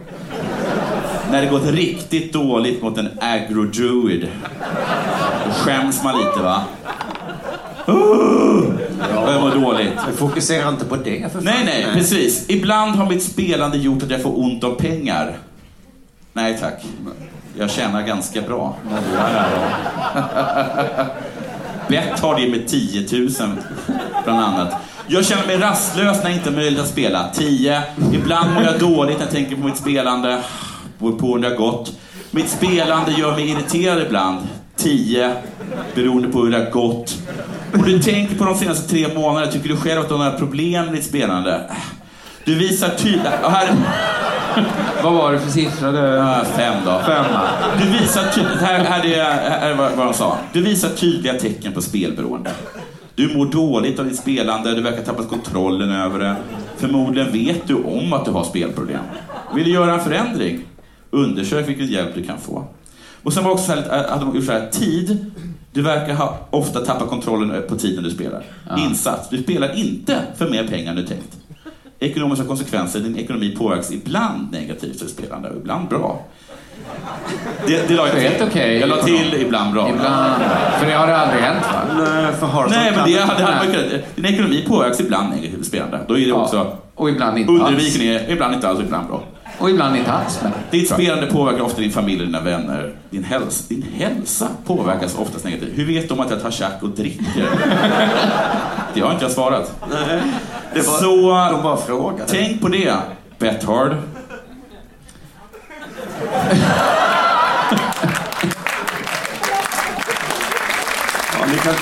När 1.30 1.42
det 1.42 1.48
gått 1.48 1.66
riktigt 1.66 2.32
dåligt 2.32 2.82
mot 2.82 2.98
en 2.98 3.08
agro-druid. 3.20 4.28
Då 5.46 5.50
skäms 5.52 6.04
man 6.04 6.18
lite 6.18 6.42
va? 6.42 6.62
Uh, 7.88 8.62
det 9.26 9.38
var 9.40 9.60
dåligt. 9.60 9.92
Men 10.06 10.16
fokusera 10.16 10.68
inte 10.68 10.84
på 10.84 10.96
det 10.96 11.22
för 11.32 11.40
fan. 11.40 11.44
Nej, 11.44 11.62
nej, 11.64 11.86
precis. 11.94 12.50
Ibland 12.50 12.96
har 12.96 13.08
mitt 13.08 13.22
spelande 13.22 13.78
gjort 13.78 14.02
att 14.02 14.10
jag 14.10 14.22
får 14.22 14.38
ont 14.40 14.64
om 14.64 14.76
pengar. 14.76 15.36
Nej 16.32 16.58
tack. 16.60 16.84
Jag 17.58 17.70
tjänar 17.70 18.02
ganska 18.02 18.42
bra. 18.42 18.76
Bett 21.88 22.20
har 22.20 22.40
det 22.40 22.48
med 22.48 22.68
10 22.68 23.18
000, 23.18 23.30
bland 24.24 24.40
annat. 24.40 24.74
Jag 25.06 25.26
känner 25.26 25.46
mig 25.46 25.58
rastlös 25.58 26.16
när 26.22 26.30
jag 26.30 26.38
inte 26.38 26.50
har 26.50 26.56
möjlighet 26.56 26.84
att 26.84 26.90
spela. 26.90 27.28
10. 27.34 27.82
Ibland 28.12 28.54
mår 28.54 28.62
jag 28.62 28.78
dåligt 28.78 29.18
när 29.18 29.24
jag 29.24 29.34
tänker 29.34 29.56
på 29.56 29.62
mitt 29.62 29.76
spelande. 29.76 30.42
Beror 30.98 31.18
på 31.18 31.26
hur 31.26 31.38
det 31.42 31.48
har 31.48 31.56
gått. 31.56 31.92
Mitt 32.30 32.48
spelande 32.48 33.12
gör 33.12 33.32
mig 33.32 33.50
irriterad 33.50 34.02
ibland. 34.02 34.48
10. 34.76 35.34
Beroende 35.94 36.28
på 36.28 36.38
hur 36.38 36.50
det 36.50 36.58
har 36.58 36.70
gått. 36.70 37.18
Och 37.72 37.84
du 37.84 38.02
tänker 38.02 38.34
på 38.34 38.44
de 38.44 38.54
senaste 38.54 38.88
tre 38.88 39.14
månaderna, 39.14 39.52
tycker 39.52 39.68
du 39.68 39.76
själv 39.76 40.00
att 40.00 40.08
du 40.08 40.14
har 40.14 40.24
några 40.24 40.38
problem 40.38 40.84
med 40.84 40.94
ditt 40.94 41.04
spelande? 41.04 41.70
Du 42.44 42.54
visar 42.54 42.88
tydligt... 42.88 43.26
Här, 43.42 43.68
vad 45.02 45.12
var 45.12 45.32
det 45.32 45.38
för 45.38 45.50
siffra? 45.50 45.92
Det... 45.92 46.22
Ah, 46.24 46.44
fem 46.44 46.74
då. 46.84 47.00
Femma. 47.06 47.48
Du 47.78 47.90
visar 47.90 48.22
tydligt, 48.22 48.60
här, 48.60 48.84
här, 48.84 49.06
är, 49.06 49.24
här 49.50 49.70
är 49.70 49.74
vad 49.74 50.06
de 50.06 50.14
sa. 50.14 50.38
Du 50.52 50.62
visar 50.62 50.88
tydliga 50.88 51.34
tecken 51.34 51.72
på 51.72 51.82
spelberoende. 51.82 52.50
Du 53.14 53.36
mår 53.36 53.46
dåligt 53.46 53.98
av 53.98 54.04
ditt 54.04 54.16
spelande, 54.16 54.74
du 54.74 54.82
verkar 54.82 54.98
ha 54.98 55.04
tappat 55.04 55.28
kontrollen 55.28 55.90
över 55.90 56.18
det. 56.18 56.36
Förmodligen 56.76 57.32
vet 57.32 57.68
du 57.68 57.74
om 57.74 58.12
att 58.12 58.24
du 58.24 58.30
har 58.30 58.44
spelproblem. 58.44 59.04
Vill 59.54 59.64
du 59.64 59.70
göra 59.70 59.94
en 59.94 60.00
förändring? 60.00 60.60
Undersök 61.10 61.68
vilken 61.68 61.86
hjälp 61.86 62.14
du 62.14 62.24
kan 62.24 62.38
få. 62.38 62.64
Och 63.22 63.32
sen 63.32 63.44
var 63.44 63.50
också 63.50 63.64
så 63.64 63.72
här, 63.72 64.04
att 64.04 64.20
de 64.20 64.34
gjort 64.34 64.44
så 64.44 64.52
här, 64.52 64.68
tid. 64.70 65.32
Du 65.72 65.82
verkar 65.82 66.14
ha 66.14 66.38
ofta 66.50 66.80
tappat 66.80 67.08
kontrollen 67.08 67.62
på 67.68 67.76
tiden 67.76 68.04
du 68.04 68.10
spelar. 68.10 68.44
Insats. 68.78 69.28
Du 69.28 69.42
spelar 69.42 69.76
inte 69.76 70.18
för 70.36 70.50
mer 70.50 70.66
pengar 70.66 70.90
än 70.90 70.96
du 70.96 71.06
tänkt. 71.06 71.36
Ekonomiska 72.02 72.44
konsekvenser. 72.46 73.00
Din 73.00 73.18
ekonomi 73.18 73.56
påverkas 73.58 73.92
ibland 73.92 74.52
negativt 74.52 75.02
av 75.02 75.06
spelande 75.06 75.48
och 75.48 75.56
ibland 75.56 75.88
bra. 75.88 76.24
Det, 77.66 77.88
det 77.88 77.94
la 77.94 78.06
jag 78.08 78.14
Helt 78.14 78.36
till. 78.38 78.46
okej. 78.48 78.78
Jag 78.78 78.88
la 78.88 78.96
till 78.96 79.34
ibland 79.40 79.72
bra. 79.74 79.88
Ibland. 79.88 80.42
För 80.78 80.86
det 80.86 80.92
har 80.92 81.06
det 81.06 81.16
aldrig 81.16 81.42
hänt 81.42 81.64
va? 81.72 81.80
Nej, 81.98 82.32
för 82.32 82.46
Hearthstone 82.46 82.82
Nej, 82.84 82.92
men 82.96 83.04
det 83.08 83.14
du- 83.14 83.20
hade, 83.20 83.42
man 83.42 83.74
kunnat. 83.74 84.16
Din 84.16 84.24
ekonomi 84.24 84.64
påverkas 84.68 85.00
ibland 85.00 85.30
negativt 85.30 85.58
av 85.58 85.62
spelande. 85.64 86.00
Då 86.08 86.18
är 86.18 86.26
det 86.26 86.32
också... 86.32 86.56
Ja. 86.56 86.78
Och 86.94 87.08
ibland 87.10 87.38
inte 87.38 87.52
alls. 87.52 87.62
Undervikning 87.62 88.08
är 88.08 88.30
ibland 88.30 88.54
inte 88.54 88.68
alls 88.68 88.78
och 88.78 88.84
ibland 88.84 89.08
bra. 89.08 89.22
Och 89.62 89.70
ibland 89.70 89.96
inte 89.96 90.12
alls. 90.12 90.40
Ditt 90.70 90.90
spelande 90.90 91.26
påverkar 91.26 91.60
ofta 91.60 91.80
din 91.80 91.92
familj 91.92 92.20
och 92.20 92.26
dina 92.26 92.40
vänner. 92.40 92.94
Din 93.10 93.24
hälsa, 93.24 93.64
din 93.68 93.84
hälsa 93.94 94.48
påverkas 94.66 95.14
oftast 95.18 95.44
negativt. 95.44 95.78
Hur 95.78 95.86
vet 95.86 96.08
de 96.08 96.20
att 96.20 96.30
jag 96.30 96.42
tar 96.42 96.50
tjack 96.50 96.82
och 96.82 96.88
dricker? 96.88 97.48
Det 98.94 99.00
har 99.00 99.12
inte 99.12 99.24
jag 99.24 99.32
svarat. 99.32 99.72
Det 100.74 100.82
var, 100.86 100.98
Så 100.98 101.50
de 101.52 101.62
bara 101.62 101.76
frågade. 101.76 102.24
tänk 102.28 102.60
på 102.60 102.68
det, 102.68 102.94
Bethard. 103.38 103.96
Ja, 111.38 111.46
ni, 111.46 111.58
kan 111.58 111.74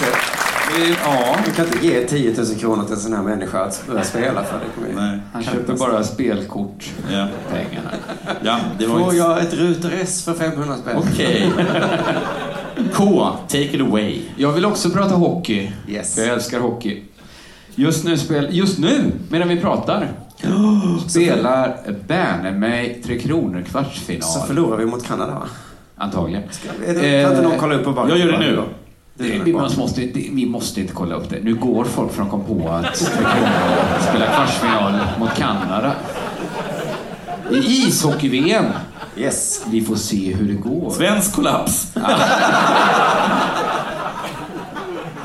Ja, 1.04 1.36
ni 1.46 1.52
kan 1.52 1.66
inte 1.66 1.86
ge 1.86 2.06
10 2.06 2.34
000 2.36 2.46
kronor 2.58 2.84
till 2.84 2.94
en 2.94 3.00
sån 3.00 3.12
här 3.12 3.22
människa 3.22 3.60
att 3.60 3.84
börja 3.86 4.04
spela 4.04 4.44
för. 4.44 4.58
Det 4.58 4.94
Nej. 4.94 5.18
han 5.32 5.42
köper 5.42 5.76
bara 5.76 6.04
spelkort. 6.04 6.90
Ja, 7.12 7.26
Pengarna. 7.50 7.90
ja 8.42 8.60
det 8.78 8.86
var 8.86 9.00
Får 9.00 9.14
jag 9.14 9.40
ett 9.40 9.54
ruter 9.54 9.98
S 10.02 10.24
för 10.24 10.34
500 10.34 10.76
spänn? 10.76 10.96
Okej. 10.96 11.52
K, 12.94 13.28
take 13.48 13.64
it 13.64 13.80
away. 13.80 14.20
Jag 14.36 14.52
vill 14.52 14.64
också 14.64 14.90
prata 14.90 15.14
hockey. 15.14 15.72
Yes. 15.88 16.14
För 16.14 16.22
jag 16.22 16.30
älskar 16.30 16.60
hockey. 16.60 17.02
Just 17.74 18.04
nu, 18.04 18.18
spel, 18.18 18.48
just 18.50 18.78
nu 18.78 19.12
medan 19.28 19.48
vi 19.48 19.60
pratar, 19.60 20.08
spelar 21.08 21.76
banne 22.08 22.50
mig 22.52 23.02
Tre 23.04 23.18
Kronor 23.18 23.62
kvartsfinal. 23.62 24.22
Så 24.22 24.40
förlorar 24.40 24.76
vi 24.76 24.86
mot 24.86 25.06
Kanada, 25.06 25.32
va? 25.34 25.48
Antagligen. 25.96 26.42
Är 26.86 26.94
det, 26.94 27.22
kan 27.22 27.32
inte 27.32 27.42
någon 27.42 27.58
kolla 27.58 27.74
upp 27.74 27.84
på 27.84 28.06
jag 28.08 28.18
gör 28.18 28.32
det 28.32 28.38
nu. 28.38 28.62
Det 29.22 29.42
vi, 29.44 29.52
måste, 29.52 30.00
det, 30.00 30.28
vi 30.32 30.46
måste 30.46 30.80
inte 30.80 30.92
kolla 30.92 31.14
upp 31.14 31.30
det. 31.30 31.38
Nu 31.42 31.54
går 31.54 31.84
folk 31.84 32.12
från 32.12 32.30
på 32.30 32.68
att 32.68 32.96
spelar 34.08 34.34
kvartsfinal 34.34 34.92
mot 35.18 35.34
Kanada. 35.36 35.94
I 37.50 37.56
ishockey-VM. 37.56 38.64
Yes. 39.16 39.64
Vi 39.70 39.80
får 39.80 39.96
se 39.96 40.34
hur 40.34 40.48
det 40.48 40.54
går. 40.54 40.90
Svensk 40.90 41.34
kollaps. 41.34 41.86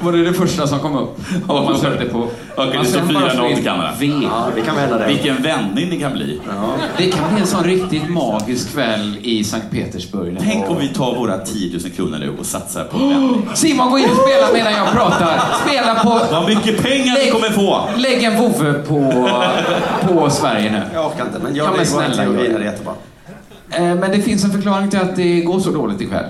Var 0.01 0.11
det 0.11 0.23
det 0.23 0.33
första 0.33 0.67
som 0.67 0.79
kom 0.79 0.95
upp? 0.97 1.17
Ja, 1.47 1.63
man 1.63 1.77
sökte 1.77 2.05
på... 2.05 2.27
Okej, 2.57 2.77
det 2.81 2.85
står 2.85 2.99
sökte 2.99 3.13
bara 3.13 3.29
4-0 3.29 3.55
till 3.55 3.63
Kanada. 3.63 3.91
Ja, 4.01 4.47
det 4.55 4.61
kan 4.61 4.75
vända 4.75 4.97
det. 4.97 5.07
Vilken 5.07 5.43
vändning 5.43 5.89
det 5.89 5.97
kan 5.97 6.13
bli. 6.13 6.39
Det 6.97 7.11
kan 7.11 7.33
bli 7.33 7.41
en 7.41 7.47
sån 7.47 7.63
riktigt 7.63 8.09
magisk 8.09 8.71
kväll 8.73 9.17
i 9.21 9.43
Sankt 9.43 9.71
Petersburg. 9.71 10.37
Tänk 10.41 10.69
om 10.69 10.77
vi 10.79 10.87
tar 10.87 11.15
våra 11.15 11.37
10 11.37 11.79
000 11.79 11.91
kronor 11.91 12.17
nu 12.17 12.33
och 12.39 12.45
satsar 12.45 12.83
på 12.83 12.97
en 12.97 13.09
vändning. 13.09 13.49
Simon, 13.53 13.91
gå 13.91 13.97
in 13.97 14.05
och 14.09 14.17
spela 14.17 14.47
medan 14.53 14.73
jag 14.73 14.91
pratar. 14.93 15.41
Spela 15.67 15.95
på... 15.95 16.21
Vad 16.31 16.45
mycket 16.49 16.83
pengar 16.83 17.15
vi 17.25 17.31
kommer 17.31 17.49
få! 17.49 17.89
Lägg 17.97 18.23
en 18.23 18.37
vovve 18.37 18.73
på, 18.73 19.29
på 20.07 20.29
Sverige 20.29 20.71
nu. 20.71 20.81
Jag 20.93 21.05
orkar 21.05 21.25
inte, 21.25 21.39
men 21.39 21.55
jag 21.55 21.67
Ja, 21.67 21.71
våra 21.71 21.85
snälla, 21.85 22.23
Det 22.25 22.37
det. 22.47 22.55
är 22.55 22.59
jättebra. 22.59 22.93
Eh, 23.71 23.81
Men 23.81 24.11
det 24.11 24.21
finns 24.21 24.43
en 24.43 24.51
förklaring 24.51 24.89
till 24.89 24.99
att 24.99 25.15
det 25.15 25.41
går 25.41 25.59
så 25.59 25.71
dåligt 25.71 26.01
ikväll. 26.01 26.25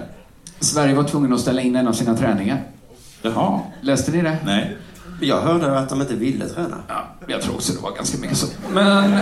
Sverige 0.60 0.94
var 0.96 1.04
tvungen 1.04 1.34
att 1.34 1.40
ställa 1.40 1.62
in 1.62 1.76
en 1.76 1.88
av 1.88 1.94
sina 1.94 2.18
träningar. 2.18 2.58
Jaha. 3.26 3.60
Läste 3.82 4.12
ni 4.12 4.22
det? 4.22 4.38
Nej. 4.46 4.78
Jag 5.22 5.42
hörde 5.42 5.80
att 5.80 5.90
de 5.90 6.02
inte 6.02 6.16
ville 6.16 6.50
träna. 6.50 6.78
Ja, 6.88 7.08
jag 7.28 7.42
tror 7.42 7.56
också 7.56 7.74
det 7.74 7.82
var 7.82 7.96
ganska 7.96 8.18
mycket 8.18 8.38
så. 8.38 8.48
Men 8.74 9.20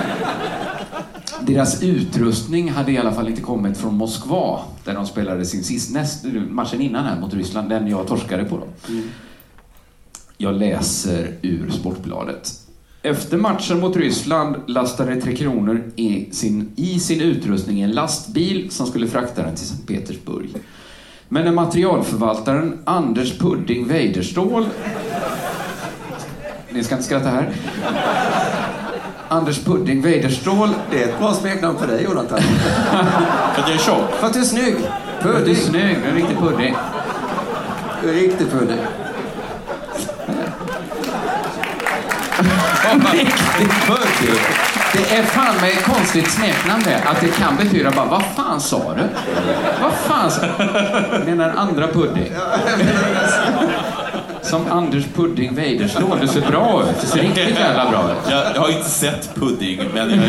deras 1.42 1.84
utrustning 1.84 2.72
hade 2.72 2.92
i 2.92 2.98
alla 2.98 3.12
fall 3.12 3.28
inte 3.30 3.42
kommit 3.42 3.78
från 3.78 3.94
Moskva, 3.94 4.60
där 4.84 4.94
de 4.94 5.06
spelade 5.06 5.46
sin 5.46 5.64
sist, 5.64 5.94
näst, 5.94 6.26
matchen 6.50 6.82
innan 6.82 7.06
här 7.06 7.20
mot 7.20 7.34
Ryssland, 7.34 7.70
den 7.70 7.88
jag 7.88 8.08
torskade 8.08 8.44
på. 8.44 8.58
Då. 8.58 8.94
Jag 10.38 10.56
läser 10.56 11.38
ur 11.42 11.70
Sportbladet. 11.70 12.52
Efter 13.02 13.38
matchen 13.38 13.80
mot 13.80 13.96
Ryssland 13.96 14.56
lastade 14.68 15.22
Tre 15.22 15.36
Kronor 15.36 15.92
i 15.96 16.30
sin, 16.32 16.72
i 16.76 17.00
sin 17.00 17.22
utrustning 17.22 17.82
en 17.82 17.92
lastbil 17.92 18.72
som 18.72 18.88
skulle 18.88 19.08
frakta 19.08 19.44
den 19.44 19.56
till 19.56 19.68
Sankt 19.68 19.88
Petersburg. 19.88 20.50
Men 21.34 21.46
när 21.46 21.52
materialförvaltaren 21.52 22.80
Anders 22.86 23.38
Pudding 23.38 23.88
Weiderståhl 23.88 24.66
ni 26.70 26.84
ska 26.84 26.96
inte 26.96 27.06
skratta 27.06 27.30
här. 27.30 27.50
Anders 29.28 29.64
Pudding 29.64 30.02
Weiderståhl. 30.02 30.70
Det 30.92 31.04
är 31.04 31.08
ett 31.08 31.20
bra 31.20 31.34
smeknamn 31.34 31.78
för 31.78 31.88
dig, 31.88 32.04
Jonathan. 32.04 32.40
För 33.54 33.62
att 33.62 33.68
jag 33.70 33.72
är 33.72 33.78
tjock. 33.78 34.12
för 34.20 34.28
att 34.28 34.34
du 34.34 34.40
är 34.40 34.44
snygg. 34.44 34.76
Du 35.24 35.30
är 35.30 35.34
Pudding. 35.34 35.56
snygg, 35.56 35.98
du 36.04 36.10
är 36.10 36.14
riktig 36.16 36.38
pudding. 36.38 36.76
Du 38.02 38.10
är 38.10 38.14
riktig 38.14 38.52
pudding. 38.52 38.78
Riktig 43.14 43.70
pudding. 43.88 44.73
Det 44.94 45.16
är 45.16 45.24
fan 45.24 45.56
med 45.62 45.70
ett 45.70 45.84
konstigt 45.84 46.32
smeknamn 46.32 46.84
det. 46.86 46.96
Att 47.10 47.22
det 47.22 47.28
kan 47.28 47.56
betyda 47.58 47.92
bara, 47.92 48.06
vad 48.06 48.24
fan 48.36 48.62
sa 48.62 48.94
du? 48.98 49.04
Vad 49.82 49.94
fan 49.94 50.32
sa 50.32 50.42
du? 50.58 51.26
menar 51.26 51.54
andra 51.58 51.88
pudding. 51.88 52.32
Som 54.42 54.72
Anders 54.72 55.04
Pudding 55.16 55.56
Weiderståhl. 55.56 56.18
Du 56.22 56.28
ser 56.28 56.42
bra 56.42 56.84
ut. 56.84 57.02
Du 57.02 57.08
ser 57.08 57.20
riktigt 57.20 57.60
jävla 57.60 57.90
bra 57.90 58.04
ut. 58.12 58.32
Jag, 58.32 58.44
jag 58.56 58.62
har 58.62 58.70
inte 58.70 58.90
sett 58.90 59.36
pudding, 59.36 59.82
men 59.94 60.10
jag, 60.10 60.18
jag, 60.18 60.20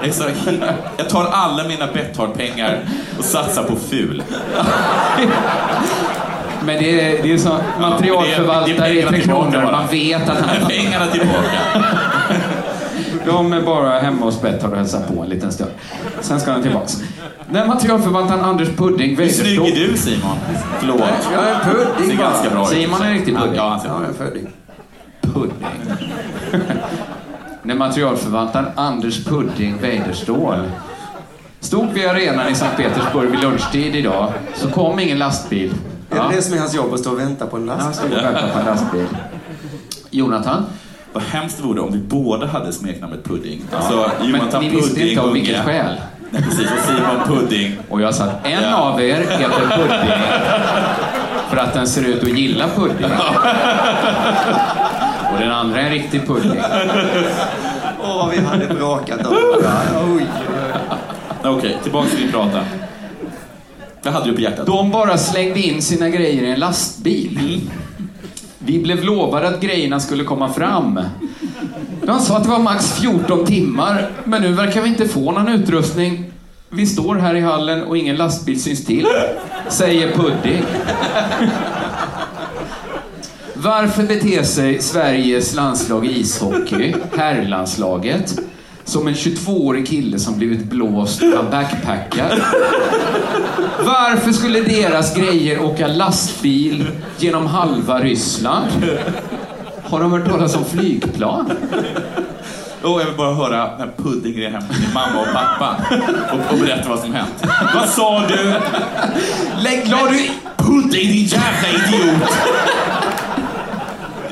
jag, 0.00 0.08
är 0.08 0.12
så, 0.12 0.24
jag 0.96 1.08
tar 1.08 1.24
alla 1.32 1.64
mina 1.64 1.86
Betthard-pengar 1.86 2.78
och 3.18 3.24
satsar 3.24 3.62
på 3.62 3.76
ful. 3.90 4.22
Men 6.64 6.78
det 6.82 7.00
är, 7.00 7.22
det 7.22 7.32
är 7.32 7.38
så 7.38 7.58
materialförvaltare 7.80 8.70
i 8.70 8.78
pengarna 8.78 9.10
Tre 9.10 9.20
tillbaka 9.20 9.50
Kronor. 9.50 9.66
bara. 9.66 9.78
Man 9.78 9.86
vet 9.86 10.28
att 10.28 10.40
han 10.40 10.68
Pengarna 10.68 11.06
tillbaka. 11.06 11.60
De 13.28 13.52
är 13.52 13.62
bara 13.62 13.98
hemma 13.98 14.24
hos 14.24 14.42
Betthard 14.42 14.70
och 14.70 14.76
hälsar 14.76 15.00
på 15.14 15.22
en 15.22 15.28
liten 15.28 15.52
stund. 15.52 15.70
Sen 16.20 16.40
ska 16.40 16.52
han 16.52 16.62
tillbaks. 16.62 17.02
Den 17.50 17.68
materialförvaltaren 17.68 18.40
Anders 18.44 18.68
Pudding 18.76 19.16
Hur 19.16 19.28
snygg 19.28 19.58
är 19.60 19.88
du 19.88 19.96
Simon? 19.96 20.36
Förlåt. 20.78 21.00
Jag 21.32 21.44
är 21.48 21.58
pudding 21.64 22.16
bara. 22.16 22.30
ganska 22.30 22.50
bra. 22.50 22.66
Simon 22.66 23.02
är 23.02 23.06
en 23.06 23.12
riktig 23.12 23.36
pudding. 23.36 23.54
Ja, 23.56 23.80
han 23.88 24.04
är 24.04 24.12
pudding. 24.12 24.48
Pudding. 25.20 25.66
När 27.62 27.74
materialförvaltaren 27.74 28.66
Anders 28.76 29.24
Pudding 29.24 29.78
Weiderståhl 29.80 30.56
stod 31.60 31.88
vid 31.92 32.06
arenan 32.06 32.48
i 32.48 32.54
Sankt 32.54 32.76
Petersburg 32.76 33.30
vid 33.30 33.40
lunchtid 33.40 33.94
idag 33.96 34.32
så 34.54 34.68
kom 34.70 34.98
ingen 34.98 35.18
lastbil. 35.18 35.74
Är 36.10 36.16
Ja, 36.16 36.28
det 36.30 36.36
det 36.36 36.42
som 36.42 36.54
är 36.54 36.58
hans 36.58 36.74
jobb, 36.74 36.94
att 36.94 37.00
stå 37.00 37.10
och 37.10 37.18
vänta 37.18 37.46
på 37.46 37.56
en 37.56 37.68
han 37.68 37.78
last? 37.78 37.98
stod 37.98 38.10
och 38.12 38.16
väntade 38.16 38.52
på 38.52 38.58
en 38.58 38.64
lastbil. 38.64 39.06
Jonathan? 40.10 40.64
Vad 41.18 41.26
hemskt 41.26 41.56
det 41.56 41.62
vore 41.62 41.80
om 41.80 41.92
vi 41.92 41.98
båda 41.98 42.46
hade 42.46 42.72
smeknamnet 42.72 43.24
Pudding. 43.24 43.60
Ja. 43.70 43.76
Alltså, 43.76 44.10
Men 44.20 44.62
ni 44.62 44.68
visste 44.68 44.94
Pudding 44.94 45.08
inte 45.10 45.22
av 45.22 45.32
vilket 45.32 45.64
skäl. 45.64 45.94
Nej, 46.30 46.42
precis. 46.42 46.60
Och 46.72 46.78
Simon 46.86 47.26
Pudding. 47.26 47.76
Och 47.88 48.00
jag 48.00 48.14
sa 48.14 48.24
att 48.24 48.46
en 48.46 48.62
Ja. 48.62 48.76
av 48.76 49.02
er 49.02 49.16
heter 49.16 49.76
Pudding 49.76 50.10
för 51.50 51.56
att 51.56 51.74
den 51.74 51.86
ser 51.86 52.04
ut 52.08 52.22
att 52.22 52.38
gilla 52.38 52.68
pudding. 52.76 53.10
Och 55.32 55.38
den 55.38 55.52
andra 55.52 55.80
är 55.80 55.84
en 55.84 55.90
riktig 55.90 56.26
pudding. 56.26 56.60
Åh, 58.02 58.16
vad 58.16 58.30
vi 58.30 58.40
hade 58.40 58.66
bråkat 58.74 59.26
om. 59.26 59.36
Oj. 60.16 60.26
Okej, 61.44 61.78
tillbaka 61.82 62.08
till 62.08 62.18
din 62.20 62.32
prata. 62.32 62.60
Vad 64.02 64.14
hade 64.14 64.26
du 64.26 64.32
på 64.34 64.40
hjärtat? 64.40 64.66
De 64.66 64.90
bara 64.90 65.18
slängde 65.18 65.60
in 65.60 65.82
sina 65.82 66.08
grejer 66.08 66.42
i 66.42 66.50
en 66.50 66.60
lastbil. 66.60 67.60
Vi 68.58 68.78
blev 68.78 69.04
lovade 69.04 69.48
att 69.48 69.60
grejerna 69.60 70.00
skulle 70.00 70.24
komma 70.24 70.52
fram. 70.52 71.00
De 72.02 72.20
sa 72.20 72.36
att 72.36 72.42
det 72.42 72.50
var 72.50 72.58
max 72.58 73.00
14 73.00 73.46
timmar, 73.46 74.10
men 74.24 74.42
nu 74.42 74.52
verkar 74.52 74.82
vi 74.82 74.88
inte 74.88 75.08
få 75.08 75.32
någon 75.32 75.48
utrustning. 75.48 76.24
Vi 76.70 76.86
står 76.86 77.14
här 77.14 77.34
i 77.34 77.40
hallen 77.40 77.82
och 77.82 77.98
ingen 77.98 78.16
lastbil 78.16 78.62
syns 78.62 78.84
till, 78.86 79.06
säger 79.68 80.12
Pudding. 80.12 80.62
Varför 83.54 84.02
beter 84.02 84.42
sig 84.42 84.82
Sveriges 84.82 85.54
landslag 85.54 86.06
i 86.06 86.20
ishockey, 86.20 86.94
herrlandslaget, 87.16 88.38
som 88.88 89.08
en 89.08 89.14
22-årig 89.14 89.86
kille 89.88 90.18
som 90.18 90.38
blivit 90.38 90.64
blåst 90.64 91.22
av 91.22 91.50
backpackar? 91.50 92.42
Varför 93.78 94.32
skulle 94.32 94.60
deras 94.60 95.16
grejer 95.16 95.60
åka 95.62 95.86
lastbil 95.86 96.86
genom 97.18 97.46
halva 97.46 97.98
Ryssland? 98.00 98.70
Har 99.82 100.00
de 100.00 100.12
hört 100.12 100.28
talas 100.28 100.56
om 100.56 100.64
flygplan? 100.64 101.52
Oh, 102.82 103.00
jag 103.00 103.06
vill 103.06 103.16
bara 103.16 103.34
höra 103.34 103.78
när 103.78 103.92
Pudding 103.96 104.38
är 104.38 104.50
hem 104.50 104.62
till 104.68 104.94
mamma 104.94 105.20
och 105.20 105.34
pappa 105.34 105.76
och, 106.32 106.52
och 106.52 106.58
berätta 106.58 106.88
vad 106.88 106.98
som 106.98 107.14
hänt. 107.14 107.44
Vad 107.74 107.88
sa 107.88 108.22
du? 108.28 108.54
Lägg, 109.62 109.88
la 109.88 110.06
du... 110.10 110.30
Pudding, 110.56 111.12
din 111.12 111.24
jävla 111.24 111.68
idiot! 111.68 112.28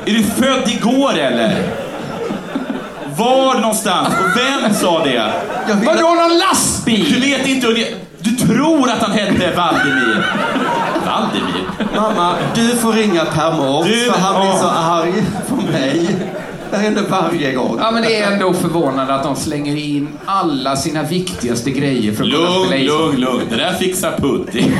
Är 0.05 0.13
du 0.13 0.23
född 0.23 0.69
igår 0.69 1.19
eller? 1.19 1.86
Var 3.17 3.61
någonstans? 3.61 4.09
Och 4.09 4.37
vem 4.37 4.75
sa 4.75 5.05
det? 5.05 5.33
Vadå 5.87 6.01
någon 6.15 6.29
Du 6.29 6.39
lastbil? 6.39 7.21
vet 7.21 7.47
inte 7.47 7.67
hur 7.67 7.75
det... 7.75 7.87
Du 8.19 8.31
tror 8.37 8.91
att 8.91 8.99
han 9.03 9.11
hette 9.13 9.57
Valdemir. 9.57 10.27
Valdemir? 11.07 11.67
Mamma, 11.97 12.35
du 12.55 12.69
får 12.69 12.93
ringa 12.93 13.25
Per 13.25 13.53
Mårts 13.53 13.89
Du, 13.89 14.01
för 14.13 14.21
han 14.21 14.41
blir 14.41 14.53
så 14.53 14.69
arg 14.69 15.13
på 15.49 15.57
mig. 15.57 16.17
Det 16.71 16.77
händer 16.77 17.03
varje 17.11 17.53
gång. 17.53 17.79
Ja, 17.81 17.91
men 17.91 18.03
det 18.03 18.17
är 18.21 18.33
ändå 18.33 18.53
förvånande 18.53 19.15
att 19.15 19.23
de 19.23 19.37
slänger 19.37 19.77
in 19.77 20.09
alla 20.27 20.77
sina 20.77 21.03
viktigaste 21.03 21.71
grejer 21.71 22.13
för 22.15 22.25
att 22.25 22.31
kunna 22.33 22.49
Lugn, 22.49 22.67
spela 22.67 22.77
ishockey. 22.85 23.17
lugn, 23.17 23.21
lugn. 23.21 23.43
Det 23.51 23.57
där 23.57 23.73
fixar 23.73 24.13
Pudding. 24.19 24.79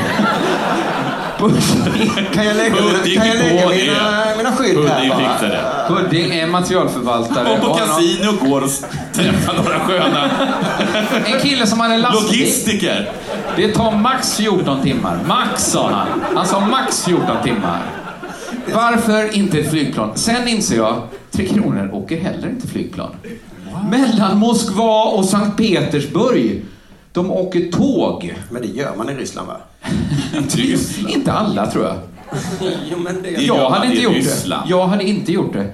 Kan 1.39 2.47
jag 2.47 2.57
lägga, 2.57 2.77
kan 2.77 3.27
jag 3.29 3.37
lägga 3.37 3.69
mina, 3.69 4.25
det. 4.25 4.37
mina 4.37 4.53
skydd 4.53 4.75
Pudding 4.75 4.89
här 4.91 5.17
fixar 5.17 5.49
det. 5.49 5.95
Pudding 5.95 6.35
är 6.35 6.47
materialförvaltare. 6.47 7.53
Och 7.55 7.61
på 7.61 7.71
och 7.71 7.79
kasino 7.79 8.33
går 8.49 8.61
och 8.65 8.71
träffar 9.15 9.55
några 9.55 9.79
sköna 9.79 10.31
En 11.27 11.41
kille 11.41 11.67
som 11.67 11.81
hade 11.81 11.97
lastbil. 11.97 12.41
logistiker. 12.41 13.11
Det 13.57 13.69
tar 13.75 13.91
max 13.97 14.37
14 14.37 14.83
timmar. 14.83 15.19
Max, 15.27 15.65
sa 15.65 15.91
han. 15.91 16.09
Han 16.35 16.47
sa 16.47 16.61
max 16.61 17.05
14 17.05 17.27
timmar. 17.45 17.83
Varför 18.75 19.37
inte 19.37 19.59
ett 19.59 19.71
flygplan? 19.71 20.11
Sen 20.15 20.49
inser 20.49 20.77
jag, 20.77 21.03
Tre 21.31 21.47
Kronor 21.47 21.91
åker 21.93 22.21
heller 22.21 22.49
inte 22.49 22.67
flygplan. 22.69 23.11
Mellan 23.91 24.39
Moskva 24.39 25.05
och 25.05 25.25
Sankt 25.25 25.57
Petersburg. 25.57 26.65
De 27.13 27.31
åker 27.33 27.73
tåg. 27.73 28.35
Men 28.51 28.63
det 28.63 28.69
gör 28.69 28.97
man 28.97 29.11
i 29.11 29.15
Ryssland 29.15 29.49
va? 29.49 29.57
Ryssland. 30.49 31.11
Inte 31.15 31.33
alla, 31.33 31.71
tror 31.71 31.85
jag. 31.85 31.97
Jo, 32.91 32.99
men 32.99 33.23
det 33.23 33.31
Jag 33.31 33.71
hade 33.71 33.87
inte 33.87 34.03
gjort 34.03 34.15
Ryssland. 34.15 34.63
det. 34.67 34.71
Jag 34.71 34.87
hade 34.87 35.05
inte 35.05 35.33
gjort 35.33 35.53
det. 35.53 35.67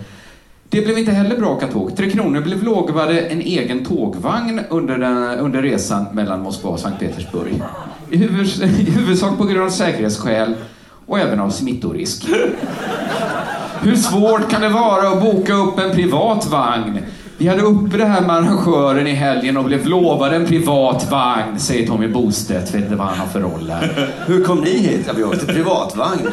Det 0.68 0.80
blev 0.80 0.98
inte 0.98 1.12
heller 1.12 1.36
bra 1.36 1.60
tåg. 1.72 1.96
Tre 1.96 2.10
Kronor 2.10 2.40
blev 2.40 2.62
lovade 2.62 3.20
en 3.20 3.40
egen 3.40 3.84
tågvagn 3.84 4.60
under, 4.70 4.98
den, 4.98 5.16
under 5.38 5.62
resan 5.62 6.06
mellan 6.12 6.42
Moskva 6.42 6.70
och 6.70 6.80
Sankt 6.80 7.00
Petersburg. 7.00 7.62
I, 8.10 8.16
huvud, 8.16 8.46
I 8.62 8.90
huvudsak 8.90 9.38
på 9.38 9.44
grund 9.44 9.66
av 9.66 9.70
säkerhetsskäl 9.70 10.54
och 11.06 11.18
även 11.18 11.40
av 11.40 11.50
smittorisk. 11.50 12.28
Hur 13.80 13.96
svårt 13.96 14.50
kan 14.50 14.60
det 14.60 14.68
vara 14.68 15.08
att 15.08 15.22
boka 15.22 15.54
upp 15.54 15.78
en 15.78 15.90
privat 15.90 16.46
vagn? 16.46 16.98
Vi 17.42 17.48
hade 17.48 17.62
uppe 17.62 17.96
det 17.96 18.04
här 18.04 18.20
med 18.20 18.36
arrangören 18.36 19.06
i 19.06 19.14
helgen 19.14 19.56
och 19.56 19.64
blev 19.64 19.86
lovade 19.86 20.36
en 20.36 20.46
privat 20.46 21.10
vagn, 21.10 21.58
säger 21.60 21.86
Tommy 21.86 22.08
Bostedt. 22.08 22.74
Vet 22.74 22.82
inte 22.82 22.96
vad 22.96 23.06
han 23.06 23.18
har 23.18 23.26
för 23.26 23.40
roll 23.40 23.70
här. 23.70 24.10
Hur 24.26 24.44
kom 24.44 24.60
ni 24.60 24.70
hit? 24.70 25.04
Ja, 25.06 25.12
vi 25.16 25.24
åkte 25.24 25.46
privatvagn. 25.46 26.28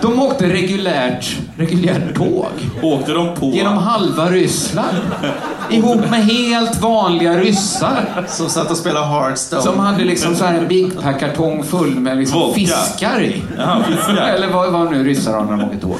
De 0.00 0.22
åkte 0.22 0.48
reguljärt, 0.48 1.36
reguljärt 1.56 2.14
tåg. 2.16 2.46
Åkte 2.82 3.12
de 3.12 3.34
på... 3.34 3.46
Genom 3.46 3.76
halva 3.76 4.30
Ryssland. 4.30 4.96
Ihop 5.70 6.10
med 6.10 6.24
helt 6.24 6.80
vanliga 6.80 7.38
ryssar. 7.38 8.24
Som 8.28 8.48
satt 8.48 8.70
och 8.70 8.76
spelade 8.76 9.06
Hearthstone. 9.06 9.62
Som 9.62 9.78
hade 9.78 10.04
liksom 10.04 10.34
så 10.34 10.44
här 10.44 10.58
en 10.58 10.68
Big 10.68 11.00
Pack-kartong 11.02 11.62
full 11.62 11.94
med 12.00 12.18
liksom 12.18 12.40
Vodka. 12.40 12.54
fiskar 12.60 13.22
i. 13.22 13.42
Ja, 13.58 13.82
fiskar. 13.88 14.28
Eller 14.28 14.48
vad, 14.48 14.72
vad 14.72 14.90
nu 14.90 15.04
ryssar 15.04 15.32
har 15.32 15.44
när 15.44 15.50
de 15.50 15.64
åker 15.64 15.78
tåg. 15.78 15.98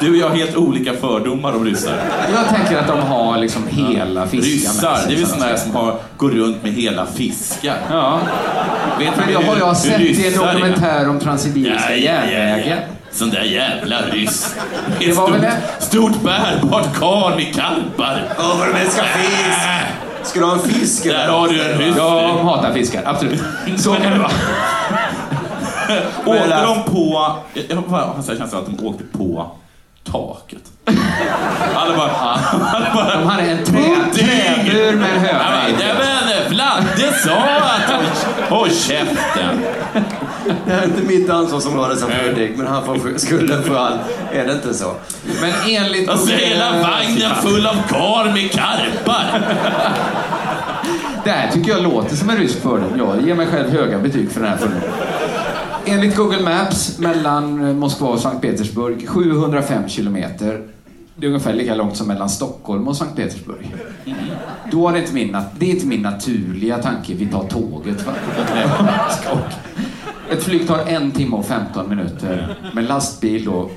Du 0.00 0.10
och 0.10 0.16
jag 0.16 0.28
har 0.28 0.36
helt 0.36 0.56
olika 0.56 0.92
fördomar 0.92 1.52
om 1.52 1.64
ryssar. 1.64 1.94
Jag 2.34 2.56
tänker 2.56 2.78
att 2.78 2.86
de 2.86 3.00
har 3.00 3.38
liksom 3.38 3.66
hela 3.70 4.26
fiskar 4.26 4.48
Ryssar, 4.50 4.88
med 4.90 4.98
sig, 5.00 5.08
det 5.08 5.14
är 5.14 5.18
väl 5.18 5.26
sådana 5.26 5.56
som 5.56 5.74
har, 5.76 5.96
går 6.16 6.30
runt 6.30 6.62
med 6.62 6.72
hela 6.72 7.06
fiskar. 7.06 7.76
Ja, 7.90 8.20
Vet 8.98 9.14
för 9.14 9.22
du 9.26 9.28
det 9.28 9.34
har 9.34 9.54
hur- 9.54 9.60
jag 9.60 9.66
hur 9.66 9.74
sett 9.74 10.00
i 10.00 10.26
en 10.26 10.32
dokumentär 10.38 11.08
om 11.08 11.18
Transsibiriska 11.20 11.96
järnvägen. 11.96 12.78
Sån 13.12 13.30
där 13.30 13.42
jävla 13.42 13.96
ryss. 14.12 14.54
Det 14.98 15.12
var 15.12 15.30
väl 15.30 15.40
stort, 15.40 15.50
det? 15.78 15.84
stort 15.84 16.22
bärbart 16.22 16.94
karl 16.94 17.36
med 17.36 17.54
karpar. 17.54 18.22
Åh, 18.38 18.58
vad 18.58 18.68
de 18.68 18.74
älskar 18.80 19.04
fisk! 19.04 19.58
Ska 20.22 20.38
du 20.40 20.46
ha 20.46 20.52
en 20.52 20.58
fisk? 20.60 21.04
Där 21.04 21.28
har 21.28 21.48
du 21.48 21.62
en 21.62 21.78
ryss. 21.78 21.96
Jag 21.96 22.28
hatar 22.38 22.72
fiskar, 22.72 23.02
absolut. 23.04 23.42
Så 23.76 23.94
kan 23.94 24.12
det 24.12 24.18
vara. 24.18 24.30
Åkte 26.26 26.62
de 26.62 26.82
på... 26.82 27.36
Jag 27.68 27.76
har 27.76 28.22
känslan 28.36 28.62
att 28.62 28.78
de 28.78 28.86
åkte 28.86 29.04
på 29.04 29.50
taket. 30.04 30.62
Alla 31.74 31.96
bara... 31.96 32.10
Alla 32.10 32.94
bara 32.94 33.16
De 33.20 33.26
hade 33.26 33.42
en 33.42 33.64
träbur 33.64 34.96
med 34.96 35.10
en 35.16 35.24
Ja, 35.24 35.32
höna 35.32 35.68
i. 35.68 35.72
men, 35.72 35.96
men 35.98 36.50
Vladde 36.50 37.12
sa 37.24 37.36
att... 37.36 38.26
Håll, 38.50 38.70
käften. 38.70 39.64
Det 40.66 40.72
här 40.72 40.82
är 40.82 40.84
inte 40.84 41.02
mitt 41.02 41.30
ansvarsområde 41.30 41.96
som 41.96 42.10
pudding, 42.10 42.52
men 42.56 42.66
han 42.66 42.84
får 42.84 43.18
skulden 43.18 43.62
för 43.62 43.76
all... 43.76 43.98
Är 44.32 44.46
det 44.46 44.52
inte 44.52 44.74
så? 44.74 44.94
Men 45.40 45.52
enligt... 45.68 46.08
Alltså 46.08 46.32
hela 46.34 46.70
vagnen 46.72 47.34
full 47.42 47.66
av 47.66 47.74
kar 47.88 48.24
med 48.32 48.52
karpar. 48.52 49.42
Det 51.24 51.30
här 51.30 51.50
tycker 51.52 51.70
jag 51.70 51.82
låter 51.82 52.16
som 52.16 52.30
en 52.30 52.36
rysk 52.36 52.62
fördom. 52.62 52.92
Jag 52.98 53.26
ger 53.26 53.34
mig 53.34 53.46
själv 53.46 53.70
höga 53.70 53.98
betyg 53.98 54.32
för 54.32 54.40
den 54.40 54.50
här 54.50 54.56
fördomen. 54.56 54.82
Enligt 55.90 56.16
Google 56.16 56.42
Maps 56.42 56.98
mellan 56.98 57.78
Moskva 57.78 58.08
och 58.08 58.20
Sankt 58.20 58.42
Petersburg 58.42 59.08
705 59.08 59.88
kilometer. 59.88 60.62
Det 61.16 61.26
är 61.26 61.28
ungefär 61.28 61.52
lika 61.52 61.74
långt 61.74 61.96
som 61.96 62.08
mellan 62.08 62.28
Stockholm 62.28 62.88
och 62.88 62.96
Sankt 62.96 63.16
Petersburg. 63.16 63.74
Då 64.70 64.88
är 64.88 64.92
det 64.92 64.98
inte 64.98 65.14
min, 65.14 65.36
det 65.58 65.66
är 65.66 65.70
inte 65.70 65.86
min 65.86 66.02
naturliga 66.02 66.78
tanke, 66.78 67.14
vi 67.14 67.26
tar 67.26 67.44
tåget. 67.44 68.06
Va? 68.06 68.12
Ett 70.30 70.42
flyg 70.42 70.68
tar 70.68 70.78
en 70.78 71.10
timme 71.10 71.36
och 71.36 71.46
15 71.46 71.88
minuter. 71.88 72.56
Med 72.72 72.84
lastbil 72.84 73.44
då 73.44 73.70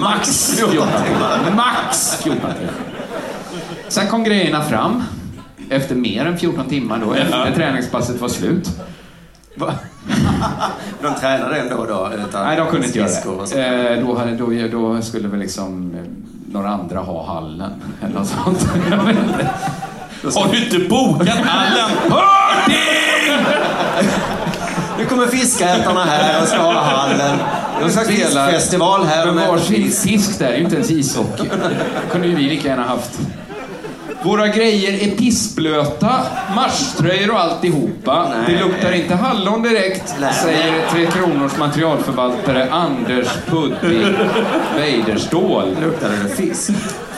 max 0.00 0.50
14 0.56 0.72
timmar. 0.72 1.54
Max 1.56 2.22
14 2.22 2.40
timmar. 2.40 2.72
Sen 3.88 4.06
kom 4.08 4.24
grejerna 4.24 4.62
fram. 4.62 5.02
Efter 5.70 5.94
mer 5.94 6.26
än 6.26 6.38
14 6.38 6.68
timmar 6.68 7.02
då, 7.06 7.12
efter 7.12 7.52
träningspasset 7.54 8.20
var 8.20 8.28
slut. 8.28 8.70
De 11.02 11.14
tränade 11.20 11.56
ändå 11.60 11.84
då? 11.84 12.10
Utan 12.28 12.46
Nej, 12.46 12.56
de 12.56 12.66
kunde 12.66 12.86
inte 12.86 12.98
göra 12.98 13.08
det. 13.54 13.96
Eh, 13.96 14.06
då, 14.06 14.18
hade, 14.18 14.36
då, 14.36 14.50
då 14.72 15.02
skulle 15.02 15.28
väl 15.28 15.40
liksom 15.40 15.94
eh, 15.94 16.00
några 16.52 16.68
andra 16.68 16.98
ha 16.98 17.34
hallen 17.34 17.70
eller 18.02 18.14
något 18.14 18.28
sånt. 18.28 18.68
Jag 18.90 18.96
vet 18.96 19.16
inte. 19.16 19.48
Har 20.38 20.52
du 20.52 20.64
inte 20.64 20.78
bokat 20.88 21.28
hallen? 21.28 21.90
Hörning! 22.10 23.46
Nu 24.98 25.04
kommer 25.04 25.26
fiskätarna 25.26 26.04
här 26.04 26.42
och 26.42 26.48
ska 26.48 26.58
ha 26.58 26.80
hallen. 26.80 27.38
Det 27.78 27.82
är 27.82 27.84
en 27.84 27.92
slags 27.92 28.08
fiskfestival 28.08 29.04
här. 29.04 29.26
Men 29.26 29.48
varsin 29.48 29.90
fisk. 29.92 30.38
där 30.38 30.46
är 30.46 30.56
ju 30.56 30.64
inte 30.64 30.74
ens 30.74 30.90
ishockey. 30.90 31.48
Det 31.48 32.10
kunde 32.12 32.28
ju 32.28 32.34
vi 32.34 32.42
lika 32.42 32.68
gärna 32.68 32.82
haft. 32.82 33.20
Våra 34.26 34.48
grejer 34.48 35.08
är 35.08 35.16
pissblöta, 35.16 36.20
matchtröjor 36.56 37.30
och 37.30 37.40
alltihopa. 37.40 38.28
Nej. 38.28 38.38
Det 38.46 38.64
luktar 38.64 38.92
inte 38.92 39.14
hallon 39.14 39.62
direkt, 39.62 40.14
Nej. 40.20 40.34
säger 40.34 40.90
Tre 40.90 41.06
Kronors 41.06 41.58
materialförvaltare 41.58 42.70
Anders 42.70 43.28
Pudding 43.46 44.16
Weiderståhl. 44.76 45.76
Luktade 45.82 46.16
det 46.22 46.28
fisk? 46.28 46.70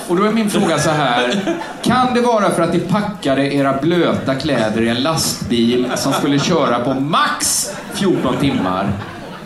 Och 0.09 0.16
då 0.16 0.24
är 0.24 0.32
min 0.32 0.51
fråga 0.51 0.78
så 0.78 0.90
här. 0.90 1.40
Kan 1.82 2.14
det 2.14 2.20
vara 2.20 2.51
för 2.51 2.62
att 2.62 2.72
ni 2.72 2.80
packade 2.80 3.55
era 3.55 3.72
blöta 3.82 4.35
kläder 4.35 4.82
i 4.82 4.89
en 4.89 5.02
lastbil 5.02 5.86
som 5.97 6.12
skulle 6.12 6.39
köra 6.39 6.78
på 6.78 6.94
max 6.94 7.70
14 7.94 8.36
timmar? 8.36 8.93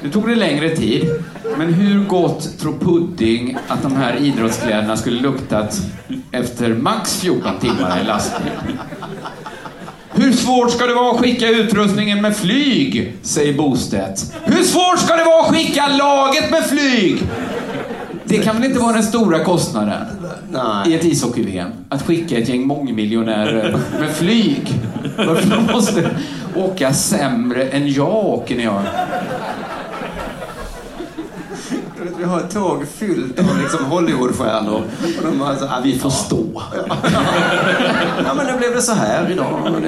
Nu 0.03 0.11
tog 0.11 0.29
det 0.29 0.35
längre 0.35 0.77
tid. 0.77 1.11
Men 1.59 1.75
hur 1.75 2.05
gott 2.05 2.59
tror 2.59 2.79
Pudding 2.79 3.57
att 3.69 3.83
de 3.83 3.97
här 3.97 4.17
idrottskläderna 4.17 4.97
skulle 4.97 5.21
luktat 5.21 5.81
efter 6.33 6.75
max 6.75 7.21
14 7.21 7.59
timmar 7.61 8.01
i 8.03 8.07
lastbil? 8.07 8.53
Hur 10.11 10.33
svårt 10.33 10.71
ska 10.71 10.87
det 10.87 10.95
vara 10.95 11.11
att 11.15 11.21
skicka 11.21 11.49
utrustningen 11.49 12.23
med 12.23 12.37
flyg? 12.37 13.17
Säger 13.23 13.53
Bostedt. 13.55 14.35
Hur 14.45 14.63
svårt 14.63 14.99
ska 14.99 15.17
det 15.17 15.25
vara 15.25 15.41
att 15.41 15.55
skicka 15.55 15.87
laget 15.89 16.51
med 16.51 16.65
flyg? 16.65 17.23
Det 18.25 18.39
kan 18.39 18.57
väl 18.57 18.65
inte 18.65 18.81
vara 18.81 18.93
den 18.93 19.03
stora 19.03 19.45
kostnaden 19.45 20.07
Nej. 20.51 20.93
i 20.93 20.95
ett 20.95 21.05
ishockey-VM? 21.05 21.69
Att 21.89 22.03
skicka 22.03 22.39
ett 22.39 22.49
gäng 22.49 22.67
mångmiljonärer 22.67 23.79
med 24.01 24.11
flyg. 24.11 24.69
Varför 25.17 25.51
de 25.51 25.73
måste 25.73 26.11
åka 26.55 26.93
sämre 26.93 27.65
än 27.65 27.93
jag 27.93 28.15
åker 28.15 28.57
när 28.57 28.65
jag... 28.65 28.83
Vi 32.19 32.25
har 32.25 32.41
ett 32.41 32.55
tåg 32.55 32.85
fyllt 32.95 33.39
av 33.39 33.59
liksom 33.63 33.85
Hollywoodstjärnor. 33.85 34.83
Och 35.19 35.25
de 35.25 35.39
bara 35.39 35.57
så, 35.57 35.65
ah, 35.65 35.81
Vi 35.85 35.99
får 35.99 36.11
stå. 36.11 36.63
Ja, 38.25 38.35
men 38.35 38.47
nu 38.47 38.59
blev 38.59 38.75
det 38.75 38.83
så 38.83 38.93
här 38.93 39.31
idag. 39.31 39.83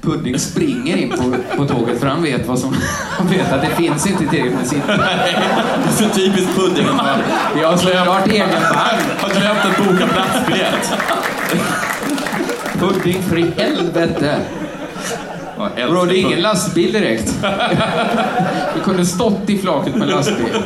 Pudding 0.00 0.38
springer 0.38 0.96
in 0.96 1.10
på, 1.10 1.34
på 1.56 1.64
tåget 1.68 2.00
för 2.00 2.06
han 2.06 2.22
vet, 2.22 2.46
vad 2.46 2.58
som, 2.58 2.76
han 3.10 3.26
vet 3.26 3.52
att 3.52 3.60
det 3.62 3.68
finns 3.68 4.06
inte 4.06 4.26
tillräckligt 4.26 4.54
med 4.54 4.66
sitt. 4.66 4.86
Det 4.86 4.92
är 4.92 5.92
så 5.92 6.08
typiskt 6.08 6.56
Pudding. 6.56 6.86
Jag 7.60 7.68
har 7.68 7.76
såklart 7.76 8.26
egen 8.28 8.48
vagn. 8.50 9.02
Har 9.20 9.40
glömt 9.40 9.64
att 9.64 9.76
boka 9.86 10.06
platsbiljett. 10.06 10.92
Pudding 12.78 13.22
för 13.22 13.38
i 13.38 13.50
helvete. 13.56 14.40
Bro, 15.88 16.04
det 16.04 16.18
är 16.18 16.20
ingen 16.20 16.40
lastbil 16.40 16.92
direkt. 16.92 17.34
Du 18.74 18.80
kunde 18.80 19.06
stått 19.06 19.50
i 19.50 19.58
flaket 19.58 19.94
med 19.94 20.08
lastbil. 20.08 20.62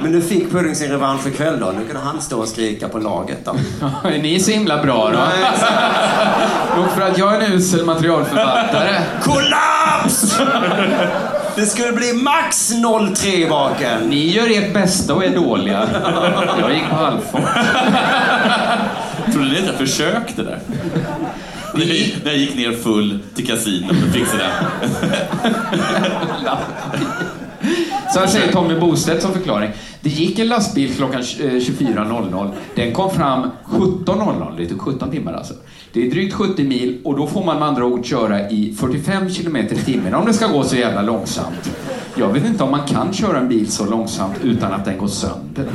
Men 0.00 0.12
nu 0.12 0.22
fick 0.22 0.52
Pudding 0.52 0.74
sin 0.74 0.90
revansch 0.90 1.26
ikväll 1.26 1.60
då. 1.60 1.66
Nu 1.66 1.84
kunde 1.84 2.00
han 2.00 2.20
stå 2.22 2.38
och 2.40 2.48
skrika 2.48 2.88
på 2.88 2.98
laget 2.98 3.38
då. 3.44 3.54
Är 4.08 4.18
ni 4.18 4.40
så 4.40 4.50
himla 4.50 4.82
bra 4.82 5.10
då? 5.10 5.18
Nog 6.80 6.90
för 6.96 7.02
att 7.02 7.18
jag 7.18 7.34
är 7.34 7.40
en 7.40 7.52
usel 7.52 7.84
materialförfattare. 7.84 9.02
Kollaps! 9.22 10.38
Det 11.56 11.66
skulle 11.66 11.92
bli 11.92 12.12
max 12.12 12.72
0-3 12.72 13.26
i 13.26 13.48
baken. 13.48 14.00
Ni 14.08 14.28
gör 14.28 14.58
ert 14.58 14.74
bästa 14.74 15.14
och 15.14 15.24
är 15.24 15.30
dåliga. 15.30 15.88
Jag 16.60 16.72
gick 16.74 16.88
på 16.88 16.94
halvfart. 16.96 17.42
Trodde 19.32 19.48
ni 19.48 19.58
att 19.58 19.66
jag 19.66 19.74
försökte 19.74 20.42
där? 20.42 20.58
När 21.74 21.80
jag, 21.80 22.06
när 22.24 22.30
jag 22.30 22.36
gick 22.40 22.54
ner 22.56 22.72
full 22.72 23.18
till 23.34 23.46
kasinot 23.46 23.90
och 23.90 24.14
fixade 24.14 24.42
det. 24.42 24.66
Så 28.12 28.18
här 28.18 28.26
säger 28.26 28.52
Tommy 28.52 28.80
Bostedt 28.80 29.22
som 29.22 29.32
förklaring. 29.32 29.70
Det 30.00 30.10
gick 30.10 30.38
en 30.38 30.48
lastbil 30.48 30.94
klockan 30.94 31.20
eh, 31.20 31.24
24.00. 31.24 32.50
Den 32.74 32.92
kom 32.92 33.10
fram 33.10 33.50
17.00. 33.66 34.56
Det 34.56 34.66
tog 34.66 34.80
17 34.80 35.10
timmar 35.10 35.32
alltså. 35.32 35.54
Det 35.92 36.06
är 36.06 36.10
drygt 36.10 36.34
70 36.34 36.64
mil 36.64 37.00
och 37.04 37.16
då 37.16 37.26
får 37.26 37.44
man 37.44 37.58
med 37.58 37.68
andra 37.68 37.84
ord 37.84 38.06
köra 38.06 38.50
i 38.50 38.74
45 38.78 39.30
kilometer 39.30 39.76
i 39.76 39.78
timmen 39.78 40.14
om 40.14 40.26
det 40.26 40.32
ska 40.32 40.46
gå 40.46 40.64
så 40.64 40.76
jävla 40.76 41.02
långsamt. 41.02 41.70
Jag 42.18 42.28
vet 42.28 42.44
inte 42.44 42.64
om 42.64 42.70
man 42.70 42.86
kan 42.86 43.12
köra 43.12 43.38
en 43.38 43.48
bil 43.48 43.70
så 43.70 43.84
långsamt 43.84 44.34
utan 44.42 44.72
att 44.72 44.84
den 44.84 44.98
går 44.98 45.06
sönder. 45.06 45.66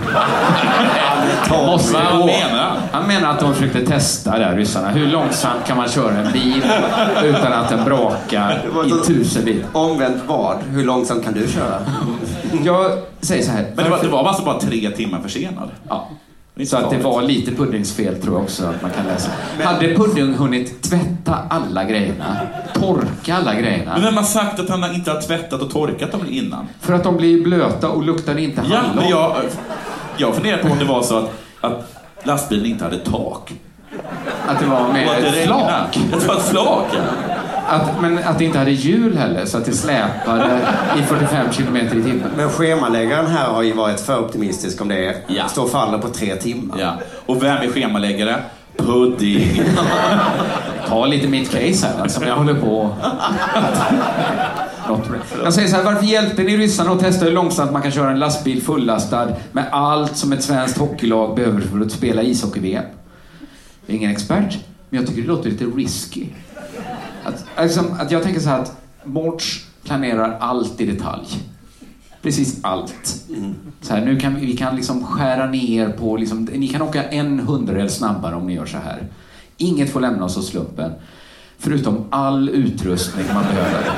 Måste 1.66 1.94
Vad 1.94 2.26
menar 2.26 2.58
han? 2.58 2.78
Han 2.92 3.08
menar 3.08 3.30
att 3.30 3.40
de 3.40 3.54
försökte 3.54 3.86
testa 3.86 4.40
där, 4.40 4.56
ryssarna. 4.56 4.90
Hur 4.90 5.08
långsamt 5.08 5.66
kan 5.68 5.78
man 5.78 5.90
köra 5.90 6.18
en 6.18 6.32
bil 6.32 6.64
utan 7.24 7.54
att 7.54 7.70
den 7.70 7.86
brakar 7.86 8.62
i 8.86 9.08
tusen 9.08 9.46
bil? 9.46 9.66
Omvänt 9.74 10.24
vad? 10.28 10.58
Hur 10.70 10.84
långsamt 10.84 11.24
kan 11.24 11.34
du 11.34 11.48
köra? 11.48 11.80
Jag 12.64 12.92
säger 13.22 13.44
så 13.44 13.52
här. 13.52 13.66
Men 13.76 13.84
det 13.86 13.92
var, 13.92 14.00
det 14.04 14.08
var 14.08 14.28
alltså 14.28 14.44
bara 14.44 14.60
tre 14.60 14.90
timmar 14.90 15.20
försenad. 15.22 15.70
Ja. 15.90 16.10
Så 16.66 16.78
att 16.78 16.90
det 16.90 16.98
var 16.98 17.22
lite 17.22 17.52
puddingsfel 17.52 18.22
tror 18.22 18.36
jag 18.36 18.44
också 18.44 18.66
att 18.66 18.82
man 18.82 18.92
kan 18.92 19.06
läsa. 19.06 19.30
Hade 19.64 19.96
Pudding 19.96 20.34
hunnit 20.34 20.82
tvätta 20.82 21.38
alla 21.50 21.84
grejerna, 21.84 22.38
torka 22.74 23.36
alla 23.36 23.54
Men 23.54 23.64
grejerna, 23.64 24.00
vem 24.02 24.18
har 24.18 24.24
sagt 24.24 24.60
att 24.60 24.70
han 24.70 24.96
inte 24.96 25.12
har 25.12 25.22
tvättat 25.22 25.62
och 25.62 25.72
torkat 25.72 26.12
dem 26.12 26.22
innan? 26.30 26.68
för 26.80 26.94
att 26.94 27.04
de 27.04 27.18
blir 27.18 27.44
blöta 27.44 27.90
och 27.90 28.04
luktar 28.04 28.38
inte 28.38 28.62
Ja, 28.72 28.78
hallon? 28.78 28.96
men 28.96 29.10
jag, 29.10 29.36
jag 30.18 30.36
funderar 30.36 30.58
på 30.58 30.68
om 30.68 30.80
det 30.80 30.86
var 30.86 31.02
så 31.04 31.18
att, 31.18 31.30
att 31.62 31.94
lastbilen 32.24 32.66
inte 32.66 32.84
hade 32.84 32.98
tak. 33.00 33.54
Att 34.48 34.60
det 34.60 34.66
var 34.66 34.82
att 34.82 34.94
med 34.94 35.08
regnade. 35.24 35.46
flak. 35.46 36.00
Det 36.12 36.28
var 36.28 36.36
ett 36.36 36.46
flak, 36.46 36.86
ja. 36.94 37.33
Att, 37.68 38.02
men 38.02 38.18
att 38.18 38.40
det 38.40 38.46
inte 38.46 38.60
hade 38.60 38.72
hjul 38.72 39.18
heller, 39.18 39.46
så 39.46 39.58
att 39.58 39.66
det 39.66 39.74
släpade 39.74 40.60
i 41.00 41.04
45 41.04 41.52
kilometer 41.52 41.96
i 41.98 42.04
timmen. 42.04 42.30
Men 42.38 42.50
schemaläggaren 42.50 43.28
här 43.28 43.48
har 43.50 43.64
ju 43.64 43.74
varit 43.74 44.00
för 44.00 44.20
optimistisk 44.20 44.82
om 44.82 44.88
det 44.88 45.16
Ja. 45.28 45.48
står 45.48 45.64
och 45.64 45.72
faller 45.72 45.98
på 45.98 46.10
tre 46.10 46.36
timmar. 46.36 46.78
ja. 46.80 46.94
Och 47.26 47.44
vem 47.44 47.58
är 47.58 47.68
schemaläggare? 47.72 48.36
Pudding. 48.78 49.62
Ta 50.88 51.06
lite 51.06 51.28
mitt 51.28 51.52
case 51.52 51.88
här, 51.98 52.08
som 52.08 52.24
jag 52.24 52.36
håller 52.36 52.54
på. 52.54 52.96
Jag 55.44 55.54
säger 55.54 55.68
så 55.68 55.76
här, 55.76 55.84
varför 55.84 56.06
hjälpte 56.06 56.44
ni 56.44 56.58
ryssarna 56.58 56.92
att 56.92 57.00
testa 57.00 57.26
hur 57.26 57.32
långsamt 57.32 57.72
man 57.72 57.82
kan 57.82 57.92
köra 57.92 58.12
en 58.12 58.20
lastbil 58.20 58.62
fullastad 58.64 59.28
med 59.52 59.66
allt 59.72 60.18
som 60.18 60.34
ett 60.34 60.44
svenskt 60.44 60.78
hockeylag 60.78 61.36
behöver 61.36 61.62
för 61.62 61.82
att 61.82 61.92
spela 61.92 62.22
ishockey-VM? 62.22 62.84
Jag 63.86 63.94
är 63.94 63.98
ingen 63.98 64.12
expert, 64.12 64.58
men 64.90 65.00
jag 65.00 65.08
tycker 65.10 65.22
det 65.22 65.28
låter 65.28 65.50
lite 65.50 65.66
risky. 65.66 66.26
Att, 67.26 67.46
liksom, 67.64 67.86
att 68.00 68.12
jag 68.12 68.24
tänker 68.24 68.42
så 68.42 68.50
här 68.50 68.60
att 68.60 68.78
Mårts 69.04 69.66
planerar 69.84 70.38
allt 70.40 70.82
i 70.82 70.86
detalj. 70.86 71.28
Precis 72.22 72.60
allt. 72.62 73.24
Så 73.82 73.94
här, 73.94 74.06
nu 74.06 74.20
kan 74.20 74.36
vi, 74.36 74.46
vi 74.46 74.58
kan 74.58 74.76
liksom 74.76 75.06
skära 75.06 75.46
ner 75.46 75.90
på, 75.90 76.18
liksom, 76.18 76.50
ni 76.54 76.68
kan 76.68 76.82
åka 76.82 77.04
en 77.04 77.40
hundradel 77.40 77.90
snabbare 77.90 78.36
om 78.36 78.48
ni 78.48 78.54
gör 78.54 78.66
så 78.66 78.78
här. 78.78 79.08
Inget 79.58 79.90
får 79.90 80.02
lämna 80.02 80.26
oss 80.26 80.38
åt 80.38 80.46
slumpen. 80.46 80.92
Förutom 81.58 82.06
all 82.10 82.50
utrustning 82.50 83.26
man 83.34 83.44
behöver. 83.44 83.92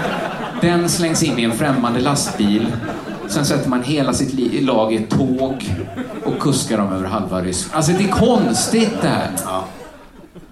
Den 0.62 0.90
slängs 0.90 1.24
in 1.24 1.40
i 1.40 1.44
en 1.44 1.52
främmande 1.52 2.00
lastbil. 2.00 2.68
Sen 3.28 3.46
sätter 3.46 3.70
man 3.70 3.84
hela 3.84 4.14
sitt 4.14 4.64
lag 4.64 4.94
i 4.94 4.98
ett 4.98 5.10
tåg 5.10 5.76
och 6.24 6.40
kuskar 6.40 6.78
dem 6.78 6.94
över 6.94 7.08
halva 7.08 7.42
Ryssland. 7.42 7.76
Alltså 7.76 7.92
det 7.92 8.04
är 8.04 8.12
konstigt 8.12 9.02
det 9.02 9.08
här. 9.08 9.32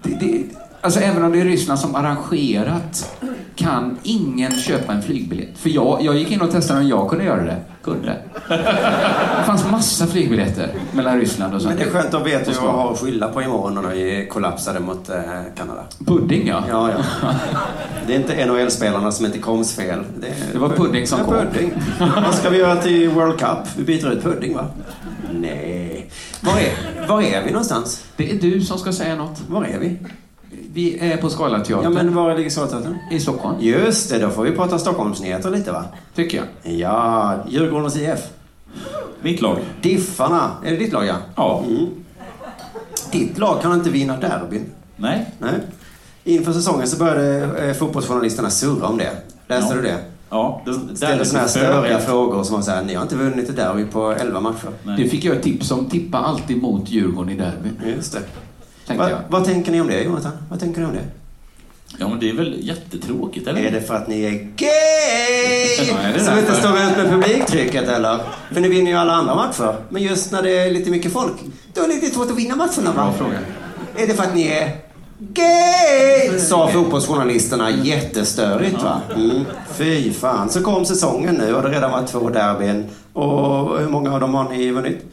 Det, 0.02 0.14
det, 0.20 0.44
alltså 0.84 1.00
även 1.00 1.24
om 1.24 1.32
det 1.32 1.40
är 1.40 1.44
Ryssland 1.44 1.80
som 1.80 1.94
arrangerat 1.94 3.18
kan 3.56 3.98
ingen 4.02 4.52
köpa 4.52 4.92
en 4.92 5.02
flygbiljett. 5.02 5.58
För 5.58 5.70
jag, 5.70 5.98
jag 6.02 6.16
gick 6.16 6.30
in 6.30 6.40
och 6.40 6.50
testade 6.50 6.80
om 6.80 6.88
jag 6.88 7.10
kunde 7.10 7.24
göra 7.24 7.44
det. 7.44 7.56
Kunde. 7.82 8.16
Det 8.48 9.44
fanns 9.46 9.70
massa 9.70 10.06
flygbiljetter 10.06 10.68
mellan 10.92 11.20
Ryssland 11.20 11.54
och 11.54 11.62
så. 11.62 11.68
Men 11.68 11.76
det 11.76 11.82
är 11.82 11.90
skönt 11.90 12.14
att 12.14 12.26
veta 12.26 12.50
vad 12.60 12.68
jag 12.68 12.72
har 12.72 12.92
att 12.92 12.98
skylla 13.00 13.28
på 13.28 13.42
imorgon 13.42 13.74
när 13.74 13.90
vi 13.90 14.28
kollapsade 14.32 14.80
mot 14.80 15.08
eh, 15.08 15.16
Kanada. 15.56 15.82
Pudding 16.06 16.46
ja. 16.46 16.64
Ja, 16.68 16.90
ja. 16.90 17.28
Det 18.06 18.14
är 18.14 18.16
inte 18.16 18.46
NHL-spelarna 18.46 19.12
som 19.12 19.26
inte 19.26 19.38
koms 19.38 19.76
fel. 19.76 19.98
Det, 20.20 20.34
Det 20.52 20.58
var 20.58 20.68
Pudding 20.68 21.06
som 21.06 21.18
Ja, 21.18 21.24
kom. 21.24 21.34
Pudding. 21.34 21.72
Vad 22.24 22.34
ska 22.34 22.50
vi 22.50 22.58
göra 22.58 22.76
till 22.76 23.08
World 23.10 23.38
Cup? 23.38 23.58
Vi 23.76 23.84
byter 23.84 24.12
ut 24.12 24.22
Pudding, 24.22 24.54
va? 24.54 24.66
Nej. 25.32 26.10
Var 26.40 26.52
är, 26.52 27.08
var 27.08 27.22
är 27.22 27.44
vi 27.44 27.50
någonstans? 27.50 28.04
Det 28.16 28.30
är 28.30 28.34
du 28.34 28.60
som 28.60 28.78
ska 28.78 28.92
säga 28.92 29.16
något. 29.16 29.42
Var 29.48 29.64
är 29.64 29.78
vi? 29.78 29.96
Vi 30.72 30.98
är 31.12 31.16
på 31.16 31.30
Scalateatern 31.30 31.82
Ja, 31.82 31.90
men 32.02 32.14
var 32.14 32.34
ligger 32.36 32.50
Salteatern? 32.50 32.98
i 33.10 33.20
Stockholm, 33.20 33.56
Just 33.60 34.10
det, 34.10 34.18
då 34.18 34.30
får 34.30 34.42
vi 34.42 34.52
prata 34.52 34.78
Stockholmsnyheter 34.78 35.50
lite, 35.50 35.72
va? 35.72 35.84
tycker 36.14 36.38
jag. 36.62 36.72
Ja, 36.74 37.34
Djurgårdens 37.48 37.96
IF. 37.96 38.20
Mitt 39.22 39.40
lag. 39.42 39.56
Diffarna. 39.82 40.50
Är 40.64 40.70
det 40.70 40.76
ditt 40.76 40.92
lag, 40.92 41.06
ja? 41.06 41.14
Ja. 41.36 41.64
Mm. 41.68 41.86
Ditt 43.12 43.38
lag 43.38 43.62
kan 43.62 43.72
inte 43.74 43.90
vinna 43.90 44.16
derbyn. 44.16 44.64
Nej. 44.96 45.26
Nej. 45.38 45.52
Inför 46.24 46.52
säsongen 46.52 46.86
så 46.86 46.96
började 46.98 47.44
eh, 47.68 47.74
fotbollsjournalisterna 47.74 48.50
surra 48.50 48.86
om 48.86 48.98
det. 48.98 49.10
Läste 49.48 49.74
Ja. 49.74 49.76
du 49.76 49.82
det? 49.82 49.98
Ja. 50.30 50.62
Det, 50.64 50.70
det 50.90 50.96
Ställde 50.96 51.24
sådana 51.24 51.40
här 51.40 51.48
störiga 51.48 51.98
frågor 51.98 52.42
som 52.42 52.54
var 52.56 52.62
så 52.62 52.70
här, 52.70 52.82
ni 52.82 52.94
har 52.94 53.02
inte 53.02 53.16
vunnit 53.16 53.48
ett 53.48 53.56
derby 53.56 53.84
på 53.84 54.12
11 54.12 54.40
matcher. 54.40 54.68
Nej. 54.82 55.02
Det 55.02 55.08
fick 55.08 55.24
jag 55.24 55.36
ett 55.36 55.42
tips 55.42 55.70
om. 55.70 55.84
Tippa 55.90 56.18
alltid 56.18 56.62
mot 56.62 56.90
Djurgården 56.90 57.30
i 57.32 57.36
derbyn, 57.36 57.80
Just 57.96 58.12
det. 58.12 58.20
Tänkte 58.86 59.04
Va, 59.04 59.10
jag. 59.10 59.18
vad 59.28 59.44
tänker 59.44 59.72
ni 59.72 59.80
om 59.80 59.86
det, 59.86 60.02
Jonathan? 60.02 60.32
Vad 60.50 60.60
tänker 60.60 60.80
ni 60.80 60.86
om 60.86 60.92
det? 60.92 61.04
Ja, 61.98 62.08
men 62.08 62.20
det 62.20 62.30
är 62.30 62.34
väl 62.34 62.56
jättetråkigt, 62.60 63.48
eller? 63.48 63.60
Är 63.60 63.70
det 63.70 63.80
för 63.80 63.94
att 63.94 64.08
ni 64.08 64.24
är 64.24 64.30
gay? 64.30 65.88
Ja, 65.88 65.98
är 66.08 66.12
det 66.12 66.20
som 66.20 66.38
inte 66.38 66.54
står 66.54 66.70
ut 66.70 66.96
med 66.96 67.10
publiktrycket, 67.10 67.88
eller? 67.88 68.18
För 68.52 68.60
ni 68.60 68.68
vinner 68.68 68.90
ju 68.90 68.96
alla 68.96 69.12
andra 69.12 69.34
matcher. 69.34 69.76
Men 69.88 70.02
just 70.02 70.32
när 70.32 70.42
det 70.42 70.50
är 70.58 70.70
lite 70.70 70.90
mycket 70.90 71.12
folk, 71.12 71.32
då 71.74 71.82
är 71.82 71.88
det 71.88 71.94
lite 71.94 72.10
svårt 72.14 72.30
att 72.30 72.36
vinna 72.38 72.56
matcherna, 72.56 72.92
va? 72.92 72.92
Bra 72.92 73.12
fråga. 73.12 73.38
Är 73.96 74.06
det 74.06 74.14
för 74.14 74.22
att 74.22 74.34
ni 74.34 74.46
är 74.48 74.76
gay? 75.18 76.38
Sa 76.38 76.68
fotbollsjournalisterna 76.68 77.70
jättestörigt 77.70 78.82
va? 78.82 79.00
Mm. 79.14 79.44
Fy 79.74 80.12
fan. 80.12 80.50
Så 80.50 80.62
kom 80.62 80.84
säsongen 80.84 81.34
nu 81.34 81.54
och 81.54 81.62
det 81.62 81.68
har 81.68 81.74
redan 81.74 81.90
varit 81.90 82.06
två 82.10 82.30
derbyn. 82.30 82.84
Och 83.12 83.78
hur 83.78 83.88
många 83.88 84.14
av 84.14 84.20
dem 84.20 84.34
har 84.34 84.48
ni 84.50 84.70
vunnit? 84.70 85.04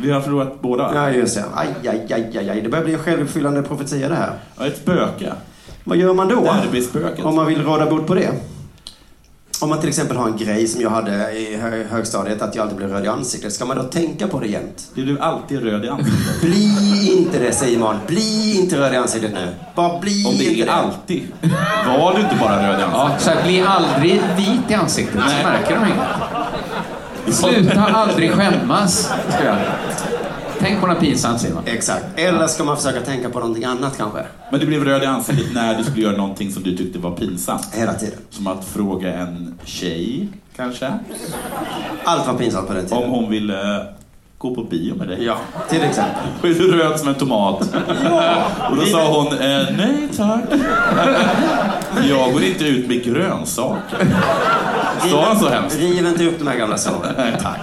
Vi 0.00 0.10
har 0.10 0.20
förlorat 0.20 0.60
båda. 0.62 0.90
Ja, 0.94 1.10
just 1.10 1.34
det. 1.34 1.44
Aj, 1.54 1.68
aj, 1.88 2.06
aj, 2.12 2.38
aj, 2.38 2.50
aj. 2.50 2.60
Det 2.60 2.68
börjar 2.68 2.84
bli 2.84 2.94
en 2.94 2.98
självuppfyllande 3.02 3.62
profetia 3.62 4.08
det 4.08 4.14
här. 4.14 4.32
Ja, 4.58 4.66
ett 4.66 4.76
spöke. 4.76 5.32
Vad 5.84 5.96
gör 5.96 6.14
man 6.14 6.28
då? 6.28 6.44
Derbyspöket. 6.44 7.24
Om 7.24 7.34
man 7.36 7.46
vill 7.46 7.62
råda 7.64 7.86
bot 7.90 8.06
på 8.06 8.14
det? 8.14 8.30
Om 9.60 9.68
man 9.68 9.80
till 9.80 9.88
exempel 9.88 10.16
har 10.16 10.26
en 10.28 10.36
grej 10.36 10.66
som 10.66 10.80
jag 10.80 10.90
hade 10.90 11.32
i 11.32 11.56
hö- 11.56 11.84
högstadiet, 11.90 12.42
att 12.42 12.54
jag 12.54 12.62
alltid 12.62 12.76
blev 12.76 12.90
röd 12.90 13.04
i 13.04 13.08
ansiktet. 13.08 13.52
Ska 13.52 13.64
man 13.64 13.76
då 13.76 13.82
tänka 13.82 14.28
på 14.28 14.40
det 14.40 14.46
jämt? 14.46 14.90
Du 14.94 15.04
blir 15.04 15.22
alltid 15.22 15.62
röd 15.62 15.84
i 15.84 15.88
ansiktet. 15.88 16.40
Bli 16.40 17.12
inte 17.18 17.38
det 17.38 17.52
Simon. 17.52 17.96
Bli 18.06 18.56
inte 18.60 18.80
röd 18.80 18.94
i 18.94 18.96
ansiktet 18.96 19.32
nu. 19.32 19.48
Bara 19.74 19.98
bli 20.00 20.24
Om 20.26 20.32
inte 20.32 20.44
det 20.44 20.62
är 20.62 20.66
alltid. 20.66 21.22
Var 21.86 22.14
du 22.14 22.20
inte 22.20 22.36
bara 22.40 22.68
röd 22.68 22.80
i 22.80 22.82
ansiktet? 22.82 22.92
Ja, 22.92 23.10
så 23.18 23.30
här, 23.30 23.42
bli 23.44 23.60
aldrig 23.62 24.20
vit 24.36 24.70
i 24.70 24.74
ansiktet 24.74 25.14
så 25.20 25.26
Nej. 25.28 25.44
märker 25.44 25.74
de 25.74 25.84
inget. 25.84 26.33
Sluta 27.32 27.80
aldrig 27.82 28.30
skämmas. 28.32 29.12
Ska 29.28 29.44
jag. 29.44 29.56
Tänk 30.58 30.80
på 30.80 30.86
något 30.86 31.00
pinsamt 31.00 31.40
Simon. 31.40 31.62
Exakt. 31.66 32.04
Eller 32.16 32.46
ska 32.46 32.64
man 32.64 32.76
försöka 32.76 33.00
tänka 33.00 33.30
på 33.30 33.38
någonting 33.38 33.64
annat 33.64 33.96
kanske? 33.96 34.18
Men 34.50 34.60
du 34.60 34.66
blev 34.66 34.84
röd 34.84 35.02
i 35.02 35.06
ansiktet 35.06 35.54
när 35.54 35.78
du 35.78 35.84
skulle 35.84 36.02
göra 36.02 36.16
någonting 36.16 36.50
som 36.52 36.62
du 36.62 36.76
tyckte 36.76 36.98
var 36.98 37.10
pinsamt. 37.10 37.68
Hela 37.74 37.94
tiden. 37.94 38.18
Som 38.30 38.46
att 38.46 38.64
fråga 38.64 39.14
en 39.14 39.58
tjej, 39.64 40.28
kanske, 40.56 40.92
Allt 42.04 42.26
var 42.26 42.34
pinsamt 42.34 42.68
på 42.68 42.74
den 42.74 42.82
tiden. 42.86 43.04
om 43.04 43.10
hon 43.10 43.30
ville 43.30 43.86
gå 44.44 44.54
på 44.54 44.62
bio 44.62 44.94
med 44.94 45.08
dig. 45.08 45.24
Ja, 45.24 45.36
till 45.68 45.82
exempel. 45.82 46.22
Och 46.42 46.48
du 46.48 46.76
röd 46.76 47.00
som 47.00 47.08
en 47.08 47.14
tomat. 47.14 47.60
Och 48.70 48.76
då 48.76 48.86
sa 48.86 49.08
hon, 49.08 49.26
eh, 49.26 49.66
nej 49.76 50.08
tack. 50.16 50.44
Jag 52.08 52.32
går 52.32 52.42
inte 52.42 52.64
ut 52.64 52.88
med 52.88 53.04
grönsaker. 53.04 54.06
Sa 55.10 55.24
han 55.24 55.38
så 55.38 55.48
hemskt? 55.48 55.80
Riv 55.80 56.06
inte 56.06 56.24
upp 56.24 56.38
de 56.38 56.46
här 56.46 56.56
gamla 56.56 56.78
såren. 56.78 57.14
Nej, 57.16 57.36
tack. 57.42 57.60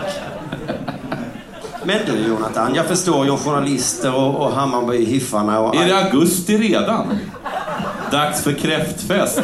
Men 1.83 1.97
du 2.05 2.27
Jonathan, 2.27 2.75
jag 2.75 2.85
förstår 2.85 3.25
ju 3.25 3.37
journalister 3.37 4.15
och, 4.15 4.35
och 4.35 4.51
Hammarby-hiffarna 4.51 5.57
och... 5.57 5.75
Är 5.75 5.87
det 5.87 5.97
augusti 5.97 6.57
redan? 6.57 7.19
Dags 8.11 8.43
för 8.43 8.51
kräftfest. 8.51 9.41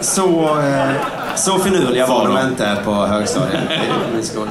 Så, 0.00 0.58
eh, 0.60 0.90
så 1.36 1.58
finurliga 1.58 2.06
var 2.06 2.26
de 2.26 2.34
de. 2.34 2.48
inte 2.48 2.78
på 2.84 2.92
högstadiet 2.94 3.62
i 4.10 4.14
min 4.14 4.24
skola. 4.24 4.50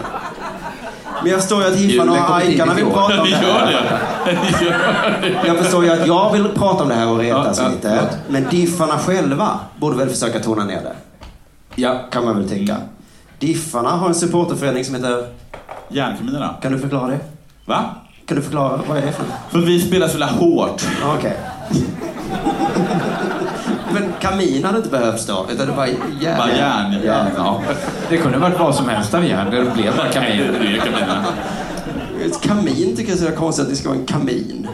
Men 1.24 1.32
jag 1.32 1.40
förstår 1.42 1.62
ju 1.64 1.68
att 1.68 1.80
Julen 1.80 2.10
och 2.10 2.36
ajkarna 2.38 2.74
vill 2.74 2.86
prata 2.86 3.22
om 3.22 3.28
Ni 3.28 3.32
det 3.32 3.42
gör 3.48 3.60
här. 3.60 4.00
det. 4.26 4.32
Ni 4.32 4.66
gör 4.66 5.42
det. 5.44 5.48
Jag 5.48 5.58
förstår 5.58 5.84
ju 5.86 5.92
att 5.92 6.08
jag 6.08 6.32
vill 6.34 6.48
prata 6.56 6.84
om 6.84 6.90
det 6.90 6.96
här 6.96 7.08
och 7.10 7.18
retas 7.20 7.58
Ja, 7.58 7.64
ja, 7.64 7.70
lite. 7.70 7.90
förlåt. 7.90 8.18
Men 8.28 8.46
diffarna 8.50 8.98
själva 9.00 9.60
borde 9.78 9.98
väl 9.98 10.10
försöka 10.10 10.40
tona 10.40 10.66
ner 10.66 10.82
det. 10.82 10.94
Ja. 11.76 12.00
Kan 12.12 12.26
man 12.26 12.38
väl 12.38 12.50
tycka. 12.50 12.78
Diffarna 13.40 13.90
har 13.90 14.08
en 14.08 14.16
supporterförening 14.16 14.86
som 14.86 14.96
heter... 14.96 15.28
Järnkriminerna. 15.90 16.56
Kan 16.62 16.72
du 16.72 16.80
förklara 16.80 17.08
det? 17.08 17.20
Va? 17.66 17.84
Kan 18.26 18.38
du 18.38 18.44
förklara? 18.44 18.80
Vad 18.88 18.98
är 18.98 19.02
det 19.02 19.12
för 19.12 19.26
För 19.52 19.60
vi 19.60 19.80
spelar 19.82 20.08
så 20.08 20.24
hårt. 20.24 20.86
Ja, 21.02 21.16
Okej. 21.18 21.38
Men 23.94 24.04
kamin 24.22 24.64
hade 24.64 24.78
inte 24.78 24.90
behövts 24.90 25.26
då, 25.26 25.48
utan 25.54 25.68
det 25.68 25.74
var 25.74 25.86
järn. 26.22 26.38
Bara 26.38 26.52
järn. 26.52 27.02
Ja. 27.06 27.26
Ja. 27.38 27.62
Det 28.10 28.18
kunde 28.18 28.38
varit 28.38 28.60
vad 28.60 28.76
som 28.76 28.90
helst 28.90 29.14
av 29.14 29.26
järn. 29.26 29.52
Det 29.52 29.74
blev 29.76 29.98
bara 29.98 30.10
kamin. 30.10 30.42
Kamin 32.42 32.96
tycker 32.96 33.12
jag 33.12 33.22
är 33.22 33.32
så 33.32 33.38
konstigt 33.38 33.64
att 33.64 33.70
det 33.70 33.76
ska 33.76 33.90
vara 33.90 34.00
en 34.00 34.06
kamin. 34.06 34.68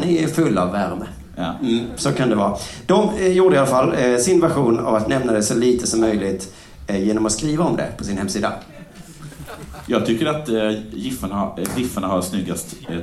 Ni 0.00 0.22
är 0.22 0.28
fulla 0.28 0.62
av 0.62 0.72
värme. 0.72 1.06
Ja. 1.36 1.54
Mm, 1.62 1.86
så 1.96 2.12
kan 2.12 2.28
det 2.28 2.34
vara. 2.34 2.56
De 2.86 3.10
eh, 3.18 3.28
gjorde 3.28 3.56
i 3.56 3.58
alla 3.58 3.66
fall 3.66 3.94
eh, 3.98 4.16
sin 4.16 4.40
version 4.40 4.78
av 4.78 4.94
att 4.94 5.08
nämna 5.08 5.32
det 5.32 5.42
så 5.42 5.54
lite 5.54 5.86
som 5.86 6.00
möjligt 6.00 6.54
eh, 6.86 7.04
genom 7.04 7.26
att 7.26 7.32
skriva 7.32 7.64
om 7.64 7.76
det 7.76 7.88
på 7.98 8.04
sin 8.04 8.18
hemsida. 8.18 8.52
Jag 9.86 10.06
tycker 10.06 10.26
att 10.26 10.48
eh, 10.48 10.70
Giffarna, 10.92 12.06
har 12.06 12.22
snyggast 12.22 12.74
eh, 12.88 12.98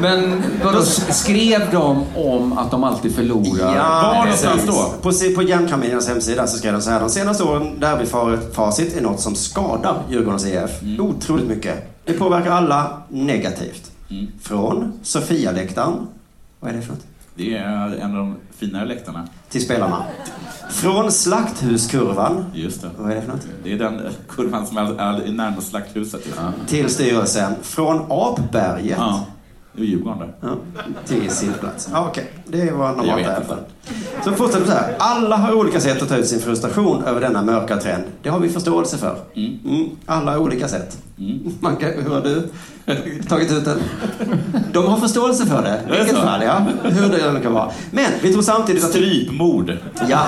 Men 0.00 0.42
vadå, 0.64 0.82
skrev 0.82 1.70
de 1.72 2.04
om 2.14 2.58
att 2.58 2.70
de 2.70 2.84
alltid 2.84 3.14
förlorar? 3.14 3.76
Var 4.02 4.14
någonstans 4.14 4.66
precis. 4.66 4.66
då? 4.66 5.34
På, 5.34 5.34
på 5.36 5.48
Järnkaminernas 5.48 6.08
hemsida 6.08 6.46
så 6.46 6.58
skrev 6.58 6.72
de 6.72 6.82
så 6.82 6.90
här. 6.90 7.00
De 7.00 7.10
senaste 7.10 7.44
åren 7.44 7.80
derbyfacit 7.80 8.96
är 8.96 9.00
något 9.00 9.20
som 9.20 9.34
skadar 9.34 10.02
Djurgårdens 10.10 10.46
IF 10.46 11.00
otroligt 11.00 11.46
mycket. 11.46 11.88
Det 12.04 12.12
påverkar 12.12 12.50
alla 12.50 13.02
negativt. 13.08 13.90
Från 14.42 14.92
Sofia-läktaren, 15.02 16.06
vad 16.60 16.70
är 16.70 16.76
det 16.76 16.82
för 16.82 16.92
något? 16.92 17.06
Det 17.34 17.56
är 17.56 17.96
en 18.00 18.10
av 18.10 18.16
de 18.16 18.36
finare 18.66 18.84
läktarna. 18.84 19.28
Till 19.48 19.64
spelarna. 19.64 20.04
Från 20.70 21.12
Slakthuskurvan, 21.12 22.44
Just 22.54 22.82
det. 22.82 22.90
vad 22.98 23.10
är 23.10 23.14
det 23.14 23.22
för 23.22 23.28
något? 23.28 23.46
Det 23.64 23.72
är 23.72 23.78
den 23.78 24.06
eh, 24.06 24.12
kurvan 24.28 24.66
som 24.66 24.76
är, 24.78 25.00
är 25.00 25.32
närmast 25.32 25.68
slakthuset. 25.70 26.20
Ja. 26.36 26.52
Till 26.66 26.88
styrelsen. 26.90 27.54
Från 27.62 28.06
Apberget. 28.10 28.96
ja. 28.98 29.26
Är 29.76 29.82
Djurgården 29.82 30.18
där. 30.18 30.34
Ja, 30.40 30.56
till 31.06 31.30
sittplats. 31.30 31.88
Ja, 31.92 32.06
Okej, 32.08 32.32
det 32.46 32.72
var 32.72 32.88
normalt 32.96 33.20
vet 33.20 33.26
där. 33.26 33.40
inte. 33.40 33.56
Så 34.24 34.32
fortsätter 34.32 34.66
så 34.66 34.72
här. 34.72 34.94
Alla 34.98 35.36
har 35.36 35.54
olika 35.54 35.80
sätt 35.80 36.02
att 36.02 36.08
ta 36.08 36.16
ut 36.16 36.28
sin 36.28 36.40
frustration 36.40 37.04
över 37.04 37.20
denna 37.20 37.42
mörka 37.42 37.76
trend. 37.76 38.04
Det 38.22 38.28
har 38.28 38.38
vi 38.38 38.48
förståelse 38.48 38.98
för. 38.98 39.16
Mm, 39.34 39.90
alla 40.06 40.32
har 40.32 40.38
olika 40.38 40.68
sätt. 40.68 40.98
Man 41.60 41.76
kan, 41.76 41.90
hur 41.90 42.10
har 42.10 42.20
du 42.20 42.48
tagit 43.28 43.52
ut 43.52 43.64
den? 43.64 43.78
De 44.72 44.86
har 44.86 44.96
förståelse 44.96 45.46
för 45.46 45.62
det. 45.62 45.94
I 45.94 45.98
vilket 45.98 46.18
fall, 46.18 46.42
ja. 46.42 46.66
Hur 46.82 47.08
det 47.08 47.20
än 47.28 47.42
kan 47.42 47.52
vara. 47.52 47.70
Men 47.90 48.10
vi 48.22 48.32
tror 48.32 48.42
samtidigt 48.42 48.84
att... 48.84 48.90
Strypmord. 48.90 49.76
Ja, 50.08 50.26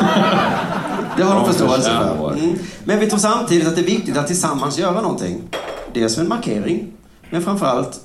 det 1.16 1.22
har 1.22 1.34
de 1.34 1.46
förståelse 1.46 1.90
för. 1.90 2.32
Mm. 2.32 2.58
Men 2.84 3.00
vi 3.00 3.06
tror 3.06 3.18
samtidigt 3.18 3.68
att 3.68 3.74
det 3.74 3.80
är 3.80 3.86
viktigt 3.86 4.16
att 4.16 4.26
tillsammans 4.26 4.78
göra 4.78 5.00
någonting. 5.00 5.42
Dels 5.92 6.14
som 6.14 6.22
en 6.22 6.28
markering, 6.28 6.92
men 7.30 7.42
framförallt 7.42 8.00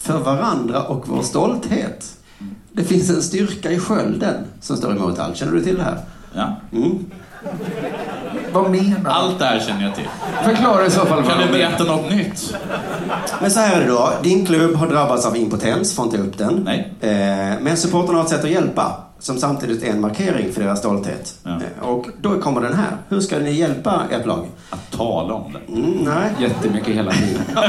för 0.00 0.18
varandra 0.18 0.82
och 0.82 1.08
vår 1.08 1.22
stolthet. 1.22 2.16
Det 2.72 2.84
finns 2.84 3.10
en 3.10 3.22
styrka 3.22 3.70
i 3.70 3.78
skölden 3.78 4.44
som 4.60 4.76
står 4.76 4.90
emot 4.96 5.18
allt. 5.18 5.36
Känner 5.36 5.52
du 5.52 5.62
till 5.62 5.76
det 5.76 5.82
här? 5.82 5.98
Ja. 6.34 6.56
Mm. 6.72 6.98
Vad 8.52 8.70
menar 8.70 8.98
du? 9.04 9.10
Allt 9.10 9.38
det 9.38 9.44
här 9.44 9.60
känner 9.60 9.82
jag 9.82 9.94
till. 9.94 10.08
Förklara 10.44 10.86
i 10.86 10.90
så 10.90 11.06
fall. 11.06 11.22
Kan 11.22 11.38
du 11.38 11.52
berätta 11.52 11.84
något 11.84 12.10
nytt? 12.10 12.56
Men 13.40 13.50
så 13.50 13.60
här 13.60 13.76
är 13.76 13.80
det 13.80 13.86
då. 13.86 14.12
Din 14.22 14.46
klubb 14.46 14.74
har 14.74 14.86
drabbats 14.86 15.26
av 15.26 15.36
impotens, 15.36 15.94
får 15.94 16.04
inte 16.04 16.18
upp 16.18 16.38
den. 16.38 16.54
Nej. 16.64 16.92
Eh, 17.00 17.60
men 17.60 17.76
supporterna 17.76 18.18
har 18.18 18.24
ett 18.24 18.30
sätt 18.30 18.44
att 18.44 18.50
hjälpa, 18.50 18.96
som 19.20 19.38
samtidigt 19.38 19.82
är 19.82 19.88
en 19.88 20.00
markering 20.00 20.52
för 20.52 20.62
deras 20.62 20.78
stolthet. 20.78 21.38
Ja. 21.42 21.58
Och 21.80 22.06
då 22.20 22.40
kommer 22.40 22.60
den 22.60 22.74
här. 22.74 22.96
Hur 23.08 23.20
ska 23.20 23.38
ni 23.38 23.52
hjälpa 23.52 24.02
ert 24.10 24.26
lag? 24.26 24.46
Att 24.70 24.90
tala 24.90 25.34
om 25.34 25.52
det. 25.52 25.72
Mm, 25.72 25.90
nej. 25.90 26.32
Jättemycket 26.40 26.94
hela 26.94 27.12
tiden. 27.12 27.42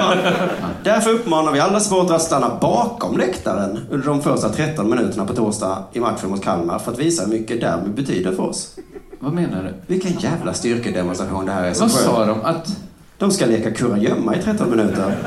Därför 0.83 1.09
uppmanar 1.09 1.51
vi 1.51 1.59
alla 1.59 1.79
supportrar 1.79 2.15
att 2.15 2.21
stanna 2.21 2.57
bakom 2.61 3.17
läktaren 3.17 3.79
under 3.89 4.07
de 4.07 4.21
första 4.21 4.49
13 4.49 4.89
minuterna 4.89 5.25
på 5.25 5.33
torsdag 5.33 5.83
i 5.93 5.99
matchen 5.99 6.29
mot 6.29 6.43
Kalmar 6.43 6.79
för 6.79 6.91
att 6.91 6.99
visa 6.99 7.23
hur 7.23 7.29
mycket 7.31 7.61
derby 7.61 7.89
betyder 7.89 8.31
för 8.31 8.43
oss. 8.43 8.75
Vad 9.19 9.33
menar 9.33 9.63
du? 9.63 9.93
Vilken 9.93 10.11
jävla 10.19 10.53
styrkedemonstration 10.53 11.45
det 11.45 11.51
här 11.51 11.63
är. 11.63 11.75
Vad 11.79 11.91
sa 11.91 12.25
de? 12.25 12.41
Att... 12.41 12.77
De 13.17 13.31
ska 13.31 13.45
leka 13.45 13.71
kurragömma 13.71 14.35
i 14.35 14.41
13 14.41 14.69
minuter. 14.69 15.17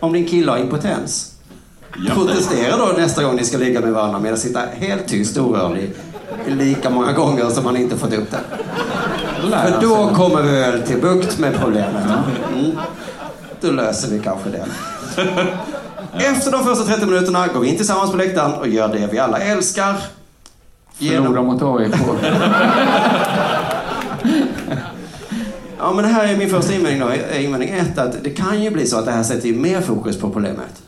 Om 0.00 0.12
din 0.12 0.24
kille 0.24 0.50
har 0.50 0.58
impotens. 0.58 1.33
Protestera 2.14 2.76
då 2.76 2.84
nästa 2.96 3.22
gång 3.22 3.36
ni 3.36 3.44
ska 3.44 3.58
ligga 3.58 3.80
med 3.80 3.92
varandra 3.92 4.18
med 4.18 4.32
att 4.32 4.38
sitta 4.38 4.60
helt 4.60 5.08
tyst 5.08 5.36
och 5.36 5.50
orörlig 5.50 5.94
lika 6.46 6.90
många 6.90 7.12
gånger 7.12 7.50
som 7.50 7.64
man 7.64 7.76
inte 7.76 7.96
fått 7.96 8.12
upp 8.12 8.30
det. 8.30 8.40
För 9.40 9.80
då 9.80 10.10
kommer 10.14 10.42
vi 10.42 10.50
väl 10.50 10.82
till 10.82 11.00
bukt 11.00 11.38
med 11.38 11.60
problemet. 11.60 12.04
Mm. 12.54 12.76
Då 13.60 13.70
löser 13.70 14.10
vi 14.10 14.18
kanske 14.18 14.50
det. 14.50 14.66
Efter 16.24 16.52
de 16.52 16.64
första 16.64 16.84
30 16.84 17.06
minuterna 17.06 17.46
går 17.46 17.60
vi 17.60 17.68
in 17.68 17.76
tillsammans 17.76 18.10
på 18.10 18.16
läktaren 18.16 18.54
och 18.54 18.68
gör 18.68 18.88
det 18.88 19.08
vi 19.12 19.18
alla 19.18 19.38
älskar. 19.38 19.96
Förlora 20.98 21.42
mot 21.42 21.62
AIK. 21.62 21.94
Ja, 25.78 25.92
men 25.92 26.04
det 26.04 26.10
här 26.10 26.28
är 26.28 26.36
min 26.36 26.50
första 26.50 26.74
invändning 26.74 27.08
då. 27.08 27.36
Invändning 27.38 27.70
ett, 27.70 27.98
att 27.98 28.24
det 28.24 28.30
kan 28.30 28.62
ju 28.62 28.70
bli 28.70 28.86
så 28.86 28.98
att 28.98 29.04
det 29.04 29.12
här 29.12 29.22
sätter 29.22 29.48
ju 29.48 29.54
mer 29.54 29.80
fokus 29.80 30.18
på 30.18 30.30
problemet. 30.30 30.82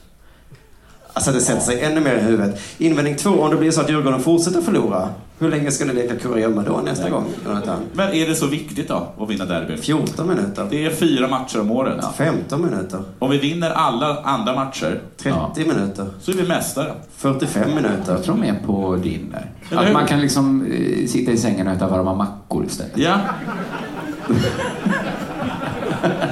Alltså 1.16 1.30
att 1.30 1.36
det 1.36 1.43
sätter 1.43 1.60
sig 1.60 1.80
ännu 1.80 2.01
mer 2.01 2.14
i 2.14 2.20
huvudet. 2.20 2.60
Invändning 2.78 3.16
två, 3.16 3.30
om 3.30 3.51
det 3.51 3.56
blir 3.56 3.70
så 3.70 3.80
att 3.80 3.90
Djurgården 3.90 4.20
fortsätter 4.20 4.60
förlora, 4.60 5.09
hur 5.38 5.51
länge 5.51 5.70
ska 5.70 5.84
ni 5.84 5.93
leka 5.93 6.16
kurragömma 6.16 6.62
då 6.62 6.80
nästa 6.84 7.02
Nej. 7.02 7.12
gång, 7.12 7.24
Jonathan? 7.47 7.76
Men 7.93 8.12
är 8.12 8.28
det 8.28 8.34
så 8.34 8.47
viktigt 8.47 8.88
då 8.88 9.09
att 9.20 9.30
vinna 9.30 9.44
derby? 9.44 9.76
14 9.76 10.28
minuter? 10.28 10.66
Det 10.70 10.84
är 10.86 10.90
fyra 10.90 11.28
matcher 11.28 11.60
om 11.60 11.70
året. 11.70 12.05
15 12.16 12.62
minuter? 12.62 13.02
Om 13.18 13.30
vi 13.30 13.38
vinner 13.38 13.70
alla 13.70 14.22
andra 14.22 14.55
matcher 14.55 15.01
30 15.16 15.38
minuter? 15.56 16.06
så 16.20 16.30
är 16.30 16.36
vi 16.36 16.48
mästare. 16.48 16.93
45 17.16 17.74
minuter? 17.74 18.12
Jag 18.12 18.24
tror 18.24 18.36
mer 18.36 18.60
på 18.66 18.97
din 18.97 19.34
där. 19.70 19.78
Att 19.78 19.93
man 19.93 20.06
kan 20.06 20.20
liksom 20.20 20.66
eh, 20.66 21.06
sitta 21.06 21.32
i 21.32 21.36
sängen 21.36 21.68
och 21.68 21.72
äta 21.74 21.88
varma 21.88 22.14
mackor 22.14 22.64
istället. 22.64 22.93
Ja. 22.98 23.18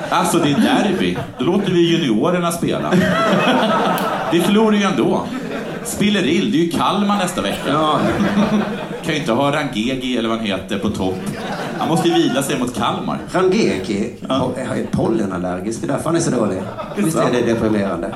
Alltså 0.08 0.38
det 0.38 0.50
är 0.50 0.56
derby. 0.56 1.16
Då 1.38 1.44
låter 1.44 1.72
vi 1.72 1.90
juniorerna 1.90 2.52
spela. 2.52 2.92
Vi 4.32 4.40
förlorar 4.40 4.76
ju 4.76 4.82
ändå. 4.82 5.26
Spillerill, 5.84 6.52
det 6.52 6.58
är 6.58 6.62
ju 6.64 6.70
Kalmar 6.70 7.18
nästa 7.18 7.42
vecka. 7.42 7.68
Ja, 7.68 8.00
Kan 9.04 9.14
ju 9.14 9.20
inte 9.20 9.32
ha 9.32 9.52
Rangegi 9.52 10.16
eller 10.18 10.28
vad 10.28 10.38
han 10.38 10.46
heter 10.46 10.78
på 10.78 10.90
topp 10.90 11.14
Han 11.78 11.88
måste 11.88 12.08
ju 12.08 12.14
vila 12.14 12.42
sig 12.42 12.58
mot 12.58 12.74
Kalmar. 12.76 13.18
Rangeki 13.32 14.12
är 14.56 14.86
pollenallergisk, 14.90 15.80
det 15.80 15.86
är 15.86 15.88
därför 15.88 16.04
han 16.04 16.16
är 16.16 16.20
så 16.20 16.30
dålig. 16.30 16.62
Visst 16.96 17.16
är 17.16 17.32
det 17.32 17.42
deprimerande? 17.42 18.14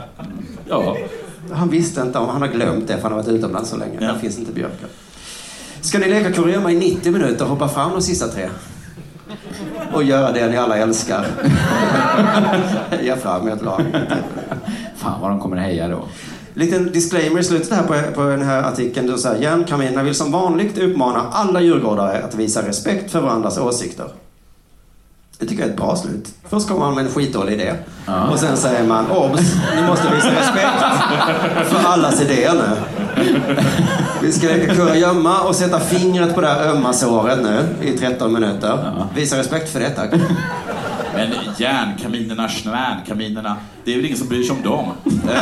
Ja. 0.69 0.97
Han 1.53 1.69
visste 1.71 2.01
inte 2.01 2.19
om, 2.19 2.29
han 2.29 2.43
har 2.43 2.49
glömt 2.49 2.89
det 2.89 2.95
för 2.95 3.03
han 3.03 3.13
har 3.13 3.19
varit 3.19 3.29
utomlands 3.29 3.71
så 3.71 3.77
länge. 3.77 3.99
Ja. 4.01 4.07
Där 4.07 4.19
finns 4.19 4.39
inte 4.39 4.53
björkar. 4.53 4.89
Ska 5.81 5.99
ni 5.99 6.09
leka 6.09 6.33
kurragömma 6.33 6.73
i 6.73 6.77
90 6.77 7.13
minuter 7.13 7.45
och 7.45 7.51
hoppa 7.51 7.69
fram 7.69 7.91
de 7.93 8.03
sista 8.03 8.29
tre? 8.29 8.49
Och 9.93 10.05
göra 10.05 10.33
det 10.33 10.47
ni 10.47 10.57
alla 10.57 10.77
älskar. 10.77 11.27
Heja 12.91 13.17
fram 13.17 13.49
ert 13.49 13.63
lag. 13.63 13.85
Fan 14.99 15.21
vad 15.21 15.31
de 15.31 15.41
kommer 15.41 15.57
heja 15.57 15.89
då. 15.89 16.05
Liten 16.55 16.93
disclaimer 16.93 17.41
i 17.41 17.45
slutet 17.45 17.73
här 17.73 17.83
på, 17.83 18.13
på 18.15 18.23
den 18.23 18.43
här 18.43 18.63
artikeln. 18.63 19.07
Då 19.07 19.19
säger 19.19 19.43
Järnkaminerna 19.43 20.03
vill 20.03 20.15
som 20.15 20.33
vanligt 20.33 20.79
uppmana 20.79 21.25
alla 21.33 21.61
djurgårdare 21.61 22.23
att 22.25 22.35
visa 22.35 22.69
respekt 22.69 23.11
för 23.11 23.21
varandras 23.21 23.59
åsikter. 23.59 24.07
Det 25.39 25.47
tycker 25.47 25.63
jag 25.63 25.69
är 25.69 25.73
ett 25.73 25.81
bra 25.81 25.97
slut. 25.97 26.29
Först 26.49 26.69
kommer 26.69 26.81
man 26.81 26.95
med 26.95 27.05
en 27.05 27.11
skitdålig 27.11 27.53
idé. 27.53 27.75
Och 28.31 28.39
sen 28.39 28.57
säger 28.57 28.85
man, 28.85 29.11
obs, 29.11 29.55
ni 29.77 29.87
måste 29.87 30.15
visa 30.15 30.29
respekt 30.29 30.83
för 31.65 31.89
allas 31.89 32.21
idéer 32.21 32.55
nu. 32.55 32.77
Vi 34.23 34.33
ska 34.33 34.47
leka 34.47 34.75
kurragömma 34.75 35.41
och 35.41 35.55
sätta 35.55 35.81
fingret 35.81 36.35
på 36.35 36.41
det 36.41 36.47
här 36.47 36.69
ömma 36.69 36.93
såret 36.93 37.39
nu 37.43 37.87
i 37.89 37.99
13 37.99 38.33
minuter. 38.33 38.93
Visa 39.15 39.39
respekt 39.39 39.73
för 39.73 39.81
det, 39.81 39.91
tack. 39.91 40.11
Men 41.19 41.55
järnkaminerna, 41.59 42.49
snärnkaminerna, 42.49 43.57
det 43.85 43.93
är 43.93 43.97
väl 43.97 44.05
ingen 44.05 44.19
som 44.19 44.29
bryr 44.29 44.43
sig 44.43 44.57
om 44.57 44.63
dem. 44.63 44.85
Eh, 45.07 45.41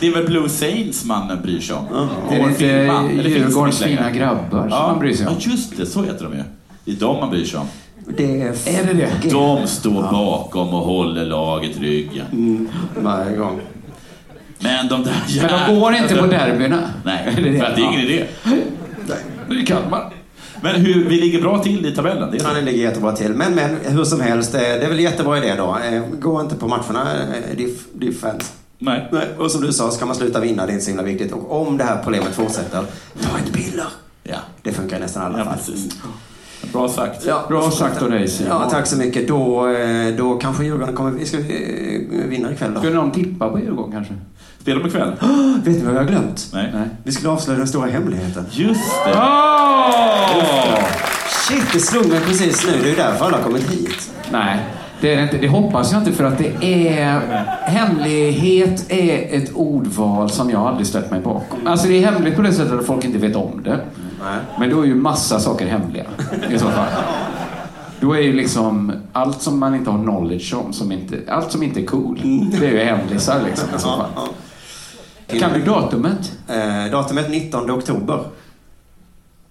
det 0.00 0.06
är 0.06 0.14
väl 0.14 0.26
Blue 0.26 0.48
Saints 0.48 1.04
man 1.04 1.42
bryr 1.42 1.60
sig 1.60 1.76
om. 1.76 2.08
Det 2.28 2.36
är 2.36 2.48
inte 2.48 3.28
Djurgårdens 3.28 3.82
fina 3.82 4.10
grabbar 4.10 4.60
som 4.60 4.78
man 4.78 4.98
bryr 4.98 5.14
sig 5.14 5.26
om. 5.26 5.36
Ja, 5.40 5.50
just 5.50 5.76
det. 5.76 5.86
Så 5.86 6.02
heter 6.02 6.24
de 6.24 6.32
ju. 6.32 6.42
Det 6.84 6.92
är 6.92 6.96
dem 6.96 7.16
man 7.20 7.30
bryr 7.30 7.44
sig 7.44 7.60
om. 7.60 7.66
Det 8.16 8.42
är, 8.42 8.48
Är 8.48 8.86
det 8.86 8.92
det? 9.22 9.30
De 9.30 9.66
står 9.66 10.02
bakom 10.02 10.74
och 10.74 10.84
håller 10.84 11.24
laget 11.24 11.78
ryggen. 11.78 12.26
Mm, 12.32 12.68
varje 12.96 13.36
gång. 13.36 13.60
Men 14.58 14.88
de 14.88 15.02
där 15.02 15.14
Men 15.42 15.68
de 15.68 15.80
går 15.80 15.94
inte 15.94 16.16
på 16.16 16.26
derbyna. 16.26 16.78
Nej, 17.04 17.24
för 17.24 17.66
att 17.66 17.76
det 17.76 17.82
är 17.82 17.92
ingen 17.92 18.00
idé. 18.00 18.24
Det 19.48 19.54
är 19.60 19.66
Kalmar. 19.66 20.12
Men 20.62 20.74
hur, 20.80 21.08
vi 21.08 21.20
ligger 21.20 21.40
bra 21.42 21.62
till 21.62 21.86
i 21.86 21.94
tabellen. 21.94 22.30
Det 22.30 22.36
är 22.38 22.42
Ja, 22.42 22.54
det 22.54 22.60
ligger 22.60 22.82
jättebra 22.82 23.12
till. 23.16 23.32
Men, 23.34 23.54
men 23.54 23.76
hur 23.84 24.04
som 24.04 24.20
helst, 24.20 24.54
eh, 24.54 24.60
det 24.60 24.66
är 24.84 24.88
väl 24.88 25.00
jättebra 25.00 25.38
idé 25.38 25.54
då. 25.58 25.78
Eh, 25.92 26.02
Gå 26.20 26.40
inte 26.40 26.54
på 26.56 26.68
matcherna, 26.68 27.12
eh, 27.22 27.56
diff, 27.56 27.84
diff 27.94 28.20
fans. 28.20 28.52
Nej. 28.78 29.08
Nej, 29.12 29.28
och 29.38 29.50
som 29.50 29.60
du 29.60 29.72
sa, 29.72 29.90
ska 29.90 30.06
man 30.06 30.16
sluta 30.16 30.40
vinna, 30.40 30.66
det 30.66 30.72
är 30.72 30.74
inte 30.74 30.84
så 30.84 30.90
himla 30.90 31.02
viktigt. 31.02 31.32
Och 31.32 31.66
om 31.66 31.76
det 31.78 31.84
här 31.84 32.00
problemet 32.04 32.34
fortsätter, 32.34 32.84
ta 33.20 33.38
ett 33.38 33.52
piller. 33.52 33.86
Ja, 34.22 34.36
Det 34.62 34.72
funkar 34.72 34.96
i 34.96 35.00
nästan 35.00 35.22
alla 35.22 35.38
ja 35.38 35.44
fall. 35.44 35.54
precis. 35.56 35.92
Bra 36.72 36.88
sagt. 36.88 37.26
Ja, 37.26 37.44
Bra 37.48 37.70
sagt 37.70 38.02
av 38.02 38.10
dig 38.10 38.28
Simon. 38.28 38.52
Ja, 38.52 38.70
tack 38.70 38.86
så 38.86 38.96
mycket. 38.96 39.28
Då, 39.28 39.68
eh, 39.68 40.14
då 40.16 40.34
kanske 40.38 40.64
Djurgården 40.64 40.94
kommer... 40.96 41.10
Vi 41.10 41.26
ska 41.26 41.38
eh, 41.38 41.44
vinna 42.28 42.52
ikväll 42.52 42.74
då. 42.74 42.80
Skulle 42.80 42.94
någon 42.94 43.10
tippa 43.10 43.48
på 43.48 43.58
Djurgården 43.58 43.92
kanske? 43.92 44.14
Spelar 44.60 44.80
de 44.80 44.88
ikväll? 44.88 45.12
Vet 45.64 45.76
ni 45.76 45.84
vad 45.84 45.94
jag 45.94 46.00
har 46.00 46.06
glömt? 46.06 46.50
Nej. 46.52 46.70
Nej. 46.74 46.88
Vi 47.04 47.12
skulle 47.12 47.30
avslöja 47.30 47.58
den 47.58 47.68
stora 47.68 47.86
hemligheten. 47.86 48.44
Just 48.50 48.92
det. 49.06 49.14
Shit, 51.48 51.72
det 51.72 51.80
slog 51.80 52.06
mig 52.08 52.20
precis 52.20 52.66
nu. 52.66 52.72
Det 52.82 52.84
är 52.86 52.90
ju 52.90 52.96
därför 52.96 53.24
alla 53.24 53.36
har 53.36 53.44
kommit 53.44 53.70
hit. 53.70 54.10
Nej, 54.32 54.58
det 55.00 55.12
är 55.12 55.16
det 55.16 55.22
inte. 55.22 55.38
Det 55.38 55.48
hoppas 55.48 55.92
jag 55.92 56.00
inte 56.00 56.12
för 56.12 56.24
att 56.24 56.38
det 56.38 56.64
är... 56.92 57.20
Hemlighet 57.62 58.84
är 58.88 59.36
ett 59.36 59.52
ordval 59.54 60.30
som 60.30 60.50
jag 60.50 60.60
aldrig 60.60 60.86
stött 60.86 61.10
mig 61.10 61.20
bakom. 61.20 61.66
Alltså 61.66 61.88
det 61.88 62.04
är 62.04 62.10
hemligt 62.12 62.36
på 62.36 62.42
det 62.42 62.52
sättet 62.52 62.72
att 62.80 62.86
folk 62.86 63.04
inte 63.04 63.18
vet 63.18 63.36
om 63.36 63.60
det. 63.64 63.80
Nej. 64.22 64.38
Men 64.58 64.70
då 64.70 64.82
är 64.82 64.86
ju 64.86 64.94
massa 64.94 65.40
saker 65.40 65.66
hemliga 65.66 66.04
i 66.50 66.58
så 66.58 66.66
fall. 66.66 66.88
Då 68.00 68.12
är 68.12 68.20
ju 68.20 68.32
liksom 68.32 68.92
allt 69.12 69.42
som 69.42 69.58
man 69.58 69.74
inte 69.74 69.90
har 69.90 70.02
knowledge 70.02 70.54
om, 70.54 70.72
som 70.72 70.92
inte, 70.92 71.18
allt 71.28 71.52
som 71.52 71.62
inte 71.62 71.80
är 71.80 71.86
cool, 71.86 72.20
det 72.60 72.66
är 72.66 72.70
ju 72.70 72.78
hemlisar 72.78 73.40
liksom 73.46 73.68
i 73.76 73.78
så 73.78 73.88
fall. 73.88 74.28
Kan 75.40 75.52
du 75.52 75.62
datumet? 75.62 76.32
Eh, 76.48 76.90
datumet 76.90 77.30
19 77.30 77.70
oktober. 77.70 78.24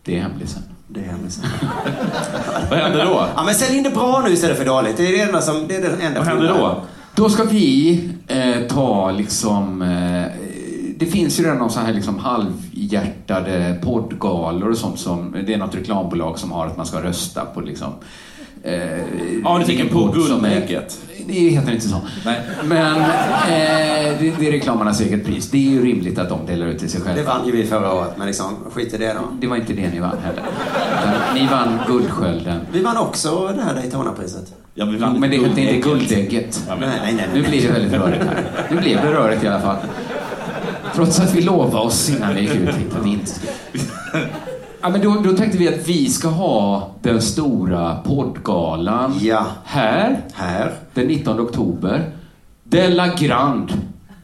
Det 0.03 0.17
är 0.17 0.21
hemlisen. 0.21 0.61
Det 0.87 0.99
är 0.99 1.03
hemligt. 1.03 1.39
Vad 2.69 2.79
händer 2.79 3.05
då? 3.05 3.27
Ja, 3.35 3.43
men 3.45 3.55
sälj 3.55 3.77
in 3.77 3.83
det 3.83 3.89
bra 3.89 4.21
nu 4.25 4.33
istället 4.33 4.57
för 4.57 4.65
dåligt. 4.65 4.97
Det 4.97 5.07
är 5.07 5.11
det 5.11 5.21
enda 5.21 5.41
som... 5.41 5.67
Det 5.67 5.75
är 5.75 5.81
det 5.81 6.05
enda 6.05 6.19
Vad 6.19 6.27
händer 6.27 6.47
då? 6.47 6.81
Då 7.15 7.29
ska 7.29 7.43
vi 7.43 8.09
eh, 8.27 8.67
ta 8.69 9.11
liksom... 9.11 9.81
Eh, 9.81 10.25
det 10.99 11.05
finns 11.05 11.39
ju 11.39 11.43
redan 11.43 11.57
någon 11.57 11.69
sån 11.69 11.85
här 11.85 11.93
liksom 11.93 12.19
halvhjärtade 12.19 13.79
poddgalor 13.83 14.69
och 14.69 14.77
sånt 14.77 14.99
som... 14.99 15.35
Det 15.47 15.53
är 15.53 15.57
något 15.57 15.75
reklambolag 15.75 16.39
som 16.39 16.51
har 16.51 16.65
att 16.67 16.77
man 16.77 16.85
ska 16.85 17.03
rösta 17.03 17.45
på 17.45 17.61
liksom... 17.61 17.93
Eh, 18.63 18.73
Ja, 19.43 19.57
du 19.59 19.65
tänker 19.65 19.85
på 19.93 20.07
är- 20.07 20.13
Guldägget? 20.13 20.97
Det 21.27 21.33
heter 21.33 21.71
inte 21.71 21.87
så. 21.89 21.97
Nej. 22.25 22.41
Men 22.63 22.95
eh, 23.01 24.19
det, 24.19 24.33
det 24.39 24.47
är 24.47 24.51
reklamarnas 24.51 25.01
eget 25.01 25.25
pris. 25.25 25.49
Det 25.51 25.57
är 25.57 25.71
ju 25.71 25.85
rimligt 25.85 26.19
att 26.19 26.29
de 26.29 26.45
delar 26.45 26.65
ut 26.67 26.79
till 26.79 26.89
sig 26.89 27.01
själva. 27.01 27.21
Det 27.21 27.27
vann 27.27 27.45
ju 27.45 27.51
vi 27.51 27.65
förra 27.65 27.93
året, 27.93 28.13
men 28.17 28.27
liksom, 28.27 28.45
skit 28.73 28.93
i 28.93 28.97
det 28.97 29.13
då. 29.13 29.19
Det 29.41 29.47
var 29.47 29.55
inte 29.55 29.73
det 29.73 29.89
ni 29.93 29.99
vann 29.99 30.17
heller. 30.23 30.43
Utan 31.01 31.35
ni 31.35 31.47
vann 31.47 31.79
Guldskölden. 31.87 32.59
Vi 32.71 32.83
vann 32.83 32.97
också 32.97 33.47
det 33.55 33.61
här 33.61 33.75
Daytona-priset. 33.75 34.53
Ja, 34.73 34.85
men, 34.85 34.93
vi 34.93 34.99
vann 34.99 35.19
Men 35.19 35.29
det 35.29 35.37
hette 35.37 35.61
inte 35.61 35.89
Guldägget. 35.89 36.63
Ja, 36.67 36.75
men- 36.79 36.89
Nej, 36.89 36.99
nej, 37.03 37.13
nej. 37.15 37.25
Nu 37.33 37.41
nej. 37.41 37.49
blir 37.49 37.61
det 37.61 37.73
väldigt 37.73 37.93
rörigt 37.93 38.23
här. 38.23 38.43
Nu 38.71 38.77
blev 38.77 39.01
det 39.01 39.11
rörigt 39.13 39.43
i 39.43 39.47
alla 39.47 39.59
fall. 39.61 39.77
Trots 40.99 41.19
att 41.19 41.33
vi 41.35 41.41
lovade 41.41 41.77
oss 41.77 42.09
innan 42.09 42.35
vi 42.35 42.41
gick 42.41 42.51
ut 42.55 42.69
att 42.69 43.05
vi 43.05 43.09
inte 43.09 43.25
skulle. 43.25 43.51
Ja, 44.81 44.89
men 44.89 45.01
då, 45.01 45.21
då 45.23 45.37
tänkte 45.37 45.57
vi 45.57 45.67
att 45.67 45.87
vi 45.87 46.09
ska 46.09 46.27
ha 46.27 46.89
den 47.01 47.21
stora 47.21 47.95
poddgalan 47.95 49.17
Ja. 49.21 49.45
här 49.65 50.21
Här. 50.33 50.73
den 50.93 51.07
19 51.07 51.39
oktober. 51.39 52.09
Della 52.63 53.07
Grand. 53.07 53.73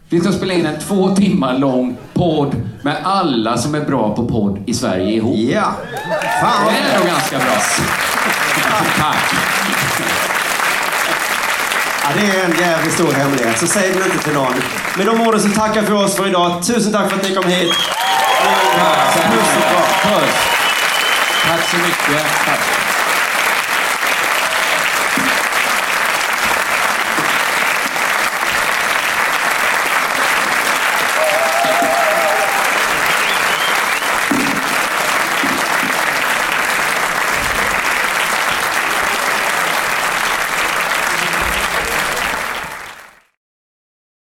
Vi 0.10 0.20
ska 0.20 0.32
spela 0.32 0.54
in 0.54 0.66
en 0.66 0.80
två 0.80 1.16
timmar 1.16 1.58
lång 1.58 1.98
podd 2.14 2.56
med 2.82 2.96
alla 3.04 3.58
som 3.58 3.76
är 3.76 3.82
bra 3.86 4.16
på 4.16 4.26
podd 4.26 4.60
i 4.66 4.74
Sverige 4.74 5.12
ihop. 5.16 5.36
Ja. 5.38 5.72
Fan 6.42 6.66
Det 6.74 6.80
är 6.96 7.00
nog 7.00 7.08
ganska 7.08 7.38
bra. 7.38 7.56
Tack. 8.98 9.36
Ja, 12.08 12.12
det 12.16 12.40
är 12.40 12.46
en 12.46 12.56
jävligt 12.60 12.94
stor 12.94 13.12
hemlighet, 13.12 13.60
så 13.60 13.68
säg 13.68 13.92
det 13.92 14.06
inte 14.06 14.24
till 14.24 14.34
någon. 14.34 14.54
Med 14.98 15.06
de 15.06 15.22
orden 15.22 15.42
så 15.42 15.50
tackar 15.50 15.82
vi 15.82 15.88
för 15.88 15.94
oss 15.94 16.16
för 16.16 16.28
idag. 16.28 16.64
Tusen 16.64 16.94
tack 16.94 17.10
för 17.10 17.18
att 17.18 17.24
ni 17.24 17.36
kom 17.36 17.48
hit. 17.48 17.74
Puss 19.32 19.56
och 19.56 20.02
kram. 20.02 20.22
Tack 21.48 21.70
så 21.70 21.78
mycket. 21.78 22.26
Tack. 22.46 22.85